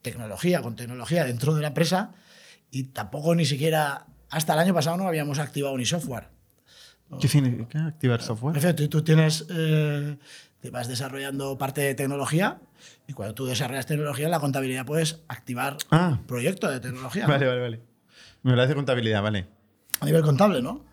tecnología 0.00 0.62
con 0.62 0.76
tecnología 0.76 1.24
dentro 1.24 1.56
de 1.56 1.62
la 1.62 1.68
empresa 1.68 2.12
y 2.70 2.84
tampoco 2.84 3.34
ni 3.34 3.46
siquiera 3.46 4.06
hasta 4.30 4.52
el 4.54 4.58
año 4.60 4.74
pasado 4.74 4.96
no 4.96 5.06
habíamos 5.06 5.38
activado 5.38 5.76
ni 5.76 5.84
software. 5.84 6.28
¿Qué 7.20 7.26
significa 7.28 7.86
activar 7.86 8.22
software? 8.22 8.52
Perfecto, 8.54 8.82
y 8.84 8.88
tú 8.88 9.02
tienes, 9.02 9.44
eh, 9.50 10.16
te 10.60 10.70
vas 10.70 10.86
desarrollando 10.86 11.58
parte 11.58 11.80
de 11.80 11.94
tecnología 11.94 12.60
y 13.08 13.12
cuando 13.14 13.34
tú 13.34 13.46
desarrollas 13.46 13.86
tecnología 13.86 14.26
en 14.26 14.30
la 14.30 14.38
contabilidad 14.40 14.86
puedes 14.86 15.20
activar 15.26 15.76
Ah. 15.90 16.20
proyecto 16.28 16.70
de 16.70 16.78
tecnología. 16.78 17.26
¿no? 17.26 17.32
Vale, 17.32 17.46
vale, 17.48 17.60
vale. 17.60 17.80
Me 18.42 18.54
lo 18.54 18.62
hace 18.62 18.74
contabilidad, 18.76 19.22
vale. 19.22 19.46
A 20.00 20.04
nivel 20.06 20.22
contable, 20.22 20.62
¿no? 20.62 20.84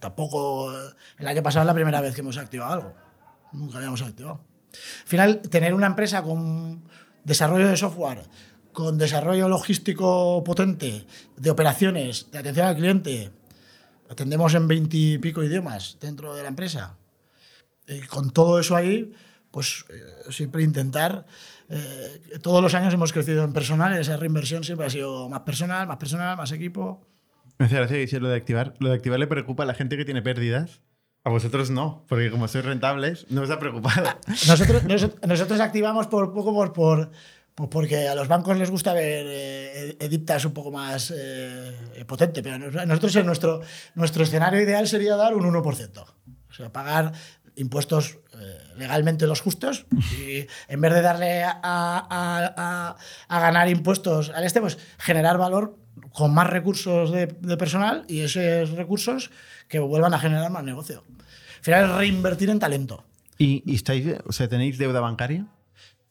tampoco. 0.00 0.72
eh, 0.76 0.90
El 1.18 1.26
año 1.28 1.42
pasado 1.42 1.62
es 1.62 1.66
la 1.66 1.74
primera 1.74 2.00
vez 2.00 2.14
que 2.14 2.22
hemos 2.22 2.38
activado 2.38 2.72
algo. 2.72 2.94
Nunca 3.52 3.76
habíamos 3.78 4.00
activado. 4.02 4.40
Al 4.72 5.06
final, 5.08 5.40
tener 5.42 5.74
una 5.74 5.86
empresa 5.86 6.22
con 6.22 6.82
desarrollo 7.24 7.68
de 7.68 7.76
software, 7.76 8.22
con 8.72 8.98
desarrollo 8.98 9.48
logístico 9.48 10.42
potente, 10.44 11.06
de 11.36 11.50
operaciones, 11.50 12.30
de 12.30 12.38
atención 12.38 12.66
al 12.66 12.76
cliente, 12.76 13.30
atendemos 14.08 14.54
en 14.54 14.68
veintipico 14.68 15.42
idiomas 15.42 15.96
dentro 16.00 16.34
de 16.34 16.42
la 16.42 16.48
empresa. 16.48 16.96
Y 17.88 18.00
con 18.02 18.30
todo 18.30 18.60
eso 18.60 18.76
ahí, 18.76 19.12
pues 19.50 19.84
eh, 19.90 20.30
siempre 20.32 20.62
intentar. 20.62 21.26
eh, 21.68 22.38
todos 22.42 22.62
los 22.62 22.74
años 22.74 22.94
hemos 22.94 23.12
crecido 23.12 23.42
en 23.44 23.52
personal, 23.52 23.96
esa 23.98 24.16
reinversión 24.16 24.62
siempre 24.64 24.86
ha 24.86 24.90
sido 24.90 25.28
más 25.28 25.40
personal, 25.40 25.86
más 25.88 25.96
personal, 25.96 26.36
más 26.36 26.52
equipo. 26.52 27.06
Me 27.58 27.66
hace 27.66 27.76
gracia 27.76 27.96
que 27.96 28.00
dices 28.02 28.20
lo 28.22 28.28
de 28.28 28.36
activar. 28.36 28.74
Lo 28.78 28.88
de 28.88 28.94
activar 28.94 29.18
le 29.18 29.26
preocupa 29.26 29.64
a 29.64 29.66
la 29.66 29.74
gente 29.74 29.96
que 29.96 30.04
tiene 30.04 30.22
pérdidas. 30.22 30.80
A 31.22 31.28
vosotros 31.28 31.68
no, 31.68 32.06
porque 32.08 32.30
como 32.30 32.48
sois 32.48 32.64
rentables, 32.64 33.26
no 33.28 33.42
os 33.42 33.50
ha 33.50 33.58
preocupado. 33.58 34.08
Nosotros, 34.48 34.84
nos- 34.84 35.10
nosotros 35.26 35.60
activamos 35.60 36.06
por 36.06 36.32
poco 36.32 36.54
por, 36.54 36.72
por, 36.72 37.10
pues 37.54 37.68
porque 37.70 38.08
a 38.08 38.14
los 38.14 38.28
bancos 38.28 38.56
les 38.56 38.70
gusta 38.70 38.92
ver 38.94 39.26
eh, 39.28 39.96
edictas 40.00 40.44
un 40.44 40.52
poco 40.52 40.70
más 40.70 41.12
eh, 41.14 42.04
potente, 42.06 42.42
pero 42.42 42.58
nos- 42.58 42.86
nosotros 42.86 43.16
en 43.16 43.26
nuestro, 43.26 43.60
nuestro 43.94 44.22
escenario 44.22 44.60
ideal 44.60 44.86
sería 44.88 45.16
dar 45.16 45.34
un 45.34 45.44
1%. 45.44 46.00
O 46.00 46.52
sea, 46.52 46.72
pagar 46.72 47.12
impuestos 47.56 48.18
eh, 48.40 48.58
legalmente 48.78 49.26
los 49.26 49.40
justos 49.42 49.86
y 50.18 50.46
en 50.68 50.80
vez 50.80 50.94
de 50.94 51.02
darle 51.02 51.42
a, 51.42 51.50
a- 51.62 52.54
a- 52.56 52.96
a 53.28 53.40
ganar 53.40 53.68
impuestos 53.68 54.30
al 54.30 54.44
este, 54.44 54.60
pues 54.60 54.78
generar 54.98 55.36
valor 55.36 55.76
con 56.12 56.32
más 56.32 56.48
recursos 56.48 57.10
de, 57.12 57.26
de 57.26 57.56
personal 57.56 58.04
y 58.08 58.20
esos 58.20 58.70
recursos 58.70 59.30
que 59.68 59.78
vuelvan 59.80 60.14
a 60.14 60.18
generar 60.18 60.50
más 60.50 60.64
negocio. 60.64 61.04
Al 61.58 61.64
final 61.64 61.98
reinvertir 61.98 62.48
en 62.48 62.58
talento. 62.58 63.04
¿Y, 63.36 63.62
y 63.70 63.74
estáis, 63.74 64.06
o 64.26 64.32
sea, 64.32 64.48
tenéis 64.48 64.78
deuda 64.78 65.00
bancaria? 65.00 65.46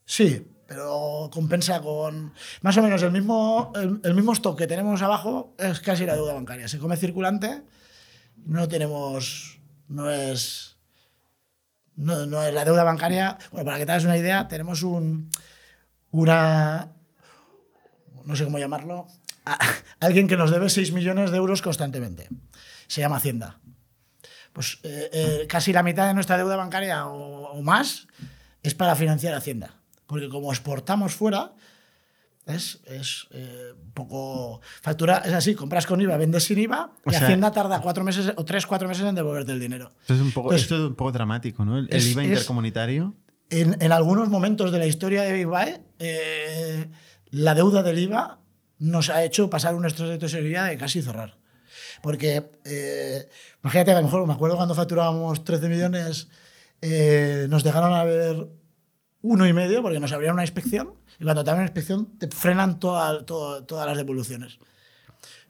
Sí, 0.05 0.45
pero 0.69 1.31
compensa 1.33 1.81
con 1.81 2.31
más 2.61 2.77
o 2.77 2.83
menos 2.83 3.01
el 3.01 3.11
mismo, 3.11 3.73
el, 3.75 4.13
mismo 4.13 4.33
stock 4.33 4.55
que 4.55 4.67
tenemos 4.67 5.01
abajo, 5.01 5.55
es 5.57 5.79
casi 5.79 6.05
la 6.05 6.13
deuda 6.13 6.35
bancaria. 6.35 6.67
Se 6.67 6.77
come 6.77 6.95
circulante, 6.95 7.63
no 8.45 8.67
tenemos, 8.67 9.59
no 9.87 10.11
es, 10.11 10.77
no, 11.95 12.27
no 12.27 12.43
es 12.43 12.53
la 12.53 12.65
deuda 12.65 12.83
bancaria. 12.83 13.39
Bueno, 13.51 13.65
para 13.65 13.79
que 13.79 13.87
te 13.87 13.93
hagas 13.93 14.05
una 14.05 14.17
idea, 14.17 14.47
tenemos 14.47 14.83
un, 14.83 15.31
una, 16.11 16.91
no 18.25 18.35
sé 18.35 18.43
cómo 18.43 18.59
llamarlo, 18.59 19.07
alguien 19.99 20.27
que 20.27 20.37
nos 20.37 20.51
debe 20.51 20.69
6 20.69 20.91
millones 20.91 21.31
de 21.31 21.37
euros 21.37 21.63
constantemente. 21.63 22.29
Se 22.85 23.01
llama 23.01 23.17
Hacienda. 23.17 23.59
Pues 24.53 24.79
eh, 24.83 25.09
eh, 25.13 25.47
casi 25.49 25.73
la 25.73 25.81
mitad 25.81 26.05
de 26.05 26.13
nuestra 26.13 26.37
deuda 26.37 26.57
bancaria 26.57 27.07
o 27.07 27.59
más 27.63 28.07
es 28.61 28.75
para 28.75 28.95
financiar 28.95 29.33
Hacienda. 29.33 29.78
Porque 30.09 30.27
como 30.27 30.51
exportamos 30.51 31.13
fuera, 31.13 31.53
es, 32.47 32.79
es 32.87 33.27
eh, 33.29 33.73
un 33.79 33.91
poco. 33.91 34.59
Factura, 34.81 35.19
es 35.23 35.33
así, 35.33 35.53
compras 35.53 35.85
con 35.85 36.01
IVA, 36.01 36.17
vendes 36.17 36.45
sin 36.45 36.57
IVA 36.57 36.91
O 37.05 37.11
y 37.11 37.13
sea- 37.13 37.23
Hacienda 37.25 37.51
tarda 37.51 37.79
cuatro 37.79 38.03
meses 38.03 38.33
o 38.35 38.43
tres, 38.43 38.65
cuatro 38.65 38.87
meses 38.87 39.05
en 39.05 39.13
devolverte 39.13 39.51
el 39.51 39.59
dinero. 39.59 39.91
Esto 40.01 40.15
es 40.15 40.19
un 40.21 40.31
poco, 40.31 40.47
Entonces, 40.49 40.63
esto 40.63 40.75
es 40.77 40.89
un 40.89 40.95
poco 40.95 41.11
dramático, 41.11 41.63
¿no? 41.63 41.77
El, 41.77 41.85
el 41.91 41.97
es- 41.97 42.07
IVA 42.07 42.23
es- 42.23 42.29
intercomunitario. 42.29 43.13
En, 43.51 43.77
en 43.81 43.91
algunos 43.91 44.29
momentos 44.29 44.71
de 44.71 44.79
la 44.79 44.87
historia 44.87 45.21
de 45.23 45.33
Bivae, 45.33 45.81
eh, 45.99 46.87
la 47.29 47.53
deuda 47.55 47.83
del 47.83 47.99
IVA 47.99 48.39
nos 48.79 49.09
ha 49.09 49.23
hecho 49.23 49.49
pasar 49.49 49.75
un 49.75 49.85
estrés 49.85 50.09
de 50.09 50.17
tesorería 50.17 50.63
de 50.65 50.77
casi 50.77 51.01
cerrar. 51.03 51.37
Porque, 52.01 52.49
eh, 52.65 53.27
imagínate, 53.63 53.91
a 53.91 53.95
lo 53.97 54.03
mejor 54.03 54.25
me 54.25 54.33
acuerdo 54.33 54.55
cuando 54.55 54.73
facturábamos 54.73 55.43
13 55.43 55.67
millones, 55.69 56.29
eh, 56.81 57.45
nos 57.49 57.63
dejaron 57.63 57.93
a 57.93 58.03
ver 58.03 58.47
uno 59.21 59.47
y 59.47 59.53
medio 59.53 59.81
porque 59.81 59.99
nos 59.99 60.11
abrieron 60.11 60.35
una 60.35 60.43
inspección 60.43 60.93
y 61.19 61.23
cuando 61.23 61.43
te 61.43 61.49
abren 61.49 61.61
una 61.63 61.69
inspección 61.69 62.05
te 62.17 62.27
frenan 62.29 62.79
toda- 62.79 63.25
todo- 63.25 63.63
todas 63.63 63.85
las 63.85 63.97
devoluciones. 63.97 64.59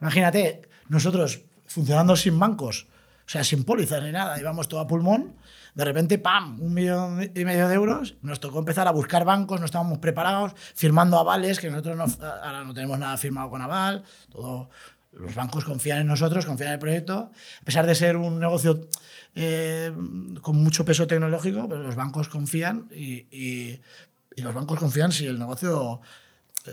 Imagínate, 0.01 0.61
nosotros 0.87 1.41
funcionando 1.67 2.15
sin 2.15 2.39
bancos, 2.39 2.87
o 3.25 3.29
sea, 3.31 3.43
sin 3.43 3.63
pólizas 3.63 4.01
ni 4.03 4.11
nada, 4.11 4.39
íbamos 4.39 4.67
todo 4.67 4.79
a 4.79 4.87
pulmón, 4.87 5.35
de 5.75 5.85
repente, 5.85 6.17
¡pam!, 6.17 6.59
un 6.61 6.73
millón 6.73 7.31
y 7.35 7.45
medio 7.45 7.67
de 7.67 7.75
euros, 7.75 8.15
nos 8.23 8.39
tocó 8.39 8.57
empezar 8.59 8.87
a 8.87 8.91
buscar 8.91 9.23
bancos, 9.23 9.59
no 9.59 9.65
estábamos 9.67 9.99
preparados, 9.99 10.53
firmando 10.73 11.19
avales, 11.19 11.59
que 11.59 11.69
nosotros 11.69 11.95
no, 11.95 12.25
ahora 12.25 12.63
no 12.63 12.73
tenemos 12.73 12.97
nada 12.97 13.15
firmado 13.17 13.49
con 13.51 13.61
aval, 13.61 14.03
todo, 14.31 14.69
los 15.11 15.35
bancos 15.35 15.63
confían 15.65 15.99
en 15.99 16.07
nosotros, 16.07 16.45
confían 16.45 16.69
en 16.69 16.73
el 16.73 16.79
proyecto, 16.79 17.31
a 17.61 17.65
pesar 17.65 17.85
de 17.85 17.93
ser 17.93 18.17
un 18.17 18.39
negocio 18.39 18.87
eh, 19.35 19.91
con 20.41 20.57
mucho 20.57 20.83
peso 20.85 21.07
tecnológico, 21.07 21.67
pero 21.69 21.83
los 21.83 21.95
bancos 21.95 22.29
confían 22.29 22.87
y, 22.91 23.25
y- 23.31 23.79
y 24.35 24.41
los 24.41 24.53
bancos 24.53 24.79
confían 24.79 25.11
si 25.11 25.25
el 25.25 25.37
negocio 25.39 26.01
eh, 26.65 26.71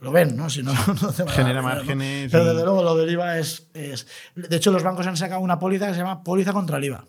lo 0.00 0.12
ven, 0.12 0.36
¿no? 0.36 0.48
Si 0.50 0.62
no, 0.62 0.72
no 1.02 1.12
te 1.12 1.26
Genera 1.28 1.62
márgenes 1.62 2.30
Pero 2.30 2.44
y- 2.44 2.46
desde 2.48 2.64
luego 2.64 2.82
lo 2.82 2.96
del 2.96 3.10
IVA 3.10 3.38
es, 3.38 3.66
es... 3.74 4.06
De 4.34 4.56
hecho, 4.56 4.70
los 4.70 4.82
bancos 4.82 5.06
han 5.06 5.16
sacado 5.16 5.40
una 5.40 5.58
póliza 5.58 5.88
que 5.88 5.94
se 5.94 6.00
llama 6.00 6.22
póliza 6.22 6.52
contra 6.52 6.78
el 6.78 6.84
IVA. 6.84 7.04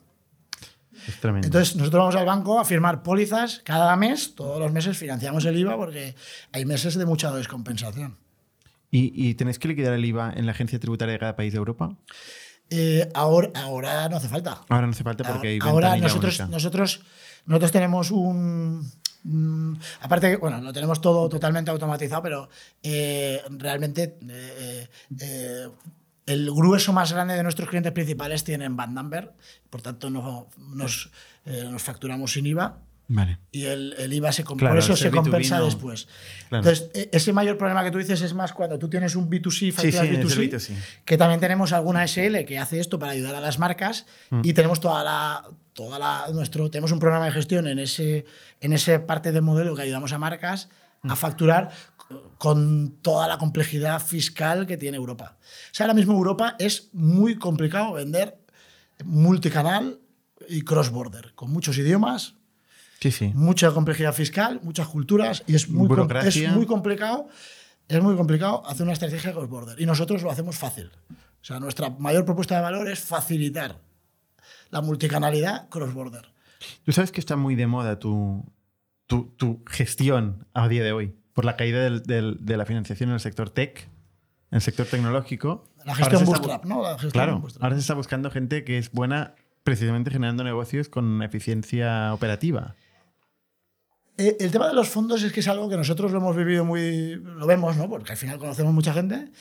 Es 1.08 1.20
tremendo. 1.22 1.48
Entonces, 1.48 1.76
nosotros 1.78 2.00
vamos 2.02 2.16
al 2.16 2.26
banco 2.26 2.60
a 2.60 2.66
firmar 2.66 3.02
pólizas 3.04 3.62
cada 3.64 3.96
mes, 3.96 4.36
todos 4.36 4.60
los 4.60 4.72
meses 4.74 4.98
financiamos 4.98 5.46
el 5.46 5.58
IVA 5.58 5.78
porque 5.78 6.16
hay 6.52 6.66
meses 6.66 6.96
de 6.96 7.06
mucha 7.06 7.32
descompensación. 7.32 8.18
¿Y, 8.92 9.12
y 9.30 9.36
tenéis 9.36 9.60
que 9.60 9.68
liquidar 9.70 9.94
el 9.94 10.04
IVA 10.04 10.34
en 10.36 10.46
la 10.46 10.52
agencia 10.54 10.80
tributaria 10.80 11.14
de 11.14 11.20
cada 11.20 11.36
país 11.36 11.54
de 11.54 11.60
Europa? 11.60 11.96
Eh, 12.70 13.10
ahora, 13.14 13.50
ahora 13.56 14.10
no 14.10 14.18
hace 14.18 14.28
falta. 14.28 14.62
Ahora 14.68 14.88
no 14.88 14.92
hace 14.92 15.04
falta 15.04 15.24
porque 15.24 15.48
hay 15.48 15.60
Ahora 15.62 15.96
nosotros, 15.98 16.40
única. 16.40 16.52
nosotros, 16.52 17.02
nosotros 17.46 17.72
tenemos 17.72 18.12
un... 18.12 18.92
mm, 19.24 19.74
aparte, 20.02 20.36
bueno, 20.38 20.62
lo 20.62 20.74
tenemos 20.74 21.00
todo 21.00 21.30
totalmente 21.30 21.72
automatizado, 21.72 22.22
pero 22.24 22.50
eh, 22.84 23.42
realmente 23.52 24.18
eh, 24.30 25.70
el 26.26 26.52
grueso 26.52 26.92
más 26.92 27.14
grande 27.14 27.36
de 27.36 27.44
nuestros 27.44 27.70
clientes 27.70 27.94
principales 27.94 28.44
tienen 28.44 28.76
band 28.76 28.94
number, 28.94 29.34
por 29.70 29.82
tanto 29.82 30.10
no, 30.10 30.50
nos, 30.58 31.10
nos 31.46 31.82
facturamos 31.82 32.34
sin 32.34 32.48
IVA 32.48 32.80
Vale. 33.10 33.40
y 33.52 33.64
el, 33.66 33.94
el 33.98 34.12
IVA 34.14 34.32
se 34.34 34.44
Claro, 34.44 34.58
por 34.74 34.78
eso 34.78 34.96
se 34.98 35.04
ser 35.04 35.12
B2B 35.14 35.16
compensa 35.16 35.60
no. 35.60 35.66
después. 35.66 36.08
Claro. 36.50 36.68
Entonces, 36.68 36.90
e- 36.94 37.10
ese 37.14 37.32
mayor 37.32 37.58
problema 37.58 37.84
que 37.84 37.92
tú 37.92 37.98
dices 38.00 38.22
es 38.22 38.34
más 38.34 38.52
cuando 38.54 38.78
tú 38.78 38.90
tienes 38.90 39.16
un 39.16 39.30
B2C, 39.30 39.72
facturas 39.72 40.08
sí, 40.08 40.14
es 40.16 40.20
B2C, 40.20 40.38
el 40.42 40.52
B2C. 40.52 40.76
que 41.06 41.18
también 41.18 41.40
tenemos 41.40 41.72
alguna 41.72 42.04
SL 42.06 42.44
que 42.46 42.60
hace 42.60 42.80
esto 42.82 43.00
para 43.00 43.14
ayudar 43.14 43.36
a 43.36 43.40
las 43.42 43.60
marcas 43.60 44.06
Mm. 44.30 44.42
y 44.44 44.54
tenemos 44.54 44.80
toda 44.82 45.04
la 45.04 45.46
toda 45.74 46.00
la 46.00 46.26
nuestro 46.34 46.70
tenemos 46.72 46.92
un 46.92 47.00
programa 47.00 47.26
de 47.26 47.32
gestión 47.32 47.68
en 47.68 47.80
ese 47.80 48.26
en 48.62 48.74
esa 48.74 49.06
parte 49.06 49.32
del 49.32 49.42
modelo 49.44 49.76
que 49.76 49.84
ayudamos 49.84 50.12
a 50.12 50.18
marcas 50.18 50.68
a 51.04 51.14
Mm. 51.14 51.18
facturar 51.18 51.70
con 52.38 52.96
toda 53.02 53.28
la 53.28 53.38
complejidad 53.38 54.02
fiscal 54.02 54.66
que 54.66 54.78
tiene 54.78 54.98
Europa. 54.98 55.38
O 55.40 55.74
sea, 55.74 55.86
ahora 55.86 55.94
mismo 55.94 56.14
Europa 56.14 56.56
es 56.58 56.90
muy 56.94 57.36
complicado 57.36 57.94
vender 57.94 58.38
multicanal 59.04 60.00
y 60.50 60.62
cross 60.62 60.90
border 60.90 61.34
con 61.36 61.52
muchos 61.52 61.78
idiomas, 61.78 62.36
Sí, 63.00 63.12
sí. 63.12 63.32
mucha 63.36 63.72
complejidad 63.72 64.14
fiscal, 64.14 64.60
muchas 64.64 64.88
culturas 64.88 65.44
y 65.48 65.56
es 65.56 65.70
muy, 65.70 65.88
es 66.26 66.52
muy 66.52 66.66
complicado. 66.66 67.28
Es 67.88 68.02
muy 68.04 68.16
complicado 68.18 68.66
hacer 68.68 68.84
una 68.84 68.94
estrategia 68.94 69.32
cross 69.32 69.48
border 69.48 69.80
y 69.80 69.86
nosotros 69.86 70.22
lo 70.22 70.30
hacemos 70.30 70.58
fácil. 70.58 70.92
O 71.10 71.46
sea, 71.48 71.60
nuestra 71.60 71.90
mayor 71.92 72.26
propuesta 72.26 72.56
de 72.58 72.62
valor 72.62 72.90
es 72.90 73.00
facilitar 73.00 73.80
la 74.72 74.82
multicanalidad 74.82 75.70
cross 75.70 75.94
border. 75.94 76.34
Tú 76.84 76.92
sabes 76.92 77.12
que 77.12 77.20
está 77.22 77.38
muy 77.38 77.56
de 77.56 77.68
moda 77.68 78.00
tu, 78.00 78.44
tu, 79.06 79.34
tu 79.38 79.64
gestión 79.70 80.46
a 80.54 80.68
día 80.68 80.84
de 80.84 80.92
hoy 80.92 81.16
por 81.34 81.46
la 81.46 81.56
caída 81.56 81.82
del- 81.84 82.04
del- 82.04 82.38
de 82.42 82.58
la 82.58 82.66
financiación 82.66 83.10
en 83.10 83.14
el 83.14 83.20
sector 83.22 83.50
tech, 83.52 83.84
en 84.52 84.56
el 84.56 84.62
sector 84.62 84.86
tecnológico. 84.88 85.64
La 85.86 85.96
gestión 85.96 86.26
bootstrap, 86.26 86.66
¿no? 86.66 86.82
La 86.82 86.90
gestión 86.94 87.12
Claro, 87.12 87.40
bootstrap. 87.40 87.64
ahora 87.64 87.76
se 87.76 87.82
está 87.82 87.94
buscando 87.94 88.32
gente 88.32 88.66
que 88.66 88.78
es 88.80 88.92
buena 88.92 89.36
precisamente 89.64 90.12
generando 90.12 90.44
negocios 90.44 90.90
con 90.90 91.22
eficiencia 91.24 92.14
operativa. 92.14 92.76
Eh, 94.18 94.38
El 94.40 94.52
tema 94.52 94.68
de 94.68 94.74
los 94.74 94.90
fondos 94.90 95.22
es 95.24 95.32
que 95.32 95.42
es 95.42 95.48
algo 95.48 95.70
que 95.70 95.78
nosotros 95.78 96.12
lo 96.12 96.18
hemos 96.18 96.36
vivido 96.36 96.66
muy. 96.66 97.16
Lo 97.16 97.46
vemos, 97.46 97.78
¿no? 97.78 97.90
Porque 97.90 98.12
al 98.12 98.18
final 98.18 98.40
conocemos 98.40 98.74
mucha 98.74 98.94
gente 98.94 99.32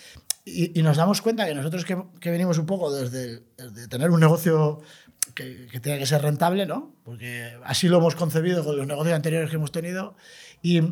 y, 0.44 0.78
y 0.78 0.82
nos 0.82 0.97
damos 0.97 1.23
cuenta 1.23 1.47
que 1.47 1.55
nosotros 1.55 1.85
que, 1.85 1.97
que 2.20 2.31
venimos 2.31 2.59
un 2.59 2.66
poco 2.66 2.94
desde, 2.94 3.43
desde 3.57 3.89
tener 3.89 4.11
un 4.11 4.20
negocio 4.20 4.81
que, 5.35 5.66
que 5.73 5.81
que 5.81 6.07
ser 6.07 6.23
rentable, 6.23 6.66
¿no? 6.66 6.94
Porque 7.05 7.53
así 7.65 7.89
lo 7.89 7.98
hemos 7.98 8.15
concebido 8.15 8.65
con 8.65 8.77
los 8.77 8.86
negocios 8.86 9.15
anteriores 9.15 9.51
que 9.51 9.57
hemos 9.57 9.73
tenido. 9.73 10.16
Y 10.62 10.82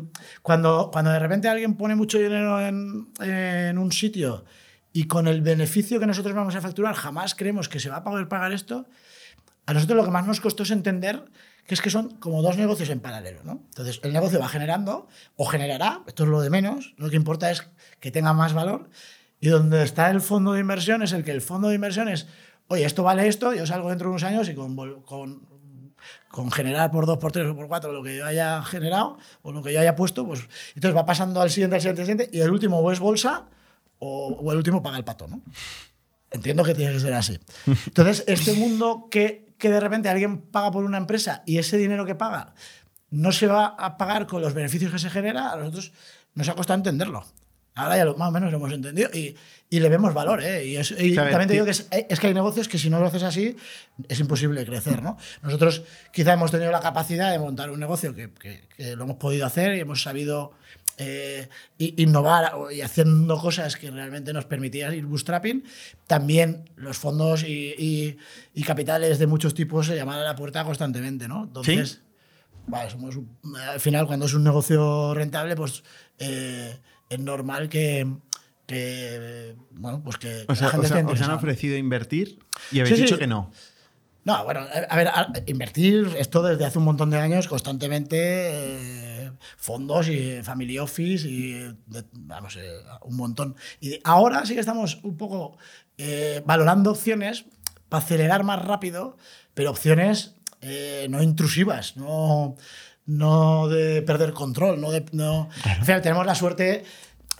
cuando, 0.41 0.89
cuando 0.91 1.11
de 1.11 1.19
repente 1.19 1.47
alguien 1.47 1.75
pone 1.75 1.95
mucho 1.95 2.17
dinero 2.17 2.59
en, 2.65 3.07
en 3.21 3.77
un 3.77 3.91
sitio 3.91 4.45
y 4.93 5.07
con 5.07 5.27
el 5.27 5.41
beneficio 5.41 5.99
que 5.99 6.05
nosotros 6.05 6.33
vamos 6.33 6.55
a 6.55 6.61
facturar 6.61 6.95
jamás 6.95 7.35
creemos 7.35 7.67
que 7.67 7.79
se 7.79 7.89
va 7.89 7.97
a 7.97 8.03
poder 8.03 8.27
pagar 8.27 8.53
esto, 8.53 8.87
a 9.65 9.73
nosotros 9.73 9.97
lo 9.97 10.05
que 10.05 10.11
más 10.11 10.25
nos 10.27 10.39
costó 10.39 10.63
es 10.63 10.71
entender 10.71 11.25
que 11.65 11.73
es 11.73 11.81
que 11.81 11.89
son 11.89 12.17
como 12.17 12.41
dos 12.41 12.57
negocios 12.57 12.89
en 12.89 12.99
paralelo, 12.99 13.41
¿no? 13.43 13.63
Entonces, 13.69 13.99
el 14.03 14.13
negocio 14.13 14.39
va 14.39 14.47
generando 14.47 15.07
o 15.35 15.45
generará, 15.45 16.01
esto 16.07 16.23
es 16.23 16.29
lo 16.29 16.41
de 16.41 16.49
menos, 16.49 16.93
lo 16.97 17.09
que 17.09 17.15
importa 17.15 17.49
es 17.49 17.67
que 17.99 18.11
tenga 18.11 18.33
más 18.33 18.53
valor 18.53 18.89
y 19.39 19.49
donde 19.49 19.83
está 19.83 20.09
el 20.09 20.21
fondo 20.21 20.53
de 20.53 20.59
inversión 20.59 21.01
es 21.01 21.11
el 21.11 21.23
que 21.23 21.31
el 21.31 21.41
fondo 21.41 21.69
de 21.69 21.75
inversión 21.75 22.07
es 22.07 22.27
oye, 22.67 22.85
esto 22.85 23.03
vale 23.03 23.27
esto, 23.27 23.53
yo 23.53 23.65
salgo 23.65 23.89
dentro 23.89 24.07
de 24.07 24.11
unos 24.11 24.23
años 24.23 24.49
y 24.49 24.55
con, 24.55 24.75
con, 25.01 25.41
con 26.29 26.51
generar 26.51 26.91
por 26.91 27.05
dos, 27.05 27.17
por 27.17 27.31
tres 27.31 27.47
o 27.47 27.55
por 27.55 27.67
cuatro 27.67 27.91
lo 27.91 28.03
que 28.03 28.17
yo 28.17 28.25
haya 28.25 28.63
generado 28.63 29.17
o 29.41 29.51
lo 29.51 29.61
que 29.61 29.73
yo 29.73 29.79
haya 29.79 29.95
puesto, 29.95 30.25
pues 30.25 30.41
entonces 30.75 30.95
va 30.95 31.05
pasando 31.05 31.41
al 31.41 31.49
siguiente, 31.49 31.75
al 31.75 31.81
siguiente, 31.81 32.01
al 32.01 32.07
siguiente 32.07 32.37
y 32.37 32.41
el 32.41 32.51
último 32.51 32.79
o 32.79 32.91
es 32.91 32.99
bolsa 32.99 33.45
o, 33.99 34.27
o 34.27 34.51
el 34.51 34.57
último 34.57 34.81
paga 34.81 34.97
el 34.97 35.03
pato, 35.03 35.27
¿no? 35.27 35.41
Entiendo 36.31 36.63
que 36.63 36.75
tiene 36.75 36.91
que 36.91 36.99
ser 36.99 37.13
así. 37.13 37.39
Entonces, 37.65 38.25
este 38.27 38.53
mundo 38.53 39.07
que, 39.09 39.44
que 39.57 39.69
de 39.69 39.79
repente 39.79 40.09
alguien 40.09 40.41
paga 40.41 40.71
por 40.71 40.83
una 40.83 40.97
empresa 40.97 41.43
y 41.45 41.57
ese 41.57 41.77
dinero 41.77 42.05
que 42.05 42.15
paga 42.15 42.53
no 43.09 43.31
se 43.31 43.47
va 43.47 43.67
a 43.77 43.97
pagar 43.97 44.27
con 44.27 44.41
los 44.41 44.53
beneficios 44.53 44.91
que 44.91 44.99
se 44.99 45.09
genera, 45.09 45.51
a 45.51 45.55
nosotros 45.57 45.93
nos 46.33 46.49
ha 46.49 46.53
costado 46.55 46.77
entenderlo. 46.77 47.25
Ahora 47.77 47.97
ya 47.97 48.05
lo- 48.05 48.15
más 48.15 48.29
o 48.29 48.31
menos 48.31 48.51
lo 48.51 48.57
hemos 48.57 48.71
entendido 48.71 49.09
y, 49.13 49.35
y 49.69 49.79
le 49.81 49.89
vemos 49.89 50.13
valor. 50.13 50.41
¿eh? 50.43 50.65
Y, 50.65 50.77
es- 50.77 50.91
y 50.91 51.13
también 51.31 51.47
te 51.47 51.53
digo 51.53 51.65
que 51.65 51.71
es, 51.71 51.87
es 51.91 52.19
que 52.19 52.27
hay 52.27 52.33
negocios 52.33 52.67
que 52.69 52.77
si 52.77 52.89
no 52.89 52.99
lo 52.99 53.07
haces 53.07 53.23
así 53.23 53.55
es 54.07 54.19
imposible 54.19 54.65
crecer. 54.65 55.01
¿no? 55.03 55.17
Nosotros 55.41 55.83
quizá 56.13 56.33
hemos 56.33 56.51
tenido 56.51 56.71
la 56.71 56.79
capacidad 56.79 57.31
de 57.31 57.39
montar 57.39 57.69
un 57.71 57.79
negocio 57.79 58.15
que, 58.15 58.33
que- 58.33 58.67
que 58.75 58.95
lo 58.95 59.03
hemos 59.03 59.17
podido 59.17 59.45
hacer 59.45 59.75
y 59.75 59.81
hemos 59.81 60.01
sabido 60.01 60.53
eh, 60.97 61.49
innovar 61.77 62.53
y 62.71 62.81
haciendo 62.81 63.37
cosas 63.37 63.75
que 63.75 63.91
realmente 63.91 64.31
nos 64.33 64.45
permitían 64.45 64.93
ir 64.93 65.05
bootstrapping. 65.05 65.63
También 66.07 66.69
los 66.75 66.97
fondos 66.97 67.43
y, 67.43 67.73
y- 67.77 68.17
y 68.53 68.63
capitales 68.63 69.19
de 69.19 69.27
muchos 69.27 69.53
tipos 69.53 69.87
se 69.87 69.95
llaman 69.95 70.19
a 70.19 70.23
la 70.23 70.35
puerta 70.35 70.63
constantemente. 70.63 71.27
¿no? 71.27 71.43
Entonces, 71.43 72.01
vale, 72.67 72.89
somos 72.89 73.17
al 73.69 73.79
final, 73.79 74.07
cuando 74.07 74.25
es 74.25 74.33
un 74.33 74.43
negocio 74.43 75.13
rentable, 75.13 75.55
pues 75.55 75.83
eh, 76.19 76.77
es 77.09 77.19
normal 77.19 77.67
que, 77.69 78.07
que, 78.65 79.55
bueno, 79.71 80.01
pues 80.03 80.17
que 80.17 80.45
O 80.47 80.55
sea, 80.55 80.67
la 80.67 80.71
gente 80.71 80.85
os, 80.87 80.91
esté 80.91 80.99
ha- 81.07 81.11
os 81.11 81.21
han 81.21 81.31
ofrecido 81.31 81.77
invertir 81.77 82.39
y 82.71 82.79
habéis 82.79 82.95
Sí, 82.95 83.01
dicho 83.03 83.15
sí. 83.15 83.19
que 83.19 83.27
no. 83.27 83.51
No, 84.25 84.43
bueno, 84.43 84.61
a 84.89 84.95
ver, 84.97 85.07
a- 85.07 85.31
invertir 85.45 86.09
esto 86.17 86.41
desde 86.41 86.65
hace 86.65 86.79
un 86.79 86.85
montón 86.85 87.11
de 87.11 87.17
años 87.19 87.47
constantemente, 87.47 88.17
eh, 88.19 89.31
fondos 89.55 90.07
y 90.09 90.41
family 90.41 90.79
office 90.79 91.27
y, 91.27 91.53
de- 91.85 92.03
vamos, 92.13 92.55
eh, 92.57 92.71
un 93.03 93.15
montón. 93.17 93.55
Y 93.79 93.99
ahora 94.03 94.43
sí 94.45 94.55
que 94.55 94.59
estamos 94.59 94.99
un 95.03 95.15
poco 95.15 95.57
eh, 95.99 96.41
valorando 96.45 96.89
opciones 96.91 97.45
para 97.87 98.03
acelerar 98.03 98.43
más 98.43 98.65
rápido, 98.65 99.15
pero 99.53 99.69
opciones 99.69 100.33
eh, 100.61 101.05
no 101.09 101.21
intrusivas, 101.21 101.95
no, 101.95 102.55
no 103.05 103.67
de 103.67 104.01
perder 104.01 104.33
control, 104.33 104.81
no 104.81 104.89
de... 104.89 105.05
No, 105.11 105.49
Al 105.63 105.85
final 105.85 106.01
tenemos 106.01 106.25
la 106.25 106.33
suerte 106.33 106.83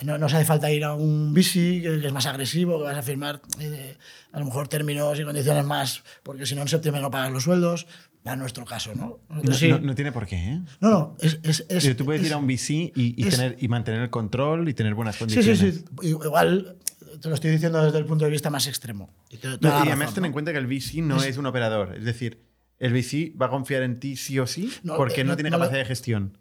no 0.04 0.18
nos 0.18 0.34
hace 0.34 0.46
falta 0.46 0.72
ir 0.72 0.84
a 0.84 0.94
un 0.94 1.34
bici 1.34 1.82
que 1.82 2.00
que 2.02 2.08
es 2.08 2.14
más 2.14 2.26
agresivo, 2.26 2.78
que 2.80 2.84
vas 2.86 2.98
a 2.98 3.02
firmar 3.02 3.42
eh, 3.60 3.98
a 4.34 4.40
lo 4.40 4.46
mejor 4.46 4.68
términos 4.68 5.20
y 5.20 5.24
condiciones 5.24 5.64
más, 5.66 6.04
porque 6.24 6.46
si 6.46 6.56
no 6.56 6.62
en 6.64 6.68
septiembre 6.68 7.02
no 7.02 7.10
pagas 7.12 7.32
los 7.32 7.44
sueldos. 7.44 7.88
Va 8.28 8.36
nuestro 8.36 8.66
caso, 8.66 8.92
¿no? 8.96 9.20
No, 9.30 9.54
sí- 9.54 9.68
no- 9.70 9.78
no 9.80 9.94
tiene 9.94 10.12
por 10.12 10.26
qué, 10.26 10.36
¿eh? 10.38 10.62
no, 10.82 10.90
no, 10.90 11.16
es. 11.22 11.38
es, 11.44 11.64
es- 11.70 11.84
Pero 11.84 11.96
tú 11.96 12.06
puedes 12.06 12.22
es- 12.24 12.28
ir 12.28 12.34
a 12.34 12.38
un 12.38 12.48
VC 12.48 12.92
y, 12.96 13.14
y 13.24 13.28
es- 13.28 13.36
tener, 13.38 13.56
y 13.60 13.68
mantener 13.68 14.02
el 14.02 14.10
control 14.10 14.68
y 14.68 14.74
tener 14.74 14.96
buenas 14.96 15.14
Sí, 15.14 15.20
condiciones. 15.20 15.60
sí, 15.60 15.72
sí. 16.02 16.08
Igual 16.08 16.76
te 17.22 17.30
lo 17.30 17.36
estoy 17.36 17.52
diciendo 17.52 17.84
desde 17.86 18.00
el 18.00 18.06
punto 18.06 18.26
de 18.26 18.32
vista 18.32 18.50
más 18.50 18.66
extremo. 18.66 19.14
Y, 19.30 19.38
te- 19.38 19.48
No, 19.50 19.58
y 19.62 19.68
además 19.90 20.16
ten 20.16 20.22
¿no? 20.24 20.26
en 20.26 20.34
cuenta 20.34 20.52
que 20.54 20.58
el 20.58 20.66
VC 20.66 21.04
no 21.04 21.22
es, 21.22 21.38
un 21.38 21.46
operador. 21.46 21.96
Es 21.96 22.04
decir, 22.04 22.42
el 22.80 22.94
VC 22.94 23.32
va 23.40 23.46
a 23.46 23.50
confiar 23.52 23.84
en 23.84 24.00
ti 24.00 24.16
sí 24.18 24.40
o 24.40 24.48
sí 24.48 24.74
No, 24.82 24.96
porque 24.98 25.22
eh, 25.22 25.24
no, 25.24 25.34
no- 25.34 25.36
tiene 25.38 25.52
no 25.52 25.58
capacidad 25.60 25.80
de 25.82 25.86
gestión. 25.86 26.36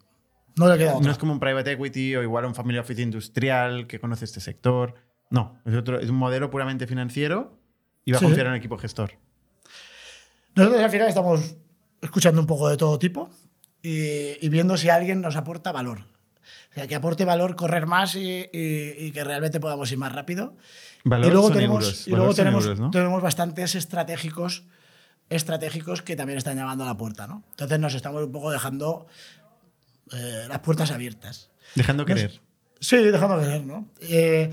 No 0.57 0.67
le 0.69 0.77
queda 0.77 0.93
otra. 0.95 1.05
No 1.05 1.11
es 1.11 1.17
como 1.17 1.33
un 1.33 1.39
private 1.39 1.71
equity 1.73 2.15
o 2.15 2.23
igual 2.23 2.45
un 2.45 2.55
family 2.55 2.77
office 2.77 3.01
industrial 3.01 3.87
que 3.87 3.99
conoce 3.99 4.25
este 4.25 4.39
sector. 4.39 4.95
No, 5.29 5.59
es, 5.65 5.73
otro, 5.75 5.99
es 5.99 6.09
un 6.09 6.15
modelo 6.17 6.49
puramente 6.49 6.87
financiero 6.87 7.59
y 8.05 8.11
va 8.11 8.17
a 8.17 8.19
Sí. 8.19 8.25
confiar 8.25 8.47
en 8.47 8.53
el 8.53 8.59
equipo 8.59 8.77
gestor. 8.77 9.11
Nosotros 10.55 10.81
al 10.81 10.89
final 10.89 11.07
estamos 11.09 11.55
escuchando 12.01 12.39
un 12.41 12.47
poco 12.47 12.69
de 12.69 12.77
todo 12.77 12.97
tipo 12.99 13.29
y, 13.81 14.43
y 14.45 14.49
viendo 14.49 14.77
si 14.77 14.89
alguien 14.89 15.21
nos 15.21 15.35
aporta 15.35 15.71
valor. 15.71 15.99
O 16.71 16.73
sea, 16.75 16.87
que 16.87 16.95
aporte 16.95 17.25
valor 17.25 17.55
correr 17.55 17.85
más 17.87 18.15
y, 18.15 18.49
y- 18.53 18.93
y 18.97 19.11
que 19.11 19.23
realmente 19.23 19.59
podamos 19.59 19.91
ir 19.91 19.97
más 19.97 20.11
rápido. 20.13 20.55
Valor 21.03 21.27
y 21.27 21.31
luego 21.31 21.51
tenemos, 21.51 21.83
euros, 21.83 22.07
y 22.07 22.11
luego 22.11 22.33
tenemos, 22.33 22.63
euros, 22.65 22.79
¿no? 22.79 22.91
tenemos 22.91 23.21
bastantes 23.21 23.75
estratégicos 23.75 24.63
estratégicos 25.29 26.01
que 26.03 26.15
también 26.15 26.37
están 26.37 26.55
llamando 26.55 26.83
a 26.83 26.87
la 26.87 26.97
puerta. 26.97 27.25
¿no? 27.27 27.43
Entonces 27.51 27.79
nos 27.79 27.95
estamos 27.95 28.23
un 28.23 28.31
poco 28.31 28.51
dejando 28.51 29.07
eh, 30.13 30.45
las 30.47 30.59
puertas 30.59 30.91
abiertas. 30.91 31.49
Dejando 31.75 32.05
querer. 32.05 32.41
Sí, 32.79 32.97
dejando 32.97 33.39
querer, 33.39 33.63
¿no? 33.63 33.87
Eh, 34.01 34.51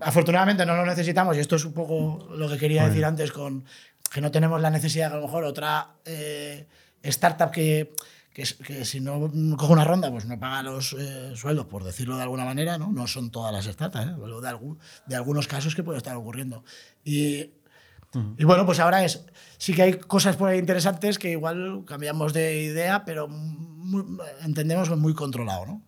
afortunadamente 0.00 0.66
no 0.66 0.76
lo 0.76 0.84
necesitamos 0.84 1.36
y 1.36 1.40
esto 1.40 1.56
es 1.56 1.64
un 1.64 1.72
poco 1.72 2.28
lo 2.36 2.48
que 2.48 2.58
quería 2.58 2.86
decir 2.88 3.04
antes 3.04 3.32
con 3.32 3.64
que 4.12 4.20
no 4.20 4.30
tenemos 4.30 4.60
la 4.60 4.70
necesidad 4.70 5.08
que 5.08 5.14
a 5.14 5.16
lo 5.18 5.26
mejor 5.26 5.44
otra 5.44 5.94
eh, 6.04 6.66
startup 7.02 7.50
que, 7.50 7.94
que, 8.32 8.42
que 8.64 8.84
si 8.84 9.00
no 9.00 9.30
coge 9.56 9.72
una 9.72 9.84
ronda 9.84 10.10
pues 10.10 10.24
no 10.26 10.38
paga 10.38 10.62
los 10.62 10.94
eh, 10.98 11.32
sueldos, 11.36 11.66
por 11.66 11.84
decirlo 11.84 12.16
de 12.16 12.22
alguna 12.22 12.44
manera, 12.44 12.76
¿no? 12.78 12.90
No 12.92 13.06
son 13.06 13.30
todas 13.30 13.52
las 13.52 13.64
startups, 13.66 14.06
¿eh? 14.06 14.40
De, 14.42 14.48
algún- 14.48 14.78
de 15.06 15.16
algunos 15.16 15.46
casos 15.48 15.74
que 15.74 15.82
puede 15.82 15.98
estar 15.98 16.16
ocurriendo. 16.16 16.64
Y, 17.04 17.50
y 18.38 18.44
bueno, 18.44 18.64
pues 18.66 18.78
ahora 18.80 19.04
es, 19.04 19.24
sí 19.58 19.74
que 19.74 19.82
hay 19.82 19.94
cosas 19.94 20.36
por 20.36 20.48
ahí 20.48 20.58
interesantes 20.58 21.18
que 21.18 21.30
igual 21.30 21.84
cambiamos 21.86 22.32
de 22.32 22.62
idea, 22.62 23.04
pero 23.04 23.28
muy- 23.28 24.04
entendemos 24.42 24.88
muy 24.96 25.14
controlado, 25.14 25.66
¿no? 25.66 25.82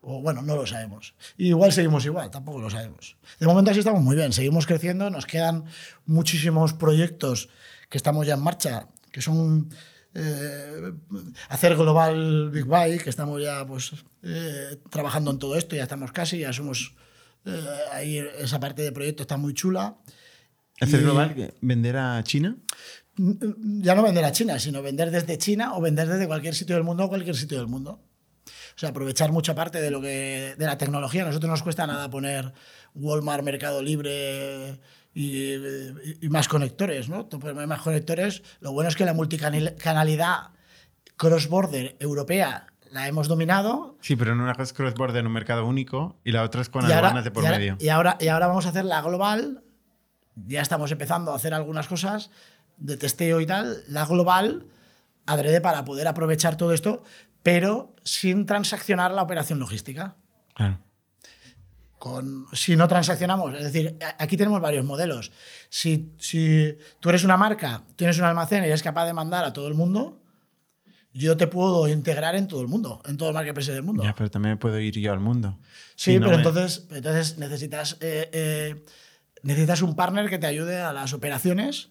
O 0.00 0.20
bueno, 0.20 0.42
no 0.42 0.54
lo 0.54 0.66
sabemos. 0.66 1.14
Y 1.38 1.48
igual 1.48 1.72
seguimos 1.72 2.04
igual, 2.04 2.30
tampoco 2.30 2.60
lo 2.60 2.68
sabemos. 2.70 3.16
De 3.40 3.46
momento 3.46 3.70
así 3.70 3.80
estamos 3.80 4.02
muy 4.02 4.16
bien, 4.16 4.32
seguimos 4.32 4.66
creciendo, 4.66 5.08
nos 5.10 5.24
quedan 5.26 5.64
muchísimos 6.06 6.74
proyectos 6.74 7.48
que 7.88 7.96
estamos 7.96 8.26
ya 8.26 8.34
en 8.34 8.42
marcha, 8.42 8.88
que 9.10 9.22
son 9.22 9.70
eh, 10.14 10.92
hacer 11.48 11.74
Global 11.76 12.50
Big 12.50 12.64
Buy, 12.66 12.98
que 12.98 13.10
estamos 13.10 13.42
ya 13.42 13.66
pues, 13.66 13.92
eh, 14.22 14.78
trabajando 14.90 15.30
en 15.30 15.38
todo 15.38 15.56
esto, 15.56 15.74
ya 15.74 15.82
estamos 15.84 16.12
casi, 16.12 16.38
ya 16.40 16.52
somos... 16.52 16.94
eh, 17.46 17.64
ahí 17.92 18.18
esa 18.38 18.60
parte 18.60 18.82
de 18.82 18.92
proyecto 18.92 19.22
está 19.22 19.36
muy 19.36 19.54
chula. 19.54 19.96
Hacer 20.80 21.02
global, 21.02 21.54
vender 21.60 21.96
a 21.96 22.22
China. 22.24 22.56
ya 23.16 23.94
no 23.94 24.02
vender 24.02 24.24
a 24.24 24.32
China, 24.32 24.58
sino 24.58 24.82
vender 24.82 25.10
desde 25.10 25.38
China 25.38 25.74
o 25.76 25.80
vender 25.80 26.08
desde 26.08 26.26
cualquier 26.26 26.54
sitio 26.54 26.74
del 26.74 26.84
mundo 26.84 27.04
a 27.04 27.08
cualquier 27.08 27.36
sitio 27.36 27.58
del 27.58 27.68
mundo. 27.68 28.00
O 28.46 28.78
sea, 28.78 28.88
aprovechar 28.90 29.30
mucha 29.30 29.54
parte 29.54 29.80
de 29.80 29.90
lo 29.90 30.00
que 30.00 30.54
de 30.58 30.66
la 30.66 30.76
tecnología. 30.76 31.22
A 31.22 31.26
nosotros 31.26 31.46
no 31.48 31.52
nos 31.54 31.62
cuesta 31.62 31.86
nada 31.86 32.10
poner 32.10 32.52
Walmart, 32.94 33.44
Mercado 33.44 33.80
Libre 33.82 34.80
y, 35.14 35.54
y 36.20 36.28
más 36.28 36.48
conectores, 36.48 37.08
¿no? 37.08 37.28
Más 37.68 37.80
conectores. 37.82 38.42
Lo 38.60 38.72
bueno 38.72 38.88
es 38.88 38.96
que 38.96 39.04
la 39.04 39.14
multicanalidad 39.14 40.48
cross-border 41.16 41.96
europea 42.00 42.66
la 42.90 43.06
hemos 43.08 43.28
dominado 43.28 43.96
Sí, 44.00 44.16
pero 44.16 44.32
en 44.32 44.40
una 44.40 44.52
cosa 44.54 44.64
es 44.64 44.72
cross-border 44.72 45.18
en 45.20 45.26
un 45.28 45.32
mercado 45.32 45.64
único 45.66 46.18
y 46.24 46.32
la 46.32 46.42
otra 46.42 46.60
es 46.62 46.68
con 46.68 46.84
aduanas 46.84 47.24
de 47.24 47.30
por 47.30 47.44
y 47.44 47.46
ahora- 47.46 47.58
medio. 47.58 47.76
y 47.80 47.88
ahora- 47.88 48.16
y 48.20 48.26
ahora 48.28 48.46
vamos 48.48 48.66
a 48.66 48.70
hacer 48.70 48.84
la 48.84 49.00
global. 49.02 49.62
Ya 50.36 50.60
estamos 50.62 50.90
empezando 50.90 51.32
a 51.32 51.36
hacer 51.36 51.54
algunas 51.54 51.86
cosas 51.86 52.30
de 52.76 52.96
testeo 52.96 53.40
y 53.40 53.46
tal. 53.46 53.82
La 53.88 54.04
global, 54.04 54.66
adrede 55.26 55.60
para 55.60 55.84
poder 55.84 56.08
aprovechar 56.08 56.56
todo 56.56 56.72
esto, 56.72 57.02
pero 57.42 57.94
sin 58.04 58.46
transaccionar 58.46 59.12
la 59.12 59.22
operación 59.22 59.58
logística. 59.58 60.16
Claro. 60.54 60.80
Con, 61.98 62.46
si 62.52 62.76
no 62.76 62.86
transaccionamos, 62.86 63.54
es 63.54 63.64
decir, 63.64 63.96
a- 64.04 64.22
aquí 64.22 64.36
tenemos 64.36 64.60
varios 64.60 64.84
modelos. 64.84 65.32
Si, 65.70 66.12
si 66.18 66.76
tú 67.00 67.08
eres 67.08 67.24
una 67.24 67.36
marca, 67.38 67.82
tienes 67.96 68.18
un 68.18 68.24
almacén 68.24 68.62
y 68.64 68.66
eres 68.66 68.82
capaz 68.82 69.06
de 69.06 69.14
mandar 69.14 69.44
a 69.44 69.52
todo 69.54 69.68
el 69.68 69.74
mundo, 69.74 70.20
yo 71.14 71.36
te 71.36 71.46
puedo 71.46 71.88
integrar 71.88 72.34
en 72.34 72.46
todo 72.48 72.60
el 72.60 72.66
mundo, 72.68 73.00
en 73.06 73.16
todo 73.16 73.28
el 73.30 73.34
marketplace 73.34 73.72
del 73.72 73.84
mundo. 73.84 74.02
Ya, 74.02 74.14
pero 74.14 74.30
también 74.30 74.58
puedo 74.58 74.78
ir 74.80 74.98
yo 74.98 75.12
al 75.12 75.20
mundo. 75.20 75.58
Sí, 75.94 76.12
Si 76.14 76.18
no 76.18 76.26
pero 76.26 76.38
me- 76.38 76.42
entonces, 76.42 76.86
entonces 76.90 77.38
necesitas, 77.38 77.96
eh, 78.00 78.28
eh, 78.32 78.84
necesitas 79.44 79.82
un 79.82 79.94
partner 79.94 80.28
que 80.28 80.38
te 80.38 80.46
ayude 80.46 80.80
a 80.80 80.92
las 80.92 81.12
operaciones 81.12 81.90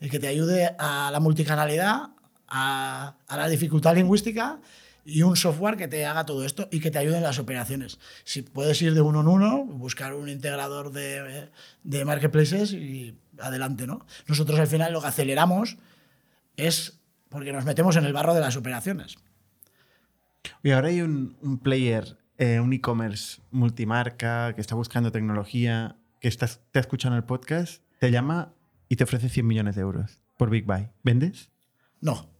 y 0.00 0.10
que 0.10 0.18
te 0.18 0.28
ayude 0.28 0.74
a 0.78 1.10
la 1.10 1.20
multicanalidad, 1.20 2.10
a, 2.48 3.14
a 3.26 3.36
la 3.36 3.48
dificultad 3.48 3.94
lingüística 3.94 4.60
y 5.04 5.22
un 5.22 5.36
software 5.36 5.76
que 5.76 5.88
te 5.88 6.04
haga 6.06 6.26
todo 6.26 6.44
esto 6.44 6.68
y 6.70 6.80
que 6.80 6.90
te 6.90 6.98
ayude 6.98 7.16
en 7.16 7.22
las 7.22 7.38
operaciones. 7.38 7.98
Si 8.24 8.42
puedes 8.42 8.82
ir 8.82 8.94
de 8.94 9.00
uno 9.00 9.20
en 9.20 9.28
uno, 9.28 9.64
buscar 9.64 10.14
un 10.14 10.28
integrador 10.28 10.92
de, 10.92 11.48
de 11.82 12.04
marketplaces 12.04 12.72
y 12.72 13.16
adelante, 13.38 13.86
¿no? 13.86 14.04
Nosotros 14.26 14.58
al 14.58 14.66
final 14.66 14.92
lo 14.92 15.00
que 15.00 15.08
aceleramos 15.08 15.78
es 16.56 16.98
porque 17.28 17.52
nos 17.52 17.64
metemos 17.64 17.96
en 17.96 18.04
el 18.04 18.12
barro 18.12 18.34
de 18.34 18.40
las 18.40 18.56
operaciones. 18.56 19.16
Y 20.62 20.72
ahora 20.72 20.88
hay 20.88 21.00
un, 21.00 21.36
un 21.40 21.58
player, 21.58 22.18
eh, 22.38 22.60
un 22.60 22.72
e-commerce 22.72 23.40
multimarca 23.50 24.52
que 24.54 24.60
está 24.60 24.74
buscando 24.74 25.10
tecnología, 25.10 25.96
que 26.22 26.28
estás, 26.28 26.60
te 26.70 26.78
ha 26.78 26.80
escuchado 26.80 27.14
en 27.14 27.18
el 27.18 27.24
podcast, 27.24 27.82
te 27.98 28.10
llama 28.10 28.54
y 28.88 28.96
te 28.96 29.04
ofrece 29.04 29.28
100 29.28 29.46
millones 29.46 29.74
de 29.74 29.82
euros 29.82 30.22
por 30.38 30.48
Big 30.50 30.64
Buy. 30.64 30.88
¿Vendes? 31.02 31.50
No, 32.00 32.30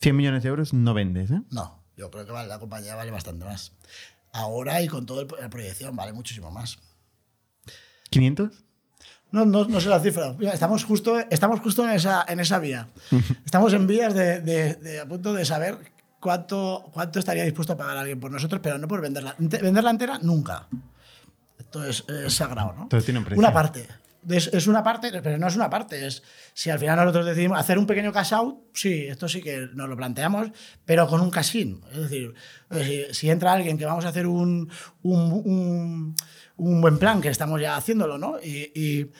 100 0.00 0.16
millones 0.16 0.42
de 0.42 0.48
euros 0.48 0.72
no 0.72 0.94
vendes, 0.94 1.30
¿eh? 1.30 1.42
No, 1.50 1.84
yo 1.96 2.10
creo 2.10 2.26
que 2.26 2.32
la 2.32 2.58
compañía 2.58 2.94
vale 2.96 3.10
bastante 3.10 3.44
más. 3.44 3.72
Ahora 4.32 4.80
y 4.82 4.88
con 4.88 5.04
toda 5.06 5.24
la 5.40 5.50
proyección 5.50 5.94
vale 5.94 6.12
muchísimo 6.12 6.50
más. 6.50 6.78
¿500? 8.10 8.50
No, 9.30 9.44
no, 9.46 9.64
no 9.66 9.80
sé 9.80 9.88
la 9.88 10.00
cifra. 10.00 10.34
Estamos 10.52 10.84
justo, 10.84 11.18
estamos 11.30 11.60
justo 11.60 11.84
en, 11.84 11.90
esa, 11.90 12.24
en 12.28 12.40
esa 12.40 12.58
vía. 12.58 12.88
Estamos 13.44 13.72
en 13.72 13.86
vías 13.86 14.12
de, 14.14 14.40
de- 14.40 14.74
de- 14.74 15.00
a 15.00 15.06
punto 15.06 15.32
de 15.32 15.44
saber 15.46 15.78
cuánto, 16.20 16.90
cuánto 16.92 17.18
estaría 17.18 17.44
dispuesto 17.44 17.72
a 17.72 17.76
pagar 17.76 17.96
alguien 17.96 18.20
por 18.20 18.30
nosotros, 18.30 18.60
pero 18.62 18.76
no 18.78 18.88
por 18.88 19.00
venderla. 19.00 19.34
Venderla 19.38 19.90
entera, 19.90 20.18
nunca. 20.22 20.66
Es, 21.88 22.04
es 22.08 22.34
sagrado, 22.34 22.72
¿no? 22.74 22.88
Todo 22.88 23.00
tiene 23.02 23.18
un 23.18 23.24
precio. 23.24 23.38
Una 23.40 23.52
parte. 23.52 23.86
Es, 24.28 24.46
es 24.52 24.68
una 24.68 24.84
parte, 24.84 25.10
pero 25.20 25.36
no 25.36 25.48
es 25.48 25.56
una 25.56 25.68
parte. 25.68 26.06
Es, 26.06 26.22
si 26.54 26.70
al 26.70 26.78
final 26.78 26.96
nosotros 26.96 27.26
decidimos 27.26 27.58
hacer 27.58 27.76
un 27.76 27.86
pequeño 27.86 28.12
cash 28.12 28.32
out, 28.34 28.56
sí, 28.72 29.06
esto 29.08 29.28
sí 29.28 29.42
que 29.42 29.68
nos 29.74 29.88
lo 29.88 29.96
planteamos, 29.96 30.50
pero 30.84 31.08
con 31.08 31.20
un 31.20 31.30
cash 31.30 31.56
in. 31.56 31.80
Es 31.90 31.98
decir, 32.02 32.32
si, 32.70 33.14
si 33.14 33.30
entra 33.30 33.52
alguien 33.52 33.76
que 33.76 33.84
vamos 33.84 34.04
a 34.04 34.08
hacer 34.10 34.28
un, 34.28 34.70
un, 35.02 35.32
un- 35.44 36.14
un 36.56 36.80
buen 36.80 36.98
plan, 36.98 37.20
que 37.20 37.28
estamos 37.28 37.60
ya 37.60 37.76
haciéndolo, 37.76 38.18
¿no? 38.18 38.38
Y, 38.42 39.10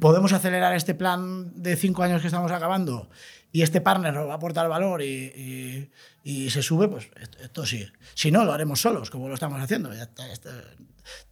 podemos 0.00 0.32
acelerar 0.32 0.74
este 0.74 0.94
plan 0.94 1.52
de 1.60 1.74
cinco 1.76 2.02
años 2.02 2.20
que 2.20 2.28
estamos 2.28 2.52
acabando 2.52 3.08
y 3.52 3.62
este 3.62 3.80
partner 3.80 4.14
nos 4.14 4.28
va 4.28 4.32
a 4.34 4.36
aportar 4.36 4.68
valor 4.68 5.02
y, 5.02 5.90
y- 6.22 6.50
se 6.50 6.62
sube, 6.62 6.88
pues 6.88 7.10
esto, 7.40 7.66
sí. 7.66 7.86
Si 8.14 8.30
no, 8.30 8.44
lo 8.44 8.52
haremos 8.52 8.80
solos, 8.80 9.10
como 9.10 9.28
lo 9.28 9.34
estamos 9.34 9.60
haciendo. 9.60 9.90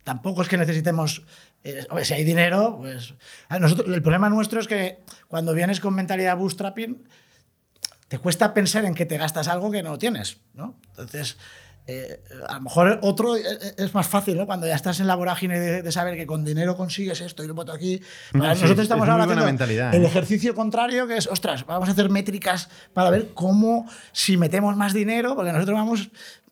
Tampoco 0.03 0.43
es 0.43 0.49
que 0.49 0.57
necesitemos. 0.57 1.23
eh, 1.63 1.87
hombre, 1.89 2.05
si 2.05 2.15
hay 2.15 2.25
dinero, 2.25 2.79
pues. 2.79 3.15
el 3.51 4.03
problema 4.03 4.29
nuestro 4.29 4.61
es 4.61 4.67
que 4.67 4.99
cuando 5.29 5.55
vienes 5.55 5.79
con 5.81 5.95
mentalidad 5.95 6.37
bootstrapping, 6.37 7.07
te 8.09 8.19
cuesta 8.19 8.55
pensar 8.55 8.85
en 8.87 8.95
que 8.95 9.07
te 9.07 9.19
gastas 9.19 9.47
algo 9.49 9.71
que 9.71 9.83
no 9.83 9.99
tienes, 9.99 10.39
¿no? 10.55 10.81
Entonces. 10.91 11.37
Eh, 11.91 12.23
a 12.49 12.55
lo 12.57 12.61
mejor 12.61 12.99
otro 13.03 13.35
eh, 13.35 13.43
eh, 13.47 13.75
es 13.79 13.95
más 13.95 14.07
fácil, 14.07 14.37
¿no? 14.37 14.45
Cuando 14.47 14.67
ya 14.67 14.75
estás 14.75 15.01
en 15.01 15.07
la 15.07 15.15
vorágine 15.15 15.59
de, 15.59 15.83
de 15.83 15.91
saber 15.93 16.17
que 16.17 16.27
con 16.27 16.45
dinero 16.45 16.77
consigues 16.77 17.21
esto 17.23 17.43
y 17.43 17.47
lo 17.47 17.55
meto 17.55 17.73
aquí. 17.73 18.01
No, 18.35 18.41
Para 18.41 18.55
sí, 18.55 18.61
nosotros 18.63 18.79
es 18.81 18.83
estamos 18.85 19.07
muy 19.07 19.11
ahora 19.13 19.25
haciendo 19.25 19.47
mentalidad, 19.47 19.95
el 19.95 20.05
ejercicio 20.05 20.55
contrario, 20.55 21.07
que 21.07 21.17
es, 21.17 21.27
ostras, 21.27 21.65
vamos 21.67 21.89
a 21.89 21.93
hacer 21.93 22.11
métricas 22.11 22.69
para 22.93 23.09
ver 23.11 23.31
cómo, 23.33 23.89
si 24.13 24.37
metemos 24.37 24.77
más 24.77 24.93
dinero, 24.93 25.35
porque 25.35 25.51
nosotros 25.53 25.77
vamos. 25.79 26.11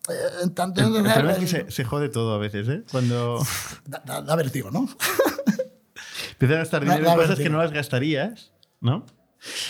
eh, 0.08 0.48
tanto 0.54 0.80
El, 0.80 1.06
es 1.30 1.36
que 1.38 1.46
se, 1.46 1.70
se 1.70 1.84
jode 1.84 2.08
todo 2.08 2.34
a 2.34 2.38
veces, 2.38 2.66
¿eh? 2.68 2.82
Cuando 2.90 3.38
da, 3.84 4.02
da- 4.06 4.22
da 4.22 4.36
vértigo, 4.36 4.70
¿no? 4.70 4.88
empiezas 6.32 6.54
a 6.56 6.58
gastar 6.60 6.82
dinero 6.84 7.10
en 7.10 7.16
cosas 7.16 7.38
que 7.38 7.48
no 7.50 7.58
las 7.58 7.72
gastarías, 7.72 8.52
¿no? 8.80 9.04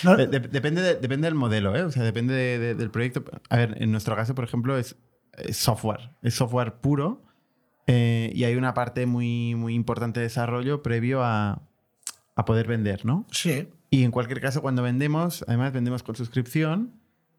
No- 0.05 0.17
De- 0.17 0.27
de- 0.27 0.41
depende, 0.41 0.81
de- 0.81 0.95
depende 0.95 1.27
del 1.27 1.35
modelo, 1.35 1.75
¿eh? 1.77 1.83
O 1.83 1.91
sea, 1.91 2.03
depende 2.03 2.35
de- 2.35 2.59
de- 2.59 2.75
del 2.75 2.91
proyecto. 2.91 3.25
A 3.51 3.57
ver, 3.57 3.77
en 3.83 3.91
nuestro 3.93 4.17
caso, 4.17 4.35
por 4.35 4.45
ejemplo, 4.45 4.79
es, 4.79 4.97
es 5.39 5.57
software. 5.57 6.11
Es 6.23 6.35
software 6.35 6.75
puro 6.81 7.23
eh, 7.87 8.33
y 8.35 8.45
hay 8.45 8.57
una 8.57 8.75
parte 8.75 9.07
muy, 9.07 9.55
muy 9.55 9.75
importante 9.75 10.21
de 10.21 10.25
desarrollo 10.25 10.83
previo 10.83 11.23
a, 11.23 11.63
a 12.35 12.45
poder 12.45 12.67
vender, 12.67 13.05
¿no? 13.05 13.27
sí. 13.31 13.69
Y 13.89 14.03
en 14.03 14.11
cualquier 14.11 14.41
caso, 14.41 14.63
cuando 14.63 14.83
vendemos, 14.83 15.45
además 15.47 15.73
vendemos 15.73 16.03
con 16.03 16.17
suscripción, 16.17 16.93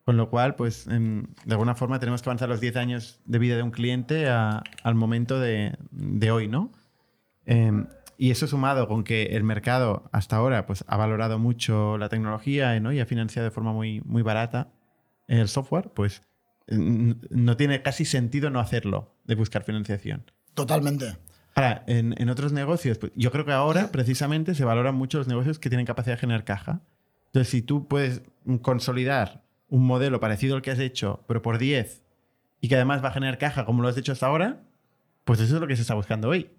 con 0.05 0.15
lo 0.15 0.29
cual, 0.29 0.55
pues, 0.55 0.87
en- 0.87 1.27
de 1.43 1.53
alguna 1.53 1.75
forma 1.75 1.99
tenemos 1.99 2.21
que 2.21 2.29
avanzar 2.29 2.47
los 2.47 2.61
10 2.61 2.77
años 2.77 3.19
de 3.25 3.37
vida 3.37 3.57
de 3.57 3.63
un 3.63 3.71
cliente 3.71 4.29
a- 4.29 4.63
al 4.81 4.95
momento 4.95 5.41
de, 5.41 5.75
de 5.91 6.31
hoy, 6.31 6.47
¿no? 6.47 6.71
Eh, 7.45 7.71
y 8.17 8.31
eso 8.31 8.47
sumado 8.47 8.87
con 8.87 9.03
que 9.03 9.23
el 9.35 9.43
mercado 9.43 10.09
hasta 10.13 10.37
ahora 10.37 10.65
pues, 10.65 10.85
ha 10.87 10.95
valorado 10.97 11.37
mucho 11.37 11.97
la 11.97 12.07
tecnología 12.09 12.79
¿no? 12.79 12.91
y 12.93 12.99
ha 13.01 13.05
financiado 13.05 13.43
de 13.45 13.51
forma 13.51 13.73
muy, 13.73 14.01
muy 14.05 14.21
barata 14.23 14.69
el 15.27 15.49
software, 15.49 15.89
pues 15.93 16.23
no 16.69 17.57
tiene 17.57 17.81
casi 17.81 18.05
sentido 18.05 18.49
no 18.49 18.59
hacerlo, 18.59 19.15
de 19.25 19.35
buscar 19.35 19.63
financiación. 19.63 20.23
Totalmente. 20.53 21.17
Ahora, 21.55 21.83
en, 21.87 22.13
en 22.21 22.29
otros 22.29 22.51
negocios, 22.53 22.97
pues, 22.97 23.11
yo 23.15 23.31
creo 23.31 23.45
que 23.45 23.51
ahora 23.51 23.91
precisamente 23.91 24.53
se 24.53 24.63
valoran 24.65 24.95
mucho 24.95 25.17
los 25.17 25.27
negocios 25.27 25.59
que 25.59 25.69
tienen 25.69 25.85
capacidad 25.85 26.15
de 26.15 26.19
generar 26.21 26.43
caja. 26.43 26.81
Entonces, 27.27 27.49
si 27.49 27.61
tú 27.61 27.87
puedes 27.87 28.21
consolidar 28.61 29.43
un 29.69 29.85
modelo 29.85 30.19
parecido 30.19 30.55
al 30.55 30.61
que 30.61 30.71
has 30.71 30.79
hecho, 30.79 31.23
pero 31.27 31.41
por 31.41 31.57
10, 31.57 32.03
y 32.61 32.67
que 32.69 32.75
además 32.75 33.03
va 33.03 33.09
a 33.09 33.13
generar 33.13 33.37
caja 33.37 33.65
como 33.65 33.81
lo 33.81 33.87
has 33.87 33.97
hecho 33.97 34.11
hasta 34.11 34.27
ahora, 34.27 34.61
pues 35.25 35.39
eso 35.39 35.55
es 35.55 35.61
lo 35.61 35.67
que 35.67 35.75
se 35.75 35.81
está 35.81 35.93
buscando 35.93 36.29
hoy. 36.29 36.49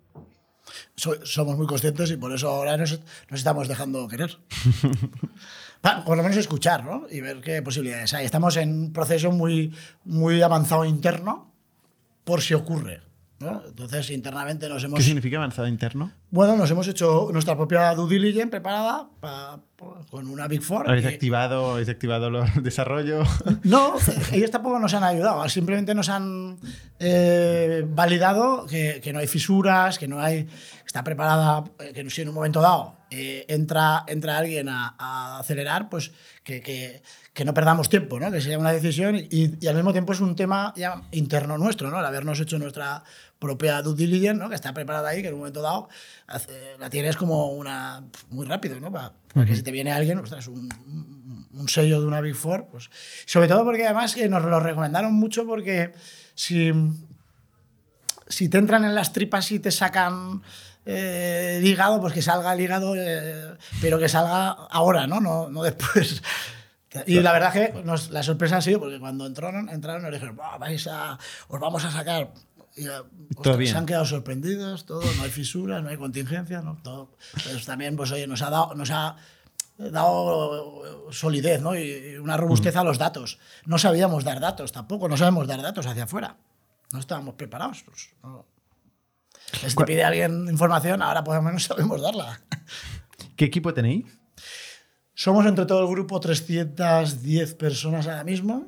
So- 0.96 1.24
somos 1.24 1.56
muy 1.56 1.66
conscientes 1.66 2.10
y 2.10 2.16
por 2.16 2.32
eso 2.32 2.48
ahora 2.48 2.76
nos, 2.76 3.00
nos 3.30 3.40
estamos 3.40 3.68
dejando 3.68 4.06
querer. 4.08 4.36
Por 6.04 6.16
lo 6.16 6.22
menos 6.22 6.36
escuchar, 6.38 6.84
¿no? 6.84 7.06
Y 7.10 7.20
ver 7.20 7.40
qué 7.40 7.62
posibilidades 7.62 8.12
hay. 8.14 8.24
Estamos 8.26 8.56
en 8.56 8.70
un 8.72 8.92
proceso 8.92 9.30
muy, 9.30 9.72
muy 10.04 10.42
avanzado 10.42 10.84
interno 10.84 11.52
por 12.24 12.40
si 12.42 12.54
ocurre. 12.54 13.00
¿no? 13.40 13.62
Entonces, 13.68 14.10
internamente 14.10 14.68
nos 14.68 14.82
hemos. 14.82 14.98
¿Qué 14.98 15.04
significa 15.04 15.36
avanzado 15.36 15.68
interno? 15.68 16.10
Bueno, 16.30 16.56
nos 16.56 16.68
hemos 16.72 16.88
hecho 16.88 17.28
nuestra 17.32 17.56
propia 17.56 17.94
due 17.94 18.08
diligence 18.10 18.48
preparada 18.48 19.08
pa- 19.20 19.60
pa- 19.76 20.04
con 20.10 20.26
una 20.28 20.48
Big 20.48 20.60
Four. 20.60 20.88
¿Habéis 20.90 21.04
y- 21.04 21.08
activado, 21.08 21.70
habéis 21.74 21.88
activado 21.88 22.30
lo- 22.30 22.42
el 22.44 22.62
desarrollo? 22.64 23.22
No, 23.62 23.94
ellos 24.32 24.50
tampoco 24.50 24.80
nos 24.80 24.92
han 24.92 25.04
ayudado, 25.04 25.48
simplemente 25.48 25.94
nos 25.94 26.08
han 26.08 26.58
eh, 26.98 27.84
validado 27.88 28.66
que, 28.66 29.00
que 29.02 29.12
no 29.12 29.20
hay 29.20 29.28
fisuras, 29.28 30.00
que 30.00 30.08
no 30.08 30.18
hay. 30.20 30.48
Está 30.84 31.04
preparada, 31.04 31.62
eh, 31.78 31.92
que 31.94 32.00
en 32.00 32.28
un 32.28 32.34
momento 32.34 32.60
dado 32.60 32.96
eh, 33.10 33.44
entra, 33.48 34.04
entra 34.06 34.38
alguien 34.38 34.68
a, 34.68 34.94
a 34.98 35.38
acelerar, 35.40 35.88
pues 35.88 36.10
que, 36.44 36.60
que- 36.60 37.02
que 37.32 37.44
no 37.44 37.54
perdamos 37.54 37.88
tiempo, 37.88 38.18
¿no? 38.18 38.32
que 38.32 38.40
sea 38.40 38.58
una 38.58 38.72
decisión 38.72 39.14
y, 39.16 39.54
y 39.60 39.66
al 39.68 39.76
mismo 39.76 39.92
tiempo 39.92 40.12
es 40.12 40.18
un 40.20 40.34
tema 40.34 40.72
ya 40.76 41.02
interno 41.12 41.56
nuestro, 41.56 41.88
¿no? 41.88 42.00
el 42.00 42.04
habernos 42.04 42.40
hecho 42.40 42.58
nuestra 42.58 43.04
propia 43.38 43.80
due 43.80 43.94
diligence, 43.94 44.42
¿no? 44.42 44.48
que 44.48 44.56
está 44.56 44.74
preparada 44.74 45.10
ahí, 45.10 45.22
que 45.22 45.28
en 45.28 45.34
un 45.34 45.40
momento 45.40 45.62
dado 45.62 45.88
hace- 46.26 46.76
la 46.80 46.90
tienes 46.90 47.16
como 47.16 47.52
una. 47.52 48.02
muy 48.30 48.44
rápido, 48.44 48.80
¿no? 48.80 48.90
para, 48.90 49.12
para 49.32 49.46
que 49.46 49.54
si 49.54 49.62
te 49.62 49.70
viene 49.70 49.92
alguien, 49.92 50.18
ostras, 50.18 50.48
un, 50.48 50.68
un- 50.86 51.46
un 51.52 51.68
sello 51.68 52.00
de 52.00 52.06
una 52.08 52.20
Big 52.20 52.34
Four, 52.34 52.66
pues. 52.72 52.90
Sobre 53.26 53.46
todo 53.46 53.64
porque 53.64 53.84
además 53.84 54.14
que 54.16 54.28
nos 54.28 54.42
lo 54.44 54.58
recomendaron 54.58 55.14
mucho 55.14 55.46
porque 55.46 55.92
si, 56.34 56.72
si 58.28 58.48
te 58.48 58.58
entran 58.58 58.84
en 58.84 58.94
las 58.94 59.12
tripas 59.12 59.50
y 59.52 59.58
te 59.58 59.70
sacan 59.70 60.42
eh, 60.90 61.56
el 61.58 61.66
hígado, 61.66 62.00
pues 62.00 62.14
que 62.14 62.22
salga 62.22 62.52
el 62.54 62.60
hígado, 62.60 62.94
eh, 62.96 63.56
pero 63.80 63.98
que 63.98 64.08
salga 64.08 64.48
ahora, 64.70 65.06
¿no? 65.06 65.20
No, 65.20 65.48
no 65.50 65.62
después. 65.62 66.22
Y 67.06 67.20
la 67.20 67.32
verdad 67.32 67.52
que 67.52 67.82
nos- 67.84 68.08
la 68.10 68.22
sorpresa 68.22 68.56
ha 68.56 68.62
sido 68.62 68.80
porque 68.80 68.98
cuando 68.98 69.26
entraron, 69.26 69.68
entraron 69.68 70.02
nos 70.02 70.10
dijeron, 70.12 70.36
"Buah, 70.36 70.56
vais 70.56 70.86
a, 70.86 71.18
os 71.48 71.60
vamos 71.60 71.84
a 71.84 71.90
sacar. 71.90 72.32
Y, 72.76 72.86
eh, 72.86 72.90
ostras, 73.36 73.56
bien. 73.58 73.70
se 73.72 73.76
han 73.78 73.84
quedado 73.86 74.06
sorprendidos, 74.06 74.86
todo, 74.86 75.02
no 75.16 75.22
hay 75.24 75.30
fisuras, 75.30 75.82
no 75.82 75.90
hay 75.90 75.98
contingencia, 75.98 76.62
¿no? 76.62 76.78
Todo. 76.82 77.10
Pues 77.44 77.66
también, 77.66 77.94
pues 77.96 78.10
oye, 78.12 78.26
nos 78.26 78.40
ha 78.40 78.48
dado, 78.48 78.74
nos 78.74 78.90
ha 78.90 79.16
dado 79.76 81.12
solidez 81.12 81.60
¿no? 81.60 81.76
y 81.78 82.16
una 82.16 82.36
robustez 82.36 82.74
a 82.76 82.84
los 82.84 82.98
datos. 82.98 83.38
No 83.64 83.78
sabíamos 83.78 84.24
dar 84.24 84.40
datos 84.40 84.72
tampoco, 84.72 85.08
no 85.08 85.16
sabemos 85.16 85.46
dar 85.46 85.62
datos 85.62 85.86
hacia 85.86 86.04
afuera. 86.04 86.36
No 86.92 86.98
estábamos 87.00 87.34
preparados. 87.34 87.82
pues, 87.84 88.10
no. 88.22 88.46
Si 89.52 89.74
te 89.74 89.84
pide 89.84 90.04
alguien 90.04 90.46
información, 90.48 91.02
ahora 91.02 91.24
por 91.24 91.34
lo 91.36 91.42
menos 91.42 91.64
sabemos 91.64 92.00
darla. 92.02 92.40
¿Qué 93.36 93.46
equipo 93.46 93.72
tenéis? 93.74 94.04
Somos 95.14 95.46
entre 95.46 95.66
todo 95.66 95.80
el 95.82 95.88
grupo 95.88 96.20
310 96.20 97.54
personas 97.54 98.06
ahora 98.06 98.24
mismo, 98.24 98.66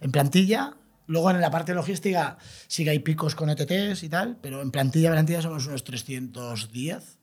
en 0.00 0.12
plantilla. 0.12 0.74
Luego 1.06 1.30
en 1.30 1.40
la 1.40 1.50
parte 1.50 1.74
logística 1.74 2.38
sí 2.68 2.84
que 2.84 2.90
hay 2.90 3.00
picos 3.00 3.34
con 3.34 3.50
ETTs 3.50 4.02
y 4.04 4.08
tal, 4.08 4.38
pero 4.40 4.62
en 4.62 4.70
plantilla, 4.70 5.10
plantilla 5.10 5.42
somos 5.42 5.66
unos 5.66 5.84
310, 5.84 7.18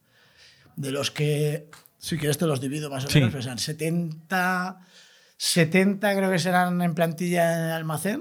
de 0.76 0.92
los 0.92 1.10
que, 1.10 1.70
si 1.98 2.18
quieres 2.18 2.38
te 2.38 2.46
los 2.46 2.60
divido 2.60 2.90
más 2.90 3.04
o 3.06 3.08
Sí. 3.08 3.18
menos, 3.18 3.32
pues 3.32 3.44
serán 3.44 3.58
70, 3.58 4.80
70 5.36 6.14
creo 6.14 6.30
que 6.30 6.38
serán 6.38 6.80
en 6.82 6.94
plantilla 6.94 7.54
en 7.58 7.64
el 7.66 7.72
almacén, 7.72 8.20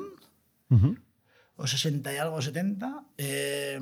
Ujú. 0.69 0.97
o 1.57 1.67
60 1.67 2.13
y 2.13 2.17
algo, 2.17 2.41
70. 2.41 3.03
eh, 3.17 3.79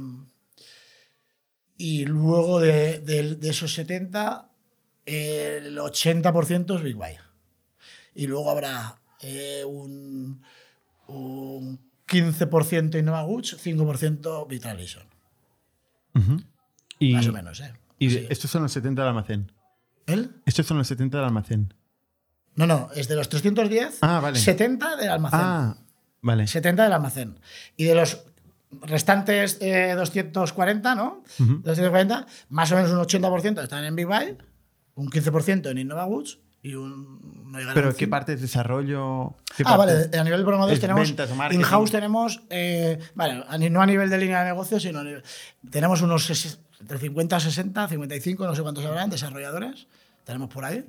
y 1.78 2.06
luego 2.06 2.60
de, 2.60 3.00
de- 3.00 3.36
de 3.36 3.50
esos 3.50 3.74
70, 3.74 4.50
el 5.06 5.78
80% 5.78 6.76
es 6.78 6.84
Big 6.84 6.96
Buy. 6.96 7.18
Y 8.16 8.28
luego 8.28 8.50
habrá 8.52 9.00
eh, 9.22 9.64
un, 9.66 10.42
un 11.08 11.80
15% 12.08 13.00
Innova 13.00 13.22
Goods, 13.24 13.58
5% 13.64 14.48
Vitralison. 14.48 15.04
Ujú. 16.16 16.42
Y, 17.00 17.14
Más 17.14 17.28
o 17.28 17.32
menos, 17.34 17.60
¿eh? 17.60 17.74
y 18.00 18.10
Sí. 18.10 18.28
estos 18.30 18.50
son 18.50 18.64
los 18.64 18.72
70 18.72 19.02
del 19.04 19.10
almacén. 19.10 19.52
¿Él? 20.08 20.32
Estos 20.46 20.66
son 20.66 20.78
los 20.78 20.88
70 20.88 21.18
del 21.18 21.26
almacén. 21.26 21.74
No, 22.56 22.66
no, 22.66 22.90
es 22.96 23.08
de 23.08 23.16
los 23.16 23.30
310, 23.30 24.00
Ah, 24.02 24.20
vale. 24.20 24.40
70 24.40 24.96
del 24.96 25.10
almacén. 25.12 25.40
Ah, 25.42 25.78
vale. 26.22 26.48
70 26.48 26.84
del 26.86 26.94
almacén. 26.94 27.40
Y 27.76 27.84
de 27.84 27.94
los 27.94 28.24
restantes 28.82 29.58
eh, 29.62 29.94
240, 29.96 30.96
¿no? 30.96 31.24
240, 31.38 32.26
más 32.50 32.72
o 32.72 32.76
menos 32.76 32.92
un 32.92 32.98
80% 33.00 33.64
están 33.64 33.84
en 33.86 33.96
Big 33.96 34.06
Buy, 34.08 34.38
un 34.96 35.10
15% 35.10 35.70
en 35.72 35.78
Innova 35.78 36.06
Goods 36.06 36.40
y 36.64 36.74
un... 36.74 37.52
no 37.52 37.74
Pero 37.74 37.96
¿qué 37.96 38.08
parte 38.08 38.34
es 38.34 38.42
desarrollo? 38.42 39.36
¿Qué 39.56 39.64
Ah, 39.66 39.78
vale, 39.78 40.10
a 40.18 40.24
nivel 40.24 40.40
de 40.40 40.44
programadores 40.44 40.78
¿Es 40.78 40.82
tenemos... 40.82 41.14
In-house 41.54 41.92
tenemos, 41.92 42.42
eh, 42.50 43.00
vale, 43.16 43.44
no 43.70 43.82
a 43.82 43.86
nivel 43.86 44.10
de 44.10 44.18
línea 44.18 44.40
de 44.40 44.46
negocio, 44.50 44.80
sino 44.80 45.00
a 45.00 45.04
nivel- 45.04 45.24
tenemos 45.70 46.02
unos 46.02 46.58
entre 46.80 47.00
50, 47.00 47.40
60, 47.40 47.88
55, 47.88 48.46
no 48.46 48.56
sé 48.56 48.62
cuántos 48.62 48.86
habrán, 48.86 49.10
desarrolladores. 49.10 49.88
Tenemos 50.26 50.50
por 50.50 50.66
ahí. 50.66 50.86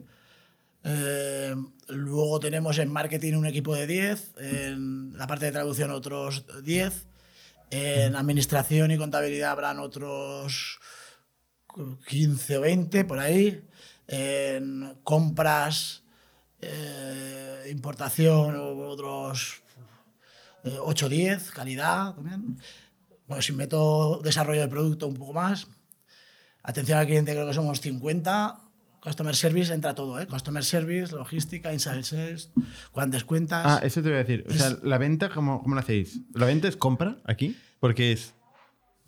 Eh, 0.84 1.54
luego 1.88 2.38
tenemos 2.40 2.78
en 2.78 2.90
marketing 2.92 3.34
un 3.34 3.46
equipo 3.46 3.74
de 3.74 3.86
10, 3.86 4.34
en 4.38 5.16
la 5.16 5.26
parte 5.26 5.46
de 5.46 5.52
traducción 5.52 5.90
otros 5.90 6.44
10, 6.62 7.06
en 7.70 8.16
administración 8.16 8.90
y 8.90 8.98
contabilidad 8.98 9.52
habrán 9.52 9.78
otros 9.78 10.80
15 12.06 12.58
o 12.58 12.60
20 12.62 13.04
por 13.04 13.18
ahí, 13.18 13.62
en 14.06 14.98
compras, 15.04 16.02
eh, 16.60 17.68
importación 17.70 18.56
otros 18.56 19.62
8 20.64 21.06
o 21.06 21.08
10, 21.08 21.50
calidad 21.50 22.14
también. 22.14 22.58
Bueno, 23.26 23.42
si 23.42 23.52
meto 23.52 24.20
desarrollo 24.24 24.62
de 24.62 24.68
producto 24.68 25.06
un 25.06 25.14
poco 25.14 25.34
más, 25.34 25.66
atención 26.62 26.98
al 26.98 27.06
cliente 27.06 27.32
creo 27.32 27.46
que 27.46 27.54
somos 27.54 27.80
50, 27.80 28.67
Customer 29.02 29.34
Service 29.34 29.72
entra 29.72 29.94
todo, 29.94 30.20
¿eh? 30.20 30.26
Customer 30.26 30.64
Service, 30.64 31.14
logística, 31.14 31.72
inside 31.72 32.02
sales, 32.02 32.50
cuántas 32.92 33.24
cuentas. 33.24 33.62
Ah, 33.64 33.80
eso 33.82 34.02
te 34.02 34.08
voy 34.08 34.16
a 34.16 34.24
decir. 34.24 34.44
O 34.48 34.52
sea, 34.52 34.76
¿la 34.82 34.98
venta 34.98 35.28
cómo, 35.28 35.62
cómo 35.62 35.74
la 35.74 35.82
hacéis? 35.82 36.20
¿La 36.34 36.46
venta 36.46 36.68
es 36.68 36.76
compra 36.76 37.18
aquí? 37.24 37.56
Porque 37.80 38.12
es... 38.12 38.34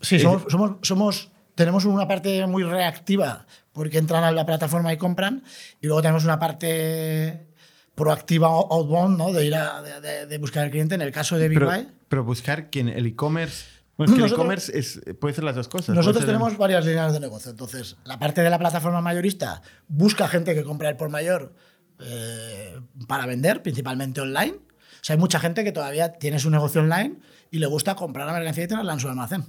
Sí, 0.01 0.19
somos, 0.19 0.45
somos, 0.49 0.77
somos, 0.83 1.31
tenemos 1.55 1.85
una 1.85 2.09
parte 2.09 2.47
muy 2.47 2.62
reactiva 2.62 3.47
porque 3.73 3.99
entran 3.99 4.25
a 4.25 4.33
la 4.33 4.47
plataforma 4.47 4.93
y 4.93 4.97
compran 4.97 5.43
y 5.81 5.87
luego 5.89 6.01
tenemos 6.01 6.25
una 6.25 6.39
parte 6.39 7.49
proactiva 7.95 8.49
outbound, 8.49 9.19
¿no? 9.19 9.33
De 9.33 9.45
ir 9.45 9.55
a 9.55 9.83
de, 9.83 10.27
de 10.27 10.39
buscar 10.39 10.65
al 10.65 10.71
cliente. 10.71 10.95
En 10.95 11.03
el 11.03 11.12
caso 11.12 11.37
de 11.37 11.49
Big 11.49 11.59
pero, 11.59 11.73
pero 12.09 12.25
buscar 12.25 12.71
quién, 12.71 12.89
el 12.89 13.07
e-commerce 13.07 13.67
bueno, 14.06 14.14
es 14.14 14.18
que 14.18 14.27
el 14.27 14.32
e-commerce 14.32 14.78
es, 14.78 15.01
puede 15.20 15.35
ser 15.35 15.44
las 15.44 15.55
dos 15.55 15.68
cosas. 15.68 15.94
Nosotros 15.94 16.24
tenemos 16.24 16.56
varias 16.56 16.86
líneas 16.86 17.12
de 17.12 17.20
negocio. 17.20 17.51
Entonces, 17.51 17.97
la 18.05 18.18
parte 18.18 18.40
de 18.40 18.48
la 18.48 18.59
plataforma 18.59 19.02
mayorista 19.02 19.60
busca 19.89 20.27
gente 20.27 20.55
que 20.55 20.64
compra 20.64 20.89
el 20.89 20.97
por 20.97 21.10
mayor 21.10 21.55
eh, 21.98 22.81
para 23.06 23.27
vender, 23.27 23.62
principalmente 23.62 24.22
online. 24.22 24.52
O 24.52 25.02
sea, 25.05 25.16
hay 25.16 25.20
mucha 25.20 25.39
gente 25.39 25.64
que 25.64 25.72
todavía 25.72 26.14
tiene 26.14 26.39
su 26.39 26.48
negocio 26.48 26.81
online 26.81 27.16
y 27.51 27.59
le 27.59 27.66
gusta 27.66 27.94
comprar 27.94 28.27
la 28.27 28.32
mercancía 28.32 28.64
y 28.64 28.68
tenerla 28.68 28.94
en 28.94 29.01
su 29.01 29.09
almacén. 29.09 29.44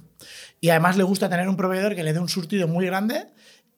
Y 0.60 0.68
además 0.68 0.98
le 0.98 1.04
gusta 1.04 1.30
tener 1.30 1.48
un 1.48 1.56
proveedor 1.56 1.94
que 1.94 2.02
le 2.02 2.12
dé 2.12 2.20
un 2.20 2.28
surtido 2.28 2.68
muy 2.68 2.84
grande 2.84 3.28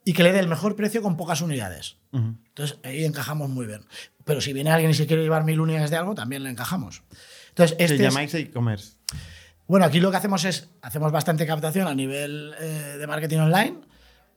y 0.05 0.12
que 0.12 0.24
le 0.24 0.32
dé 0.32 0.40
el 0.40 0.48
mejor 0.48 0.74
precio 0.74 1.02
con 1.02 1.16
pocas 1.16 1.40
unidades. 1.40 1.98
Entonces, 2.12 2.78
ahí 2.82 3.05
encajamos 3.05 3.48
muy 3.48 3.66
bien. 3.66 3.82
Pero 4.24 4.40
si 4.40 4.52
viene 4.52 4.70
alguien 4.70 4.90
y 4.90 4.94
se 4.94 5.06
quiere 5.06 5.22
llevar 5.22 5.44
mil 5.44 5.60
unidades 5.60 5.90
de 5.90 5.96
algo, 5.98 6.16
también 6.16 6.42
le 6.42 6.51
encajamos. 6.51 7.02
Entonces, 7.51 7.76
este 7.78 7.98
llamáis 7.98 8.34
e-commerce? 8.34 8.94
Bueno, 9.66 9.86
aquí 9.86 9.99
lo 9.99 10.11
que 10.11 10.19
hacemos 10.19 10.45
es, 10.45 10.69
hacemos 10.82 11.11
bastante 11.11 11.47
captación 11.47 11.89
a 11.89 11.95
nivel 11.95 12.55
eh, 12.61 12.97
de 12.99 13.07
marketing 13.07 13.39
online 13.39 13.81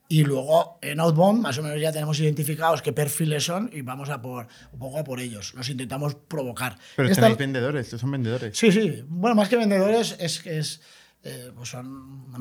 y 0.09 0.23
luego 0.23 0.79
en 0.81 1.01
Outbound 1.01 1.41
más 1.41 1.57
o 1.57 1.63
menos 1.63 1.81
ya 1.81 1.91
tenemos 1.91 2.17
identificados 2.19 2.81
qué 2.81 2.93
perfiles 2.93 3.43
son 3.43 3.69
y 3.73 3.81
vamos 3.81 4.09
a 4.09 4.21
por 4.21 4.47
un 4.71 4.79
poco 4.79 4.99
a 4.99 5.03
por 5.03 5.19
ellos. 5.19 5.53
Los 5.53 5.67
intentamos 5.69 6.15
provocar. 6.15 6.77
Pero 6.95 7.09
Esta, 7.09 7.23
tenéis 7.23 7.37
vendedores, 7.37 7.89
son 7.89 8.11
vendedores. 8.11 8.57
Sí, 8.57 8.71
sí. 8.71 9.03
Bueno, 9.07 9.35
más 9.35 9.49
que 9.49 9.57
vendedores 9.57 10.15
es 10.19 10.39
que 10.41 10.59
es... 10.59 10.81
Eh, 11.23 11.51
pues 11.53 11.69
son 11.69 12.31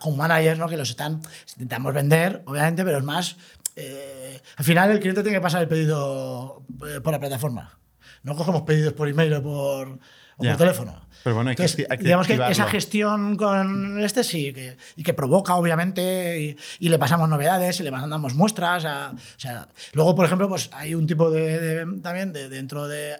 con 0.00 0.16
managers 0.16 0.58
¿no? 0.58 0.68
que 0.68 0.76
los 0.76 0.90
están 0.90 1.22
intentamos 1.52 1.94
vender 1.94 2.42
obviamente 2.46 2.84
pero 2.84 2.98
es 2.98 3.04
más 3.04 3.36
eh, 3.76 4.40
al 4.56 4.64
final 4.64 4.90
el 4.90 4.98
cliente 4.98 5.22
tiene 5.22 5.38
que 5.38 5.40
pasar 5.40 5.62
el 5.62 5.68
pedido 5.68 6.64
eh, 6.84 7.00
por 7.00 7.12
la 7.12 7.20
plataforma 7.20 7.78
no 8.24 8.34
cogemos 8.34 8.62
pedidos 8.62 8.92
por 8.92 9.08
email 9.08 9.34
o 9.34 9.42
por, 9.42 10.00
o 10.36 10.44
por 10.44 10.56
teléfono 10.56 11.04
pero 11.24 11.36
bueno, 11.36 11.50
hay 11.50 11.56
que, 11.56 11.66
digamos 12.00 12.26
que 12.26 12.34
esa 12.34 12.66
gestión 12.66 13.36
con 13.38 13.98
este 14.04 14.22
sí, 14.22 14.52
que, 14.52 14.76
y 14.94 15.02
que 15.02 15.14
provoca, 15.14 15.54
obviamente, 15.54 16.58
y, 16.78 16.88
le 16.90 16.98
pasamos 16.98 17.30
novedades 17.30 17.80
y 17.80 17.82
le 17.82 17.90
mandamos 17.90 18.34
muestras. 18.34 18.84
o 18.84 19.38
sea, 19.38 19.68
luego, 19.94 20.14
por 20.14 20.26
ejemplo, 20.26 20.50
pues 20.50 20.68
hay 20.74 20.94
un 20.94 21.06
tipo 21.06 21.30
de, 21.30 21.86
también 22.02 22.34
de, 22.34 22.50
dentro 22.50 22.86
de, 22.86 23.16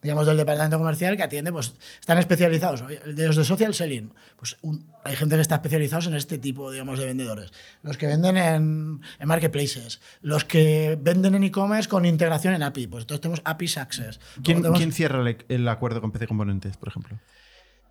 digamos, 0.00 0.26
del 0.26 0.38
departamento 0.38 0.78
comercial 0.78 1.14
que 1.14 1.22
atiende, 1.22 1.52
pues 1.52 1.74
están 2.00 2.16
especializados. 2.16 2.82
De 2.88 3.26
los 3.26 3.36
de 3.36 3.44
social 3.44 3.74
selling, 3.74 4.10
pues 4.38 4.56
hay 5.04 5.14
gente 5.14 5.34
que 5.34 5.42
está 5.42 5.56
especializados 5.56 6.06
en 6.06 6.14
este 6.14 6.38
tipo, 6.38 6.70
digamos, 6.70 6.98
de 6.98 7.04
vendedores. 7.04 7.52
Los 7.82 7.98
que 7.98 8.06
venden 8.06 8.38
en, 8.38 9.02
en 9.18 9.28
marketplaces, 9.28 10.00
los 10.22 10.46
que 10.46 10.98
venden 10.98 11.34
en 11.34 11.44
e-commerce 11.44 11.86
con 11.86 12.06
integración 12.06 12.54
en 12.54 12.62
API, 12.62 12.86
pues 12.86 13.02
entonces 13.02 13.20
tenemos 13.20 13.42
API 13.44 13.68
Success. 13.68 14.20
¿Quién, 14.42 14.62
¿quién 14.62 14.90
cierra 14.92 15.22
el 15.48 15.68
acuerdo 15.72 16.00
con 16.00 16.12
PC 16.12 16.26
Componentes? 16.26 16.76
por 16.76 16.88
ejemplo? 16.88 17.18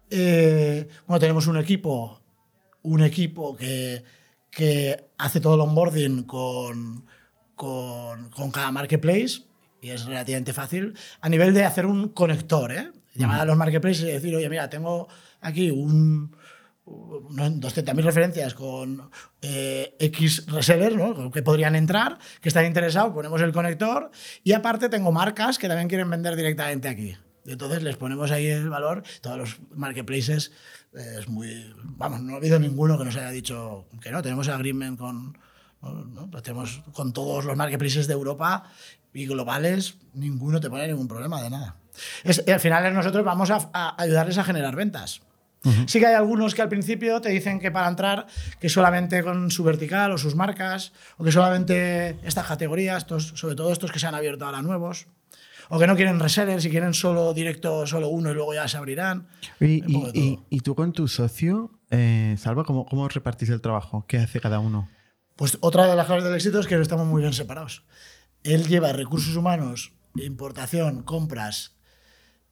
Eh, 0.10 0.88
bueno, 1.08 1.20
tenemos 1.20 1.48
un 1.48 1.58
equipo, 1.58 2.22
un 2.84 3.04
equipo 3.04 3.56
que, 3.56 4.04
que 4.50 5.12
hace 5.18 5.40
todo 5.40 5.56
el 5.56 5.62
onboarding 5.62 6.24
con, 6.24 7.06
con, 7.56 8.30
con, 8.30 8.52
cada 8.52 8.72
marketplace 8.72 9.44
y 9.82 9.90
es 9.90 10.06
relativamente 10.06 10.54
fácil. 10.54 10.94
A 11.22 11.30
nivel 11.30 11.54
de 11.54 11.64
hacer 11.64 11.86
un 11.86 12.10
conector, 12.10 12.72
¿eh? 12.72 12.92
llamar 13.16 13.42
a 13.42 13.46
los 13.46 13.58
marketplaces 13.58 14.04
y 14.04 14.12
decir, 14.12 14.36
oye, 14.36 14.50
mira, 14.50 14.70
tengo 14.70 15.08
aquí 15.42 15.72
un, 15.72 16.36
200.000 16.86 18.04
referencias 18.04 18.54
con 18.54 19.10
eh, 19.42 19.96
X 20.00 20.46
resellers 20.48 20.96
¿no? 20.96 21.32
que 21.32 21.44
podrían 21.44 21.76
entrar, 21.76 22.18
que 22.42 22.50
están 22.50 22.66
interesados, 22.66 23.14
ponemos 23.14 23.42
el 23.42 23.52
conector 23.52 24.12
y 24.44 24.54
aparte 24.54 24.90
tengo 24.90 25.12
marcas 25.12 25.58
que 25.58 25.68
también 25.68 25.88
quieren 25.88 26.10
vender 26.10 26.36
directamente 26.36 26.90
aquí. 26.90 27.16
Entonces 27.46 27.84
les 27.84 27.98
ponemos 27.98 28.32
ahí 28.32 28.48
el 28.48 28.70
valor. 28.70 29.04
Todos 29.22 29.38
los 29.38 29.60
marketplaces 29.76 30.52
es 30.94 31.28
muy. 31.28 31.74
Vamos, 31.84 32.22
no 32.22 32.34
ha 32.34 32.38
habido 32.38 32.60
ninguno 32.60 32.98
que 32.98 33.06
nos 33.06 33.16
haya 33.16 33.32
dicho 33.32 33.86
que 34.02 34.12
no. 34.12 34.22
Tenemos 34.22 34.48
agreement 34.48 34.98
con. 34.98 35.38
¿no? 35.82 36.30
Tenemos 36.42 36.82
con 36.94 37.12
todos 37.14 37.46
los 37.46 37.58
marketplaces 37.58 38.08
de 38.08 38.14
Europa 38.14 38.70
y 39.14 39.26
globales, 39.26 39.96
ninguno 40.14 40.60
te 40.60 40.70
pone 40.70 40.88
ningún 40.88 41.08
problema 41.08 41.42
de 41.42 41.50
nada. 41.50 41.76
Es, 42.24 42.44
al 42.48 42.60
final 42.60 42.94
nosotros 42.94 43.24
vamos 43.26 43.50
a, 43.52 43.96
ayudarles 44.02 44.38
a 44.38 44.44
generar 44.44 44.76
ventas. 44.76 45.22
Sí 45.86 46.00
que 46.00 46.08
hay 46.08 46.16
algunos 46.16 46.56
que 46.56 46.64
al 46.64 46.70
principio 46.70 47.22
te 47.22 47.30
dicen 47.30 47.60
que 47.60 47.70
para 47.70 47.88
entrar, 47.88 48.26
que 48.60 48.68
solamente 48.68 49.22
con 49.22 49.52
su 49.52 49.64
vertical 49.64 50.12
o 50.12 50.18
sus 50.18 50.34
marcas, 50.34 50.92
o 51.18 51.24
que 51.24 51.32
solamente 51.32 52.18
estas 52.24 52.48
categorías, 52.48 53.06
sobre 53.36 53.54
todo 53.54 53.72
estos 53.72 53.92
que 53.92 54.00
se 54.00 54.08
han 54.08 54.16
abierto 54.16 54.44
ahora 54.44 54.64
nuevos, 54.64 55.06
o 55.74 55.80
que 55.80 55.88
no 55.88 55.96
quieren 55.96 56.20
resellers 56.20 56.66
y 56.66 56.70
quieren 56.70 56.94
solo 56.94 57.34
directo, 57.34 57.88
solo 57.88 58.10
uno 58.10 58.32
y 58.32 58.34
luego 58.34 58.54
ya 58.54 58.68
se 58.68 58.76
abrirán. 58.76 59.28
Y, 59.62 60.60
tú 60.62 60.76
con 60.76 60.92
tu 60.92 61.08
socio, 61.08 61.72
eh, 61.90 62.36
Salva, 62.38 62.66
¿cómo, 62.66 62.86
¿cómo 62.86 63.08
repartís 63.08 63.50
el 63.50 63.62
trabajo? 63.62 64.06
¿Qué 64.06 64.18
hace 64.18 64.42
cada 64.42 64.60
uno? 64.60 64.90
Pues 65.38 65.58
otra 65.62 65.88
de 65.88 65.96
las 65.96 66.08
claves 66.08 66.26
del 66.26 66.36
éxito 66.36 66.60
es 66.60 66.68
que 66.68 66.76
estamos 66.76 67.08
muy 67.08 67.22
bien 67.22 67.32
separados. 67.32 67.86
Él 68.44 68.68
lleva 68.68 68.92
recursos 68.92 69.34
humanos, 69.38 69.94
importación, 70.16 71.04
compras, 71.04 71.78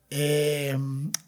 eh, 0.10 0.78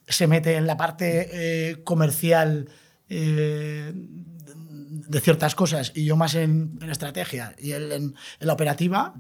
se 0.08 0.28
mete 0.28 0.56
en 0.56 0.68
la 0.68 0.78
parte 0.78 1.30
eh, 1.72 1.84
comercial 1.84 2.70
eh, 3.10 3.92
de 3.94 5.20
ciertas 5.20 5.56
cosas 5.56 5.92
y 5.94 6.06
yo 6.06 6.16
más 6.16 6.36
en, 6.36 6.80
estrategia 6.90 7.54
y 7.60 7.74
él 7.74 7.92
en, 7.92 8.16
en 8.40 8.48
la 8.48 8.54
operativa 8.54 9.14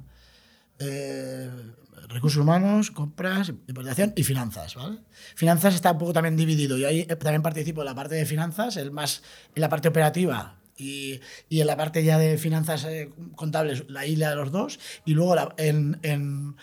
recursos 2.11 2.41
humanos, 2.41 2.91
compras, 2.91 3.49
importación 3.49 4.13
y 4.15 4.23
finanzas. 4.23 4.75
¿vale? 4.75 4.99
Finanzas 5.35 5.75
está 5.75 5.91
un 5.91 5.97
poco 5.97 6.13
también 6.13 6.37
dividido. 6.37 6.77
Yo 6.77 6.87
ahí 6.87 7.05
también 7.05 7.41
participo 7.41 7.81
en 7.81 7.85
la 7.85 7.95
parte 7.95 8.15
de 8.15 8.25
finanzas, 8.25 8.77
el 8.77 8.91
más 8.91 9.23
en 9.55 9.61
la 9.61 9.69
parte 9.69 9.87
operativa 9.87 10.57
y, 10.77 11.19
y 11.49 11.61
en 11.61 11.67
la 11.67 11.77
parte 11.77 12.03
ya 12.03 12.17
de 12.17 12.37
finanzas 12.37 12.85
eh, 12.85 13.11
contables, 13.35 13.85
la 13.89 14.05
isla 14.05 14.29
de 14.29 14.35
los 14.35 14.51
dos. 14.51 14.79
Y 15.05 15.13
luego 15.13 15.35
en, 15.57 15.99
en, 16.03 16.55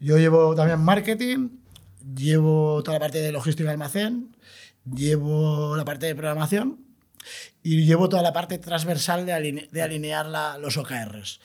yo 0.00 0.18
llevo 0.18 0.54
también 0.54 0.80
marketing, 0.80 1.50
llevo 2.14 2.82
toda 2.82 2.96
la 2.96 3.00
parte 3.00 3.18
de 3.18 3.32
logística 3.32 3.68
y 3.68 3.72
almacén, 3.72 4.36
llevo 4.84 5.76
la 5.76 5.84
parte 5.84 6.06
de 6.06 6.14
programación 6.14 6.84
y 7.62 7.84
llevo 7.84 8.08
toda 8.08 8.22
la 8.22 8.32
parte 8.32 8.58
transversal 8.58 9.26
de, 9.26 9.68
de 9.70 9.82
alinear 9.82 10.26
la, 10.26 10.58
los 10.58 10.76
OKRs 10.76 11.40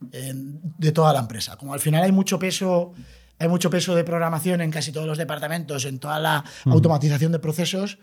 de 0.00 0.92
toda 0.92 1.12
la 1.12 1.20
empresa. 1.20 1.56
Como 1.56 1.74
al 1.74 1.80
final 1.80 2.04
hay 2.04 2.12
mucho 2.12 2.38
peso 2.38 2.92
hay 3.38 3.48
mucho 3.48 3.68
peso 3.68 3.94
de 3.94 4.04
programación 4.04 4.60
en 4.60 4.70
casi 4.70 4.92
todos 4.92 5.06
los 5.06 5.18
departamentos, 5.18 5.84
en 5.84 5.98
toda 5.98 6.18
la 6.18 6.44
automatización 6.64 7.32
de 7.32 7.38
procesos, 7.38 7.98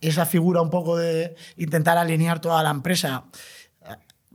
esa 0.00 0.24
figura 0.24 0.62
un 0.62 0.70
poco 0.70 0.96
de 0.96 1.36
intentar 1.56 1.98
alinear 1.98 2.40
toda 2.40 2.62
la 2.62 2.70
empresa, 2.70 3.24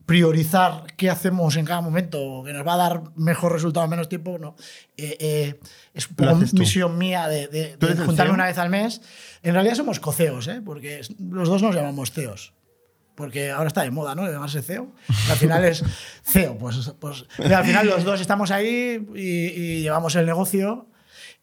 priorizar 0.05 0.83
qué 0.97 1.09
hacemos 1.09 1.55
en 1.55 1.65
cada 1.65 1.81
momento, 1.81 2.43
que 2.45 2.53
nos 2.53 2.67
va 2.67 2.73
a 2.73 2.77
dar 2.77 3.03
mejor 3.15 3.53
resultado 3.53 3.85
en 3.85 3.89
menos 3.89 4.09
tiempo, 4.09 4.37
no. 4.37 4.55
Eh, 4.97 5.17
eh, 5.19 5.59
es 5.93 6.09
una 6.17 6.35
misión 6.35 6.97
mía 6.97 7.27
de, 7.27 7.47
de, 7.47 7.95
juntarme 8.05 8.33
una 8.33 8.45
vez 8.45 8.57
al 8.57 8.69
mes. 8.69 9.01
En 9.41 9.53
realidad 9.53 9.75
somos 9.75 9.99
coceos, 9.99 10.47
¿eh? 10.47 10.61
porque 10.63 11.01
los 11.19 11.49
dos 11.49 11.61
nos 11.61 11.73
llamamos 11.73 12.11
ceos 12.11 12.53
porque 13.15 13.51
ahora 13.51 13.67
está 13.67 13.83
de 13.83 13.91
moda, 13.91 14.15
¿no? 14.15 14.29
Llamarse 14.29 14.61
CEO. 14.61 14.93
al 15.29 15.37
final 15.37 15.65
es 15.65 15.83
CEO. 16.23 16.57
Pues, 16.57 16.93
pues 16.99 17.25
al 17.39 17.65
final 17.65 17.87
los 17.87 18.03
dos 18.03 18.21
estamos 18.21 18.51
ahí 18.51 19.05
y, 19.15 19.81
llevamos 19.81 20.15
el 20.15 20.25
negocio 20.25 20.87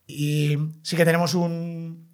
y 0.07 0.57
sí 0.83 0.97
que 0.97 1.05
tenemos 1.05 1.35
un, 1.35 2.09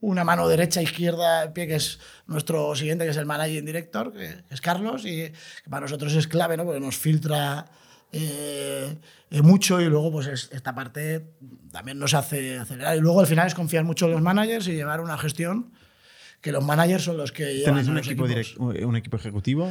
una 0.00 0.24
mano 0.24 0.48
derecha, 0.48 0.80
izquierda, 0.80 1.52
pie, 1.52 1.66
que 1.66 1.76
es 1.76 1.98
nuestro 2.26 2.74
siguiente, 2.74 3.04
que 3.04 3.10
es 3.10 3.16
el 3.16 3.26
managing 3.26 3.64
director, 3.64 4.12
que 4.12 4.44
es 4.48 4.60
Carlos, 4.60 5.04
y 5.04 5.16
que 5.16 5.32
para 5.68 5.82
nosotros 5.82 6.14
es 6.14 6.26
clave, 6.26 6.56
¿no? 6.56 6.64
porque 6.64 6.80
nos 6.80 6.96
filtra 6.96 7.66
eh, 8.12 8.98
eh, 9.30 9.42
mucho 9.42 9.80
y 9.80 9.84
luego 9.84 10.10
pues 10.10 10.26
esta 10.50 10.74
parte 10.74 11.34
también 11.70 11.98
nos 11.98 12.14
hace 12.14 12.58
acelerar. 12.58 12.96
Y 12.96 13.00
luego 13.00 13.20
al 13.20 13.26
final 13.26 13.46
es 13.46 13.54
confiar 13.54 13.84
mucho 13.84 14.06
en 14.06 14.12
los 14.12 14.22
managers 14.22 14.66
y 14.68 14.72
llevar 14.72 15.00
una 15.00 15.18
gestión 15.18 15.72
que 16.40 16.52
los 16.52 16.64
managers 16.64 17.04
son 17.04 17.16
los 17.16 17.32
que 17.32 17.54
llevan 17.54 17.74
¿Tenéis 17.74 17.88
un 17.88 17.98
equipo, 17.98 18.24
un 18.86 18.96
equipo 18.96 19.16
ejecutivo? 19.16 19.70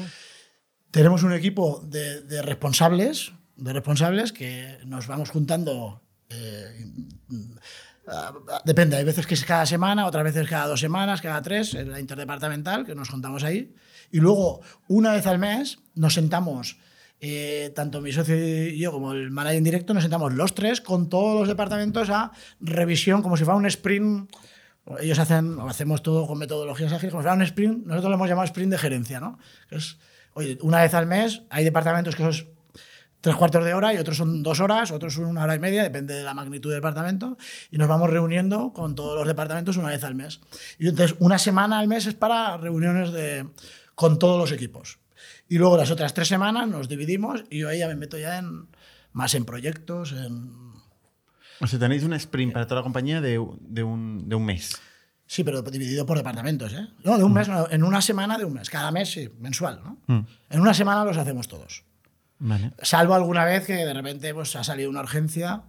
Tenemos 0.91 1.23
un 1.23 1.33
equipo 1.33 1.81
de, 1.85 2.21
de 2.21 2.41
responsables, 2.41 3.31
de 3.55 3.73
responsables 3.73 4.31
que 4.31 4.77
nos 4.85 5.07
vamos 5.07 5.29
juntando. 5.29 6.01
eh, 6.29 6.85
depende, 8.65 8.97
hay 8.97 9.03
veces 9.03 9.27
que 9.27 9.35
es 9.35 9.45
cada 9.45 9.65
semana, 9.65 10.05
otras 10.05 10.23
veces 10.23 10.47
cada 10.47 10.67
dos 10.67 10.79
semanas, 10.79 11.21
cada 11.21 11.41
tres, 11.41 11.73
en 11.73 11.91
la 11.91 11.99
interdepartamental, 11.99 12.85
que 12.85 12.95
nos 12.95 13.09
juntamos 13.09 13.43
ahí. 13.43 13.75
Y 14.11 14.19
luego, 14.19 14.61
una 14.87 15.13
vez 15.13 15.27
al 15.27 15.37
mes, 15.37 15.79
nos 15.93 16.15
sentamos, 16.15 16.77
eh, 17.19 17.71
tanto 17.75 18.01
mi 18.01 18.11
socio 18.11 18.35
y 18.35 18.79
yo 18.79 18.91
como 18.91 19.13
el 19.13 19.29
manager 19.29 19.57
en 19.57 19.63
directo, 19.63 19.93
nos 19.93 20.03
sentamos 20.03 20.33
los 20.33 20.55
tres 20.55 20.81
con 20.81 21.09
todos 21.09 21.39
los 21.39 21.47
departamentos 21.47 22.09
a 22.09 22.31
revisión, 22.59 23.21
como 23.21 23.37
si 23.37 23.43
fuera 23.43 23.57
un 23.57 23.65
sprint. 23.67 24.31
Ellos 24.99 25.19
hacen, 25.19 25.59
o 25.59 25.69
hacemos 25.69 26.01
todo 26.01 26.25
con 26.25 26.37
metodologías 26.37 26.91
ágiles, 26.91 27.11
como 27.11 27.21
si 27.21 27.27
fuera 27.27 27.35
un 27.35 27.43
sprint, 27.43 27.85
nosotros 27.85 28.09
lo 28.09 28.15
hemos 28.15 28.29
llamado 28.29 28.45
sprint 28.45 28.71
de 28.71 28.77
gerencia, 28.77 29.19
¿no? 29.19 29.37
Es, 29.69 29.97
oye, 30.33 30.57
una 30.61 30.81
vez 30.81 30.93
al 30.93 31.05
mes 31.05 31.43
hay 31.49 31.63
departamentos 31.63 32.15
que 32.15 32.23
son 32.23 32.47
tres 33.21 33.35
cuartos 33.35 33.65
de 33.65 33.73
hora 33.73 33.93
y 33.93 33.97
otros 33.97 34.17
son 34.17 34.41
dos 34.43 34.59
horas, 34.59 34.91
otros 34.91 35.13
son 35.13 35.25
una 35.25 35.43
hora 35.43 35.55
y 35.55 35.59
media, 35.59 35.83
depende 35.83 36.13
de 36.13 36.23
la 36.23 36.33
magnitud 36.33 36.69
del 36.69 36.77
departamento, 36.77 37.37
y 37.69 37.77
nos 37.77 37.87
vamos 37.87 38.09
reuniendo 38.09 38.73
con 38.73 38.95
todos 38.95 39.17
los 39.17 39.27
departamentos 39.27 39.77
una 39.77 39.89
vez 39.89 40.03
al 40.03 40.15
mes. 40.15 40.39
Y 40.77 40.87
entonces 40.87 41.15
una 41.19 41.37
semana 41.37 41.79
al 41.79 41.87
mes 41.87 42.05
es 42.05 42.15
para 42.15 42.57
reuniones 42.57 43.11
de, 43.11 43.47
con 43.95 44.17
todos 44.17 44.39
los 44.39 44.51
equipos. 44.51 44.99
Y 45.47 45.57
luego 45.57 45.77
las 45.77 45.91
otras 45.91 46.13
tres 46.13 46.27
semanas 46.27 46.67
nos 46.67 46.87
dividimos 46.87 47.43
y 47.49 47.59
yo 47.59 47.69
ahí 47.69 47.79
ya 47.79 47.87
me 47.87 47.95
meto 47.95 48.17
ya 48.17 48.37
en 48.37 48.67
más 49.11 49.33
en 49.35 49.45
proyectos, 49.45 50.13
en... 50.13 50.68
O 51.61 51.67
sea, 51.67 51.79
tenéis 51.79 52.03
un 52.03 52.13
sprint 52.13 52.53
para 52.53 52.65
toda 52.65 52.81
la 52.81 52.83
compañía 52.83 53.21
de, 53.21 53.45
de 53.61 53.83
un, 53.83 54.29
de 54.29 54.35
un 54.35 54.45
mes. 54.45 54.79
Sí, 55.29 55.43
pero 55.43 55.61
dividido 55.61 56.07
por 56.07 56.17
departamentos, 56.17 56.73
¿eh? 56.73 56.87
No, 57.03 57.17
de 57.17 57.23
un 57.23 57.33
mes, 57.33 57.47
no, 57.47 57.69
en 57.69 57.83
una 57.83 58.01
semana 58.01 58.37
de 58.37 58.45
un 58.45 58.53
mes. 58.53 58.69
Cada 58.69 58.89
mes, 58.89 59.11
sí, 59.11 59.29
mensual, 59.37 59.79
¿no? 59.83 59.97
Mm. 60.07 60.25
En 60.49 60.59
una 60.59 60.73
semana 60.73 61.05
los 61.05 61.17
hacemos 61.17 61.47
todos. 61.47 61.83
Vale. 62.39 62.71
Salvo 62.81 63.13
alguna 63.13 63.45
vez 63.45 63.65
que 63.65 63.73
de 63.73 63.93
repente 63.93 64.33
pues, 64.33 64.55
ha 64.55 64.63
salido 64.63 64.89
una 64.89 65.01
urgencia, 65.01 65.61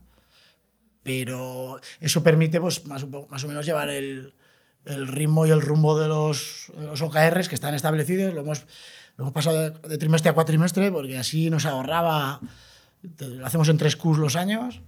pero 1.03 1.79
eso 2.01 2.23
permite 2.23 2.59
pues, 2.59 2.87
más, 2.87 3.07
más 3.07 3.45
o 3.45 3.49
menos 3.49 3.67
llevar 3.67 3.91
el, 3.91 4.33
el 4.87 5.09
ritmo 5.09 5.45
y 5.45 5.51
el 5.51 5.61
rumbo 5.61 5.99
de 5.99 6.09
los, 6.09 6.73
de 6.75 6.87
los 6.87 7.03
OKRs 7.03 7.49
que 7.49 7.55
están 7.55 7.75
establecidos. 7.75 8.33
Lo 8.33 8.41
hemos, 8.41 8.65
lo 9.17 9.25
hemos 9.25 9.35
pasado 9.35 9.59
de, 9.59 9.89
de 9.89 9.99
trimestre 9.99 10.31
a 10.31 10.35
cuatrimestre 10.35 10.91
porque 10.91 11.19
así 11.19 11.51
nos 11.51 11.67
ahorraba, 11.67 12.41
lo 13.19 13.45
hacemos 13.47 13.69
en 13.69 13.77
tres 13.77 13.97
Qs 13.97 14.17
los 14.17 14.37
años 14.37 14.81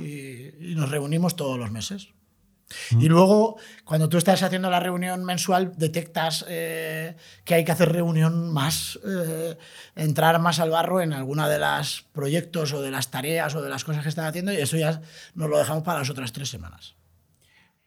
y, 0.00 0.54
y 0.60 0.74
nos 0.74 0.90
reunimos 0.90 1.36
todos 1.36 1.58
los 1.58 1.70
meses. 1.70 2.08
Y 2.98 3.08
luego, 3.08 3.56
cuando 3.84 4.08
tú 4.08 4.16
estás 4.16 4.42
haciendo 4.42 4.70
la 4.70 4.80
reunión 4.80 5.24
mensual, 5.24 5.72
detectas 5.76 6.44
eh, 6.48 7.16
que 7.44 7.54
hay 7.54 7.64
que 7.64 7.72
hacer 7.72 7.90
reunión 7.92 8.52
más, 8.52 8.98
eh, 9.04 9.56
entrar 9.96 10.38
más 10.40 10.60
al 10.60 10.70
barro 10.70 11.00
en 11.00 11.12
alguna 11.12 11.48
de 11.48 11.58
las 11.58 12.02
proyectos 12.12 12.72
o 12.72 12.80
de 12.80 12.90
las 12.90 13.10
tareas 13.10 13.54
o 13.54 13.62
de 13.62 13.70
las 13.70 13.84
cosas 13.84 14.02
que 14.02 14.08
están 14.08 14.26
haciendo 14.26 14.52
y 14.52 14.56
eso 14.56 14.76
ya 14.76 15.02
nos 15.34 15.50
lo 15.50 15.58
dejamos 15.58 15.82
para 15.82 15.98
las 15.98 16.10
otras 16.10 16.32
tres 16.32 16.48
semanas. 16.48 16.96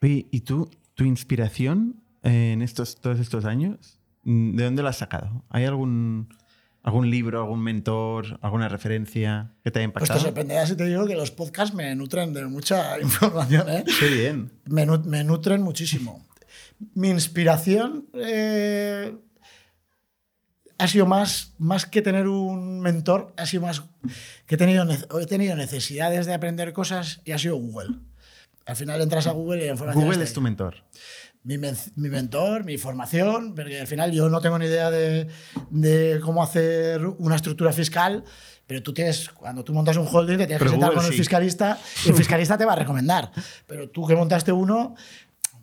¿y 0.06 0.40
tú, 0.40 0.70
tu 0.92 1.04
inspiración 1.04 2.02
en 2.22 2.60
estos, 2.60 3.00
todos 3.00 3.20
estos 3.20 3.46
años, 3.46 3.98
mm, 4.24 4.54
de 4.54 4.64
dónde 4.64 4.82
la 4.82 4.90
has 4.90 4.98
sacado? 4.98 5.44
¿Hay 5.48 5.64
algún, 5.64 6.28
algún 6.84 7.10
libro, 7.10 7.40
algún 7.40 7.60
mentor, 7.62 8.38
alguna 8.42 8.68
referencia 8.68 9.50
que 9.64 9.70
te 9.72 9.80
haya 9.80 9.88
Pues 9.92 10.02
te 10.04 10.04
impactado? 10.04 10.20
sorprenderá 10.20 10.66
si 10.66 10.76
te 10.76 10.84
digo 10.84 11.06
que 11.06 11.16
los 11.16 11.30
podcasts 11.32 11.74
me 11.74 11.92
nutren 11.96 12.32
de 12.32 12.44
mucha 12.46 13.00
información. 13.02 13.68
¿eh? 13.68 13.84
Qué 13.98 14.08
bien. 14.08 14.52
me, 14.66 14.86
nu- 14.86 15.02
me 15.04 15.24
nutren 15.24 15.62
muchísimo. 15.62 16.24
Mi 16.94 17.08
inspiración 17.08 18.06
eh, 18.14 19.14
ha 20.78 20.88
sido 20.88 21.06
más, 21.06 21.54
más 21.58 21.86
que 21.86 22.02
tener 22.02 22.28
un 22.28 22.80
mentor, 22.80 23.32
ha 23.36 23.46
sido 23.46 23.62
más 23.62 23.82
que 24.46 24.56
he 24.56 24.58
tenido, 24.58 24.84
he 25.20 25.26
tenido 25.26 25.56
necesidades 25.56 26.26
de 26.26 26.34
aprender 26.34 26.72
cosas 26.72 27.20
y 27.24 27.32
ha 27.32 27.38
sido 27.38 27.56
Google. 27.56 27.96
Al 28.66 28.76
final 28.76 29.00
entras 29.00 29.26
a 29.26 29.32
Google 29.32 29.62
y 29.62 29.66
la 29.66 29.72
información 29.72 30.04
Google 30.04 30.22
es 30.22 30.30
ahí. 30.30 30.34
tu 30.34 30.40
mentor. 30.40 30.76
Mi, 31.44 31.58
mi 31.58 32.08
mentor, 32.08 32.64
mi 32.64 32.76
formación, 32.78 33.54
porque 33.54 33.80
al 33.80 33.86
final 33.86 34.10
yo 34.12 34.28
no 34.28 34.40
tengo 34.40 34.58
ni 34.58 34.66
idea 34.66 34.90
de, 34.90 35.28
de 35.70 36.20
cómo 36.22 36.42
hacer 36.42 37.06
una 37.18 37.36
estructura 37.36 37.72
fiscal, 37.72 38.24
pero 38.66 38.82
tú 38.82 38.92
tienes, 38.94 39.28
cuando 39.28 39.62
tú 39.62 39.72
montas 39.74 39.96
un 39.98 40.08
holding, 40.10 40.38
te 40.38 40.46
tienes 40.46 40.58
Pero 40.58 40.70
que 40.70 40.74
sentar 40.74 40.88
Google 40.90 40.96
con 41.02 41.06
el 41.06 41.12
sí. 41.12 41.18
fiscalista 41.18 41.78
y 42.04 42.08
el 42.08 42.14
fiscalista 42.14 42.56
te 42.56 42.64
va 42.64 42.72
a 42.72 42.76
recomendar. 42.76 43.30
Pero 43.66 43.90
tú 43.90 44.06
que 44.06 44.16
montaste 44.16 44.52
uno, 44.52 44.94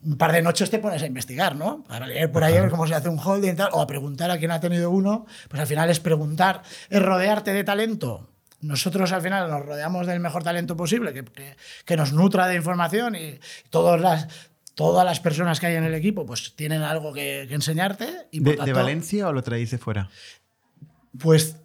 un 0.03 0.17
par 0.17 0.31
de 0.31 0.41
noches 0.43 0.69
te 0.69 0.77
pones 0.79 1.01
a 1.01 1.07
investigar, 1.07 1.55
¿no? 1.55 1.83
A 1.89 1.99
leer 2.05 2.31
por 2.31 2.43
ahí 2.43 2.55
a 2.57 2.61
ver 2.61 2.69
cómo 2.69 2.85
se 2.87 2.93
hace 2.93 3.09
un 3.09 3.17
holding 3.19 3.53
y 3.53 3.55
tal, 3.55 3.69
o 3.73 3.81
a 3.81 3.87
preguntar 3.87 4.29
a 4.29 4.37
quién 4.37 4.51
ha 4.51 4.59
tenido 4.59 4.91
uno. 4.91 5.25
Pues 5.49 5.59
al 5.59 5.67
final 5.67 5.89
es 5.89 5.99
preguntar, 5.99 6.61
es 6.91 7.01
rodearte 7.01 7.53
de 7.53 7.63
talento. 7.63 8.27
Nosotros 8.61 9.11
al 9.11 9.23
final 9.23 9.49
nos 9.49 9.65
rodeamos 9.65 10.05
del 10.05 10.19
mejor 10.19 10.43
talento 10.43 10.77
posible, 10.77 11.11
que, 11.13 11.23
que- 11.23 11.55
que 11.85 11.97
nos 11.97 12.13
nutra 12.13 12.45
de 12.47 12.55
información 12.55 13.15
y 13.15 13.39
todas 13.71 13.99
las, 13.99 14.27
todas 14.75 15.05
las 15.05 15.19
personas 15.19 15.59
que 15.59 15.67
hay 15.67 15.75
en 15.75 15.83
el 15.83 15.93
equipo 15.93 16.25
pues 16.25 16.55
tienen 16.55 16.81
algo 16.81 17.13
que, 17.13 17.45
que 17.47 17.53
enseñarte. 17.55 18.07
Y 18.31 18.39
¿De, 18.39 18.55
de 18.55 18.73
Valencia 18.73 19.27
o 19.27 19.33
lo 19.33 19.43
traéis 19.43 19.69
de 19.71 19.77
fuera? 19.77 20.09
Pues 21.19 21.57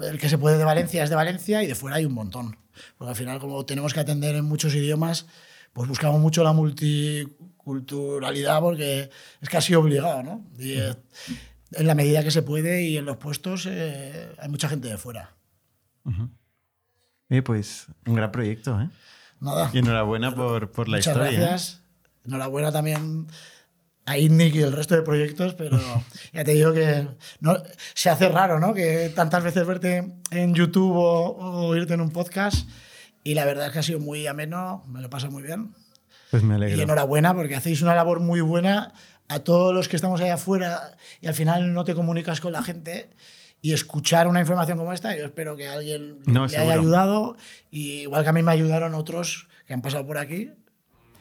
el 0.00 0.18
que 0.18 0.28
se 0.28 0.38
puede 0.38 0.58
de 0.58 0.64
Valencia 0.64 1.02
es 1.04 1.10
de 1.10 1.16
Valencia 1.16 1.62
y 1.62 1.66
de 1.66 1.74
fuera 1.74 1.96
hay 1.96 2.04
un 2.04 2.14
montón. 2.14 2.56
Porque 2.96 3.10
al 3.10 3.16
final, 3.16 3.40
como 3.40 3.66
tenemos 3.66 3.92
que 3.92 4.00
atender 4.00 4.34
en 4.36 4.44
muchos 4.44 4.74
idiomas, 4.74 5.26
pues 5.72 5.88
buscamos 5.88 6.20
mucho 6.20 6.44
la 6.44 6.52
multiculturalidad 6.52 8.60
porque 8.60 9.10
es 9.40 9.48
casi 9.48 9.74
obligado, 9.74 10.22
¿no? 10.22 10.44
Y, 10.58 10.74
eh, 10.78 10.94
en 11.74 11.86
la 11.86 11.94
medida 11.94 12.22
que 12.22 12.30
se 12.30 12.42
puede 12.42 12.82
y 12.82 12.98
en 12.98 13.04
los 13.04 13.16
puestos 13.16 13.66
eh, 13.68 14.30
hay 14.38 14.48
mucha 14.48 14.68
gente 14.68 14.88
de 14.88 14.98
fuera. 14.98 15.34
Eh, 17.28 17.42
pues 17.42 17.86
un 18.06 18.14
gran 18.14 18.32
proyecto, 18.32 18.80
¿eh? 18.80 18.88
Nada. 19.40 19.70
Y 19.72 19.78
enhorabuena 19.78 20.34
por, 20.34 20.70
por 20.70 20.88
la 20.88 20.98
Muchas 20.98 21.14
historia. 21.14 21.32
¿eh? 21.32 21.36
gracias. 21.40 21.81
Enhorabuena 22.26 22.70
también 22.72 23.26
a 24.04 24.18
INNIC 24.18 24.54
y 24.56 24.62
el 24.62 24.72
resto 24.72 24.94
de 24.96 25.02
proyectos, 25.02 25.54
pero 25.54 25.78
ya 26.32 26.44
te 26.44 26.52
digo 26.52 26.72
que 26.72 27.06
no, 27.40 27.56
se 27.94 28.10
hace 28.10 28.28
raro, 28.28 28.58
¿no? 28.60 28.74
Que 28.74 29.10
tantas 29.14 29.42
veces 29.44 29.66
verte 29.66 30.12
en 30.30 30.54
YouTube 30.54 30.96
o, 30.96 31.28
o 31.36 31.66
oírte 31.66 31.94
en 31.94 32.00
un 32.00 32.10
podcast 32.10 32.68
y 33.24 33.34
la 33.34 33.44
verdad 33.44 33.66
es 33.66 33.72
que 33.72 33.78
ha 33.78 33.82
sido 33.84 34.00
muy 34.00 34.26
ameno, 34.26 34.84
me 34.88 35.00
lo 35.00 35.08
paso 35.10 35.30
muy 35.30 35.42
bien. 35.44 35.74
Pues 36.30 36.42
me 36.42 36.54
Y 36.54 36.56
alegro. 36.56 36.82
enhorabuena 36.82 37.34
porque 37.34 37.54
hacéis 37.54 37.82
una 37.82 37.94
labor 37.94 38.20
muy 38.20 38.40
buena 38.40 38.92
a 39.28 39.38
todos 39.40 39.72
los 39.74 39.88
que 39.88 39.96
estamos 39.96 40.20
allá 40.20 40.34
afuera 40.34 40.96
y 41.20 41.26
al 41.26 41.34
final 41.34 41.72
no 41.72 41.84
te 41.84 41.94
comunicas 41.94 42.40
con 42.40 42.52
la 42.52 42.62
gente 42.62 43.10
y 43.60 43.72
escuchar 43.72 44.26
una 44.26 44.40
información 44.40 44.76
como 44.78 44.92
esta, 44.92 45.16
yo 45.16 45.24
espero 45.26 45.56
que 45.56 45.68
alguien 45.68 46.18
No, 46.26 46.46
le 46.46 46.56
haya 46.56 46.66
seguro. 46.72 46.80
ayudado 46.80 47.36
y 47.70 48.00
igual 48.00 48.24
que 48.24 48.30
a 48.30 48.32
mí 48.32 48.42
me 48.42 48.50
ayudaron 48.50 48.94
otros 48.94 49.46
que 49.66 49.74
han 49.74 49.82
pasado 49.82 50.04
por 50.06 50.18
aquí. 50.18 50.50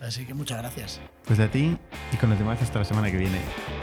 Así 0.01 0.25
que 0.25 0.33
muchas 0.33 0.57
gracias. 0.57 0.99
Pues 1.25 1.39
a 1.39 1.47
ti 1.47 1.77
y 2.11 2.17
con 2.17 2.31
los 2.31 2.39
demás 2.39 2.59
hasta 2.61 2.79
la 2.79 2.85
semana 2.85 3.11
que 3.11 3.17
viene. 3.17 3.37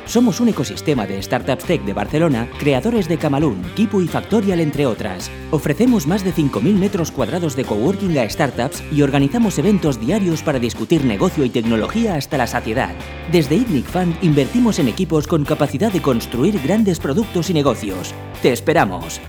Somos 0.04 0.40
un 0.40 0.48
ecosistema 0.48 1.06
de 1.06 1.22
startups 1.22 1.64
tech 1.64 1.82
de 1.84 1.92
Barcelona, 1.92 2.48
creadores 2.58 3.08
de 3.08 3.18
Camalún, 3.18 3.62
Kipu 3.76 4.00
y 4.00 4.08
Factorial, 4.08 4.58
entre 4.58 4.84
otras. 4.84 5.30
Ofrecemos 5.52 6.08
más 6.08 6.24
de 6.24 6.34
5.000 6.34 6.74
metros 6.74 7.12
cuadrados 7.12 7.54
de 7.54 7.64
coworking 7.64 8.18
a 8.18 8.28
startups 8.28 8.82
y 8.90 9.02
organizamos 9.02 9.58
eventos 9.58 10.00
diarios 10.00 10.42
para 10.42 10.58
discutir 10.58 11.04
negocio 11.04 11.44
y 11.44 11.50
tecnología 11.50 12.16
hasta 12.16 12.36
la 12.36 12.48
saciedad. 12.48 12.94
Desde 13.30 13.54
ITNIC 13.54 13.86
Fund 13.86 14.16
invertimos 14.20 14.80
en 14.80 14.88
equipos 14.88 15.28
con 15.28 15.44
capacidad 15.44 15.92
de 15.92 16.02
construir 16.02 16.60
grandes 16.60 16.98
productos 16.98 17.48
y 17.50 17.54
negocios. 17.54 18.12
¡Te 18.42 18.50
esperamos! 18.50 19.20